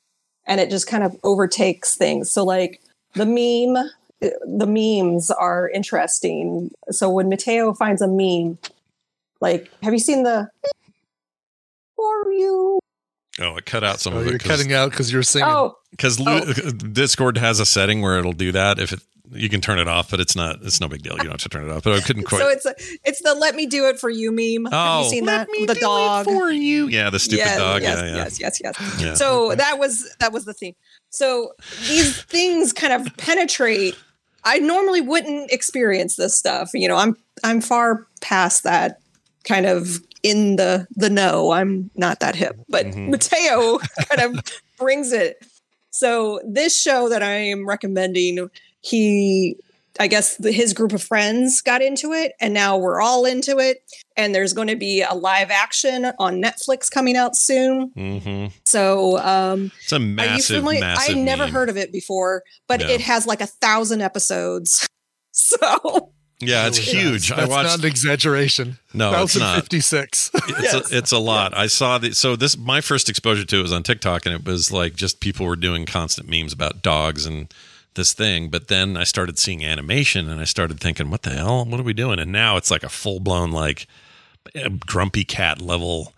and 0.47 0.61
it 0.61 0.71
just 0.71 0.87
kind 0.87 1.05
of 1.05 1.17
overtakes 1.25 1.97
things. 1.97 2.31
So 2.31 2.45
like 2.45 2.81
the 3.15 3.25
meme, 3.27 3.91
the 4.21 4.67
memes 4.67 5.31
are 5.31 5.71
interesting. 5.71 6.71
So 6.91 7.09
when 7.09 7.29
Mateo 7.29 7.73
finds 7.75 8.03
a 8.03 8.09
meme, 8.09 8.59
like 9.41 9.71
have 9.83 9.93
you 9.93 9.99
seen 9.99 10.23
the 10.23 10.49
for 11.97 12.33
you? 12.33 12.79
Oh, 13.41 13.57
it 13.57 13.67
cut 13.67 13.83
out 13.83 14.01
some 14.01 14.15
Oh, 14.15 14.19
of 14.19 14.27
it. 14.27 14.31
you're 14.31 14.39
cutting 14.39 14.73
out 14.73 14.91
because 14.91 15.13
you're 15.13 15.23
singing. 15.25 15.49
Oh, 15.49 15.77
because 15.91 16.21
oh. 16.21 16.39
Uh, 16.39 16.71
Discord 16.93 17.39
has 17.39 17.59
a 17.59 17.67
setting 17.67 18.01
where 18.01 18.19
it'll 18.19 18.33
do 18.33 18.53
that. 18.53 18.79
If 18.79 18.93
it, 18.93 19.01
you 19.33 19.49
can 19.49 19.61
turn 19.61 19.79
it 19.79 19.89
off, 19.89 20.11
but 20.11 20.21
it's 20.21 20.37
not. 20.37 20.57
It's 20.63 20.81
no 20.81 20.89
big 20.89 21.03
deal. 21.03 21.13
You 21.15 21.19
don't 21.25 21.31
have 21.31 21.41
to 21.41 21.49
turn 21.49 21.69
it 21.69 21.73
off. 21.73 21.83
But 21.83 21.95
I 21.95 22.01
couldn't 22.01 22.25
quite. 22.29 22.41
so 22.41 22.49
it's 22.49 22.67
a, 22.67 22.75
it's 23.05 23.23
the 23.23 23.35
"Let 23.35 23.55
me 23.55 23.67
do 23.67 23.89
it 23.89 23.99
for 23.99 24.11
you" 24.11 24.31
meme. 24.31 24.71
have 24.71 24.75
Oh. 24.75 25.03
you 25.05 25.09
seen 25.11 25.25
that? 25.27 25.49
The 25.67 25.75
dog 25.81 26.25
for 26.27 26.51
you. 26.51 26.89
yeah, 26.89 27.11
the 27.11 27.19
stupid 27.19 27.39
Yes, 27.47 27.57
dog. 27.59 27.83
Yes, 27.83 27.99
yeah, 27.99 28.05
yeah. 28.07 28.17
yes, 28.17 28.41
yes, 28.41 28.61
yes. 28.63 29.01
Yeah. 29.01 29.15
So 29.15 29.55
that 29.55 29.79
was 29.79 30.15
that 30.21 30.33
was 30.33 30.45
the 30.45 30.53
theme. 30.53 30.75
So 31.11 31.53
these 31.89 32.23
things 32.25 32.73
kind 32.73 32.93
of 32.93 33.17
penetrate. 33.17 33.97
I 34.45 34.59
normally 34.59 35.01
wouldn't 35.01 35.51
experience 35.51 36.17
this 36.17 36.37
stuff. 36.37 36.71
You 36.75 36.89
know, 36.89 36.97
I'm 36.97 37.17
I'm 37.43 37.61
far 37.63 38.07
past 38.21 38.63
that 38.65 39.01
kind 39.45 39.65
of 39.65 40.01
in 40.23 40.57
the 40.57 40.87
the 40.97 41.09
know. 41.09 41.51
I'm 41.51 41.91
not 41.95 42.21
that 42.21 42.35
hip, 42.37 42.57
but 42.69 42.85
Mhm. 42.87 43.09
Mateo 43.11 43.79
kind 44.11 44.37
of 44.37 44.45
brings 44.79 45.13
it. 45.13 45.47
So 45.91 46.41
this 46.45 46.77
show 46.79 47.09
that 47.09 47.23
I 47.23 47.35
am 47.35 47.67
recommending, 47.69 48.51
he 48.85 49.57
I 50.01 50.09
guess 50.09 50.37
the, 50.39 50.51
his 50.51 50.75
group 50.75 50.93
of 50.93 51.01
friends 51.05 51.63
got 51.63 51.81
into 51.81 52.13
it, 52.13 52.33
and 52.41 52.53
now 52.53 52.77
we're 52.77 53.01
all 53.01 53.25
into 53.25 53.59
it. 53.61 53.79
And 54.17 54.35
there's 54.35 54.53
going 54.53 54.67
to 54.67 54.75
be 54.75 55.03
a 55.03 55.15
live 55.15 55.53
action 55.53 56.07
on 56.19 56.43
Netflix 56.43 56.91
coming 56.91 57.17
out 57.17 57.37
soon. 57.37 57.91
hmm 57.95 58.47
So, 58.67 59.19
um, 59.21 59.71
It's 59.81 59.93
a 59.93 60.01
massive, 60.01 60.57
familiar? 60.59 60.81
massive. 60.81 61.17
I 61.17 61.21
never 61.21 61.45
meme. 61.45 61.53
heard 61.53 61.69
of 61.69 61.77
it 61.77 61.93
before, 61.93 62.43
but 62.67 62.81
Yeah. 62.81 62.89
it 62.89 63.03
has 63.03 63.25
like 63.29 63.41
a 63.41 63.47
thousand 63.47 64.01
episodes. 64.03 64.89
So, 65.37 66.11
Yeah, 66.41 66.67
it's 66.67 66.79
Really 66.93 67.01
huge. 67.13 67.29
does. 67.29 67.33
I 67.33 67.37
That's 67.43 67.51
watched. 67.51 67.69
not 67.71 67.79
an 67.81 67.85
exaggeration. 67.87 68.79
No, 68.93 69.23
it's 69.23 69.37
not. 69.37 69.57
1056. 69.63 70.31
it's 70.35 70.75
a, 70.93 70.97
it's 70.99 71.13
a 71.13 71.19
lot. 71.19 71.57
I 71.57 71.69
saw 71.69 71.99
the 71.99 72.15
so 72.15 72.35
this 72.37 72.57
my 72.59 72.81
first 72.81 73.09
exposure 73.09 73.45
to 73.45 73.59
it 73.61 73.63
was 73.63 73.73
on 73.73 73.83
TikTok, 73.85 74.27
and 74.27 74.35
it 74.35 74.45
was 74.45 74.73
like 74.73 74.95
just 74.97 75.21
people 75.21 75.47
were 75.47 75.55
doing 75.57 75.87
constant 75.87 76.29
memes 76.29 76.53
about 76.53 76.83
dogs 76.83 77.27
and 77.27 77.53
this 77.95 78.13
thing. 78.13 78.49
But 78.51 78.69
then 78.69 78.97
I 78.97 79.05
started 79.05 79.39
seeing 79.39 79.65
animation, 79.65 80.29
and 80.29 80.41
I 80.41 80.45
started 80.45 80.81
thinking, 80.81 81.11
what 81.11 81.23
the 81.23 81.31
hell? 81.31 81.65
What 81.65 81.81
are 81.81 81.85
we 81.85 81.93
doing? 81.93 82.19
And 82.19 82.33
now 82.33 82.57
it's 82.57 82.71
like 82.71 82.83
a 82.83 82.89
full 82.89 83.21
blown 83.21 83.51
like 83.51 83.87
a 84.55 84.69
grumpy 84.71 85.25
cat 85.25 85.61
level, 85.61 86.13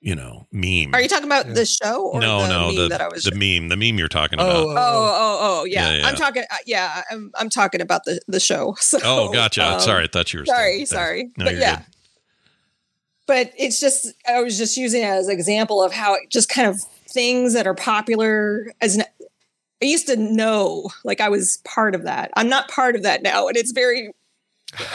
you 0.00 0.14
know, 0.14 0.46
meme. 0.50 0.94
are 0.94 1.00
you 1.02 1.08
talking 1.08 1.26
about 1.26 1.46
the 1.46 1.66
show 1.66 2.06
or 2.06 2.20
no, 2.20 2.40
the 2.42 2.48
no, 2.48 2.66
meme 2.68 2.76
the 2.76 2.88
that 2.88 3.00
I 3.02 3.08
was? 3.08 3.24
the 3.24 3.32
meme, 3.34 3.68
the 3.68 3.76
meme 3.76 3.98
you're 3.98 4.08
talking 4.08 4.38
Oh, 4.40 4.70
about. 4.70 4.78
oh, 4.78 4.78
oh, 4.78 5.38
oh, 5.60 5.64
yeah. 5.66 5.90
Yeah, 5.90 5.98
yeah. 5.98 6.06
I'm 6.06 6.14
talking. 6.16 6.42
Uh, 6.50 6.56
yeah, 6.64 7.02
I'm, 7.10 7.30
I'm 7.38 7.50
talking 7.50 7.80
about 7.82 8.04
the 8.04 8.20
the 8.28 8.40
show. 8.40 8.76
So, 8.80 8.98
Oh, 9.04 9.30
gotcha. 9.32 9.62
um, 9.74 9.80
sorry, 9.80 10.04
I 10.04 10.06
thought 10.06 10.32
you 10.32 10.40
were. 10.40 10.46
Sorry, 10.46 10.78
there. 10.78 10.86
sorry. 10.86 11.30
No, 11.36 11.44
but 11.44 11.56
yeah. 11.56 11.76
good. 11.76 11.84
But 13.26 13.52
it's 13.56 13.78
just 13.78 14.08
I 14.26 14.40
was 14.42 14.58
just 14.58 14.76
using 14.76 15.02
it 15.02 15.06
as 15.06 15.26
an 15.28 15.32
example 15.34 15.82
of 15.82 15.92
how 15.92 16.14
it 16.14 16.30
just 16.30 16.48
kind 16.48 16.66
of 16.68 16.80
things 17.08 17.52
that 17.54 17.66
are 17.66 17.74
popular 17.74 18.72
as 18.80 18.96
an 18.96 19.04
I 19.82 19.86
used 19.86 20.06
to 20.08 20.16
know, 20.16 20.90
like 21.04 21.20
I 21.20 21.28
was 21.28 21.58
part 21.64 21.94
of 21.94 22.04
that. 22.04 22.30
I'm 22.36 22.48
not 22.48 22.68
part 22.68 22.96
of 22.96 23.02
that 23.02 23.22
now, 23.22 23.48
and 23.48 23.56
it's 23.56 23.72
very 23.72 24.12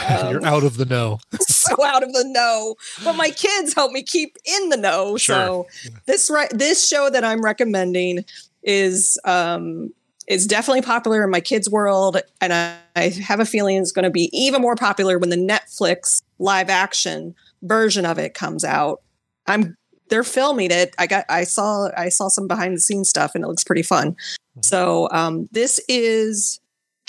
um, 0.09 0.31
You're 0.31 0.45
out 0.45 0.63
of 0.63 0.77
the 0.77 0.85
know. 0.85 1.19
so 1.41 1.83
out 1.83 2.03
of 2.03 2.13
the 2.13 2.23
know. 2.25 2.75
But 3.03 3.13
my 3.13 3.29
kids 3.29 3.73
help 3.73 3.91
me 3.91 4.03
keep 4.03 4.37
in 4.45 4.69
the 4.69 4.77
know. 4.77 5.17
So 5.17 5.67
this 6.05 6.29
right 6.29 6.49
this 6.51 6.87
show 6.87 7.09
that 7.09 7.23
I'm 7.23 7.43
recommending 7.43 8.25
is 8.63 9.19
um 9.25 9.91
is 10.27 10.47
definitely 10.47 10.81
popular 10.81 11.23
in 11.23 11.29
my 11.29 11.39
kids' 11.39 11.69
world, 11.69 12.17
and 12.41 12.51
I, 12.51 12.77
I 12.95 13.09
have 13.09 13.39
a 13.39 13.45
feeling 13.45 13.77
it's 13.77 13.91
going 13.91 14.03
to 14.03 14.09
be 14.09 14.29
even 14.33 14.61
more 14.61 14.75
popular 14.75 15.19
when 15.19 15.29
the 15.29 15.35
Netflix 15.35 16.23
live 16.39 16.69
action 16.69 17.35
version 17.61 18.05
of 18.05 18.17
it 18.17 18.33
comes 18.33 18.63
out. 18.63 19.01
I'm 19.45 19.77
they're 20.09 20.23
filming 20.23 20.71
it. 20.71 20.93
I 20.99 21.07
got 21.07 21.25
I 21.29 21.43
saw 21.43 21.89
I 21.97 22.09
saw 22.09 22.27
some 22.27 22.47
behind 22.47 22.75
the 22.75 22.79
scenes 22.81 23.09
stuff, 23.09 23.33
and 23.35 23.43
it 23.43 23.47
looks 23.47 23.63
pretty 23.63 23.83
fun. 23.83 24.15
So 24.61 25.09
um, 25.11 25.49
this 25.51 25.79
is 25.89 26.59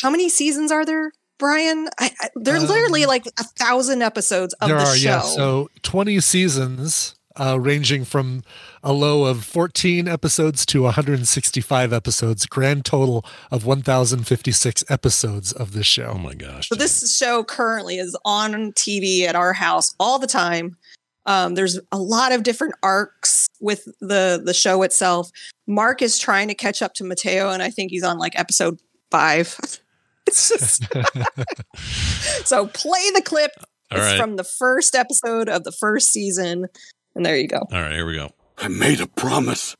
how 0.03 0.11
many 0.11 0.29
seasons 0.29 0.71
are 0.73 0.85
there, 0.85 1.13
Brian? 1.39 1.89
I, 1.99 2.11
I, 2.21 2.29
they're 2.35 2.57
Um, 2.57 2.67
literally 2.67 3.07
like 3.07 3.27
a 3.39 3.45
thousand 3.45 4.03
episodes 4.03 4.53
of 4.55 4.69
there 4.69 4.79
the 4.79 4.85
are, 4.85 4.97
show. 4.97 5.09
yeah. 5.09 5.21
So 5.21 5.71
20 5.83 6.21
seasons. 6.21 7.15
uh, 7.39 7.61
ranging 7.61 8.03
from 8.03 8.43
a 8.83 8.95
low 8.95 9.25
of 9.27 9.45
14 9.45 10.09
episodes 10.09 10.65
to 10.65 10.81
165 10.85 11.93
episodes, 11.93 12.47
grand 12.47 12.83
total 12.87 13.27
of 13.51 13.67
1,056 13.67 14.85
episodes 14.89 15.53
of 15.53 15.73
this 15.73 15.87
show. 15.87 16.13
Oh 16.15 16.19
my 16.19 16.33
gosh. 16.35 16.71
So 16.71 16.75
this 16.75 17.15
show 17.15 17.45
currently 17.45 17.99
is 17.99 18.17
on 18.25 18.73
TV 18.73 19.27
at 19.27 19.35
our 19.35 19.53
house 19.53 19.95
all 20.01 20.19
the 20.19 20.27
time. 20.27 20.77
Um, 21.27 21.55
there's 21.55 21.79
a 21.93 21.99
lot 21.99 22.33
of 22.33 22.43
different 22.43 22.75
arcs 22.83 23.49
with 23.61 23.85
the 24.01 24.41
the 24.43 24.55
show 24.55 24.83
itself. 24.83 25.31
Mark 25.67 26.03
is 26.03 26.19
trying 26.19 26.49
to 26.49 26.55
catch 26.55 26.83
up 26.83 26.95
to 26.95 27.05
Mateo, 27.05 27.51
and 27.51 27.63
I 27.63 27.71
think 27.71 27.91
he's 27.91 28.05
on 28.05 28.19
like 28.19 28.39
episode 28.39 28.81
five. 29.11 29.59
It's 30.29 30.49
just 30.49 30.83
so 32.49 32.67
play 32.67 33.11
the 33.15 33.23
clip. 33.25 33.53
All 33.93 33.99
it's 33.99 34.07
right. 34.09 34.19
from 34.19 34.35
the 34.35 34.43
first 34.43 34.97
episode 34.97 35.49
of 35.49 35.63
the 35.63 35.71
first 35.71 36.13
season, 36.13 36.67
and 37.15 37.25
there 37.25 37.37
you 37.37 37.47
go. 37.47 37.59
All 37.59 37.81
right, 37.81 37.93
here 37.93 38.05
we 38.05 38.17
go. 38.17 38.33
I 38.59 38.67
made 38.67 39.01
a 39.01 39.07
promise. 39.07 39.77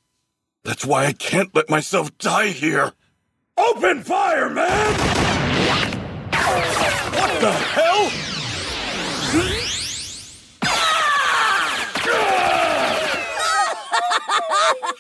That's 0.63 0.85
why 0.85 1.07
I 1.07 1.15
can't 1.15 1.53
let 1.53 1.69
myself 1.69 2.17
die 2.19 2.51
here. 2.51 2.93
Open 3.59 4.05
fire, 4.05 4.49
man! 4.49 4.95
What 6.31 7.41
the 7.41 7.51
hell? 7.51 8.36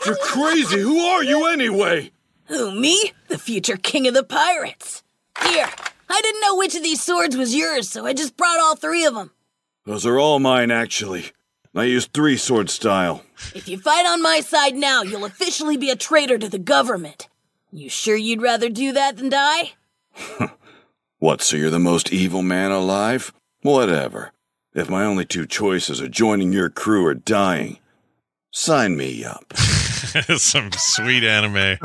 You're 0.05 0.17
crazy. 0.17 0.81
Who 0.81 0.99
are 0.99 1.25
you 1.25 1.47
anyway? 1.47 2.13
Who, 2.47 2.73
me? 2.79 3.13
The 3.29 3.39
future 3.39 3.77
king 3.77 4.07
of 4.07 4.15
the 4.15 4.23
pirates. 4.23 5.03
Here, 5.43 5.69
I 6.09 6.21
didn't 6.23 6.41
know 6.41 6.57
which 6.57 6.75
of 6.75 6.83
these 6.83 7.03
swords 7.03 7.37
was 7.37 7.55
yours, 7.55 7.89
so 7.89 8.07
I 8.07 8.13
just 8.13 8.37
brought 8.37 8.61
all 8.61 8.77
three 8.77 9.05
of 9.05 9.15
them. 9.15 9.33
Those 9.85 10.07
are 10.07 10.19
all 10.19 10.39
mine, 10.39 10.71
actually. 10.71 11.33
I 11.75 11.85
use 11.85 12.07
three 12.07 12.37
sword 12.37 12.71
style. 12.71 13.23
If 13.55 13.69
you 13.69 13.79
fight 13.79 14.07
on 14.07 14.23
my 14.23 14.41
side 14.41 14.75
now, 14.75 15.03
you'll 15.03 15.25
officially 15.25 15.77
be 15.77 15.91
a 15.91 15.97
traitor 15.97 16.39
to 16.39 16.49
the 16.49 16.59
government. 16.59 17.29
You 17.71 17.91
sure 17.91 18.17
you'd 18.17 18.43
rather 18.43 18.69
do 18.69 18.93
that 18.93 19.17
than 19.17 19.29
die? 19.29 19.73
What, 21.19 21.41
so 21.41 21.57
you're 21.57 21.71
the 21.71 21.79
most 21.79 22.13
evil 22.13 22.43
man 22.43 22.73
alive? 22.73 23.33
Whatever. 23.63 24.33
If 24.75 24.91
my 24.91 25.07
only 25.07 25.25
two 25.25 25.47
choices 25.47 25.99
are 25.99 26.09
joining 26.09 26.53
your 26.53 26.69
crew 26.69 27.07
or 27.07 27.15
dying, 27.15 27.79
sign 28.57 28.97
me 28.97 29.23
up. 29.25 29.53
Some 30.37 30.71
sweet 30.73 31.25
anime 31.25 31.77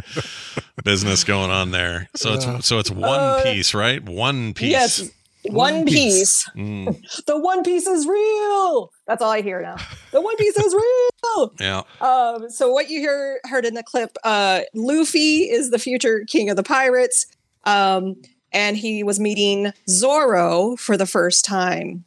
business 0.85 1.23
going 1.25 1.51
on 1.51 1.71
there. 1.71 2.07
So 2.15 2.33
it's 2.33 2.65
so 2.65 2.79
it's 2.79 2.89
one 2.89 3.19
Uh, 3.19 3.41
piece, 3.43 3.73
right? 3.73 4.01
One 4.03 4.53
piece. 4.53 4.71
Yes, 4.71 5.09
One, 5.45 5.85
Piece. 5.85 6.47
Mm, 6.55 6.95
The 7.25 7.37
One 7.37 7.63
Piece 7.63 7.87
is 7.87 8.07
real. 8.07 8.91
That's 9.07 9.21
all 9.21 9.31
I 9.31 9.41
hear 9.41 9.61
now. 9.61 9.75
The 10.11 10.21
One 10.21 10.37
Piece 10.37 10.55
is 10.55 10.73
real. 10.73 11.53
yeah. 11.59 11.81
Um, 11.99 12.49
so 12.49 12.71
what 12.71 12.89
you 12.89 12.99
hear 12.99 13.39
heard 13.45 13.65
in 13.65 13.73
the 13.73 13.83
clip, 13.83 14.15
uh, 14.23 14.61
Luffy 14.73 15.49
is 15.49 15.71
the 15.71 15.79
future 15.79 16.23
king 16.25 16.49
of 16.49 16.55
the 16.55 16.63
pirates, 16.63 17.25
um, 17.65 18.15
and 18.53 18.77
he 18.77 19.03
was 19.03 19.19
meeting 19.19 19.73
Zoro 19.89 20.75
for 20.77 20.95
the 20.95 21.07
first 21.07 21.43
time. 21.43 22.05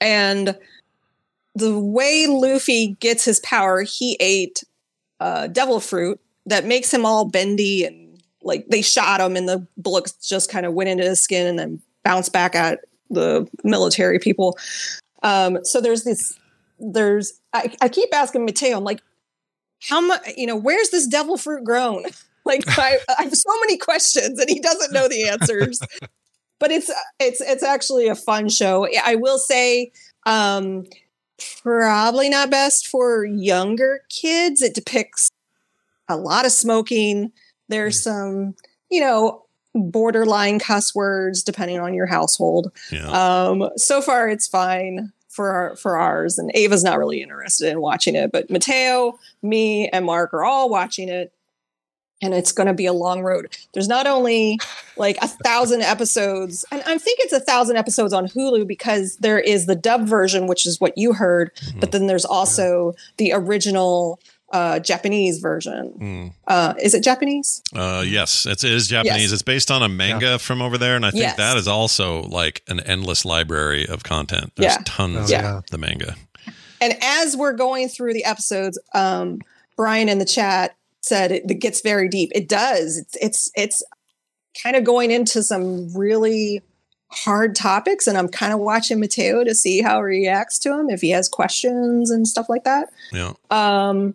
And 0.00 0.56
the 1.58 1.78
way 1.78 2.26
Luffy 2.28 2.96
gets 3.00 3.24
his 3.24 3.40
power, 3.40 3.82
he 3.82 4.16
ate 4.20 4.62
uh, 5.20 5.48
devil 5.48 5.80
fruit 5.80 6.20
that 6.46 6.64
makes 6.64 6.92
him 6.92 7.04
all 7.04 7.24
bendy 7.24 7.84
and 7.84 8.22
like 8.42 8.66
they 8.68 8.80
shot 8.80 9.20
him, 9.20 9.36
and 9.36 9.48
the 9.48 9.66
bullets 9.76 10.12
just 10.26 10.50
kind 10.50 10.64
of 10.64 10.72
went 10.72 10.88
into 10.88 11.04
his 11.04 11.20
skin 11.20 11.46
and 11.46 11.58
then 11.58 11.82
bounced 12.04 12.32
back 12.32 12.54
at 12.54 12.80
the 13.10 13.48
military 13.64 14.18
people. 14.18 14.56
Um, 15.22 15.58
so 15.64 15.80
there's 15.80 16.04
this 16.04 16.38
there's 16.78 17.40
I, 17.52 17.74
I 17.80 17.88
keep 17.88 18.14
asking 18.14 18.44
Mateo, 18.44 18.78
I'm 18.78 18.84
like, 18.84 19.02
how 19.82 20.00
much 20.00 20.22
you 20.36 20.46
know, 20.46 20.56
where's 20.56 20.90
this 20.90 21.06
devil 21.06 21.36
fruit 21.36 21.64
grown? 21.64 22.04
like 22.44 22.62
I, 22.78 22.98
I 23.18 23.24
have 23.24 23.34
so 23.34 23.60
many 23.60 23.76
questions 23.76 24.38
and 24.38 24.48
he 24.48 24.60
doesn't 24.60 24.92
know 24.92 25.08
the 25.08 25.28
answers. 25.28 25.80
but 26.60 26.70
it's 26.70 26.90
it's 27.18 27.40
it's 27.40 27.64
actually 27.64 28.06
a 28.06 28.14
fun 28.14 28.48
show. 28.48 28.86
I 29.04 29.16
will 29.16 29.38
say 29.38 29.90
um 30.26 30.84
probably 31.62 32.28
not 32.28 32.50
best 32.50 32.86
for 32.86 33.24
younger 33.24 34.02
kids. 34.08 34.62
It 34.62 34.74
depicts 34.74 35.30
a 36.08 36.16
lot 36.16 36.46
of 36.46 36.52
smoking. 36.52 37.32
There's 37.68 38.02
some, 38.02 38.54
you 38.90 39.00
know, 39.00 39.44
borderline 39.74 40.58
cuss 40.58 40.94
words 40.94 41.42
depending 41.42 41.78
on 41.78 41.94
your 41.94 42.06
household. 42.06 42.72
Um, 43.12 43.70
so 43.76 44.00
far, 44.00 44.28
it's 44.28 44.46
fine 44.48 45.12
for 45.28 45.50
our, 45.50 45.76
for 45.76 45.96
ours, 45.96 46.36
and 46.38 46.50
Ava's 46.54 46.82
not 46.82 46.98
really 46.98 47.22
interested 47.22 47.70
in 47.70 47.80
watching 47.80 48.16
it, 48.16 48.32
but 48.32 48.50
Mateo, 48.50 49.18
me, 49.42 49.88
and 49.88 50.04
Mark 50.04 50.34
are 50.34 50.44
all 50.44 50.68
watching 50.68 51.08
it. 51.08 51.32
And 52.20 52.34
it's 52.34 52.50
going 52.50 52.66
to 52.66 52.74
be 52.74 52.86
a 52.86 52.92
long 52.92 53.22
road. 53.22 53.56
There's 53.74 53.86
not 53.86 54.06
only 54.08 54.58
like 54.96 55.16
a 55.22 55.28
thousand 55.28 55.82
episodes, 55.82 56.64
and 56.72 56.82
I 56.84 56.98
think 56.98 57.20
it's 57.20 57.32
a 57.32 57.38
thousand 57.40 57.76
episodes 57.76 58.12
on 58.12 58.26
Hulu 58.26 58.66
because 58.66 59.16
there 59.18 59.38
is 59.38 59.66
the 59.66 59.76
dub 59.76 60.06
version, 60.08 60.46
which 60.48 60.66
is 60.66 60.80
what 60.80 60.98
you 60.98 61.12
heard, 61.12 61.52
but 61.78 61.92
then 61.92 62.08
there's 62.08 62.24
also 62.24 62.94
the 63.18 63.32
original 63.32 64.18
uh, 64.52 64.78
Japanese 64.80 65.38
version. 65.38 65.92
Mm. 66.00 66.32
Uh, 66.48 66.74
is 66.82 66.94
it 66.94 67.04
Japanese? 67.04 67.62
Uh, 67.72 68.02
yes, 68.04 68.46
it's, 68.46 68.64
it 68.64 68.72
is 68.72 68.88
Japanese. 68.88 69.24
Yes. 69.24 69.32
It's 69.32 69.42
based 69.42 69.70
on 69.70 69.82
a 69.82 69.88
manga 69.88 70.38
from 70.38 70.60
over 70.62 70.78
there, 70.78 70.96
and 70.96 71.04
I 71.06 71.10
think 71.10 71.22
Yes. 71.22 71.36
that 71.36 71.56
is 71.58 71.68
also 71.68 72.22
like 72.22 72.62
an 72.66 72.80
endless 72.80 73.24
library 73.26 73.86
of 73.86 74.02
content. 74.04 74.52
There's 74.56 74.72
Yeah. 74.72 74.82
tons 74.84 75.30
Yeah. 75.30 75.58
of 75.58 75.66
the 75.66 75.78
manga. 75.78 76.16
And 76.80 76.96
as 77.02 77.36
we're 77.36 77.52
going 77.52 77.88
through 77.88 78.14
the 78.14 78.24
episodes, 78.24 78.78
um, 78.94 79.40
Brian 79.76 80.08
in 80.08 80.18
the 80.18 80.24
chat 80.24 80.74
said 81.00 81.32
it, 81.32 81.50
it 81.50 81.60
gets 81.60 81.80
very 81.80 82.08
deep. 82.08 82.30
It 82.34 82.48
does. 82.48 82.98
It's 82.98 83.16
it's 83.20 83.50
it's 83.54 83.82
kind 84.62 84.76
of 84.76 84.84
going 84.84 85.10
into 85.10 85.42
some 85.42 85.94
really 85.96 86.62
hard 87.10 87.54
topics, 87.54 88.06
and 88.06 88.18
I'm 88.18 88.28
kind 88.28 88.52
of 88.52 88.58
watching 88.60 89.00
Mateo 89.00 89.44
to 89.44 89.54
see 89.54 89.82
how 89.82 89.98
he 89.98 90.02
reacts 90.02 90.58
to 90.60 90.78
him 90.78 90.90
if 90.90 91.00
he 91.00 91.10
has 91.10 91.28
questions 91.28 92.10
and 92.10 92.26
stuff 92.26 92.48
like 92.48 92.64
that. 92.64 92.90
Yeah. 93.12 93.32
Um, 93.50 94.14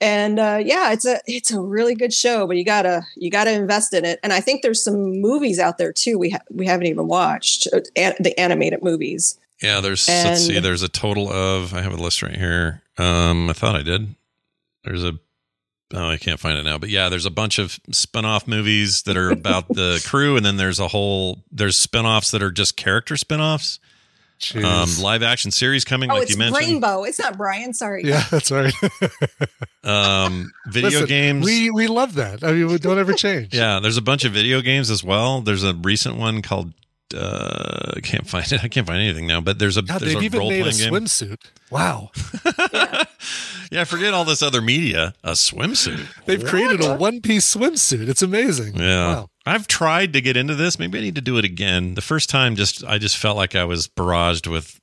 and 0.00 0.38
uh, 0.38 0.60
yeah, 0.64 0.92
it's 0.92 1.04
a 1.04 1.20
it's 1.26 1.50
a 1.50 1.60
really 1.60 1.94
good 1.94 2.12
show, 2.12 2.46
but 2.46 2.56
you 2.56 2.64
gotta 2.64 3.02
you 3.16 3.30
gotta 3.30 3.52
invest 3.52 3.92
in 3.92 4.04
it. 4.04 4.18
And 4.22 4.32
I 4.32 4.40
think 4.40 4.62
there's 4.62 4.82
some 4.82 5.20
movies 5.20 5.58
out 5.58 5.78
there 5.78 5.92
too. 5.92 6.18
We 6.18 6.30
ha- 6.30 6.40
we 6.50 6.66
haven't 6.66 6.86
even 6.86 7.06
watched 7.06 7.68
uh, 7.72 7.80
an- 7.96 8.16
the 8.18 8.38
animated 8.40 8.82
movies. 8.82 9.38
Yeah, 9.62 9.80
there's 9.80 10.08
let's 10.08 10.46
see, 10.46 10.58
there's 10.58 10.82
a 10.82 10.88
total 10.88 11.30
of 11.30 11.74
I 11.74 11.82
have 11.82 11.92
a 11.92 12.02
list 12.02 12.22
right 12.22 12.36
here. 12.36 12.80
Um, 12.96 13.50
I 13.50 13.52
thought 13.52 13.76
I 13.76 13.82
did. 13.82 14.14
There's 14.84 15.04
a 15.04 15.18
oh 15.94 16.08
I 16.10 16.16
can't 16.16 16.38
find 16.40 16.58
it 16.58 16.62
now, 16.64 16.78
but 16.78 16.88
yeah, 16.88 17.08
there's 17.08 17.26
a 17.26 17.30
bunch 17.30 17.58
of 17.58 17.78
spin-off 17.90 18.46
movies 18.46 19.02
that 19.02 19.16
are 19.16 19.30
about 19.30 19.68
the 19.68 20.02
crew, 20.08 20.36
and 20.36 20.44
then 20.44 20.56
there's 20.56 20.78
a 20.80 20.88
whole 20.88 21.44
there's 21.50 21.76
spin-offs 21.76 22.30
that 22.30 22.42
are 22.42 22.50
just 22.50 22.76
character 22.76 23.16
spin-offs. 23.16 23.78
Um, 24.54 24.88
live 25.02 25.22
action 25.22 25.50
series 25.50 25.84
coming, 25.84 26.10
oh, 26.10 26.14
like 26.14 26.22
it's 26.22 26.32
you 26.32 26.38
mentioned. 26.38 26.66
Rainbow. 26.66 27.04
It's 27.04 27.18
not 27.18 27.36
Brian. 27.36 27.74
Sorry. 27.74 28.04
Yeah, 28.04 28.24
that's 28.30 28.50
right. 28.50 28.72
Um, 29.82 30.50
video 30.66 30.90
Listen, 31.00 31.06
games. 31.08 31.44
We 31.44 31.70
we 31.70 31.86
love 31.86 32.14
that. 32.14 32.44
I 32.44 32.52
mean, 32.52 32.66
we 32.68 32.76
don't 32.78 32.98
ever 32.98 33.14
change. 33.14 33.54
Yeah, 33.54 33.80
there's 33.80 33.96
a 33.96 34.02
bunch 34.02 34.24
of 34.26 34.32
video 34.32 34.60
games 34.60 34.90
as 34.90 35.02
well. 35.02 35.40
There's 35.40 35.64
a 35.64 35.72
recent 35.74 36.16
one 36.16 36.42
called 36.42 36.74
uh 37.14 37.92
I 37.96 38.00
can't 38.00 38.26
find 38.26 38.50
it. 38.52 38.62
I 38.62 38.68
can't 38.68 38.86
find 38.86 39.00
anything 39.00 39.26
now, 39.26 39.40
but 39.40 39.58
there's 39.58 39.76
a 39.78 39.82
God, 39.82 40.00
there's 40.00 40.12
they've 40.12 40.22
a 40.22 40.24
even 40.24 40.40
made 40.48 40.66
a 40.66 40.72
game. 40.72 40.92
swimsuit. 40.92 41.38
Wow. 41.70 42.10
Yeah, 42.72 43.04
forget 43.84 44.12
all 44.14 44.24
this 44.24 44.42
other 44.42 44.60
media. 44.60 45.14
A 45.22 45.32
swimsuit. 45.32 46.06
They've 46.26 46.44
created 46.44 46.82
a 46.84 46.96
one 46.96 47.20
piece 47.20 47.54
swimsuit. 47.54 48.08
It's 48.08 48.22
amazing. 48.22 48.76
Yeah. 48.76 49.14
Wow. 49.14 49.30
I've 49.46 49.66
tried 49.68 50.12
to 50.14 50.20
get 50.20 50.36
into 50.36 50.54
this. 50.54 50.78
Maybe 50.78 50.98
I 50.98 51.02
need 51.02 51.14
to 51.14 51.20
do 51.20 51.38
it 51.38 51.44
again. 51.44 51.94
The 51.94 52.00
first 52.02 52.28
time 52.30 52.56
just 52.56 52.84
I 52.84 52.98
just 52.98 53.16
felt 53.16 53.36
like 53.36 53.54
I 53.54 53.64
was 53.64 53.86
barraged 53.88 54.46
with 54.50 54.80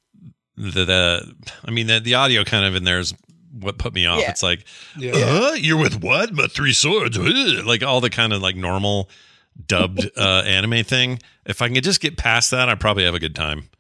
the, 0.55 0.85
the 0.85 1.35
I 1.65 1.71
mean 1.71 1.87
the, 1.87 1.99
the 1.99 2.15
audio 2.15 2.43
kind 2.43 2.65
of 2.65 2.75
in 2.75 2.83
there 2.83 2.99
is 2.99 3.13
what 3.51 3.77
put 3.77 3.93
me 3.93 4.05
off. 4.05 4.19
Yeah. 4.21 4.29
It's 4.29 4.43
like 4.43 4.65
Yeah. 4.97 5.11
uh, 5.15 5.51
you're 5.53 5.77
with 5.79 6.01
what? 6.01 6.35
But 6.35 6.51
three 6.51 6.73
swords. 6.73 7.17
Ugh. 7.17 7.65
Like 7.65 7.83
all 7.83 8.01
the 8.01 8.09
kind 8.09 8.31
of 8.33 8.41
like 8.41 8.55
normal 8.55 9.09
dubbed 9.65 10.09
uh 10.17 10.43
anime 10.45 10.83
thing. 10.83 11.19
If 11.45 11.61
I 11.61 11.67
can 11.69 11.81
just 11.81 11.99
get 11.99 12.17
past 12.17 12.51
that, 12.51 12.69
I 12.69 12.75
probably 12.75 13.03
have 13.05 13.15
a 13.15 13.19
good 13.19 13.35
time 13.35 13.57
watching 13.59 13.76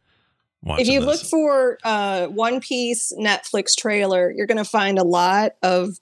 if 0.65 0.87
you 0.87 0.99
this. 0.99 1.07
look 1.07 1.21
for 1.21 1.77
uh, 1.83 2.27
One 2.27 2.59
Piece 2.59 3.13
Netflix 3.17 3.75
trailer, 3.75 4.31
you're 4.31 4.47
going 4.47 4.57
to 4.57 4.65
find 4.65 4.99
a 4.99 5.03
lot 5.03 5.53
of 5.63 5.99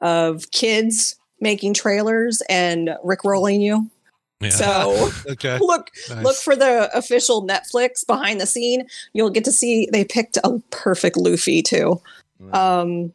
of 0.00 0.50
kids 0.50 1.16
making 1.40 1.74
trailers 1.74 2.42
and 2.48 2.90
rickrolling 3.04 3.60
you. 3.60 3.90
Yeah. 4.40 4.50
So 4.50 5.10
okay. 5.30 5.58
look 5.58 5.90
Nice. 6.10 6.24
look 6.24 6.36
for 6.36 6.56
the 6.56 6.90
official 6.96 7.46
Netflix 7.46 8.06
behind 8.06 8.40
the 8.40 8.46
scene. 8.46 8.86
You'll 9.12 9.30
get 9.30 9.44
to 9.44 9.52
see 9.52 9.88
they 9.92 10.04
picked 10.04 10.38
a 10.44 10.58
perfect 10.70 11.16
Luffy 11.16 11.62
too. 11.62 12.00
Um, 12.52 13.12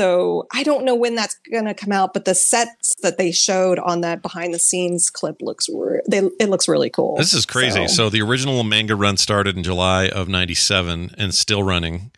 so 0.00 0.46
I 0.52 0.62
don't 0.62 0.84
know 0.84 0.94
when 0.94 1.14
that's 1.14 1.36
going 1.50 1.66
to 1.66 1.74
come 1.74 1.92
out, 1.92 2.14
but 2.14 2.24
the 2.24 2.34
sets 2.34 2.94
that 3.02 3.18
they 3.18 3.30
showed 3.32 3.78
on 3.78 4.00
that 4.00 4.22
behind 4.22 4.54
the 4.54 4.58
scenes 4.58 5.10
clip 5.10 5.36
looks 5.42 5.68
re- 5.68 6.00
they 6.08 6.18
it 6.40 6.48
looks 6.48 6.66
really 6.68 6.88
cool. 6.90 7.16
This 7.16 7.34
is 7.34 7.44
crazy. 7.46 7.86
So- 7.88 7.94
So. 7.94 8.08
the 8.10 8.22
original 8.22 8.64
manga 8.64 8.96
run 8.96 9.16
started 9.18 9.56
in 9.56 9.62
July 9.62 10.08
of 10.08 10.28
97 10.28 11.14
and 11.18 11.34
still 11.34 11.62
running. 11.62 12.10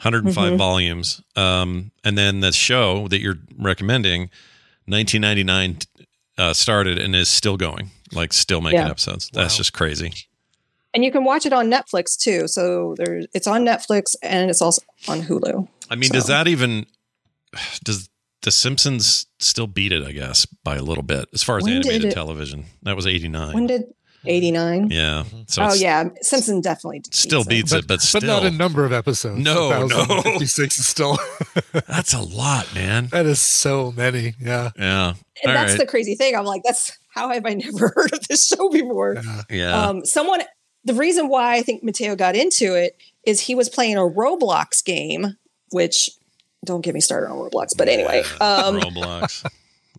105 0.00 0.52
Mhm. 0.52 0.58
volumes. 0.58 1.22
Um, 1.34 1.90
and 2.04 2.16
then 2.18 2.40
the 2.40 2.52
show 2.52 3.08
that 3.08 3.20
you're 3.20 3.38
recommending, 3.58 4.28
1999 4.86 5.78
uh, 6.36 6.52
started 6.52 6.98
and 6.98 7.14
is 7.16 7.28
still 7.30 7.56
going, 7.56 7.90
like 8.12 8.32
still 8.32 8.60
making 8.60 8.80
Yeah. 8.80 8.90
episodes. 8.90 9.30
That's 9.32 9.56
just 9.56 9.72
crazy. 9.72 10.12
And 10.92 11.04
you 11.04 11.10
can 11.12 11.24
watch 11.24 11.46
it 11.46 11.52
on 11.52 11.70
Netflix 11.70 12.16
too. 12.16 12.46
So 12.48 12.94
there's 12.98 13.26
it's 13.34 13.46
on 13.46 13.64
Netflix 13.64 14.14
and 14.22 14.50
it's 14.50 14.62
also 14.62 14.82
on 15.08 15.22
Hulu. 15.22 15.66
I 15.90 15.96
mean, 15.96 16.10
does 16.10 16.26
that 16.26 16.46
even 16.48 16.86
does 17.84 18.08
The 18.42 18.50
Simpsons 18.50 19.26
still 19.38 19.66
beat 19.66 19.92
it? 19.92 20.02
I 20.04 20.12
guess 20.12 20.46
by 20.46 20.76
a 20.76 20.82
little 20.82 21.02
bit 21.04 21.28
as 21.32 21.42
far 21.42 21.58
as 21.58 21.64
When 21.64 21.74
animated 21.74 22.06
it- 22.06 22.14
television. 22.14 22.64
That 22.82 22.96
was 22.96 23.06
89. 23.06 23.54
When 23.54 23.66
did 23.66 23.84
89? 24.26 24.88
yeah. 24.90 25.24
So 25.48 25.64
oh 25.64 25.74
yeah, 25.74 26.04
Simpson 26.22 26.60
definitely 26.62 27.02
still 27.12 27.44
beats 27.44 27.72
it, 27.72 27.86
but 27.86 28.00
still 28.00 28.20
but 28.20 28.26
not 28.26 28.44
a 28.44 28.50
number 28.50 28.84
of 28.86 28.92
episodes. 28.92 29.38
No, 29.42 29.86
no. 29.86 29.98
1056 29.98 30.78
is 30.78 30.86
still. 30.86 31.18
That's 31.86 32.14
a 32.14 32.20
lot, 32.22 32.74
man. 32.74 33.08
That 33.08 33.26
is 33.26 33.40
so 33.40 33.92
many. 33.92 34.34
Yeah. 34.40 34.70
Yeah. 34.78 35.14
And 35.42 35.50
All 35.50 35.52
that's 35.54 35.72
right. 35.72 35.80
the 35.80 35.86
crazy 35.86 36.14
thing. 36.14 36.34
I'm 36.36 36.44
like, 36.46 36.62
that's 36.64 36.96
how 37.12 37.28
have 37.30 37.44
I 37.44 37.54
never 37.54 37.88
heard 37.94 38.12
of 38.14 38.26
this 38.28 38.46
show 38.46 38.70
before? 38.70 39.16
Yeah. 39.50 39.74
Um, 39.88 40.06
someone, 40.06 40.42
the 40.84 40.94
reason 40.94 41.28
why 41.28 41.56
I 41.56 41.62
think 41.62 41.82
Mateo 41.82 42.14
got 42.16 42.34
into 42.36 42.74
it 42.74 42.96
is 43.26 43.40
he 43.40 43.54
was 43.54 43.68
playing 43.68 43.96
a 43.96 44.00
Roblox 44.00 44.82
game, 44.84 45.36
which 45.70 46.08
don't 46.64 46.80
get 46.82 46.94
me 46.94 47.00
started 47.00 47.28
on 47.30 47.36
Roblox. 47.38 47.76
But 47.76 47.88
anyway, 47.88 48.20
um, 48.40 48.80
Roblox. 48.80 49.44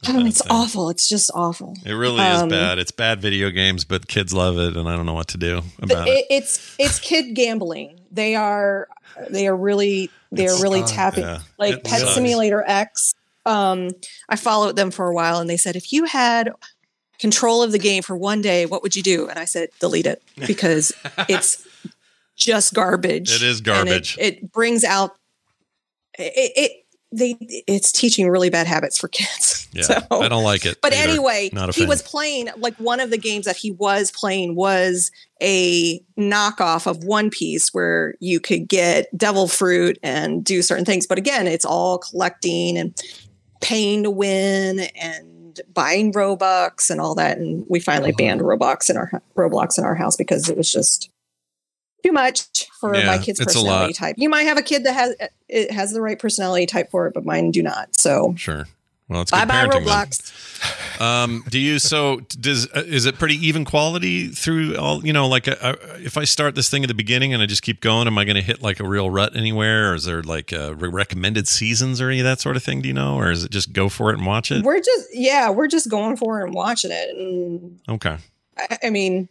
oh, 0.07 0.25
it's 0.25 0.41
awful. 0.49 0.89
It's 0.89 1.07
just 1.07 1.31
awful. 1.33 1.75
It 1.85 1.93
really 1.93 2.21
is 2.21 2.41
Um, 2.41 2.49
bad. 2.49 2.79
It's 2.79 2.91
bad 2.91 3.21
video 3.21 3.49
games, 3.49 3.85
but 3.85 4.07
kids 4.07 4.33
love 4.33 4.57
it, 4.57 4.75
and 4.77 4.87
I 4.89 4.95
don't 4.95 5.05
know 5.05 5.13
what 5.13 5.27
to 5.29 5.37
do 5.37 5.61
about 5.81 6.07
it. 6.07 6.11
it, 6.11 6.25
it's 6.29 6.75
it's 6.77 6.99
kid 6.99 7.33
gambling. 7.35 7.99
They 8.11 8.35
are 8.35 8.87
they 9.29 9.47
are 9.47 9.55
really 9.55 10.09
they 10.31 10.47
are 10.47 10.61
really 10.61 10.81
fun, 10.81 10.89
tapping 10.89 11.23
yeah. 11.23 11.39
like 11.57 11.75
It 11.75 11.83
Pet 11.83 12.01
sucks. 12.01 12.15
Simulator 12.15 12.63
X. 12.67 13.13
Um, 13.45 13.91
I 14.27 14.35
followed 14.37 14.75
them 14.75 14.89
for 14.91 15.07
a 15.07 15.13
while, 15.13 15.39
and 15.39 15.49
they 15.49 15.57
said 15.57 15.75
if 15.75 15.93
you 15.93 16.05
had 16.05 16.51
control 17.19 17.63
of 17.63 17.71
the 17.71 17.79
game 17.79 18.03
for 18.03 18.17
one 18.17 18.41
day, 18.41 18.65
what 18.65 18.81
would 18.83 18.95
you 18.95 19.03
do? 19.03 19.27
And 19.29 19.37
I 19.39 19.45
said 19.45 19.69
delete 19.79 20.05
it 20.07 20.21
because 20.47 20.91
it's 21.29 21.65
just 22.35 22.73
garbage. 22.73 23.31
It 23.33 23.41
is 23.43 23.61
garbage. 23.61 24.17
It, 24.19 24.33
it 24.35 24.51
brings 24.51 24.83
out 24.83 25.15
it, 26.17 26.51
it 26.55 26.71
they 27.11 27.35
it's 27.67 27.91
teaching 27.91 28.27
really 28.29 28.49
bad 28.49 28.67
habits 28.67 28.97
for 28.97 29.07
kids. 29.07 29.61
Yeah, 29.75 29.81
So- 29.83 30.21
I 30.21 30.29
don't 30.29 30.45
like 30.45 30.65
it. 30.65 30.77
but 30.81 30.93
either. 30.93 31.09
anyway, 31.09 31.49
he 31.73 31.85
was 31.85 32.01
playing 32.01 32.47
like 32.55 32.75
one 32.77 33.01
of 33.01 33.09
the 33.09 33.17
games 33.17 33.43
that 33.43 33.57
he 33.57 33.71
was 33.71 34.09
playing 34.09 34.55
was 34.55 35.11
a 35.41 35.99
knockoff 36.17 36.87
of 36.87 37.03
One 37.03 37.29
Piece 37.29 37.73
where 37.73 38.15
you 38.21 38.39
could 38.39 38.69
get 38.69 39.07
devil 39.17 39.49
fruit 39.49 39.99
and 40.01 40.45
do 40.45 40.61
certain 40.61 40.85
things. 40.85 41.05
But 41.05 41.17
again, 41.17 41.45
it's 41.45 41.65
all 41.65 41.97
collecting 41.97 42.77
and 42.77 42.95
paying 43.59 44.03
to 44.03 44.11
win 44.11 44.87
and 45.01 45.59
buying 45.73 46.13
Robux 46.13 46.89
and 46.89 47.01
all 47.01 47.13
that. 47.15 47.37
And 47.37 47.65
we 47.69 47.81
finally 47.81 48.11
Uh-huh. 48.11 48.17
banned 48.17 48.39
Roblox 48.41 48.89
in 48.89 48.95
our 48.95 49.21
Roblox 49.35 49.77
in 49.77 49.83
our 49.83 49.95
house 49.95 50.15
because 50.15 50.47
it 50.47 50.55
was 50.55 50.71
just 50.71 51.09
too 52.05 52.11
much 52.11 52.67
for 52.79 52.95
Yeah, 52.95 53.05
my 53.05 53.17
kid's 53.17 53.39
personality 53.39 53.93
type. 53.93 54.15
You 54.17 54.29
might 54.29 54.43
have 54.43 54.57
a 54.57 54.61
kid 54.61 54.83
that 54.83 54.93
has 54.93 55.15
it 55.47 55.71
has 55.71 55.93
the 55.93 56.01
right 56.01 56.19
personality 56.19 56.65
type 56.65 56.89
for 56.91 57.07
it, 57.07 57.13
but 57.13 57.25
mine 57.25 57.51
do 57.51 57.63
not. 57.63 57.95
So 57.99 58.33
Sure. 58.37 58.65
Well, 59.07 59.21
it's 59.21 59.31
bye 59.31 59.45
bye 59.45 59.67
Roblox. 59.67 60.31
Um, 60.99 61.43
do 61.49 61.59
you 61.59 61.77
so 61.77 62.21
does 62.39 62.67
uh, 62.73 62.83
is 62.87 63.05
it 63.05 63.19
pretty 63.19 63.35
even 63.45 63.65
quality 63.65 64.29
through 64.29 64.77
all? 64.77 65.05
You 65.05 65.11
know, 65.11 65.27
like 65.27 65.45
uh, 65.49 65.55
uh, 65.59 65.75
if 65.97 66.17
I 66.17 66.23
start 66.23 66.55
this 66.55 66.69
thing 66.69 66.83
at 66.85 66.87
the 66.87 66.93
beginning 66.93 67.33
and 67.33 67.43
I 67.43 67.45
just 67.47 67.63
keep 67.63 67.81
going, 67.81 68.07
am 68.07 68.17
I 68.17 68.23
going 68.23 68.37
to 68.37 68.41
hit 68.41 68.61
like 68.61 68.79
a 68.79 68.87
real 68.87 69.09
rut 69.09 69.35
anywhere, 69.35 69.91
or 69.91 69.95
is 69.95 70.05
there 70.05 70.23
like 70.23 70.51
re- 70.53 70.73
recommended 70.87 71.49
seasons 71.49 71.99
or 71.99 72.09
any 72.09 72.21
of 72.21 72.23
that 72.23 72.39
sort 72.39 72.55
of 72.55 72.63
thing? 72.63 72.81
Do 72.81 72.87
you 72.87 72.93
know, 72.93 73.17
or 73.17 73.29
is 73.29 73.43
it 73.43 73.51
just 73.51 73.73
go 73.73 73.89
for 73.89 74.09
it 74.11 74.17
and 74.17 74.25
watch 74.25 74.51
it? 74.51 74.63
We're 74.63 74.79
just 74.79 75.07
yeah, 75.11 75.49
we're 75.49 75.67
just 75.67 75.89
going 75.89 76.15
for 76.15 76.39
it 76.39 76.45
and 76.45 76.53
watching 76.53 76.91
it. 76.91 77.09
And 77.09 77.79
Okay. 77.89 78.15
I, 78.57 78.77
I 78.85 78.89
mean, 78.89 79.27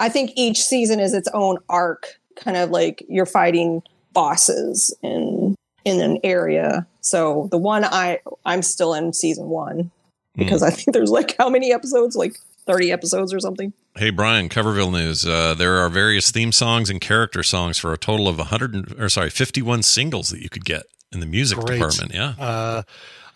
I 0.00 0.08
think 0.08 0.32
each 0.34 0.62
season 0.62 0.98
is 0.98 1.14
its 1.14 1.28
own 1.32 1.58
arc, 1.68 2.18
kind 2.36 2.56
of 2.56 2.70
like 2.70 3.04
you're 3.08 3.26
fighting 3.26 3.82
bosses 4.12 4.94
in 5.02 5.54
in 5.84 6.00
an 6.00 6.18
area. 6.24 6.86
So 7.00 7.48
the 7.50 7.58
one 7.58 7.84
I 7.84 8.18
I'm 8.44 8.62
still 8.62 8.94
in 8.94 9.12
season 9.12 9.48
one 9.48 9.90
because 10.36 10.62
I 10.62 10.70
think 10.70 10.92
there's 10.94 11.10
like 11.10 11.36
how 11.38 11.48
many 11.48 11.72
episodes? 11.72 12.16
Like 12.16 12.36
30 12.66 12.92
episodes 12.92 13.32
or 13.32 13.40
something. 13.40 13.72
Hey 13.96 14.10
Brian, 14.10 14.48
Coverville 14.48 14.92
News. 14.92 15.26
Uh, 15.26 15.54
there 15.54 15.76
are 15.78 15.88
various 15.88 16.30
theme 16.30 16.52
songs 16.52 16.90
and 16.90 17.00
character 17.00 17.42
songs 17.42 17.78
for 17.78 17.92
a 17.92 17.98
total 17.98 18.28
of 18.28 18.38
100 18.38 18.74
and- 18.74 19.00
or 19.00 19.08
sorry, 19.08 19.30
51 19.30 19.82
singles 19.82 20.30
that 20.30 20.40
you 20.42 20.48
could 20.48 20.64
get 20.64 20.84
in 21.12 21.20
the 21.20 21.26
music 21.26 21.58
Great. 21.58 21.76
department. 21.76 22.14
Yeah. 22.14 22.34
Uh, 22.38 22.82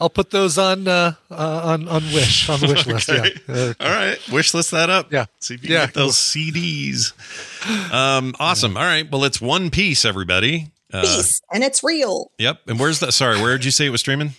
I'll 0.01 0.11
put 0.11 0.31
those 0.31 0.59
on 0.59 0.87
uh, 0.89 1.15
uh, 1.31 1.61
on 1.65 1.89
on 1.89 2.03
wish 2.13 2.49
on 2.49 2.61
the 2.61 2.67
wish 2.69 2.87
list. 2.87 3.09
Yeah. 3.13 3.21
Okay. 3.21 3.41
Uh, 3.49 3.75
All 3.81 3.91
right, 3.91 4.19
wish 4.31 4.53
list 4.55 4.71
that 4.73 4.91
up. 4.91 5.13
Yeah. 5.13 5.27
See 5.41 5.55
if 5.55 5.65
you 5.65 5.75
Yeah. 5.75 5.87
get 5.87 5.95
those 5.95 6.17
CDs. 6.17 7.13
Um, 7.93 8.35
awesome. 8.39 8.77
All 8.77 8.83
right. 8.83 9.11
Well, 9.11 9.25
it's 9.25 9.41
One 9.41 9.71
Piece, 9.71 10.05
everybody. 10.05 10.71
Uh, 10.93 11.03
Peace, 11.03 11.41
and 11.53 11.65
it's 11.65 11.83
real. 11.83 12.31
Yep. 12.39 12.61
And 12.69 12.79
where's 12.81 13.01
that? 13.01 13.13
Sorry, 13.13 13.41
where 13.41 13.57
did 13.57 13.65
you 13.65 13.71
say 13.71 13.87
it 13.87 13.91
was 13.91 14.01
streaming? 14.01 14.33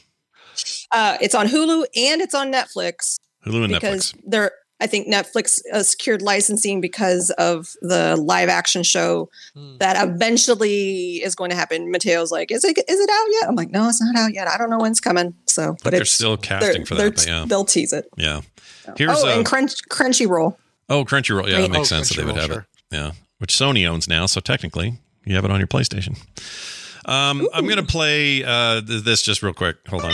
Uh, 0.91 1.17
it's 1.21 1.35
on 1.35 1.47
Hulu 1.47 1.85
and 1.95 2.21
it's 2.21 2.33
on 2.35 2.51
Netflix. 2.51 3.17
Hulu 3.45 3.65
and 3.65 3.73
because 3.73 4.13
Netflix. 4.13 4.21
they're 4.27 4.51
I 4.81 4.87
think 4.87 5.07
Netflix 5.07 5.61
uh, 5.73 5.83
secured 5.83 6.21
licensing 6.21 6.81
because 6.81 7.29
of 7.37 7.69
the 7.81 8.17
live 8.17 8.49
action 8.49 8.83
show 8.83 9.29
Hmm. 9.53 9.77
that 9.77 9.95
eventually 10.05 11.23
is 11.23 11.33
going 11.33 11.49
to 11.49 11.55
happen. 11.55 11.91
Mateo's 11.91 12.29
like, 12.31 12.51
"Is 12.51 12.63
it 12.65 12.77
is 12.77 12.99
it 12.99 13.09
out 13.09 13.27
yet?" 13.31 13.47
I'm 13.49 13.55
like, 13.55 13.71
"No, 13.71 13.87
it's 13.87 14.01
not 14.01 14.15
out 14.17 14.33
yet. 14.33 14.47
I 14.49 14.57
don't 14.57 14.69
know 14.69 14.77
when 14.79 14.91
it's 14.91 14.99
coming." 14.99 15.33
So, 15.55 15.75
but 15.83 15.91
they're 15.91 16.05
still 16.05 16.37
casting 16.37 16.73
they're- 16.81 16.85
for 16.85 16.95
they're- 16.95 17.09
that, 17.11 17.15
but 17.15 17.27
yeah. 17.27 17.45
they'll 17.47 17.65
tease 17.65 17.93
it. 17.93 18.05
Yeah. 18.17 18.41
Here's 18.97 19.17
oh, 19.23 19.27
uh, 19.27 19.37
and 19.37 19.45
Crunch 19.45 19.73
Crunchyroll. 19.89 20.57
oh 20.89 21.05
Crunchyroll. 21.05 21.47
Yeah, 21.49 21.61
that 21.61 21.71
makes 21.71 21.91
Oh, 21.91 21.95
sense 21.95 22.09
that 22.09 22.17
they 22.17 22.25
would 22.25 22.35
have 22.35 22.45
sure. 22.51 22.59
it. 22.59 22.65
Yeah, 22.91 23.11
which 23.39 23.53
Sony 23.53 23.87
owns 23.87 24.07
now, 24.07 24.25
so 24.27 24.39
technically 24.41 24.99
you 25.25 25.33
have 25.35 25.43
it 25.45 25.49
on 25.51 25.59
your 25.59 25.67
PlayStation. 25.67 26.17
Um, 27.05 27.47
I'm 27.53 27.67
gonna 27.67 27.83
play 27.83 28.43
uh, 28.43 28.81
th- 28.81 29.03
this 29.03 29.21
just 29.23 29.41
real 29.41 29.53
quick. 29.53 29.77
Hold 29.87 30.03
on. 30.03 30.13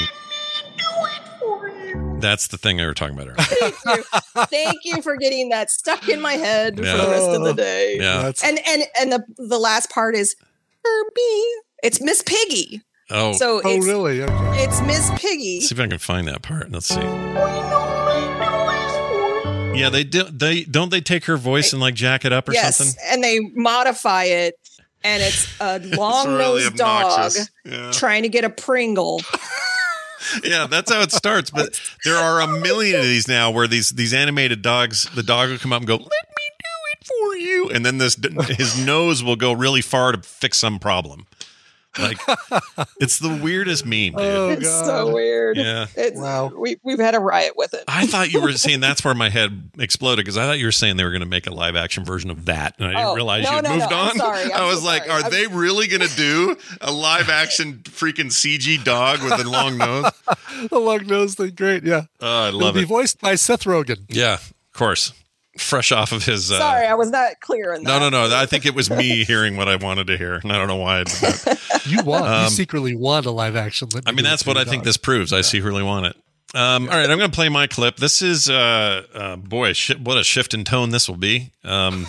That's 2.20 2.48
the 2.48 2.58
thing 2.58 2.80
I 2.80 2.86
were 2.86 2.94
talking 2.94 3.16
about 3.16 3.28
earlier. 3.30 3.38
Thank 3.72 3.76
you, 3.86 4.04
thank 4.46 4.78
you 4.86 5.02
for 5.02 5.18
getting 5.18 5.50
that 5.50 5.72
stuck 5.72 6.08
in 6.08 6.22
my 6.22 6.34
head 6.34 6.80
Yeah. 6.82 6.92
for 6.98 7.06
the 7.06 7.12
rest 7.12 7.30
of 7.30 7.44
the 7.44 7.54
day. 7.54 7.98
Yeah. 8.00 8.32
and 8.44 8.60
and 8.68 8.84
and 9.00 9.12
the 9.12 9.26
the 9.38 9.58
last 9.60 9.90
part 9.90 10.16
is 10.16 10.36
Herbie. 10.84 11.44
It's 11.84 12.00
Miss 12.00 12.22
Piggy. 12.22 12.82
Oh, 13.12 13.34
So 13.34 13.62
oh, 13.64 13.70
it's, 13.70 13.86
really? 13.86 14.24
Okay. 14.24 14.64
it's 14.64 14.82
Miss 14.82 15.10
Piggy. 15.16 15.62
see 15.62 15.76
if 15.76 15.80
I 15.80 15.88
can 15.88 15.98
find 15.98 16.28
that 16.28 16.42
part. 16.42 16.72
Let's 16.72 16.88
see. 16.88 17.02
Yeah, 19.74 19.90
they 19.90 20.04
do. 20.04 20.24
They 20.24 20.64
don't 20.64 20.92
they 20.92 21.02
take 21.02 21.26
her 21.26 21.38
voice 21.38 21.74
and 21.74 21.82
like 21.82 21.94
jack 21.96 22.26
it 22.26 22.34
up 22.34 22.50
or 22.50 22.54
yes, 22.54 22.78
something. 22.78 22.96
and 23.08 23.24
they 23.24 23.40
modify 23.40 24.26
it, 24.26 24.56
and 25.04 25.24
it's 25.24 25.48
a 25.62 25.80
long 25.98 26.38
nosed 26.38 26.76
dog. 26.76 27.32
Yeah. 27.66 27.92
trying 27.92 28.24
to 28.24 28.30
get 28.30 28.44
a 28.44 28.50
Pringle. 28.50 29.22
yeah, 30.44 30.68
that's 30.68 30.92
how 30.92 31.02
it 31.02 31.12
starts. 31.12 31.52
But 31.52 31.80
there 32.04 32.18
are 32.18 32.42
a 32.42 32.48
million 32.48 32.98
of 33.00 33.04
these 33.06 33.28
now 33.28 33.50
where 33.52 33.68
these 33.68 33.92
these 33.92 34.14
animated 34.14 34.62
dogs, 34.62 35.10
the 35.16 35.24
dog 35.24 35.50
will 35.50 35.58
come 35.58 35.72
up 35.74 35.80
and 35.80 35.88
go, 35.88 35.96
"Let 35.96 36.04
me 36.04 36.08
do 36.60 37.00
it 37.00 37.08
for 37.08 37.36
you," 37.38 37.70
and 37.70 37.86
then 37.86 37.98
this 37.98 38.18
his 38.50 38.86
nose 38.86 39.24
will 39.24 39.38
go 39.38 39.54
really 39.54 39.82
far 39.82 40.12
to 40.12 40.22
fix 40.22 40.58
some 40.58 40.80
problem. 40.80 41.28
Like 42.00 42.18
it's 43.02 43.20
the 43.20 43.28
weirdest 43.44 43.86
meme, 43.86 44.14
dude. 44.14 44.16
Oh, 44.22 44.50
it's 44.50 44.64
God. 44.64 44.86
so 44.86 45.14
weird. 45.14 45.58
Yeah. 45.58 45.88
It's, 45.96 46.18
Wow. 46.20 46.48
We 46.56 46.78
we've 46.84 47.00
had 47.00 47.16
a 47.16 47.20
riot 47.20 47.54
with 47.58 47.74
it. 47.74 47.84
I 47.88 48.06
thought 48.08 48.32
you 48.32 48.42
were 48.42 48.52
saying 48.54 48.80
that's 48.80 49.04
where 49.04 49.14
my 49.14 49.30
head 49.30 49.72
exploded 49.78 50.24
because 50.24 50.38
I 50.38 50.46
thought 50.46 50.58
you 50.60 50.66
were 50.66 50.72
saying 50.72 50.96
they 50.98 51.04
were 51.04 51.10
going 51.12 51.20
to 51.20 51.26
make 51.26 51.48
a 51.48 51.54
live 51.54 51.76
action 51.76 52.06
version 52.06 52.30
of 52.30 52.46
that, 52.46 52.76
and 52.80 52.88
I 52.88 52.92
didn't 52.92 53.06
Oh, 53.08 53.16
realize 53.16 53.44
no, 53.44 53.50
you 53.50 53.56
had 53.56 53.64
no, 53.66 53.70
moved 53.72 53.90
no, 53.92 53.98
I'm 53.98 54.10
on. 54.12 54.16
sorry. 54.18 54.44
I'm 54.46 54.52
I 54.54 54.66
was 54.68 54.80
so 54.80 54.86
like, 54.86 55.06
sorry. 55.06 55.12
are 55.22 55.24
I'm- 55.24 55.32
they 55.32 55.48
really 55.48 55.88
going 55.88 56.08
to 56.08 56.16
do 56.16 56.56
a 56.80 56.92
live 56.92 57.30
action 57.30 57.80
freaking 57.84 58.28
CG 58.32 58.84
dog 58.84 59.22
with 59.24 59.34
a 59.46 59.50
long 59.50 59.78
nose? 59.78 60.12
the 60.70 60.80
long 60.80 61.06
nose 61.08 61.36
thing, 61.36 61.52
great. 61.56 61.84
Yeah. 61.84 62.04
Oh, 62.22 62.44
I 62.46 62.48
It'll 62.50 62.60
love 62.62 62.76
be 62.76 62.82
it. 62.82 62.88
voiced 62.88 63.20
by 63.20 63.36
Seth 63.36 63.66
Rogen. 63.66 64.06
Yeah, 64.08 64.36
of 64.36 64.54
course. 64.74 65.12
Fresh 65.58 65.92
off 65.92 66.12
of 66.12 66.24
his. 66.26 66.52
Uh, 66.52 66.60
Sorry, 66.60 66.88
I 66.88 66.94
was 66.94 67.12
not 67.12 67.40
clear 67.42 67.74
in 67.74 67.84
that. 67.84 68.00
No, 68.00 68.10
no, 68.10 68.28
no. 68.28 68.36
I 68.36 68.46
think 68.48 68.66
it 68.66 68.74
was 68.74 68.90
me 68.90 69.26
hearing 69.26 69.58
what 69.58 69.68
I 69.68 69.76
wanted 69.76 70.08
to 70.08 70.18
hear, 70.18 70.36
and 70.36 70.52
I 70.52 70.58
don't 70.58 70.68
know 70.68 70.78
why 70.78 71.00
I 71.00 71.04
did 71.04 71.16
that. 71.16 71.82
You 71.86 72.04
want? 72.04 72.26
Um, 72.26 72.44
you 72.46 72.50
secretly 72.50 72.96
want 72.96 73.26
a 73.26 73.32
live 73.32 73.56
action. 73.56 73.90
Let 73.94 74.08
I 74.08 74.12
mean, 74.12 74.24
that's 74.24 74.46
what 74.46 74.56
I 74.56 74.62
you, 74.62 74.66
think 74.68 74.84
this 74.84 74.98
proves. 74.98 75.34
I 75.34 75.42
secretly 75.42 75.84
want 75.84 76.06
it. 76.06 76.16
Um, 76.54 76.90
All 76.90 76.96
right, 76.96 77.10
I'm 77.10 77.18
going 77.18 77.32
to 77.32 77.36
play 77.36 77.50
my 77.50 77.68
clip. 77.68 77.98
This 77.98 78.22
is, 78.22 78.50
uh, 78.50 79.04
uh, 79.14 79.36
boy, 79.38 79.74
shi 79.74 79.96
what 79.96 80.18
a 80.18 80.24
shift 80.24 80.54
in 80.54 80.64
tone 80.64 80.90
this 80.90 81.08
will 81.08 81.18
be. 81.18 81.52
Um, 81.64 82.08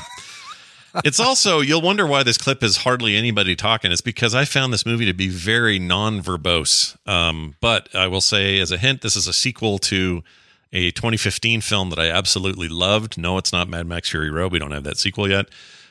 it's 1.05 1.21
also, 1.21 1.61
you'll 1.61 1.81
wonder 1.81 2.07
why 2.07 2.25
this 2.25 2.39
clip 2.39 2.63
is 2.63 2.79
hardly 2.79 3.17
anybody 3.17 3.55
talking. 3.55 3.93
It's 3.93 4.01
because 4.01 4.35
I 4.35 4.45
found 4.45 4.73
this 4.73 4.85
movie 4.85 5.07
to 5.07 5.15
be 5.15 5.29
very 5.29 5.79
non 5.79 6.21
verbose. 6.21 6.97
Um, 7.09 7.55
but 7.61 7.95
I 7.95 8.09
will 8.09 8.21
say, 8.21 8.59
as 8.59 8.73
a 8.73 8.79
hint, 8.79 9.03
this 9.03 9.15
is 9.15 9.29
a 9.29 9.33
sequel 9.33 9.79
to 9.79 10.25
a 10.73 10.91
2015 10.91 11.61
film 11.61 11.91
that 11.91 11.99
I 11.99 12.09
absolutely 12.11 12.69
loved. 12.69 13.19
No, 13.19 13.37
it's 13.39 13.53
not 13.53 13.69
Mad 13.69 13.87
Max 13.87 14.11
Fury 14.11 14.31
Road. 14.31 14.53
We 14.53 14.59
don't 14.59 14.71
have 14.73 14.85
that 14.85 14.99
sequel 14.99 15.29
yet. 15.29 15.47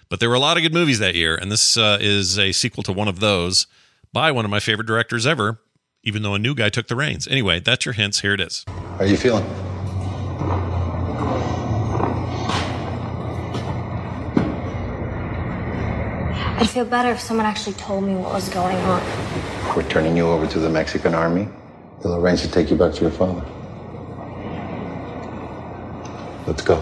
But 0.10 0.20
there 0.20 0.30
were 0.30 0.36
a 0.36 0.40
lot 0.40 0.58
of 0.58 0.64
good 0.64 0.74
movies 0.74 1.00
that 1.00 1.16
year. 1.16 1.36
And 1.36 1.52
this 1.52 1.78
uh, 1.78 1.98
is 2.02 2.38
a 2.38 2.52
sequel 2.52 2.84
to 2.84 2.92
one 2.92 3.08
of 3.08 3.20
those. 3.20 3.68
by 4.14 4.32
one 4.32 4.44
of 4.44 4.52
my 4.52 4.60
favorite 4.60 4.88
directors 4.88 5.26
ever, 5.26 5.62
even 6.04 6.22
though 6.22 6.34
a 6.34 6.40
new 6.40 6.54
guy 6.54 6.70
took 6.70 6.88
the 6.88 6.96
reins. 6.96 7.28
Anyway, 7.28 7.60
that's 7.60 7.86
your 7.86 7.94
hints. 7.94 8.20
Here 8.20 8.34
it 8.34 8.42
is. 8.42 8.66
How 8.68 8.98
are 9.00 9.06
you 9.06 9.18
feeling? 9.18 9.46
I'd 16.60 16.70
feel 16.70 16.86
better 16.86 17.12
if 17.12 17.20
someone 17.20 17.46
actually 17.46 17.74
told 17.74 18.04
me 18.04 18.14
what 18.16 18.34
was 18.34 18.50
going 18.50 18.78
on. 18.78 19.02
We're 19.76 19.88
turning 19.90 20.16
you 20.16 20.28
over 20.28 20.46
to 20.46 20.60
the 20.60 20.70
Mexican 20.70 21.16
army. 21.16 21.48
They'll 22.04 22.16
arrange 22.18 22.42
to 22.42 22.52
take 22.52 22.70
you 22.70 22.76
back 22.76 22.94
to 22.94 23.02
your 23.02 23.12
father. 23.12 23.46
Let's 26.48 26.62
go. 26.62 26.78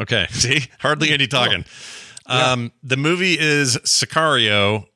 Okay. 0.00 0.26
See, 0.30 0.60
hardly 0.80 1.10
any 1.10 1.26
talking. 1.26 1.64
Um, 2.26 2.72
the 2.82 2.96
movie 2.96 3.36
is 3.38 3.76
Sicario. 3.78 4.86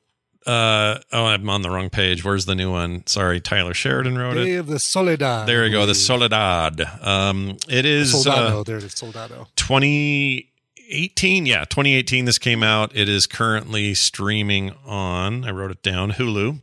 Uh, 0.45 0.99
oh, 1.11 1.25
I'm 1.25 1.49
on 1.49 1.61
the 1.61 1.69
wrong 1.69 1.89
page. 1.89 2.23
Where's 2.23 2.45
the 2.45 2.55
new 2.55 2.71
one? 2.71 3.05
Sorry, 3.07 3.39
Tyler 3.41 3.73
Sheridan 3.73 4.17
wrote 4.17 4.33
Day 4.35 4.53
it. 4.53 4.57
of 4.57 4.67
the 4.67 4.77
Soledad. 4.79 5.47
There 5.47 5.65
you 5.65 5.71
go, 5.71 5.85
the 5.85 5.95
Soledad. 5.95 6.81
Um, 7.01 7.57
it 7.69 7.85
is 7.85 8.11
Soldado. 8.11 8.59
uh, 8.59 8.63
there 8.63 8.77
it 8.77 8.83
is. 8.83 8.93
Soldado. 8.93 9.47
2018. 9.55 11.45
Yeah, 11.45 11.63
2018. 11.65 12.25
This 12.25 12.37
came 12.37 12.61
out. 12.61 12.93
It 12.95 13.07
is 13.07 13.25
currently 13.25 13.93
streaming 13.93 14.73
on. 14.85 15.45
I 15.45 15.51
wrote 15.51 15.71
it 15.71 15.81
down. 15.81 16.11
Hulu. 16.11 16.61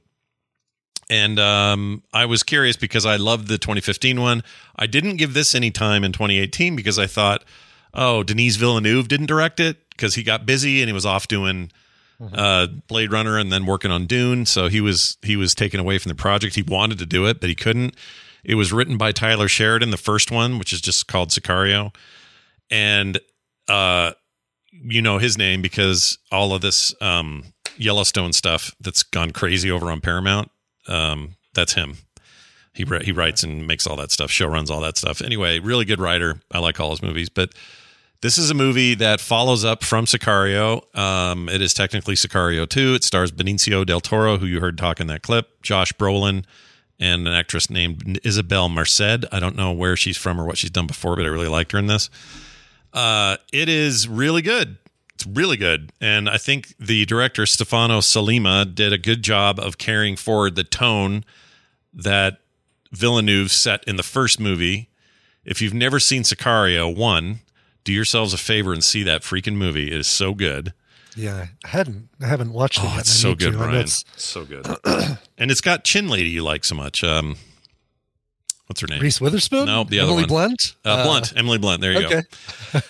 And 1.11 1.41
um, 1.41 2.05
I 2.15 2.24
was 2.24 2.45
curious 2.45 2.77
because 2.77 3.05
I 3.05 3.16
loved 3.16 3.49
the 3.49 3.59
2015 3.59 4.20
one. 4.20 4.45
I 4.77 4.87
didn't 4.87 5.16
give 5.16 5.35
this 5.35 5.57
any 5.57 5.73
time 5.73 6.05
in 6.05 6.12
2018 6.12 6.77
because 6.77 7.01
I 7.01 7.09
thought, 7.09 7.45
oh, 7.93 8.23
Denis 8.23 8.55
Villeneuve 8.55 9.09
didn't 9.09 9.27
direct 9.27 9.59
it 9.59 9.91
because 9.91 10.15
he 10.15 10.23
got 10.23 10.47
busy 10.47 10.81
and 10.81 10.89
he 10.89 10.93
was 10.93 11.05
off 11.05 11.27
doing 11.27 11.73
uh, 12.32 12.69
Blade 12.87 13.11
Runner 13.11 13.39
and 13.39 13.51
then 13.51 13.66
working 13.66 13.91
on 13.91 14.07
Dune. 14.07 14.47
So 14.47 14.69
he 14.69 14.81
was 14.81 15.16
he 15.23 15.37
was 15.37 15.53
taken 15.53 15.81
away 15.81 15.99
from 15.99 16.11
the 16.11 16.15
project. 16.15 16.55
He 16.55 16.62
wanted 16.62 16.99
to 16.99 17.07
do 17.07 17.27
it, 17.27 17.41
but 17.41 17.49
he 17.49 17.57
couldn't. 17.57 17.97
It 18.45 18.55
was 18.55 18.73
written 18.73 18.97
by 18.97 19.11
Tyler 19.12 19.49
Sheridan, 19.49 19.91
the 19.91 19.97
first 19.97 20.31
one, 20.31 20.59
which 20.59 20.73
is 20.73 20.81
just 20.81 21.09
called 21.09 21.31
Sicario, 21.31 21.95
and 22.70 23.19
uh, 23.69 24.12
you 24.70 25.03
know 25.03 25.19
his 25.19 25.37
name 25.37 25.61
because 25.61 26.19
all 26.31 26.55
of 26.55 26.62
this 26.62 26.95
um, 27.03 27.45
Yellowstone 27.77 28.32
stuff 28.32 28.74
that's 28.81 29.03
gone 29.03 29.32
crazy 29.32 29.70
over 29.70 29.91
on 29.91 30.01
Paramount. 30.01 30.51
Um, 30.89 31.36
that's 31.55 31.74
him. 31.74 31.97
He 32.73 32.85
he 33.02 33.12
writes 33.12 33.43
and 33.43 33.66
makes 33.66 33.86
all 33.86 33.97
that 33.97 34.12
stuff, 34.12 34.31
show 34.31 34.47
runs 34.47 34.70
all 34.70 34.81
that 34.81 34.97
stuff. 34.97 35.20
Anyway, 35.20 35.59
really 35.59 35.85
good 35.85 36.01
writer. 36.01 36.40
I 36.52 36.59
like 36.61 36.78
all 36.78 36.90
his 36.90 37.02
movies, 37.02 37.28
but 37.28 37.52
this 38.23 38.36
is 38.36 38.51
a 38.51 38.55
movie 38.55 38.94
that 38.97 39.20
follows 39.20 39.65
up 39.65 39.82
from 39.82 40.05
Sicario. 40.05 40.82
Um, 40.97 41.48
it 41.48 41.62
is 41.62 41.73
technically 41.73 42.15
Sicario 42.15 42.69
2. 42.69 42.94
It 42.94 43.05
stars 43.05 43.32
Benicio 43.32 43.85
del 43.85 44.01
Toro, 44.01 44.36
who 44.36 44.47
you 44.47 44.61
heard 44.61 44.77
talk 44.77 45.01
in 45.01 45.07
that 45.07 45.23
clip, 45.23 45.62
Josh 45.62 45.93
Brolin, 45.94 46.44
and 46.98 47.27
an 47.27 47.32
actress 47.32 47.70
named 47.70 48.20
Isabel 48.23 48.69
Merced. 48.69 49.24
I 49.32 49.40
don't 49.40 49.57
know 49.57 49.73
where 49.73 49.97
she's 49.97 50.19
from 50.19 50.39
or 50.39 50.44
what 50.44 50.59
she's 50.59 50.70
done 50.70 50.86
before, 50.86 51.16
but 51.16 51.24
I 51.24 51.28
really 51.28 51.48
liked 51.48 51.73
her 51.73 51.78
in 51.78 51.86
this. 51.86 52.11
Uh, 52.93 53.39
it 53.52 53.70
is 53.70 54.07
really 54.07 54.43
good. 54.43 54.77
It's 55.20 55.26
really 55.26 55.59
good. 55.59 55.92
And 56.01 56.30
I 56.30 56.38
think 56.38 56.72
the 56.80 57.05
director, 57.05 57.44
Stefano 57.44 57.98
Sollima, 58.01 58.74
did 58.74 58.90
a 58.90 58.97
good 58.97 59.22
job 59.22 59.60
of 59.60 59.76
carrying 59.76 60.16
forward 60.16 60.55
the 60.56 60.64
tone 60.64 61.24
that 61.92 62.38
Villeneuve 62.90 63.52
set 63.52 63.84
in 63.84 63.97
the 63.97 64.02
first 64.02 64.40
movie. 64.40 64.88
If 65.44 65.60
you've 65.60 65.74
never 65.74 66.01
seen 66.01 66.22
Sicario, 66.22 66.94
one, 66.97 67.40
do 67.84 67.92
yourselves 67.92 68.32
a 68.32 68.38
favor 68.38 68.72
and 68.72 68.82
see 68.82 69.02
that 69.02 69.20
freaking 69.20 69.56
movie. 69.56 69.88
It 69.88 70.01
is 70.01 70.06
so 70.09 70.32
good. 70.32 70.72
Yeah, 71.14 71.48
I 71.64 71.68
hadn't. 71.68 72.09
I 72.22 72.26
haven't 72.26 72.55
watched 72.55 72.78
it 72.78 72.84
Oh, 72.86 72.90
yet. 72.92 73.01
it's 73.01 73.10
so 73.10 73.28
need 73.30 73.40
to. 73.40 73.51
good, 73.51 73.59
Brian. 73.59 73.74
it's- 73.74 74.05
So 74.16 74.47
good. 74.47 74.66
and 75.36 75.51
it's 75.51 75.60
got 75.60 75.84
Chin 75.84 76.09
Lady 76.09 76.30
you 76.30 76.42
like 76.42 76.64
so 76.64 76.74
much. 76.74 77.05
Um, 77.05 77.36
what's 78.70 78.80
her 78.82 78.86
name? 78.86 79.01
Reese 79.01 79.20
Witherspoon? 79.20 79.66
No, 79.66 79.82
the 79.82 79.98
other 79.98 80.12
Emily. 80.12 80.26
Blunt? 80.26 80.76
Uh, 80.84 80.90
Uh, 80.90 81.05
Blunt. 81.05 81.32
Emily 81.36 81.59
Blunt. 81.59 81.80
There 81.80 81.90
you 81.92 82.06
okay. 82.06 82.22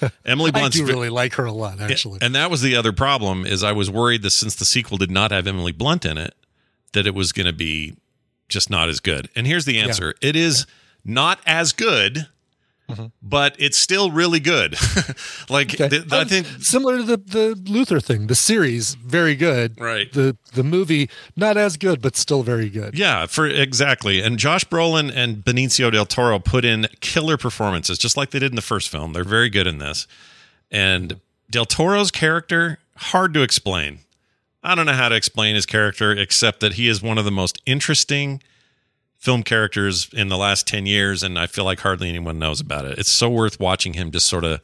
go. 0.00 0.10
Emily 0.26 0.50
Blunt. 0.50 0.66
I 0.76 0.78
do 0.78 0.84
really 0.84 1.08
like 1.08 1.32
her 1.36 1.46
a 1.46 1.52
lot, 1.52 1.80
actually. 1.80 2.18
and 2.20 2.34
that 2.34 2.50
was 2.50 2.60
the 2.60 2.76
other 2.76 2.92
problem 2.92 3.46
is 3.46 3.64
I 3.64 3.72
was 3.72 3.90
worried 3.90 4.20
that 4.20 4.30
since 4.30 4.54
the 4.54 4.66
sequel 4.66 4.98
did 4.98 5.10
not 5.10 5.30
have 5.30 5.46
Emily 5.46 5.72
Blunt 5.72 6.04
in 6.04 6.18
it, 6.18 6.34
that 6.92 7.06
it 7.06 7.14
was 7.14 7.32
going 7.32 7.46
to 7.46 7.54
be 7.54 7.96
just 8.50 8.68
not 8.68 8.90
as 8.90 9.00
good. 9.00 9.30
And 9.34 9.46
here's 9.46 9.64
the 9.64 9.78
answer: 9.78 10.14
it 10.20 10.36
is 10.36 10.66
not 11.02 11.40
as 11.46 11.72
good, 11.72 12.28
Mm-hmm. 12.90 13.06
but 13.22 13.54
it's 13.58 13.76
still 13.78 14.10
really 14.10 14.40
good. 14.40 14.74
like 15.48 15.68
th- 15.70 15.92
I 16.12 16.20
Um, 16.20 16.28
think 16.28 16.46
similar 16.60 16.96
to 16.98 17.02
the 17.04 17.16
the 17.16 17.62
Luther 17.70 18.00
thing, 18.00 18.26
the 18.26 18.34
series 18.34 18.94
very 18.94 19.34
good. 19.36 19.80
Right. 19.80 20.12
The 20.12 20.36
the 20.54 20.62
movie 20.64 21.08
not 21.36 21.56
as 21.56 21.76
good, 21.76 22.00
but 22.02 22.16
still 22.16 22.42
very 22.42 22.68
good. 22.68 22.98
Yeah, 22.98 23.26
for 23.26 23.46
exactly. 23.46 24.20
And 24.22 24.38
Josh 24.38 24.64
Brolin 24.64 25.10
and 25.14 25.44
Benicio 25.44 25.90
del 25.92 26.06
Toro 26.06 26.38
put 26.38 26.64
in 26.64 26.88
killer 27.00 27.36
performances, 27.36 27.98
just 27.98 28.16
like 28.16 28.30
they 28.30 28.38
did 28.38 28.52
in 28.52 28.56
the 28.56 28.62
first 28.62 28.88
film. 28.88 29.12
They're 29.12 29.24
very 29.24 29.50
good 29.50 29.66
in 29.66 29.78
this. 29.78 30.06
And 30.70 31.20
Del 31.50 31.64
Toro's 31.66 32.10
character, 32.10 32.78
hard 32.96 33.34
to 33.34 33.42
explain. 33.42 34.00
I 34.62 34.74
don't 34.74 34.86
know 34.86 34.92
how 34.92 35.08
to 35.08 35.14
explain 35.16 35.54
his 35.54 35.66
character 35.66 36.12
except 36.12 36.60
that 36.60 36.74
he 36.74 36.86
is 36.86 37.02
one 37.02 37.18
of 37.18 37.24
the 37.24 37.30
most 37.30 37.60
interesting 37.66 38.42
film 39.20 39.42
characters 39.42 40.08
in 40.14 40.28
the 40.28 40.36
last 40.38 40.66
10 40.66 40.86
years 40.86 41.22
and 41.22 41.38
I 41.38 41.46
feel 41.46 41.64
like 41.66 41.80
hardly 41.80 42.08
anyone 42.08 42.38
knows 42.38 42.58
about 42.60 42.86
it. 42.86 42.98
It's 42.98 43.12
so 43.12 43.28
worth 43.28 43.60
watching 43.60 43.92
him 43.92 44.10
just 44.10 44.26
sort 44.26 44.44
of 44.44 44.62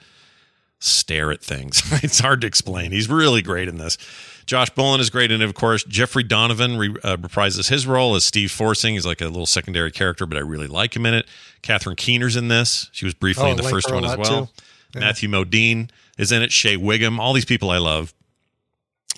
stare 0.78 1.31
at 1.31 1.43
things. 1.43 1.83
it's 2.03 2.19
hard 2.20 2.41
to 2.41 2.47
explain. 2.47 2.91
He's 2.91 3.09
really 3.09 3.43
great 3.43 3.69
in 3.69 3.77
this. 3.77 3.99
Josh 4.47 4.70
Brolin 4.70 5.01
is 5.01 5.11
great 5.11 5.31
in 5.31 5.43
it, 5.43 5.45
of 5.45 5.55
course. 5.55 5.85
Jeffrey 5.85 6.23
Donovan 6.23 6.78
re, 6.78 6.89
uh, 7.05 7.16
reprises 7.19 7.69
his 7.69 7.87
role 7.87 8.15
as 8.15 8.24
Steve 8.24 8.51
Forsing. 8.51 8.93
He's 8.95 9.05
like 9.05 9.20
a 9.20 9.27
little 9.27 9.45
secondary 9.45 9.91
character, 9.91 10.24
but 10.24 10.39
I 10.39 10.41
really 10.41 10.69
like 10.69 10.97
him 10.97 11.05
in 11.05 11.12
it. 11.15 11.27
Catherine 11.62 11.97
Keener's 11.97 12.37
in 12.37 12.49
this. 12.49 12.89
She 12.93 13.05
was 13.05 13.12
briefly 13.12 13.45
Oh, 13.45 13.51
in 13.51 13.57
the 13.57 13.62
like 13.65 13.73
first 13.73 13.93
one 13.93 14.05
as 14.05 14.16
well. 14.16 14.51
Yeah. 14.95 15.01
Matthew 15.01 15.28
Modine 15.28 15.91
is 16.16 16.33
in 16.33 16.43
it. 16.43 16.53
Shea 16.53 16.77
Whigham. 16.77 17.20
All 17.20 17.33
these 17.35 17.45
people 17.45 17.70
I 17.70 17.78
love 17.78 18.15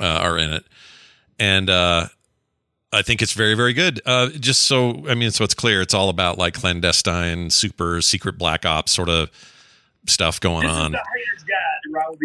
uh, 0.01 0.05
are 0.07 0.37
in 0.39 0.53
it. 0.53 0.65
And 1.39 1.71
uh, 1.71 2.07
I 2.93 3.03
think 3.03 3.21
it's 3.21 3.33
very, 3.33 3.55
very 3.55 3.73
good. 3.73 4.01
Uh, 4.07 4.29
just 4.31 4.63
so, 4.63 5.07
I 5.09 5.15
mean, 5.15 5.31
so 5.31 5.45
it's 5.45 5.55
clear, 5.55 5.83
it's 5.83 5.95
all 5.95 6.09
about 6.09 6.39
like 6.39 6.55
clandestine, 6.55 7.51
super 7.51 8.01
secret 8.01 8.39
black 8.39 8.65
ops 8.65 8.93
sort 8.93 9.09
of 9.09 9.31
stuff 10.07 10.41
going 10.41 10.67
on. 10.67 10.97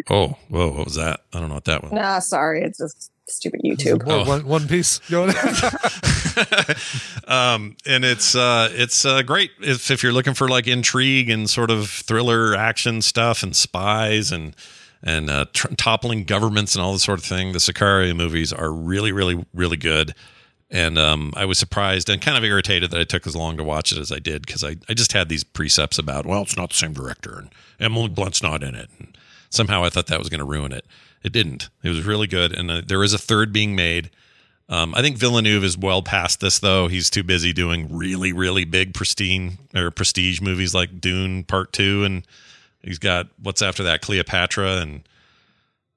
Oh, 0.10 0.38
whoa, 0.50 0.72
what 0.72 0.86
was 0.86 0.96
that? 0.96 1.22
I 1.34 1.40
don't 1.40 1.50
know 1.50 1.56
what 1.56 1.66
that 1.66 1.84
was. 1.84 1.92
Nah, 1.92 2.20
sorry, 2.20 2.64
it's 2.64 2.78
just 2.78 3.12
stupid 3.28 3.62
YouTube. 3.64 4.04
Oh. 4.06 4.28
one, 4.28 4.46
one 4.46 4.68
piece 4.68 5.00
um, 7.28 7.76
and 7.86 8.06
it's 8.06 8.36
uh, 8.36 8.70
it's 8.72 9.06
uh, 9.06 9.22
great 9.22 9.52
if 9.62 9.92
if 9.92 10.04
you're 10.04 10.12
looking 10.12 10.34
for 10.34 10.48
like 10.48 10.68
intrigue 10.68 11.30
and 11.30 11.50
sort 11.50 11.72
of 11.72 11.90
thriller 11.90 12.56
action 12.56 13.02
stuff 13.02 13.44
and 13.44 13.56
spies 13.56 14.32
and 14.32 14.56
and 15.04 15.30
uh, 15.30 15.46
tr- 15.54 15.74
toppling 15.76 16.24
governments 16.24 16.76
and 16.76 16.84
all 16.84 16.94
this 16.94 17.04
sort 17.04 17.20
of 17.20 17.26
thing. 17.26 17.52
The 17.52 17.60
Sicario 17.60 18.16
movies 18.16 18.54
are 18.54 18.72
really, 18.72 19.12
really, 19.12 19.46
really 19.54 19.78
good. 19.78 20.16
And 20.74 20.98
um, 20.98 21.34
I 21.38 21.46
was 21.46 21.60
surprised 21.60 22.10
and 22.10 22.20
kind 22.20 22.36
of 22.36 22.44
irritated 22.44 22.90
that 22.92 23.00
I 23.00 23.04
took 23.04 23.28
as 23.28 23.36
long 23.36 23.58
to 23.58 23.64
watch 23.64 23.92
it 23.92 24.00
as 24.00 24.12
I 24.12 24.18
did 24.18 24.44
because 24.44 24.64
I, 24.64 24.76
I 24.90 24.96
just 24.96 25.14
had 25.14 25.30
these 25.30 25.44
precepts 25.44 26.00
about, 26.00 26.26
well, 26.26 26.42
it's 26.42 26.58
not 26.58 26.72
the 26.72 26.76
same 26.76 26.94
director 26.94 27.38
and 27.38 27.50
Emily 27.80 28.10
Blunt's 28.10 28.42
not 28.42 28.64
in 28.64 28.74
it. 28.74 28.90
And 28.98 29.16
somehow 29.52 29.84
I 29.84 29.90
thought 29.90 30.08
that 30.08 30.18
was 30.18 30.30
going 30.30 30.40
to 30.40 30.46
ruin 30.46 30.72
it. 30.72 30.86
It 31.22 31.32
didn't. 31.32 31.70
It 31.84 31.90
was 31.90 32.02
really 32.02 32.26
good. 32.26 32.58
And 32.58 32.72
uh, 32.72 32.82
there 32.84 33.04
is 33.04 33.14
a 33.14 33.20
third 33.20 33.54
being 33.54 33.76
made. 33.76 34.10
Um, 34.68 34.96
I 34.96 35.04
think 35.04 35.18
Villeneuve 35.18 35.64
is 35.64 35.78
well 35.78 36.02
past 36.02 36.40
this, 36.40 36.58
though. 36.58 36.88
He's 36.88 37.12
too 37.12 37.24
busy 37.24 37.54
doing 37.54 37.96
really, 37.96 38.34
really 38.34 38.66
big 38.66 38.96
pristine 38.96 39.60
or 39.76 39.92
prestige 39.92 40.42
movies 40.42 40.74
like 40.74 41.00
Dune 41.00 41.44
Part 41.44 41.72
Two, 41.74 42.04
and 42.04 42.26
he's 42.82 42.98
got 42.98 43.28
what's 43.42 43.62
after 43.62 43.84
that, 43.84 44.02
Cleopatra, 44.02 44.78
and 44.78 45.04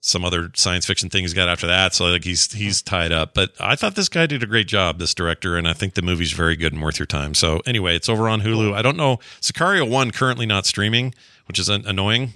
some 0.06 0.24
other 0.24 0.52
science 0.54 0.86
fiction 0.86 1.10
thing 1.10 1.22
he's 1.22 1.34
got 1.34 1.48
after 1.48 1.66
that. 1.66 1.92
So 1.92 2.04
like 2.06 2.22
he's 2.22 2.52
he's 2.52 2.80
tied 2.80 3.10
up. 3.10 3.34
But 3.34 3.52
I 3.58 3.74
thought 3.74 3.96
this 3.96 4.08
guy 4.08 4.26
did 4.26 4.40
a 4.42 4.46
great 4.46 4.68
job, 4.68 4.98
this 5.00 5.12
director, 5.14 5.56
and 5.56 5.66
I 5.66 5.72
think 5.72 5.94
the 5.94 6.02
movie's 6.02 6.30
very 6.32 6.54
good 6.54 6.72
and 6.72 6.80
worth 6.80 6.98
your 6.98 7.06
time. 7.06 7.34
So 7.34 7.60
anyway, 7.66 7.96
it's 7.96 8.08
over 8.08 8.28
on 8.28 8.42
Hulu. 8.42 8.72
I 8.72 8.82
don't 8.82 8.96
know 8.96 9.18
Sicario 9.40 9.88
One 9.88 10.12
currently 10.12 10.46
not 10.46 10.64
streaming, 10.64 11.12
which 11.48 11.58
is 11.58 11.68
annoying 11.68 12.34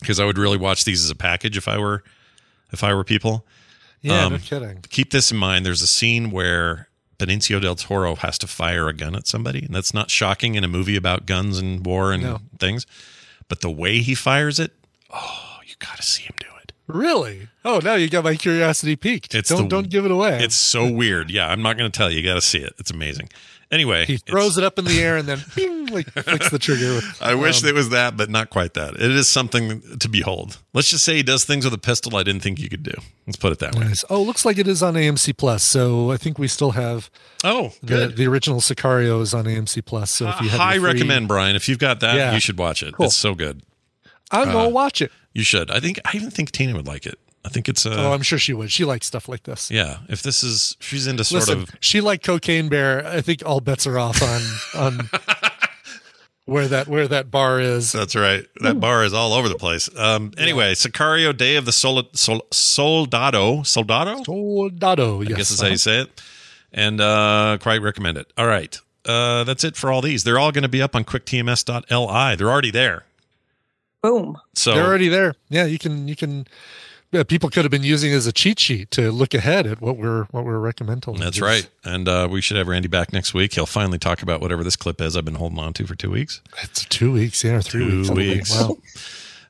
because 0.00 0.18
I 0.18 0.24
would 0.24 0.38
really 0.38 0.56
watch 0.56 0.84
these 0.84 1.04
as 1.04 1.10
a 1.10 1.14
package 1.14 1.56
if 1.56 1.68
I 1.68 1.78
were 1.78 2.02
if 2.72 2.82
I 2.82 2.92
were 2.94 3.04
people. 3.04 3.46
Yeah, 4.00 4.24
Um, 4.24 4.32
no 4.32 4.38
kidding. 4.40 4.84
Keep 4.88 5.12
this 5.12 5.30
in 5.30 5.36
mind. 5.38 5.64
There's 5.64 5.82
a 5.82 5.86
scene 5.86 6.32
where 6.32 6.88
Benicio 7.20 7.60
del 7.62 7.76
Toro 7.76 8.16
has 8.16 8.36
to 8.38 8.48
fire 8.48 8.88
a 8.88 8.92
gun 8.92 9.14
at 9.14 9.28
somebody, 9.28 9.64
and 9.64 9.72
that's 9.72 9.94
not 9.94 10.10
shocking 10.10 10.56
in 10.56 10.64
a 10.64 10.68
movie 10.68 10.96
about 10.96 11.26
guns 11.26 11.58
and 11.60 11.86
war 11.86 12.10
and 12.12 12.24
No. 12.24 12.40
things. 12.58 12.84
But 13.46 13.60
the 13.60 13.70
way 13.70 14.00
he 14.00 14.16
fires 14.16 14.58
it, 14.58 14.72
oh, 15.10 15.58
you 15.64 15.74
got 15.78 15.96
to 15.98 16.02
see 16.02 16.24
him 16.24 16.34
do 16.40 16.46
it. 16.46 16.51
Really? 16.94 17.48
Oh, 17.64 17.80
now 17.82 17.94
you 17.94 18.08
got 18.08 18.24
my 18.24 18.36
curiosity 18.36 18.96
piqued. 18.96 19.34
It's 19.34 19.48
don't 19.48 19.62
the- 19.64 19.68
don't 19.68 19.88
give 19.90 20.04
it 20.04 20.10
away. 20.10 20.42
It's 20.42 20.56
so 20.56 20.90
weird. 20.90 21.30
Yeah, 21.30 21.48
I'm 21.48 21.62
not 21.62 21.76
going 21.78 21.90
to 21.90 21.96
tell 21.96 22.10
you. 22.10 22.18
You 22.20 22.24
got 22.28 22.34
to 22.34 22.40
see 22.40 22.58
it. 22.58 22.74
It's 22.78 22.90
amazing. 22.90 23.28
Anyway, 23.70 24.04
he 24.04 24.18
throws 24.18 24.58
it 24.58 24.64
up 24.64 24.78
in 24.78 24.84
the 24.84 25.00
air 25.00 25.16
and 25.16 25.26
then 25.26 25.38
bing, 25.56 25.86
like 25.86 26.06
flicks 26.10 26.50
the 26.50 26.58
trigger. 26.58 26.96
With, 26.96 27.18
I 27.22 27.34
wish 27.34 27.62
um, 27.62 27.70
it 27.70 27.74
was 27.74 27.88
that, 27.88 28.18
but 28.18 28.28
not 28.28 28.50
quite 28.50 28.74
that. 28.74 28.94
It 28.96 29.10
is 29.10 29.28
something 29.28 29.80
to 29.98 30.08
behold. 30.10 30.58
Let's 30.74 30.90
just 30.90 31.04
say 31.06 31.14
he 31.16 31.22
does 31.22 31.44
things 31.46 31.64
with 31.64 31.72
a 31.72 31.78
pistol 31.78 32.14
I 32.16 32.22
didn't 32.22 32.42
think 32.42 32.58
you 32.58 32.68
could 32.68 32.82
do. 32.82 32.92
Let's 33.26 33.38
put 33.38 33.50
it 33.50 33.60
that 33.60 33.74
way. 33.74 33.84
Nice. 33.86 34.04
Oh, 34.10 34.22
looks 34.22 34.44
like 34.44 34.58
it 34.58 34.68
is 34.68 34.82
on 34.82 34.92
AMC 34.92 35.38
Plus. 35.38 35.62
So 35.62 36.10
I 36.10 36.18
think 36.18 36.38
we 36.38 36.48
still 36.48 36.72
have. 36.72 37.08
Oh, 37.44 37.72
the, 37.80 37.86
good. 37.86 38.16
the 38.18 38.26
original 38.26 38.60
Sicario 38.60 39.22
is 39.22 39.32
on 39.32 39.46
AMC 39.46 39.86
Plus. 39.86 40.10
So 40.10 40.28
if 40.28 40.40
you 40.42 40.50
have 40.50 40.60
High 40.60 40.74
your 40.74 40.82
free- 40.82 40.92
recommend, 40.92 41.28
Brian. 41.28 41.56
If 41.56 41.66
you've 41.66 41.78
got 41.78 42.00
that, 42.00 42.16
Yeah. 42.16 42.34
you 42.34 42.40
should 42.40 42.58
watch 42.58 42.82
it. 42.82 42.92
Cool. 42.92 43.06
It's 43.06 43.16
so 43.16 43.34
good. 43.34 43.62
I'm 44.30 44.50
Uh, 44.50 44.52
gonna 44.52 44.68
watch 44.68 45.00
it. 45.00 45.10
You 45.34 45.44
should. 45.44 45.70
I 45.70 45.80
think. 45.80 45.98
I 46.04 46.10
even 46.16 46.30
think 46.30 46.50
Tina 46.52 46.74
would 46.74 46.86
like 46.86 47.06
it. 47.06 47.18
I 47.44 47.48
think 47.48 47.68
it's. 47.68 47.84
Uh, 47.86 47.94
oh, 47.98 48.12
I'm 48.12 48.22
sure 48.22 48.38
she 48.38 48.52
would. 48.52 48.70
She 48.70 48.84
likes 48.84 49.06
stuff 49.06 49.28
like 49.28 49.42
this. 49.44 49.70
yeah. 49.70 49.98
If 50.08 50.22
this 50.22 50.42
is, 50.44 50.76
she's 50.80 51.06
into 51.06 51.24
sort 51.24 51.40
Listen, 51.48 51.62
of. 51.62 51.70
she 51.80 52.00
liked 52.00 52.24
Cocaine 52.24 52.68
Bear. 52.68 53.04
I 53.06 53.20
think 53.20 53.42
all 53.44 53.60
bets 53.60 53.86
are 53.86 53.98
off 53.98 54.22
on 54.22 54.42
on 54.80 55.10
where 56.44 56.68
that 56.68 56.86
where 56.88 57.08
that 57.08 57.30
bar 57.30 57.60
is. 57.60 57.92
That's 57.92 58.14
right. 58.14 58.44
That 58.60 58.78
bar 58.80 59.04
is 59.04 59.12
all 59.12 59.32
over 59.32 59.48
the 59.48 59.56
place. 59.56 59.88
Um. 59.96 60.32
Anyway, 60.38 60.74
Sicario: 60.74 61.36
Day 61.36 61.56
of 61.56 61.64
the 61.64 61.72
Sol- 61.72 62.08
Sol- 62.14 62.46
Soldado. 62.52 63.62
Soldado. 63.62 64.22
Soldado. 64.24 65.20
I 65.20 65.24
Yes. 65.24 65.36
guess 65.38 65.50
is 65.50 65.60
how 65.60 65.66
you 65.66 65.72
uh-huh. 65.72 65.78
say 65.78 66.00
it. 66.02 66.22
And 66.72 67.00
uh, 67.00 67.58
quite 67.60 67.82
recommend 67.82 68.16
it. 68.18 68.32
All 68.38 68.46
right. 68.46 68.78
Uh, 69.04 69.44
that's 69.44 69.64
it 69.64 69.76
for 69.76 69.90
all 69.90 70.00
these. 70.00 70.24
They're 70.24 70.38
all 70.38 70.52
going 70.52 70.62
to 70.62 70.68
be 70.68 70.80
up 70.80 70.94
on 70.94 71.04
quicktms.li. 71.04 72.36
They're 72.36 72.50
already 72.50 72.70
there. 72.70 73.04
Boom. 74.02 74.36
So 74.54 74.74
They're 74.74 74.84
already 74.84 75.08
there. 75.08 75.34
Yeah, 75.48 75.64
you 75.64 75.78
can 75.78 76.08
you 76.08 76.16
can. 76.16 76.46
Yeah, 77.12 77.24
people 77.24 77.50
could 77.50 77.64
have 77.64 77.70
been 77.70 77.82
using 77.82 78.10
it 78.10 78.14
as 78.16 78.26
a 78.26 78.32
cheat 78.32 78.58
sheet 78.58 78.90
to 78.92 79.12
look 79.12 79.34
ahead 79.34 79.66
at 79.66 79.82
what 79.82 79.98
we're 79.98 80.24
what 80.30 80.44
we're 80.44 80.58
recommending. 80.58 81.16
That's 81.16 81.40
right. 81.42 81.68
And 81.84 82.08
uh, 82.08 82.26
we 82.30 82.40
should 82.40 82.56
have 82.56 82.68
Randy 82.68 82.88
back 82.88 83.12
next 83.12 83.34
week. 83.34 83.52
He'll 83.52 83.66
finally 83.66 83.98
talk 83.98 84.22
about 84.22 84.40
whatever 84.40 84.64
this 84.64 84.76
clip 84.76 84.98
is 85.00 85.14
I've 85.14 85.24
been 85.26 85.34
holding 85.34 85.58
on 85.58 85.74
to 85.74 85.86
for 85.86 85.94
two 85.94 86.10
weeks. 86.10 86.40
It's 86.62 86.86
two 86.86 87.12
weeks, 87.12 87.44
yeah, 87.44 87.56
or 87.56 87.60
three 87.62 87.84
Two 87.84 87.98
weeks. 87.98 88.10
I 88.10 88.14
weeks. 88.14 88.60
Wow. 88.60 88.76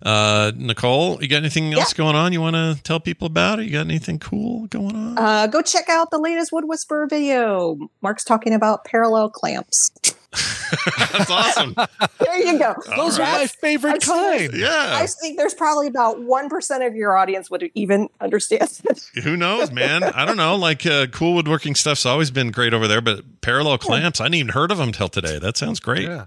Uh, 0.04 0.50
Nicole, 0.56 1.22
you 1.22 1.28
got 1.28 1.36
anything 1.36 1.72
else 1.72 1.92
going 1.94 2.16
on 2.16 2.32
you 2.32 2.40
want 2.40 2.56
to 2.56 2.76
tell 2.82 2.98
people 2.98 3.26
about? 3.28 3.60
Or 3.60 3.62
you 3.62 3.70
got 3.70 3.82
anything 3.86 4.18
cool 4.18 4.66
going 4.66 4.96
on? 4.96 5.16
Uh, 5.16 5.46
go 5.46 5.62
check 5.62 5.88
out 5.88 6.10
the 6.10 6.18
latest 6.18 6.50
Wood 6.50 6.64
Whisperer 6.66 7.06
video. 7.06 7.78
Mark's 8.02 8.24
talking 8.24 8.52
about 8.52 8.84
parallel 8.84 9.30
clamps. 9.30 9.92
That's 10.32 11.30
awesome. 11.30 11.74
There 12.20 12.38
you 12.38 12.58
go. 12.58 12.74
Those 12.96 13.18
are 13.18 13.22
my 13.22 13.46
favorite 13.46 13.90
I 13.90 13.98
think- 13.98 14.50
kind. 14.50 14.54
Yeah. 14.54 14.98
I 15.00 15.06
think 15.06 15.36
there's 15.38 15.54
probably 15.54 15.86
about 15.86 16.18
1% 16.20 16.86
of 16.86 16.94
your 16.96 17.16
audience 17.16 17.50
would 17.50 17.70
even 17.74 18.08
understand 18.20 18.80
it. 18.84 19.10
Who 19.22 19.36
knows, 19.36 19.70
man? 19.70 20.02
I 20.02 20.24
don't 20.24 20.36
know. 20.36 20.56
Like 20.56 20.86
uh, 20.86 21.06
cool 21.08 21.34
woodworking 21.34 21.74
stuff's 21.74 22.06
always 22.06 22.30
been 22.30 22.50
great 22.50 22.72
over 22.74 22.88
there, 22.88 23.00
but 23.00 23.40
parallel 23.42 23.78
clamps, 23.78 24.20
I 24.20 24.24
hadn't 24.24 24.34
even 24.36 24.52
heard 24.52 24.70
of 24.70 24.78
them 24.78 24.92
till 24.92 25.08
today. 25.08 25.38
That 25.38 25.56
sounds 25.56 25.80
great. 25.80 26.04
Yeah. 26.08 26.26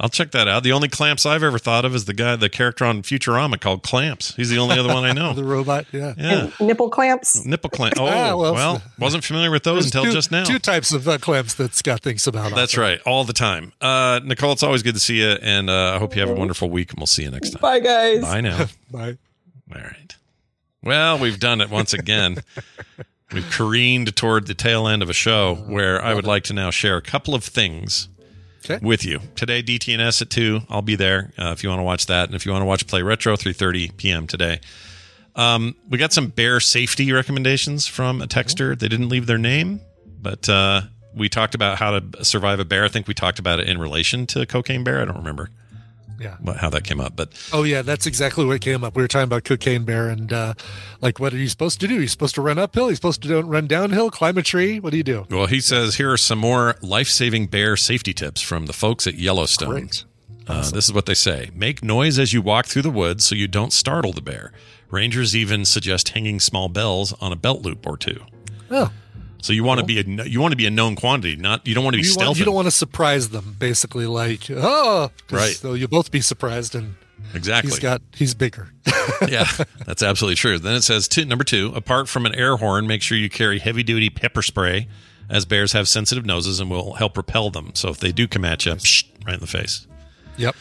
I'll 0.00 0.08
check 0.08 0.32
that 0.32 0.48
out. 0.48 0.64
The 0.64 0.72
only 0.72 0.88
clamps 0.88 1.24
I've 1.24 1.42
ever 1.44 1.58
thought 1.58 1.84
of 1.84 1.94
is 1.94 2.04
the 2.06 2.14
guy, 2.14 2.34
the 2.34 2.48
character 2.48 2.84
on 2.84 3.02
Futurama 3.02 3.60
called 3.60 3.84
Clamps. 3.84 4.34
He's 4.34 4.50
the 4.50 4.58
only 4.58 4.76
other 4.78 4.88
one 4.92 5.04
I 5.04 5.12
know. 5.12 5.32
The 5.34 5.44
robot, 5.44 5.86
yeah. 5.92 6.14
Yeah. 6.16 6.50
Nipple 6.60 6.90
clamps. 6.90 7.44
Nipple 7.46 7.70
clamps. 7.70 7.98
Oh, 8.00 8.06
Ah, 8.06 8.36
well, 8.36 8.54
well, 8.54 8.82
wasn't 8.98 9.22
familiar 9.24 9.50
with 9.52 9.62
those 9.62 9.84
until 9.86 10.04
two, 10.04 10.10
just 10.12 10.30
now. 10.32 10.42
Two 10.44 10.58
types 10.58 10.92
of 10.92 11.06
uh, 11.06 11.18
clamps 11.18 11.54
that 11.54 11.74
Scott 11.74 12.00
thinks 12.00 12.26
about. 12.26 12.54
That's 12.54 12.76
right, 12.76 13.00
all 13.06 13.24
the 13.24 13.32
time. 13.32 13.72
Uh, 13.80 14.20
Nicole, 14.24 14.52
it's 14.52 14.62
always 14.64 14.82
good 14.82 14.94
to 14.94 15.00
see 15.00 15.18
you, 15.20 15.36
and 15.40 15.70
uh, 15.70 15.92
I 15.94 15.98
hope 15.98 16.14
you 16.16 16.20
have 16.22 16.30
a 16.30 16.34
wonderful 16.34 16.68
week, 16.70 16.90
and 16.90 16.98
we'll 16.98 17.06
see 17.06 17.22
you 17.22 17.30
next 17.30 17.50
time. 17.50 17.60
Bye, 17.60 17.80
guys. 17.80 18.20
Bye 18.22 18.40
now. 18.40 18.66
Bye. 18.90 19.16
All 19.74 19.80
right. 19.80 20.16
Well, 20.82 21.18
we've 21.18 21.38
done 21.38 21.60
it 21.60 21.70
once 21.70 21.92
again. 21.92 22.38
we've 23.32 23.48
careened 23.50 24.14
toward 24.16 24.46
the 24.48 24.54
tail 24.54 24.86
end 24.88 25.02
of 25.02 25.08
a 25.08 25.14
show 25.14 25.54
where 25.54 26.02
I 26.02 26.14
would 26.14 26.26
like 26.26 26.44
to 26.44 26.52
now 26.52 26.70
share 26.70 26.96
a 26.96 27.02
couple 27.02 27.34
of 27.34 27.42
things 27.44 28.08
Okay. 28.64 28.84
with 28.84 29.04
you. 29.04 29.20
Today, 29.34 29.62
DTNS 29.62 30.22
at 30.22 30.30
2. 30.30 30.62
I'll 30.70 30.80
be 30.82 30.96
there 30.96 31.32
uh, 31.38 31.50
if 31.50 31.62
you 31.62 31.68
want 31.68 31.80
to 31.80 31.84
watch 31.84 32.06
that. 32.06 32.28
And 32.28 32.34
if 32.34 32.46
you 32.46 32.52
want 32.52 32.62
to 32.62 32.66
watch 32.66 32.86
Play 32.86 33.02
Retro, 33.02 33.36
3.30 33.36 33.96
p.m. 33.96 34.26
today. 34.26 34.60
Um, 35.36 35.74
we 35.88 35.98
got 35.98 36.12
some 36.12 36.28
bear 36.28 36.60
safety 36.60 37.12
recommendations 37.12 37.86
from 37.86 38.22
a 38.22 38.26
texter. 38.26 38.78
They 38.78 38.88
didn't 38.88 39.08
leave 39.08 39.26
their 39.26 39.38
name, 39.38 39.80
but 40.22 40.48
uh, 40.48 40.82
we 41.14 41.28
talked 41.28 41.54
about 41.54 41.78
how 41.78 41.98
to 41.98 42.24
survive 42.24 42.60
a 42.60 42.64
bear. 42.64 42.84
I 42.84 42.88
think 42.88 43.08
we 43.08 43.14
talked 43.14 43.38
about 43.38 43.60
it 43.60 43.68
in 43.68 43.78
relation 43.78 44.26
to 44.28 44.46
Cocaine 44.46 44.84
Bear. 44.84 45.02
I 45.02 45.04
don't 45.04 45.16
remember 45.16 45.50
Yeah. 46.20 46.36
how 46.56 46.70
that 46.70 46.84
came 46.84 47.00
up, 47.00 47.16
but 47.16 47.30
Oh 47.52 47.62
yeah, 47.64 47.82
that's 47.82 48.06
exactly 48.06 48.44
what 48.44 48.60
came 48.60 48.84
up. 48.84 48.96
We 48.96 49.02
were 49.02 49.08
talking 49.08 49.24
about 49.24 49.44
cocaine 49.44 49.84
bear 49.84 50.08
and 50.08 50.32
uh, 50.32 50.54
like, 51.00 51.18
what 51.18 51.32
are 51.34 51.38
you 51.38 51.48
supposed 51.48 51.80
to 51.80 51.88
do? 51.88 51.94
You're 51.94 52.08
supposed 52.08 52.34
to 52.36 52.40
run 52.42 52.58
uphill. 52.58 52.86
You're 52.86 52.96
supposed 52.96 53.22
to 53.22 53.28
don't 53.28 53.48
run 53.48 53.66
downhill. 53.66 54.10
Climb 54.10 54.38
a 54.38 54.42
tree. 54.42 54.80
What 54.80 54.90
do 54.90 54.96
you 54.96 55.02
do? 55.02 55.26
Well, 55.30 55.46
he 55.46 55.60
says 55.60 55.96
here 55.96 56.12
are 56.12 56.16
some 56.16 56.38
more 56.38 56.76
life 56.82 57.08
saving 57.08 57.46
bear 57.48 57.76
safety 57.76 58.12
tips 58.12 58.40
from 58.40 58.66
the 58.66 58.72
folks 58.72 59.06
at 59.06 59.14
Yellowstone. 59.14 59.70
Great. 59.70 60.04
Uh, 60.46 60.70
this 60.70 60.84
is 60.84 60.92
what 60.92 61.06
they 61.06 61.14
say 61.14 61.50
Make 61.54 61.82
noise 61.82 62.18
as 62.18 62.34
you 62.34 62.42
walk 62.42 62.66
through 62.66 62.82
the 62.82 62.90
woods 62.90 63.24
so 63.24 63.34
you 63.34 63.48
don't 63.48 63.72
startle 63.72 64.12
the 64.12 64.20
bear. 64.20 64.52
Rangers 64.90 65.34
even 65.34 65.64
suggest 65.64 66.10
hanging 66.10 66.38
small 66.38 66.68
bells 66.68 67.12
on 67.20 67.32
a 67.32 67.36
belt 67.36 67.62
loop 67.62 67.86
or 67.86 67.96
two. 67.96 68.22
Oh, 68.70 68.92
So 69.44 69.52
you 69.52 69.62
want 69.62 69.78
to 69.78 69.84
be 69.84 70.00
a 70.00 70.24
you 70.24 70.40
want 70.40 70.52
to 70.52 70.56
be 70.56 70.64
a 70.64 70.70
known 70.70 70.96
quantity, 70.96 71.36
not 71.36 71.66
you 71.66 71.74
don't 71.74 71.84
want 71.84 71.92
to 71.92 72.00
be 72.00 72.06
you, 72.06 72.10
stealthy. 72.10 72.28
want, 72.28 72.38
you 72.38 72.44
don't 72.46 72.54
want 72.54 72.66
to 72.66 72.70
surprise 72.70 73.28
them. 73.28 73.56
Basically, 73.58 74.06
like 74.06 74.50
oh, 74.50 75.10
Right. 75.30 75.54
So 75.54 75.74
you'll 75.74 75.88
both 75.88 76.10
be 76.10 76.22
surprised, 76.22 76.74
and 76.74 76.94
exactly. 77.34 77.70
he's 77.70 77.78
got 77.78 78.00
he's 78.14 78.34
bigger. 78.34 78.72
yeah, 79.28 79.46
that's 79.84 80.02
absolutely 80.02 80.36
true. 80.36 80.58
Then 80.58 80.74
it 80.74 80.80
says 80.80 81.08
two, 81.08 81.26
number 81.26 81.44
two, 81.44 81.72
apart 81.74 82.08
from 82.08 82.24
an 82.24 82.34
air 82.34 82.56
horn, 82.56 82.86
make 82.86 83.02
sure 83.02 83.18
you 83.18 83.28
carry 83.28 83.58
heavy 83.58 83.82
duty 83.82 84.08
pepper 84.08 84.40
spray, 84.40 84.88
as 85.28 85.44
bears 85.44 85.72
have 85.72 85.90
sensitive 85.90 86.24
noses 86.24 86.58
and 86.58 86.70
will 86.70 86.94
help 86.94 87.14
repel 87.18 87.50
them. 87.50 87.72
So 87.74 87.90
if 87.90 87.98
they 87.98 88.12
do 88.12 88.26
come 88.26 88.46
at 88.46 88.64
you, 88.64 88.72
psh, 88.72 89.04
right 89.26 89.34
in 89.34 89.40
the 89.40 89.46
face. 89.46 89.86
Yep. 90.38 90.56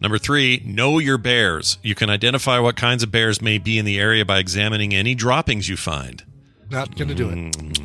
Number 0.00 0.18
three, 0.18 0.62
know 0.64 1.00
your 1.00 1.18
bears. 1.18 1.78
You 1.82 1.96
can 1.96 2.08
identify 2.08 2.60
what 2.60 2.76
kinds 2.76 3.02
of 3.02 3.10
bears 3.10 3.42
may 3.42 3.58
be 3.58 3.76
in 3.76 3.84
the 3.84 3.98
area 3.98 4.24
by 4.24 4.38
examining 4.38 4.94
any 4.94 5.16
droppings 5.16 5.68
you 5.68 5.76
find. 5.76 6.24
Not 6.70 6.96
gonna 6.96 7.16
do 7.16 7.28
it. 7.28 7.34
Mm, 7.34 7.79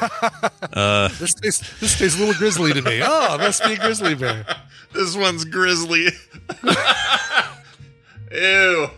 Uh, 0.72 1.08
This 1.20 1.34
tastes 1.34 1.80
this 1.80 1.96
tastes 1.98 2.16
a 2.16 2.20
little 2.20 2.34
grizzly 2.34 2.72
to 2.72 2.82
me. 2.82 3.00
Oh, 3.04 3.38
must 3.38 3.62
be 3.64 3.74
a 3.74 3.76
grizzly 3.76 4.14
bear. 4.14 4.44
this 4.92 5.16
one's 5.16 5.44
grizzly. 5.44 6.08
Ew. 8.32 8.88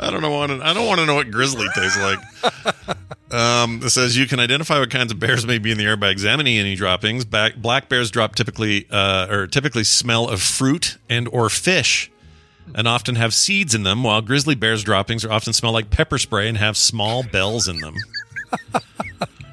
I 0.00 0.10
don't 0.10 0.20
know 0.20 0.30
want 0.30 0.50
to, 0.52 0.60
I 0.66 0.74
don't 0.74 0.86
want 0.86 1.00
to 1.00 1.06
know 1.06 1.14
what 1.14 1.30
grizzly 1.30 1.66
tastes 1.74 1.98
like. 1.98 2.18
Um, 3.30 3.80
it 3.82 3.90
says 3.90 4.16
you 4.16 4.26
can 4.26 4.40
identify 4.40 4.78
what 4.78 4.90
kinds 4.90 5.10
of 5.12 5.18
bears 5.18 5.46
may 5.46 5.58
be 5.58 5.70
in 5.70 5.78
the 5.78 5.84
air 5.84 5.96
by 5.96 6.10
examining 6.10 6.58
any 6.58 6.74
droppings. 6.74 7.24
Back, 7.24 7.56
black 7.56 7.88
bears 7.88 8.10
drop 8.10 8.34
typically 8.34 8.86
uh, 8.90 9.26
or 9.30 9.46
typically 9.46 9.84
smell 9.84 10.28
of 10.28 10.42
fruit 10.42 10.98
and 11.08 11.28
or 11.28 11.48
fish, 11.48 12.10
and 12.74 12.86
often 12.86 13.14
have 13.14 13.32
seeds 13.32 13.74
in 13.74 13.84
them. 13.84 14.02
While 14.02 14.20
grizzly 14.20 14.54
bears 14.56 14.82
droppings 14.82 15.24
are 15.24 15.32
often 15.32 15.52
smell 15.52 15.72
like 15.72 15.90
pepper 15.90 16.18
spray 16.18 16.48
and 16.48 16.58
have 16.58 16.76
small 16.76 17.22
bells 17.22 17.68
in 17.68 17.78
them. 17.78 17.94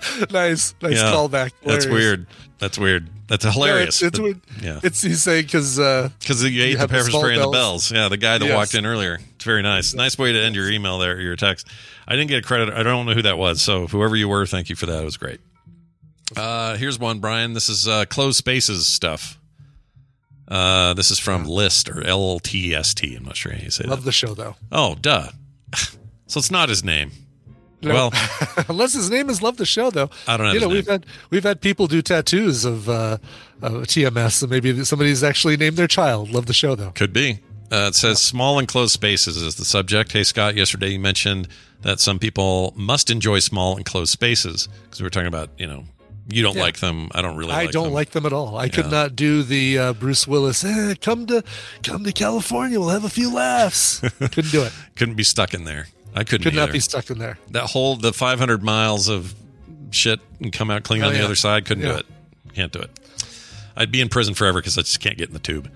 nice, 0.32 0.74
nice 0.82 0.96
Yeah, 0.98 1.12
callback. 1.12 1.52
That's 1.64 1.86
weird. 1.86 2.28
That's 2.60 2.78
weird. 2.78 3.08
That's 3.28 3.46
hilarious. 3.46 4.02
No, 4.02 4.08
it's, 4.08 4.18
it's, 4.18 4.20
But- 4.20 4.24
weird. 4.24 4.42
yeah. 4.62 4.80
it's 4.84 5.02
he's 5.02 5.24
saying 5.24 5.46
because 5.46 5.80
uh, 5.80 6.10
Because 6.20 6.44
you 6.44 6.62
ate 6.64 6.78
the 6.78 6.88
pepper 6.88 7.10
spray 7.10 7.34
and 7.34 7.42
the 7.42 7.48
bells. 7.50 7.90
bells. 7.90 7.92
Yeah, 7.92 8.10
the 8.10 8.18
guy 8.18 8.38
that 8.38 8.46
Yes. 8.46 8.56
walked 8.56 8.76
in 8.76 8.86
earlier. 8.86 9.20
It's 9.36 9.46
very 9.46 9.62
nice. 9.62 9.94
Nice 9.94 10.18
way 10.18 10.32
to 10.34 10.40
end 10.42 10.56
your 10.56 10.70
email 10.70 10.98
there, 11.00 11.20
your 11.20 11.36
text. 11.36 11.68
I 12.08 12.16
didn't 12.16 12.30
get 12.30 12.44
a 12.44 12.48
credit. 12.48 12.74
I 12.74 12.84
don't 12.84 13.06
know 13.06 13.14
who 13.14 13.22
that 13.22 13.38
was. 13.38 13.62
So 13.62 13.88
whoever 13.88 14.16
you 14.16 14.28
were, 14.28 14.46
thank 14.46 14.70
you 14.70 14.76
for 14.76 14.86
that. 14.88 15.02
It 15.02 15.06
was 15.06 15.18
great. 15.18 15.40
Uh, 16.36 16.76
here's 16.78 17.00
one, 17.00 17.20
Brian. 17.20 17.54
This 17.54 17.70
is 17.70 17.88
uh, 17.88 18.06
closed 18.06 18.38
spaces 18.38 18.86
stuff. 18.88 19.38
Uh, 20.48 20.94
this 20.94 21.10
is 21.12 21.18
from 21.20 21.46
List 21.46 21.88
or 21.90 22.02
LTST. 22.02 23.16
I'm 23.18 23.24
not 23.24 23.38
sure 23.38 23.54
how 23.54 23.60
you 23.64 23.72
say 23.72 23.86
it. 23.86 23.90
love 23.90 24.00
that. 24.02 24.06
the 24.06 24.12
show 24.12 24.34
though. 24.34 24.56
Oh, 24.72 24.96
duh. 24.96 25.30
so 26.28 26.38
it's 26.40 26.52
not 26.52 26.68
his 26.70 26.84
name. 26.84 27.12
No. 27.84 27.94
Well, 27.94 28.14
unless 28.70 28.94
his 28.94 29.10
name 29.10 29.30
is 29.30 29.42
Love 29.42 29.58
the 29.58 29.66
Show, 29.66 29.90
though. 29.92 30.10
I 30.28 30.38
don't 30.38 30.46
have 30.48 30.54
You 30.56 30.62
know, 30.62 30.70
we've 30.70 30.88
had 30.88 31.06
we've 31.30 31.44
had 31.44 31.62
people 31.62 31.88
do 31.88 32.02
tattoos 32.02 32.64
of 32.66 32.88
uh, 32.90 33.18
of 33.62 33.74
TMS, 33.88 34.34
so 34.34 34.48
maybe 34.48 34.84
somebody's 34.86 35.24
actually 35.24 35.58
named 35.58 35.78
their 35.78 35.88
child 35.88 36.30
Love 36.32 36.46
the 36.46 36.54
Show, 36.54 36.76
though. 36.76 36.92
Could 36.92 37.14
be. 37.14 37.40
Uh, 37.72 37.88
it 37.88 37.96
says 37.96 38.22
small 38.22 38.60
enclosed 38.60 38.92
spaces 38.92 39.38
is 39.38 39.56
the 39.56 39.64
subject. 39.66 40.12
Hey, 40.12 40.24
Scott, 40.24 40.56
yesterday 40.56 40.90
you 40.90 41.00
mentioned 41.00 41.48
that 41.84 42.00
some 42.02 42.20
people 42.20 42.74
must 42.76 43.10
enjoy 43.10 43.40
small 43.40 43.78
enclosed 43.78 44.12
spaces 44.12 44.68
because 44.84 45.00
we 45.00 45.06
were 45.06 45.10
talking 45.10 45.28
about, 45.28 45.50
you 45.58 45.66
know, 45.68 45.86
you 46.28 46.44
don't 46.44 46.56
Yeah. 46.58 46.62
like 46.64 46.80
them. 46.80 47.10
I 47.14 47.22
don't 47.22 47.38
really 47.38 47.54
I 47.54 47.64
like 47.64 47.72
don't 47.72 47.86
them. 47.86 47.94
like 47.94 48.12
them 48.12 48.26
at 48.26 48.34
all. 48.34 48.58
I 48.58 48.68
could 48.70 48.92
not 48.92 49.16
do 49.16 49.42
the 49.42 49.80
uh, 49.80 49.94
Bruce 49.94 50.28
Willis. 50.28 50.64
Eh, 50.66 50.96
come 51.02 51.26
to 51.28 51.44
come 51.82 52.04
to 52.04 52.12
California. 52.12 52.78
We'll 52.80 52.90
have 52.90 53.06
a 53.06 53.10
few 53.10 53.34
laughs. 53.34 54.00
Couldn't 54.20 54.52
do 54.52 54.64
it. 54.64 54.74
Couldn't 54.96 55.16
be 55.16 55.24
stuck 55.24 55.54
in 55.54 55.64
there. 55.64 55.88
I 56.16 56.24
couldn't 56.24 56.44
Could 56.44 56.56
not 56.56 56.64
either. 56.64 56.74
be 56.74 56.80
stuck 56.80 57.10
in 57.10 57.18
there. 57.20 57.38
That 57.52 57.66
whole, 57.68 57.96
the 57.96 58.12
500 58.14 58.64
miles 58.64 59.08
of 59.08 59.34
shit 59.92 60.20
and 60.40 60.52
come 60.52 60.70
out 60.72 60.84
clean 60.84 61.04
Oh, 61.04 61.08
on 61.08 61.14
the 61.14 61.24
other 61.24 61.36
side, 61.36 61.66
couldn't 61.66 61.84
do 61.84 61.92
it. 61.96 62.06
Can't 62.54 62.72
do 62.72 62.80
it. 62.80 62.90
I'd 63.76 63.92
be 63.92 64.02
in 64.02 64.10
prison 64.10 64.34
forever 64.34 64.60
because 64.60 64.78
I 64.78 64.82
just 64.82 65.00
can't 65.00 65.18
get 65.18 65.28
in 65.30 65.34
the 65.34 65.40
tube. 65.40 65.72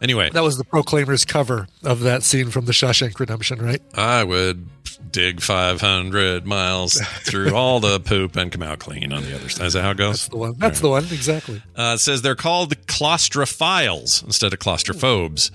Anyway, 0.00 0.30
That 0.30 0.42
was 0.42 0.56
the 0.58 0.64
Proclaimers 0.64 1.24
cover 1.24 1.68
of 1.84 2.00
that 2.00 2.22
scene 2.24 2.50
from 2.50 2.64
The 2.64 2.72
Shawshank 2.72 3.18
Redemption, 3.20 3.60
right? 3.60 3.80
I 3.94 4.24
would 4.24 4.68
dig 5.12 5.40
500 5.40 6.44
miles 6.46 6.94
through 7.22 7.54
all 7.54 7.78
the 7.78 8.00
poop 8.00 8.34
and 8.36 8.50
come 8.50 8.62
out 8.62 8.78
clean 8.80 9.12
on 9.12 9.22
the 9.22 9.34
other 9.34 9.48
side. 9.48 9.66
Is 9.66 9.72
that 9.74 9.82
how 9.82 9.90
it 9.92 9.96
goes? 9.96 10.22
That's 10.26 10.28
the 10.28 10.36
one. 10.38 10.54
That's 10.58 10.80
the 10.80 10.88
one. 10.88 11.04
Exactly. 11.04 11.62
Uh, 11.76 11.92
it 11.94 11.98
says 11.98 12.22
they're 12.22 12.34
called 12.34 12.76
claustrophiles 12.86 14.24
instead 14.24 14.52
of 14.52 14.58
claustrophobes. 14.58 15.50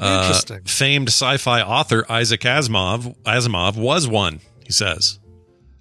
Uh, 0.00 0.22
Interesting. 0.26 0.62
famed 0.64 1.08
sci-fi 1.08 1.60
author 1.62 2.04
Isaac 2.08 2.40
Asimov 2.42 3.16
Asimov 3.24 3.76
was 3.76 4.06
one. 4.06 4.40
He 4.64 4.72
says 4.72 5.18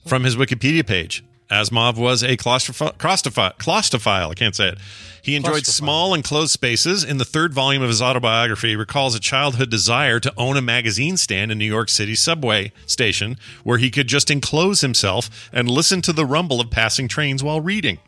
from 0.06 0.24
his 0.24 0.36
Wikipedia 0.36 0.86
page. 0.86 1.24
Asimov 1.52 1.96
was 1.98 2.24
a 2.24 2.36
claustroph- 2.36 2.98
claustrophi- 2.98 3.58
claustrophile. 3.58 4.32
I 4.32 4.34
can't 4.34 4.56
say 4.56 4.68
it. 4.70 4.78
He 5.22 5.36
enjoyed 5.36 5.66
small 5.66 6.14
enclosed 6.14 6.52
spaces. 6.52 7.04
In 7.06 7.18
the 7.20 7.26
third 7.26 7.54
volume 7.54 7.82
of 7.82 7.88
his 7.90 8.02
autobiography, 8.02 8.70
he 8.70 8.76
recalls 8.76 9.16
a 9.16 9.20
childhood 9.20 9.70
desire 9.70 10.20
to 10.22 10.34
own 10.38 10.58
a 10.58 10.62
magazine 10.62 11.16
stand 11.16 11.52
in 11.52 11.58
New 11.58 11.66
York 11.66 11.88
City 11.90 12.16
subway 12.16 12.72
station 12.86 13.38
where 13.64 13.78
he 13.78 13.90
could 13.90 14.08
just 14.08 14.30
enclose 14.30 14.82
himself 14.82 15.50
and 15.54 15.70
listen 15.72 16.02
to 16.02 16.12
the 16.14 16.26
rumble 16.26 16.60
of 16.60 16.70
passing 16.70 17.08
trains 17.08 17.42
while 17.44 17.62
reading. 17.62 18.00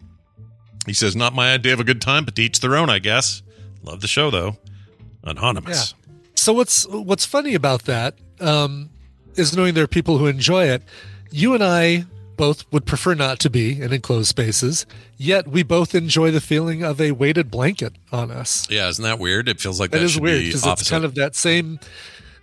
He 0.86 0.94
says, 0.94 1.16
"Not 1.16 1.34
my 1.36 1.54
idea 1.54 1.74
of 1.74 1.80
a 1.80 1.86
good 1.86 2.02
time, 2.02 2.26
but 2.26 2.36
to 2.36 2.42
each 2.42 2.60
their 2.60 2.76
own, 2.76 2.90
I 2.90 3.00
guess." 3.00 3.42
Love 3.84 4.02
the 4.02 4.08
show 4.08 4.30
though. 4.30 4.58
Anonymous. 5.24 5.94
So 6.40 6.54
what's 6.54 6.88
what's 6.88 7.26
funny 7.26 7.54
about 7.54 7.84
that 7.84 8.16
um, 8.40 8.90
is 9.36 9.56
knowing 9.56 9.74
there 9.74 9.84
are 9.84 9.88
people 9.88 10.18
who 10.20 10.28
enjoy 10.28 10.66
it. 10.70 10.82
You 11.32 11.54
and 11.54 11.62
I 11.62 12.06
both 12.38 12.66
would 12.72 12.86
prefer 12.86 13.14
not 13.14 13.40
to 13.40 13.50
be 13.50 13.82
in 13.82 13.92
enclosed 13.92 14.30
spaces, 14.30 14.86
yet 15.18 15.50
we 15.50 15.64
both 15.64 15.94
enjoy 15.94 16.32
the 16.32 16.40
feeling 16.40 16.82
of 16.82 17.02
a 17.02 17.12
weighted 17.12 17.52
blanket 17.52 17.94
on 18.14 18.32
us. 18.32 18.66
Yeah, 18.70 18.88
isn't 18.88 19.04
that 19.04 19.20
weird? 19.20 19.50
It 19.50 19.60
feels 19.60 19.82
like 19.82 19.92
that, 19.92 19.98
that 19.98 20.04
is 20.06 20.18
weird 20.18 20.46
because 20.46 20.66
it's 20.66 20.90
kind 20.90 21.04
of 21.04 21.16
that 21.16 21.36
same 21.36 21.78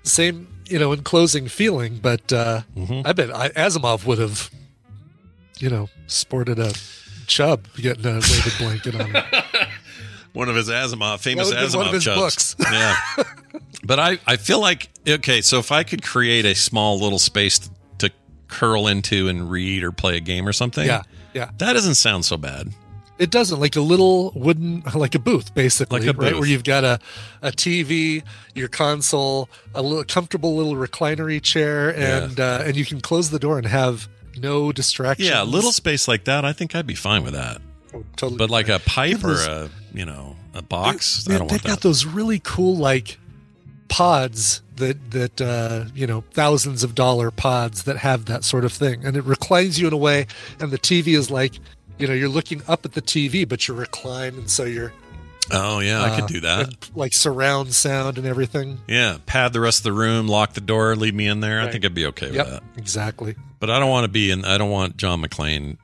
same 0.03 0.47
you 0.69 0.79
know 0.79 0.93
enclosing 0.93 1.49
feeling. 1.49 1.97
But 1.97 2.31
uh, 2.33 2.63
Mm-hmm. 2.77 3.01
I 3.07 3.13
bet 3.15 3.35
I, 3.35 3.49
Asimov 3.49 4.05
would 4.05 4.19
have 4.19 4.51
you 5.59 5.71
know 5.71 5.89
sported 6.07 6.59
a 6.59 6.75
chub 7.27 7.67
getting 7.77 8.05
a 8.05 8.17
weighted 8.17 8.53
blanket 8.59 8.95
on. 8.95 9.17
It. 9.17 9.69
one 10.37 10.49
of 10.49 10.55
his 10.57 10.69
Asimov, 10.69 11.21
famous 11.21 11.53
Asimov 11.53 11.77
one 11.77 11.87
of 11.89 11.93
his 11.95 12.05
books. 12.05 12.55
yeah, 12.73 12.97
but 13.85 13.99
I 13.99 14.19
I 14.27 14.37
feel 14.37 14.61
like 14.61 14.91
okay, 15.09 15.41
so 15.41 15.59
if 15.59 15.73
I 15.73 15.83
could 15.83 16.03
create 16.03 16.45
a 16.45 16.55
small 16.55 17.01
little 17.01 17.19
space 17.19 17.71
to 17.99 18.11
curl 18.49 18.87
into 18.87 19.29
and 19.29 19.51
read 19.51 19.83
or 19.83 19.93
play 19.93 20.17
a 20.17 20.21
game 20.21 20.47
or 20.47 20.53
something, 20.53 20.87
Yeah, 20.87 21.03
yeah. 21.35 21.51
that 21.59 21.73
doesn't 21.73 21.95
sound 21.97 22.25
so 22.25 22.37
bad. 22.37 22.69
It 23.19 23.31
doesn't 23.31 23.59
like 23.61 23.77
a 23.77 23.81
little 23.81 24.31
wooden, 24.37 24.83
like 24.95 25.15
a 25.15 25.19
booth, 25.19 25.55
basically, 25.55 26.01
Like 26.01 26.07
a 26.07 26.13
right? 26.19 26.33
booth. 26.33 26.41
Where 26.41 26.49
you've 26.49 26.65
got 26.65 26.85
a, 26.85 26.99
a 27.41 27.51
TV, 27.51 28.23
your 28.55 28.69
console, 28.69 29.49
a 29.75 29.81
little 29.81 30.05
comfortable 30.05 30.55
little 30.55 30.77
reclinery 30.77 31.41
chair, 31.41 31.97
and 31.97 32.39
uh, 32.39 32.63
and 32.67 32.77
you 32.77 32.85
can 32.85 33.01
close 33.01 33.31
the 33.31 33.39
door 33.39 33.57
and 33.57 33.67
have 33.67 34.07
no 34.37 34.71
distractions. 34.71 35.31
Yeah, 35.31 35.43
a 35.43 35.45
little 35.49 35.73
space 35.73 36.07
like 36.07 36.25
that, 36.25 36.45
I 36.45 36.53
think 36.53 36.75
I'd 36.75 36.87
be 36.87 36.95
fine 36.95 37.25
with 37.25 37.33
that. 37.33 37.63
Totally 38.17 38.39
But 38.39 38.51
like 38.51 38.69
a 38.69 38.79
pipe 38.81 39.23
or 39.25 39.29
those- 39.35 39.47
a 39.47 39.71
you 39.95 40.05
know 40.05 40.37
a 40.55 40.63
box, 40.63 41.27
I 41.29 41.33
don't 41.39 41.49
they've 41.49 41.51
want 41.53 41.63
got 41.65 41.71
that. 41.77 41.81
those 41.83 42.05
really 42.07 42.41
cool 42.43 42.77
like 42.77 43.19
pods 43.89 44.63
that 44.77 45.11
that 45.13 45.41
uh, 45.41 45.85
you 45.95 46.07
know 46.07 46.25
thousands 46.33 46.83
of 46.83 46.95
dollar 46.95 47.31
pods 47.31 47.85
that 47.85 47.99
have 47.99 48.27
that 48.27 48.45
sort 48.45 48.65
of 48.65 48.73
thing, 48.73 49.05
and 49.05 49.17
it 49.17 49.25
reclines 49.25 49.79
you 49.79 49.87
in 49.87 49.93
a 49.93 49.97
way, 49.99 50.27
and 50.61 50.71
the 50.71 50.79
TV 50.79 51.09
is 51.17 51.31
like 51.31 51.55
you 51.99 52.07
know 52.07 52.15
you're 52.15 52.29
looking 52.29 52.63
up 52.69 52.85
at 52.85 52.93
the 52.93 53.03
TV, 53.03 53.49
but 53.49 53.67
you're 53.69 53.77
reclined, 53.77 54.37
and 54.37 54.51
so 54.51 54.65
you're 54.65 54.93
Oh 55.53 55.79
yeah, 55.79 56.03
I 56.03 56.09
uh, 56.11 56.17
could 56.21 56.27
do 56.27 56.41
that. 56.41 56.67
and, 56.67 56.77
like 56.97 57.13
surround 57.13 57.73
sound 57.73 58.19
and 58.19 58.27
everything. 58.27 58.81
Yeah, 58.89 59.19
pad 59.27 59.53
the 59.53 59.61
rest 59.61 59.79
of 59.81 59.85
the 59.85 59.93
room, 59.93 60.27
lock 60.27 60.55
the 60.55 60.61
door, 60.61 60.97
leave 60.97 61.15
me 61.15 61.29
in 61.29 61.39
there. 61.41 61.61
I 61.61 61.71
think 61.71 61.85
I'd 61.85 61.95
be 61.95 62.07
okay 62.07 62.33
Yep, 62.33 62.45
with 62.47 62.55
that. 62.55 62.63
exactly. 62.77 63.37
But 63.61 63.71
I 63.71 63.79
don't 63.79 63.89
want 63.89 64.05
to 64.05 64.09
be 64.09 64.31
in. 64.33 64.45
I 64.45 64.59
don't 64.59 64.71
want 64.71 64.97
John 64.97 65.23
McClane 65.23 65.77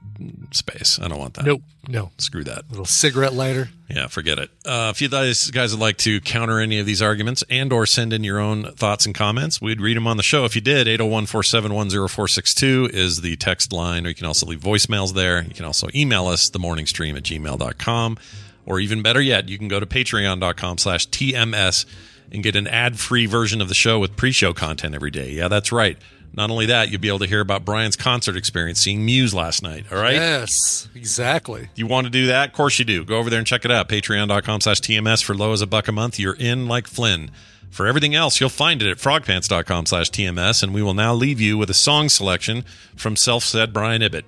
space. 0.53 0.99
I 1.01 1.09
don't 1.09 1.19
want 1.19 1.35
that. 1.35 1.45
Nope, 1.45 1.63
no. 1.89 2.11
Screw 2.19 2.45
that. 2.45 2.71
Little 2.71 2.85
cigarette 2.85 3.33
lighter. 3.33 3.71
Yeah, 3.89 4.07
forget 4.09 4.39
it. 4.39 4.51
Uh, 4.65 4.93
if 4.95 5.03
you 5.03 5.09
guys 5.09 5.51
guys 5.51 5.73
would 5.73 5.81
like 5.81 5.97
to 5.99 6.21
counter 6.21 6.61
any 6.61 6.79
of 6.79 6.87
these 6.87 7.03
arguments 7.03 7.45
and 7.51 7.73
or 7.73 7.87
send 7.87 8.13
in 8.13 8.25
your 8.25 8.39
own 8.39 8.73
thoughts 8.73 9.07
and 9.07 9.15
comments, 9.15 9.61
we'd 9.61 9.81
read 9.81 9.97
them 9.97 10.07
on 10.07 10.17
the 10.17 10.23
show. 10.23 10.45
If 10.45 10.55
you 10.55 10.63
did, 10.63 10.87
801-471-0462 10.87 12.91
is 12.91 13.21
the 13.21 13.37
text 13.37 13.73
line, 13.73 14.07
or 14.07 14.11
you 14.11 14.15
can 14.15 14.27
also 14.27 14.47
leave 14.47 14.61
voicemails 14.61 15.15
there. 15.15 15.43
You 15.43 15.55
can 15.55 15.65
also 15.65 15.89
email 15.95 16.27
us, 16.27 16.51
themorningstream 16.51 17.17
at 17.17 17.23
gmail.com. 17.23 18.19
Or 18.65 18.79
even 18.79 19.03
better 19.03 19.21
yet, 19.21 19.49
you 19.49 19.59
can 19.59 19.69
go 19.69 19.81
to 19.81 19.87
patreon.com 19.87 20.79
slash 20.79 21.09
TMS 21.09 21.85
and 22.31 22.43
get 22.43 22.57
an 22.57 22.67
ad-free 22.67 23.27
version 23.27 23.61
of 23.61 23.69
the 23.69 23.75
show 23.75 23.99
with 23.99 24.17
pre-show 24.17 24.53
content 24.53 24.95
every 24.95 25.11
day. 25.11 25.31
Yeah, 25.31 25.49
that's 25.49 25.73
right. 25.73 25.99
Not 26.35 26.51
only 26.51 26.67
that, 26.67 26.91
you'll 26.91 27.01
be 27.01 27.09
able 27.09 27.19
to 27.21 27.27
hear 27.27 27.41
about 27.41 27.65
Brian's 27.65 27.97
concert 27.97 28.37
experience, 28.37 28.81
seeing 28.81 29.05
Muse 29.05 29.35
last 29.35 29.63
night. 29.63 29.85
All 29.93 29.99
right? 29.99 30.15
Yes, 30.15 30.89
exactly. 30.95 31.69
You 31.75 31.87
want 31.87 32.07
to 32.07 32.11
do 32.11 32.27
that? 32.29 32.49
Of 32.51 32.55
course 32.55 32.79
you 32.79 32.85
do. 32.87 33.05
Go 33.05 33.19
over 33.19 33.29
there 33.29 33.39
and 33.39 33.47
check 33.47 33.65
it 33.67 33.71
out. 33.71 33.89
Patreon.com 33.89 34.63
slash 34.63 34.81
TMS 34.81 35.23
for 35.23 35.35
low 35.35 35.53
as 35.53 35.61
a 35.61 35.67
buck 35.67 35.89
a 35.89 35.93
month. 35.93 36.19
You're 36.19 36.37
in 36.39 36.67
like 36.69 36.87
Flynn. 36.87 37.31
For 37.71 37.87
everything 37.87 38.15
else, 38.15 38.41
you'll 38.41 38.51
find 38.51 38.83
it 38.83 38.91
at 38.91 38.99
frogpants.com 38.99 39.87
slash 39.87 40.11
TMS. 40.11 40.63
And 40.63 40.75
we 40.75 40.83
will 40.83 40.95
now 40.95 41.15
leave 41.15 41.41
you 41.41 41.59
with 41.59 41.71
a 41.71 41.75
song 41.75 42.09
selection 42.09 42.65
from 42.97 43.17
self 43.17 43.45
said 43.45 43.73
Brian 43.73 44.03
Ibbott. 44.03 44.25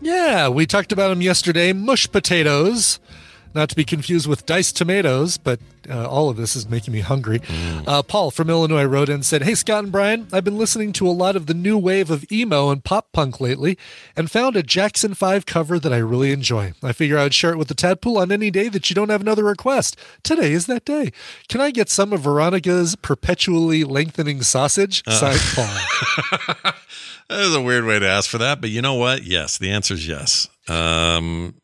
Yeah, 0.00 0.48
we 0.48 0.66
talked 0.66 0.92
about 0.92 1.10
him 1.10 1.20
yesterday. 1.20 1.72
Mush 1.72 2.10
potatoes, 2.10 2.98
not 3.54 3.68
to 3.70 3.76
be 3.76 3.84
confused 3.84 4.26
with 4.26 4.46
diced 4.46 4.76
tomatoes, 4.76 5.38
but 5.38 5.60
uh, 5.88 6.08
all 6.08 6.28
of 6.28 6.36
this 6.36 6.54
is 6.54 6.68
making 6.68 6.92
me 6.92 7.00
hungry. 7.00 7.40
Uh, 7.86 8.02
Paul 8.02 8.30
from 8.30 8.50
Illinois 8.50 8.84
wrote 8.84 9.08
in 9.08 9.16
and 9.16 9.24
said, 9.24 9.42
Hey, 9.42 9.54
Scott 9.54 9.84
and 9.84 9.92
Brian, 9.92 10.28
I've 10.32 10.44
been 10.44 10.58
listening 10.58 10.92
to 10.94 11.08
a 11.08 11.10
lot 11.10 11.36
of 11.36 11.46
the 11.46 11.54
new 11.54 11.76
wave 11.76 12.10
of 12.10 12.30
emo 12.30 12.70
and 12.70 12.84
pop 12.84 13.12
punk 13.12 13.40
lately 13.40 13.76
and 14.16 14.30
found 14.30 14.56
a 14.56 14.62
Jackson 14.62 15.14
5 15.14 15.46
cover 15.46 15.78
that 15.78 15.92
I 15.92 15.98
really 15.98 16.32
enjoy. 16.32 16.74
I 16.82 16.92
figure 16.92 17.18
I 17.18 17.24
would 17.24 17.34
share 17.34 17.52
it 17.52 17.58
with 17.58 17.68
the 17.68 17.74
Tadpool 17.74 18.16
on 18.16 18.30
any 18.30 18.50
day 18.50 18.68
that 18.68 18.90
you 18.90 18.94
don't 18.94 19.08
have 19.08 19.20
another 19.20 19.44
request. 19.44 19.96
Today 20.22 20.52
is 20.52 20.66
that 20.66 20.84
day. 20.84 21.12
Can 21.48 21.60
I 21.60 21.70
get 21.70 21.88
some 21.88 22.12
of 22.12 22.20
Veronica's 22.20 22.96
perpetually 22.96 23.84
lengthening 23.84 24.42
sausage? 24.42 25.02
Signed, 25.08 25.40
Paul. 25.54 26.72
That 27.30 27.42
is 27.42 27.54
a 27.54 27.62
weird 27.62 27.84
way 27.84 28.00
to 28.00 28.08
ask 28.08 28.28
for 28.28 28.38
that, 28.38 28.60
but 28.60 28.70
you 28.70 28.82
know 28.82 28.94
what? 28.94 29.22
Yes, 29.22 29.56
the 29.56 29.70
answer 29.70 29.94
is 29.94 30.08
yes. 30.08 30.48
Um, 30.66 31.54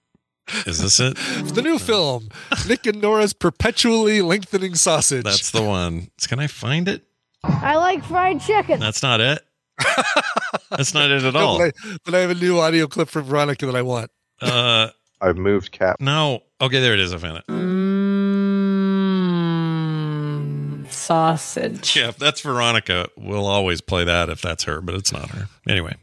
is 0.66 0.80
this 0.80 1.00
it? 1.00 1.16
the 1.54 1.62
new 1.62 1.78
film, 1.78 2.28
Nick 2.68 2.86
and 2.86 3.00
Nora's 3.00 3.32
perpetually 3.32 4.22
lengthening 4.22 4.74
sausage. 4.74 5.24
That's 5.24 5.50
the 5.50 5.62
one. 5.62 6.08
Can 6.28 6.38
I 6.40 6.46
find 6.46 6.88
it? 6.88 7.02
I 7.44 7.76
like 7.76 8.04
fried 8.04 8.40
chicken. 8.40 8.80
That's 8.80 9.02
not 9.02 9.20
it. 9.20 9.42
That's 10.70 10.94
not 10.94 11.10
it 11.10 11.22
at 11.24 11.36
all. 11.42 11.58
but, 11.58 11.74
I, 11.84 11.96
but 12.04 12.14
I 12.14 12.18
have 12.20 12.30
a 12.30 12.34
new 12.34 12.58
audio 12.58 12.86
clip 12.86 13.08
from 13.08 13.24
Veronica 13.24 13.66
that 13.66 13.76
I 13.76 13.82
want. 13.82 14.10
Uh, 14.40 14.88
I've 15.20 15.36
moved 15.36 15.70
cap. 15.72 15.96
no. 16.00 16.42
Okay, 16.60 16.80
there 16.80 16.94
it 16.94 17.00
is. 17.00 17.12
I 17.12 17.18
found 17.18 17.36
it. 17.38 17.46
Mm, 19.96 20.90
sausage. 20.90 21.94
Yeah, 21.96 22.08
if 22.08 22.16
that's 22.18 22.40
Veronica, 22.40 23.08
we'll 23.16 23.46
always 23.46 23.80
play 23.80 24.04
that 24.04 24.28
if 24.30 24.40
that's 24.40 24.64
her, 24.64 24.80
but 24.80 24.94
it's 24.94 25.12
not 25.12 25.30
her. 25.30 25.48
Anyway. 25.68 25.96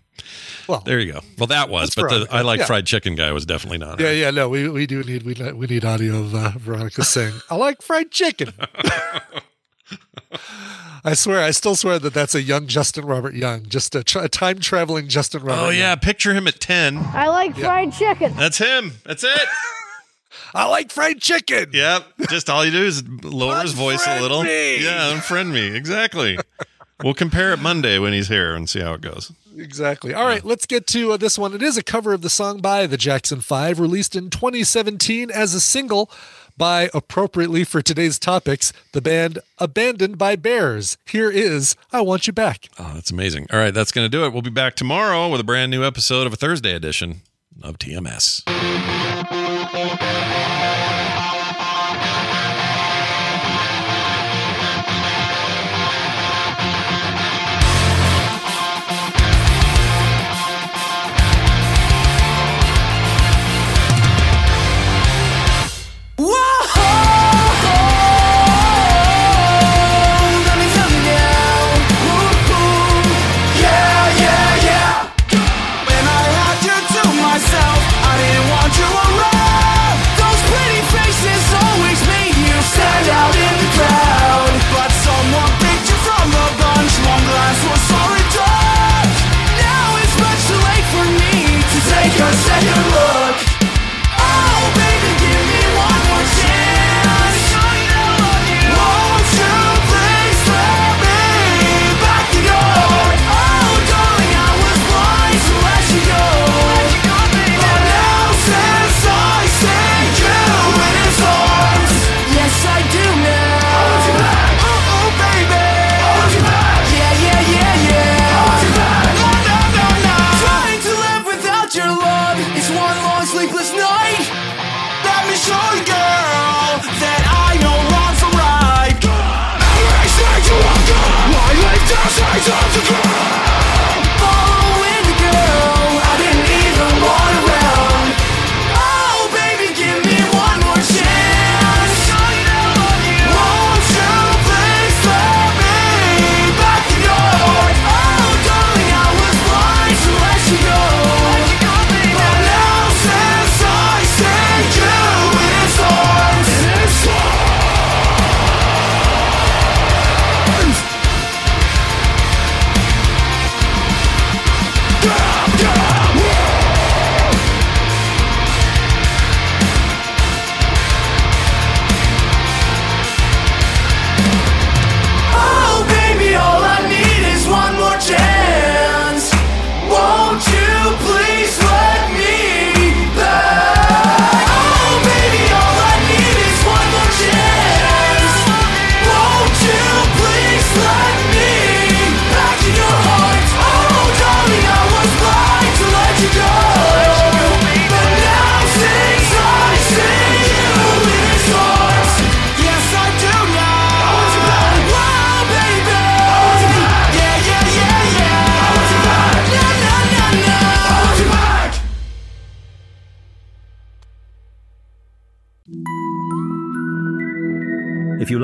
Well, 0.67 0.81
there 0.85 0.99
you 0.99 1.13
go. 1.13 1.21
Well, 1.37 1.47
that 1.47 1.69
was, 1.69 1.89
that's 1.89 2.09
but 2.09 2.27
the 2.27 2.33
I 2.33 2.41
like 2.41 2.59
yeah. 2.59 2.65
fried 2.65 2.85
chicken 2.85 3.15
guy 3.15 3.31
was 3.31 3.45
definitely 3.45 3.79
not 3.79 3.99
her. 3.99 4.05
Yeah, 4.05 4.11
yeah, 4.11 4.31
no, 4.31 4.49
we, 4.49 4.69
we 4.69 4.85
do 4.85 5.03
need 5.03 5.23
we 5.23 5.33
need, 5.33 5.53
we 5.55 5.67
need 5.67 5.83
audio 5.83 6.19
of 6.19 6.33
uh, 6.33 6.51
Veronica 6.57 7.03
saying, 7.03 7.33
"I 7.49 7.55
like 7.55 7.81
fried 7.81 8.11
chicken." 8.11 8.53
I 11.05 11.15
swear, 11.15 11.41
I 11.41 11.51
still 11.51 11.75
swear 11.75 11.99
that 11.99 12.13
that's 12.13 12.33
a 12.33 12.41
young 12.41 12.67
Justin 12.67 13.05
Robert 13.05 13.33
Young, 13.33 13.67
just 13.67 13.93
a, 13.93 14.05
tra- 14.05 14.23
a 14.23 14.29
time 14.29 14.59
traveling 14.59 15.09
Justin 15.09 15.43
Robert. 15.43 15.61
Oh 15.61 15.69
Young. 15.69 15.79
yeah, 15.79 15.95
picture 15.95 16.33
him 16.33 16.47
at 16.47 16.61
ten. 16.61 16.97
I 16.97 17.27
like 17.27 17.57
fried 17.57 17.91
chicken. 17.91 18.33
That's 18.37 18.57
him. 18.57 18.93
That's 19.05 19.23
it. 19.23 19.31
I 20.55 20.67
like 20.67 20.91
fried 20.91 21.19
chicken. 21.19 21.71
Yep. 21.73 22.05
Just 22.29 22.49
all 22.49 22.63
you 22.63 22.71
do 22.71 22.83
is 22.83 23.03
lower 23.23 23.61
his 23.61 23.73
voice 23.73 24.05
a 24.07 24.21
little. 24.21 24.43
me. 24.43 24.83
Yeah, 24.83 25.11
unfriend 25.13 25.51
me. 25.51 25.75
Exactly. 25.75 26.37
we'll 27.01 27.13
compare 27.13 27.53
it 27.53 27.59
Monday 27.59 27.97
when 27.99 28.13
he's 28.13 28.27
here 28.27 28.55
and 28.55 28.69
see 28.69 28.81
how 28.81 28.93
it 28.93 29.01
goes. 29.01 29.31
Exactly. 29.57 30.13
All 30.13 30.25
right, 30.25 30.43
let's 30.43 30.65
get 30.65 30.87
to 30.87 31.13
uh, 31.13 31.17
this 31.17 31.37
one. 31.37 31.53
It 31.53 31.61
is 31.61 31.77
a 31.77 31.83
cover 31.83 32.13
of 32.13 32.21
the 32.21 32.29
song 32.29 32.59
by 32.59 32.87
the 32.87 32.97
Jackson 32.97 33.41
5, 33.41 33.79
released 33.79 34.15
in 34.15 34.29
2017 34.29 35.29
as 35.31 35.53
a 35.53 35.59
single 35.59 36.09
by, 36.57 36.89
appropriately 36.93 37.63
for 37.63 37.81
today's 37.81 38.19
topics, 38.19 38.73
the 38.91 39.01
band 39.01 39.39
Abandoned 39.57 40.17
by 40.17 40.35
Bears. 40.35 40.97
Here 41.05 41.31
is 41.31 41.75
I 41.91 42.01
Want 42.01 42.27
You 42.27 42.33
Back. 42.33 42.67
Oh, 42.77 42.91
that's 42.93 43.11
amazing. 43.11 43.47
All 43.51 43.59
right, 43.59 43.73
that's 43.73 43.91
going 43.91 44.05
to 44.05 44.09
do 44.09 44.25
it. 44.25 44.33
We'll 44.33 44.41
be 44.41 44.49
back 44.49 44.75
tomorrow 44.75 45.29
with 45.29 45.41
a 45.41 45.43
brand 45.43 45.71
new 45.71 45.83
episode 45.83 46.27
of 46.27 46.33
a 46.33 46.35
Thursday 46.37 46.73
edition 46.73 47.21
of 47.61 47.77
TMS. 47.79 48.43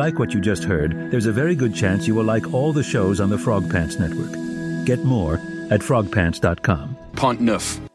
like 0.09 0.17
what 0.17 0.33
you 0.33 0.41
just 0.41 0.63
heard, 0.63 1.11
there's 1.11 1.27
a 1.27 1.31
very 1.31 1.53
good 1.53 1.75
chance 1.75 2.07
you 2.07 2.15
will 2.15 2.23
like 2.23 2.51
all 2.51 2.73
the 2.73 2.81
shows 2.81 3.19
on 3.21 3.29
the 3.29 3.37
Frog 3.37 3.69
Pants 3.69 3.99
Network. 3.99 4.33
Get 4.83 5.03
more 5.03 5.35
at 5.69 5.81
frogpants.com. 5.81 6.97
Pont 7.15 7.39
neuf. 7.39 7.88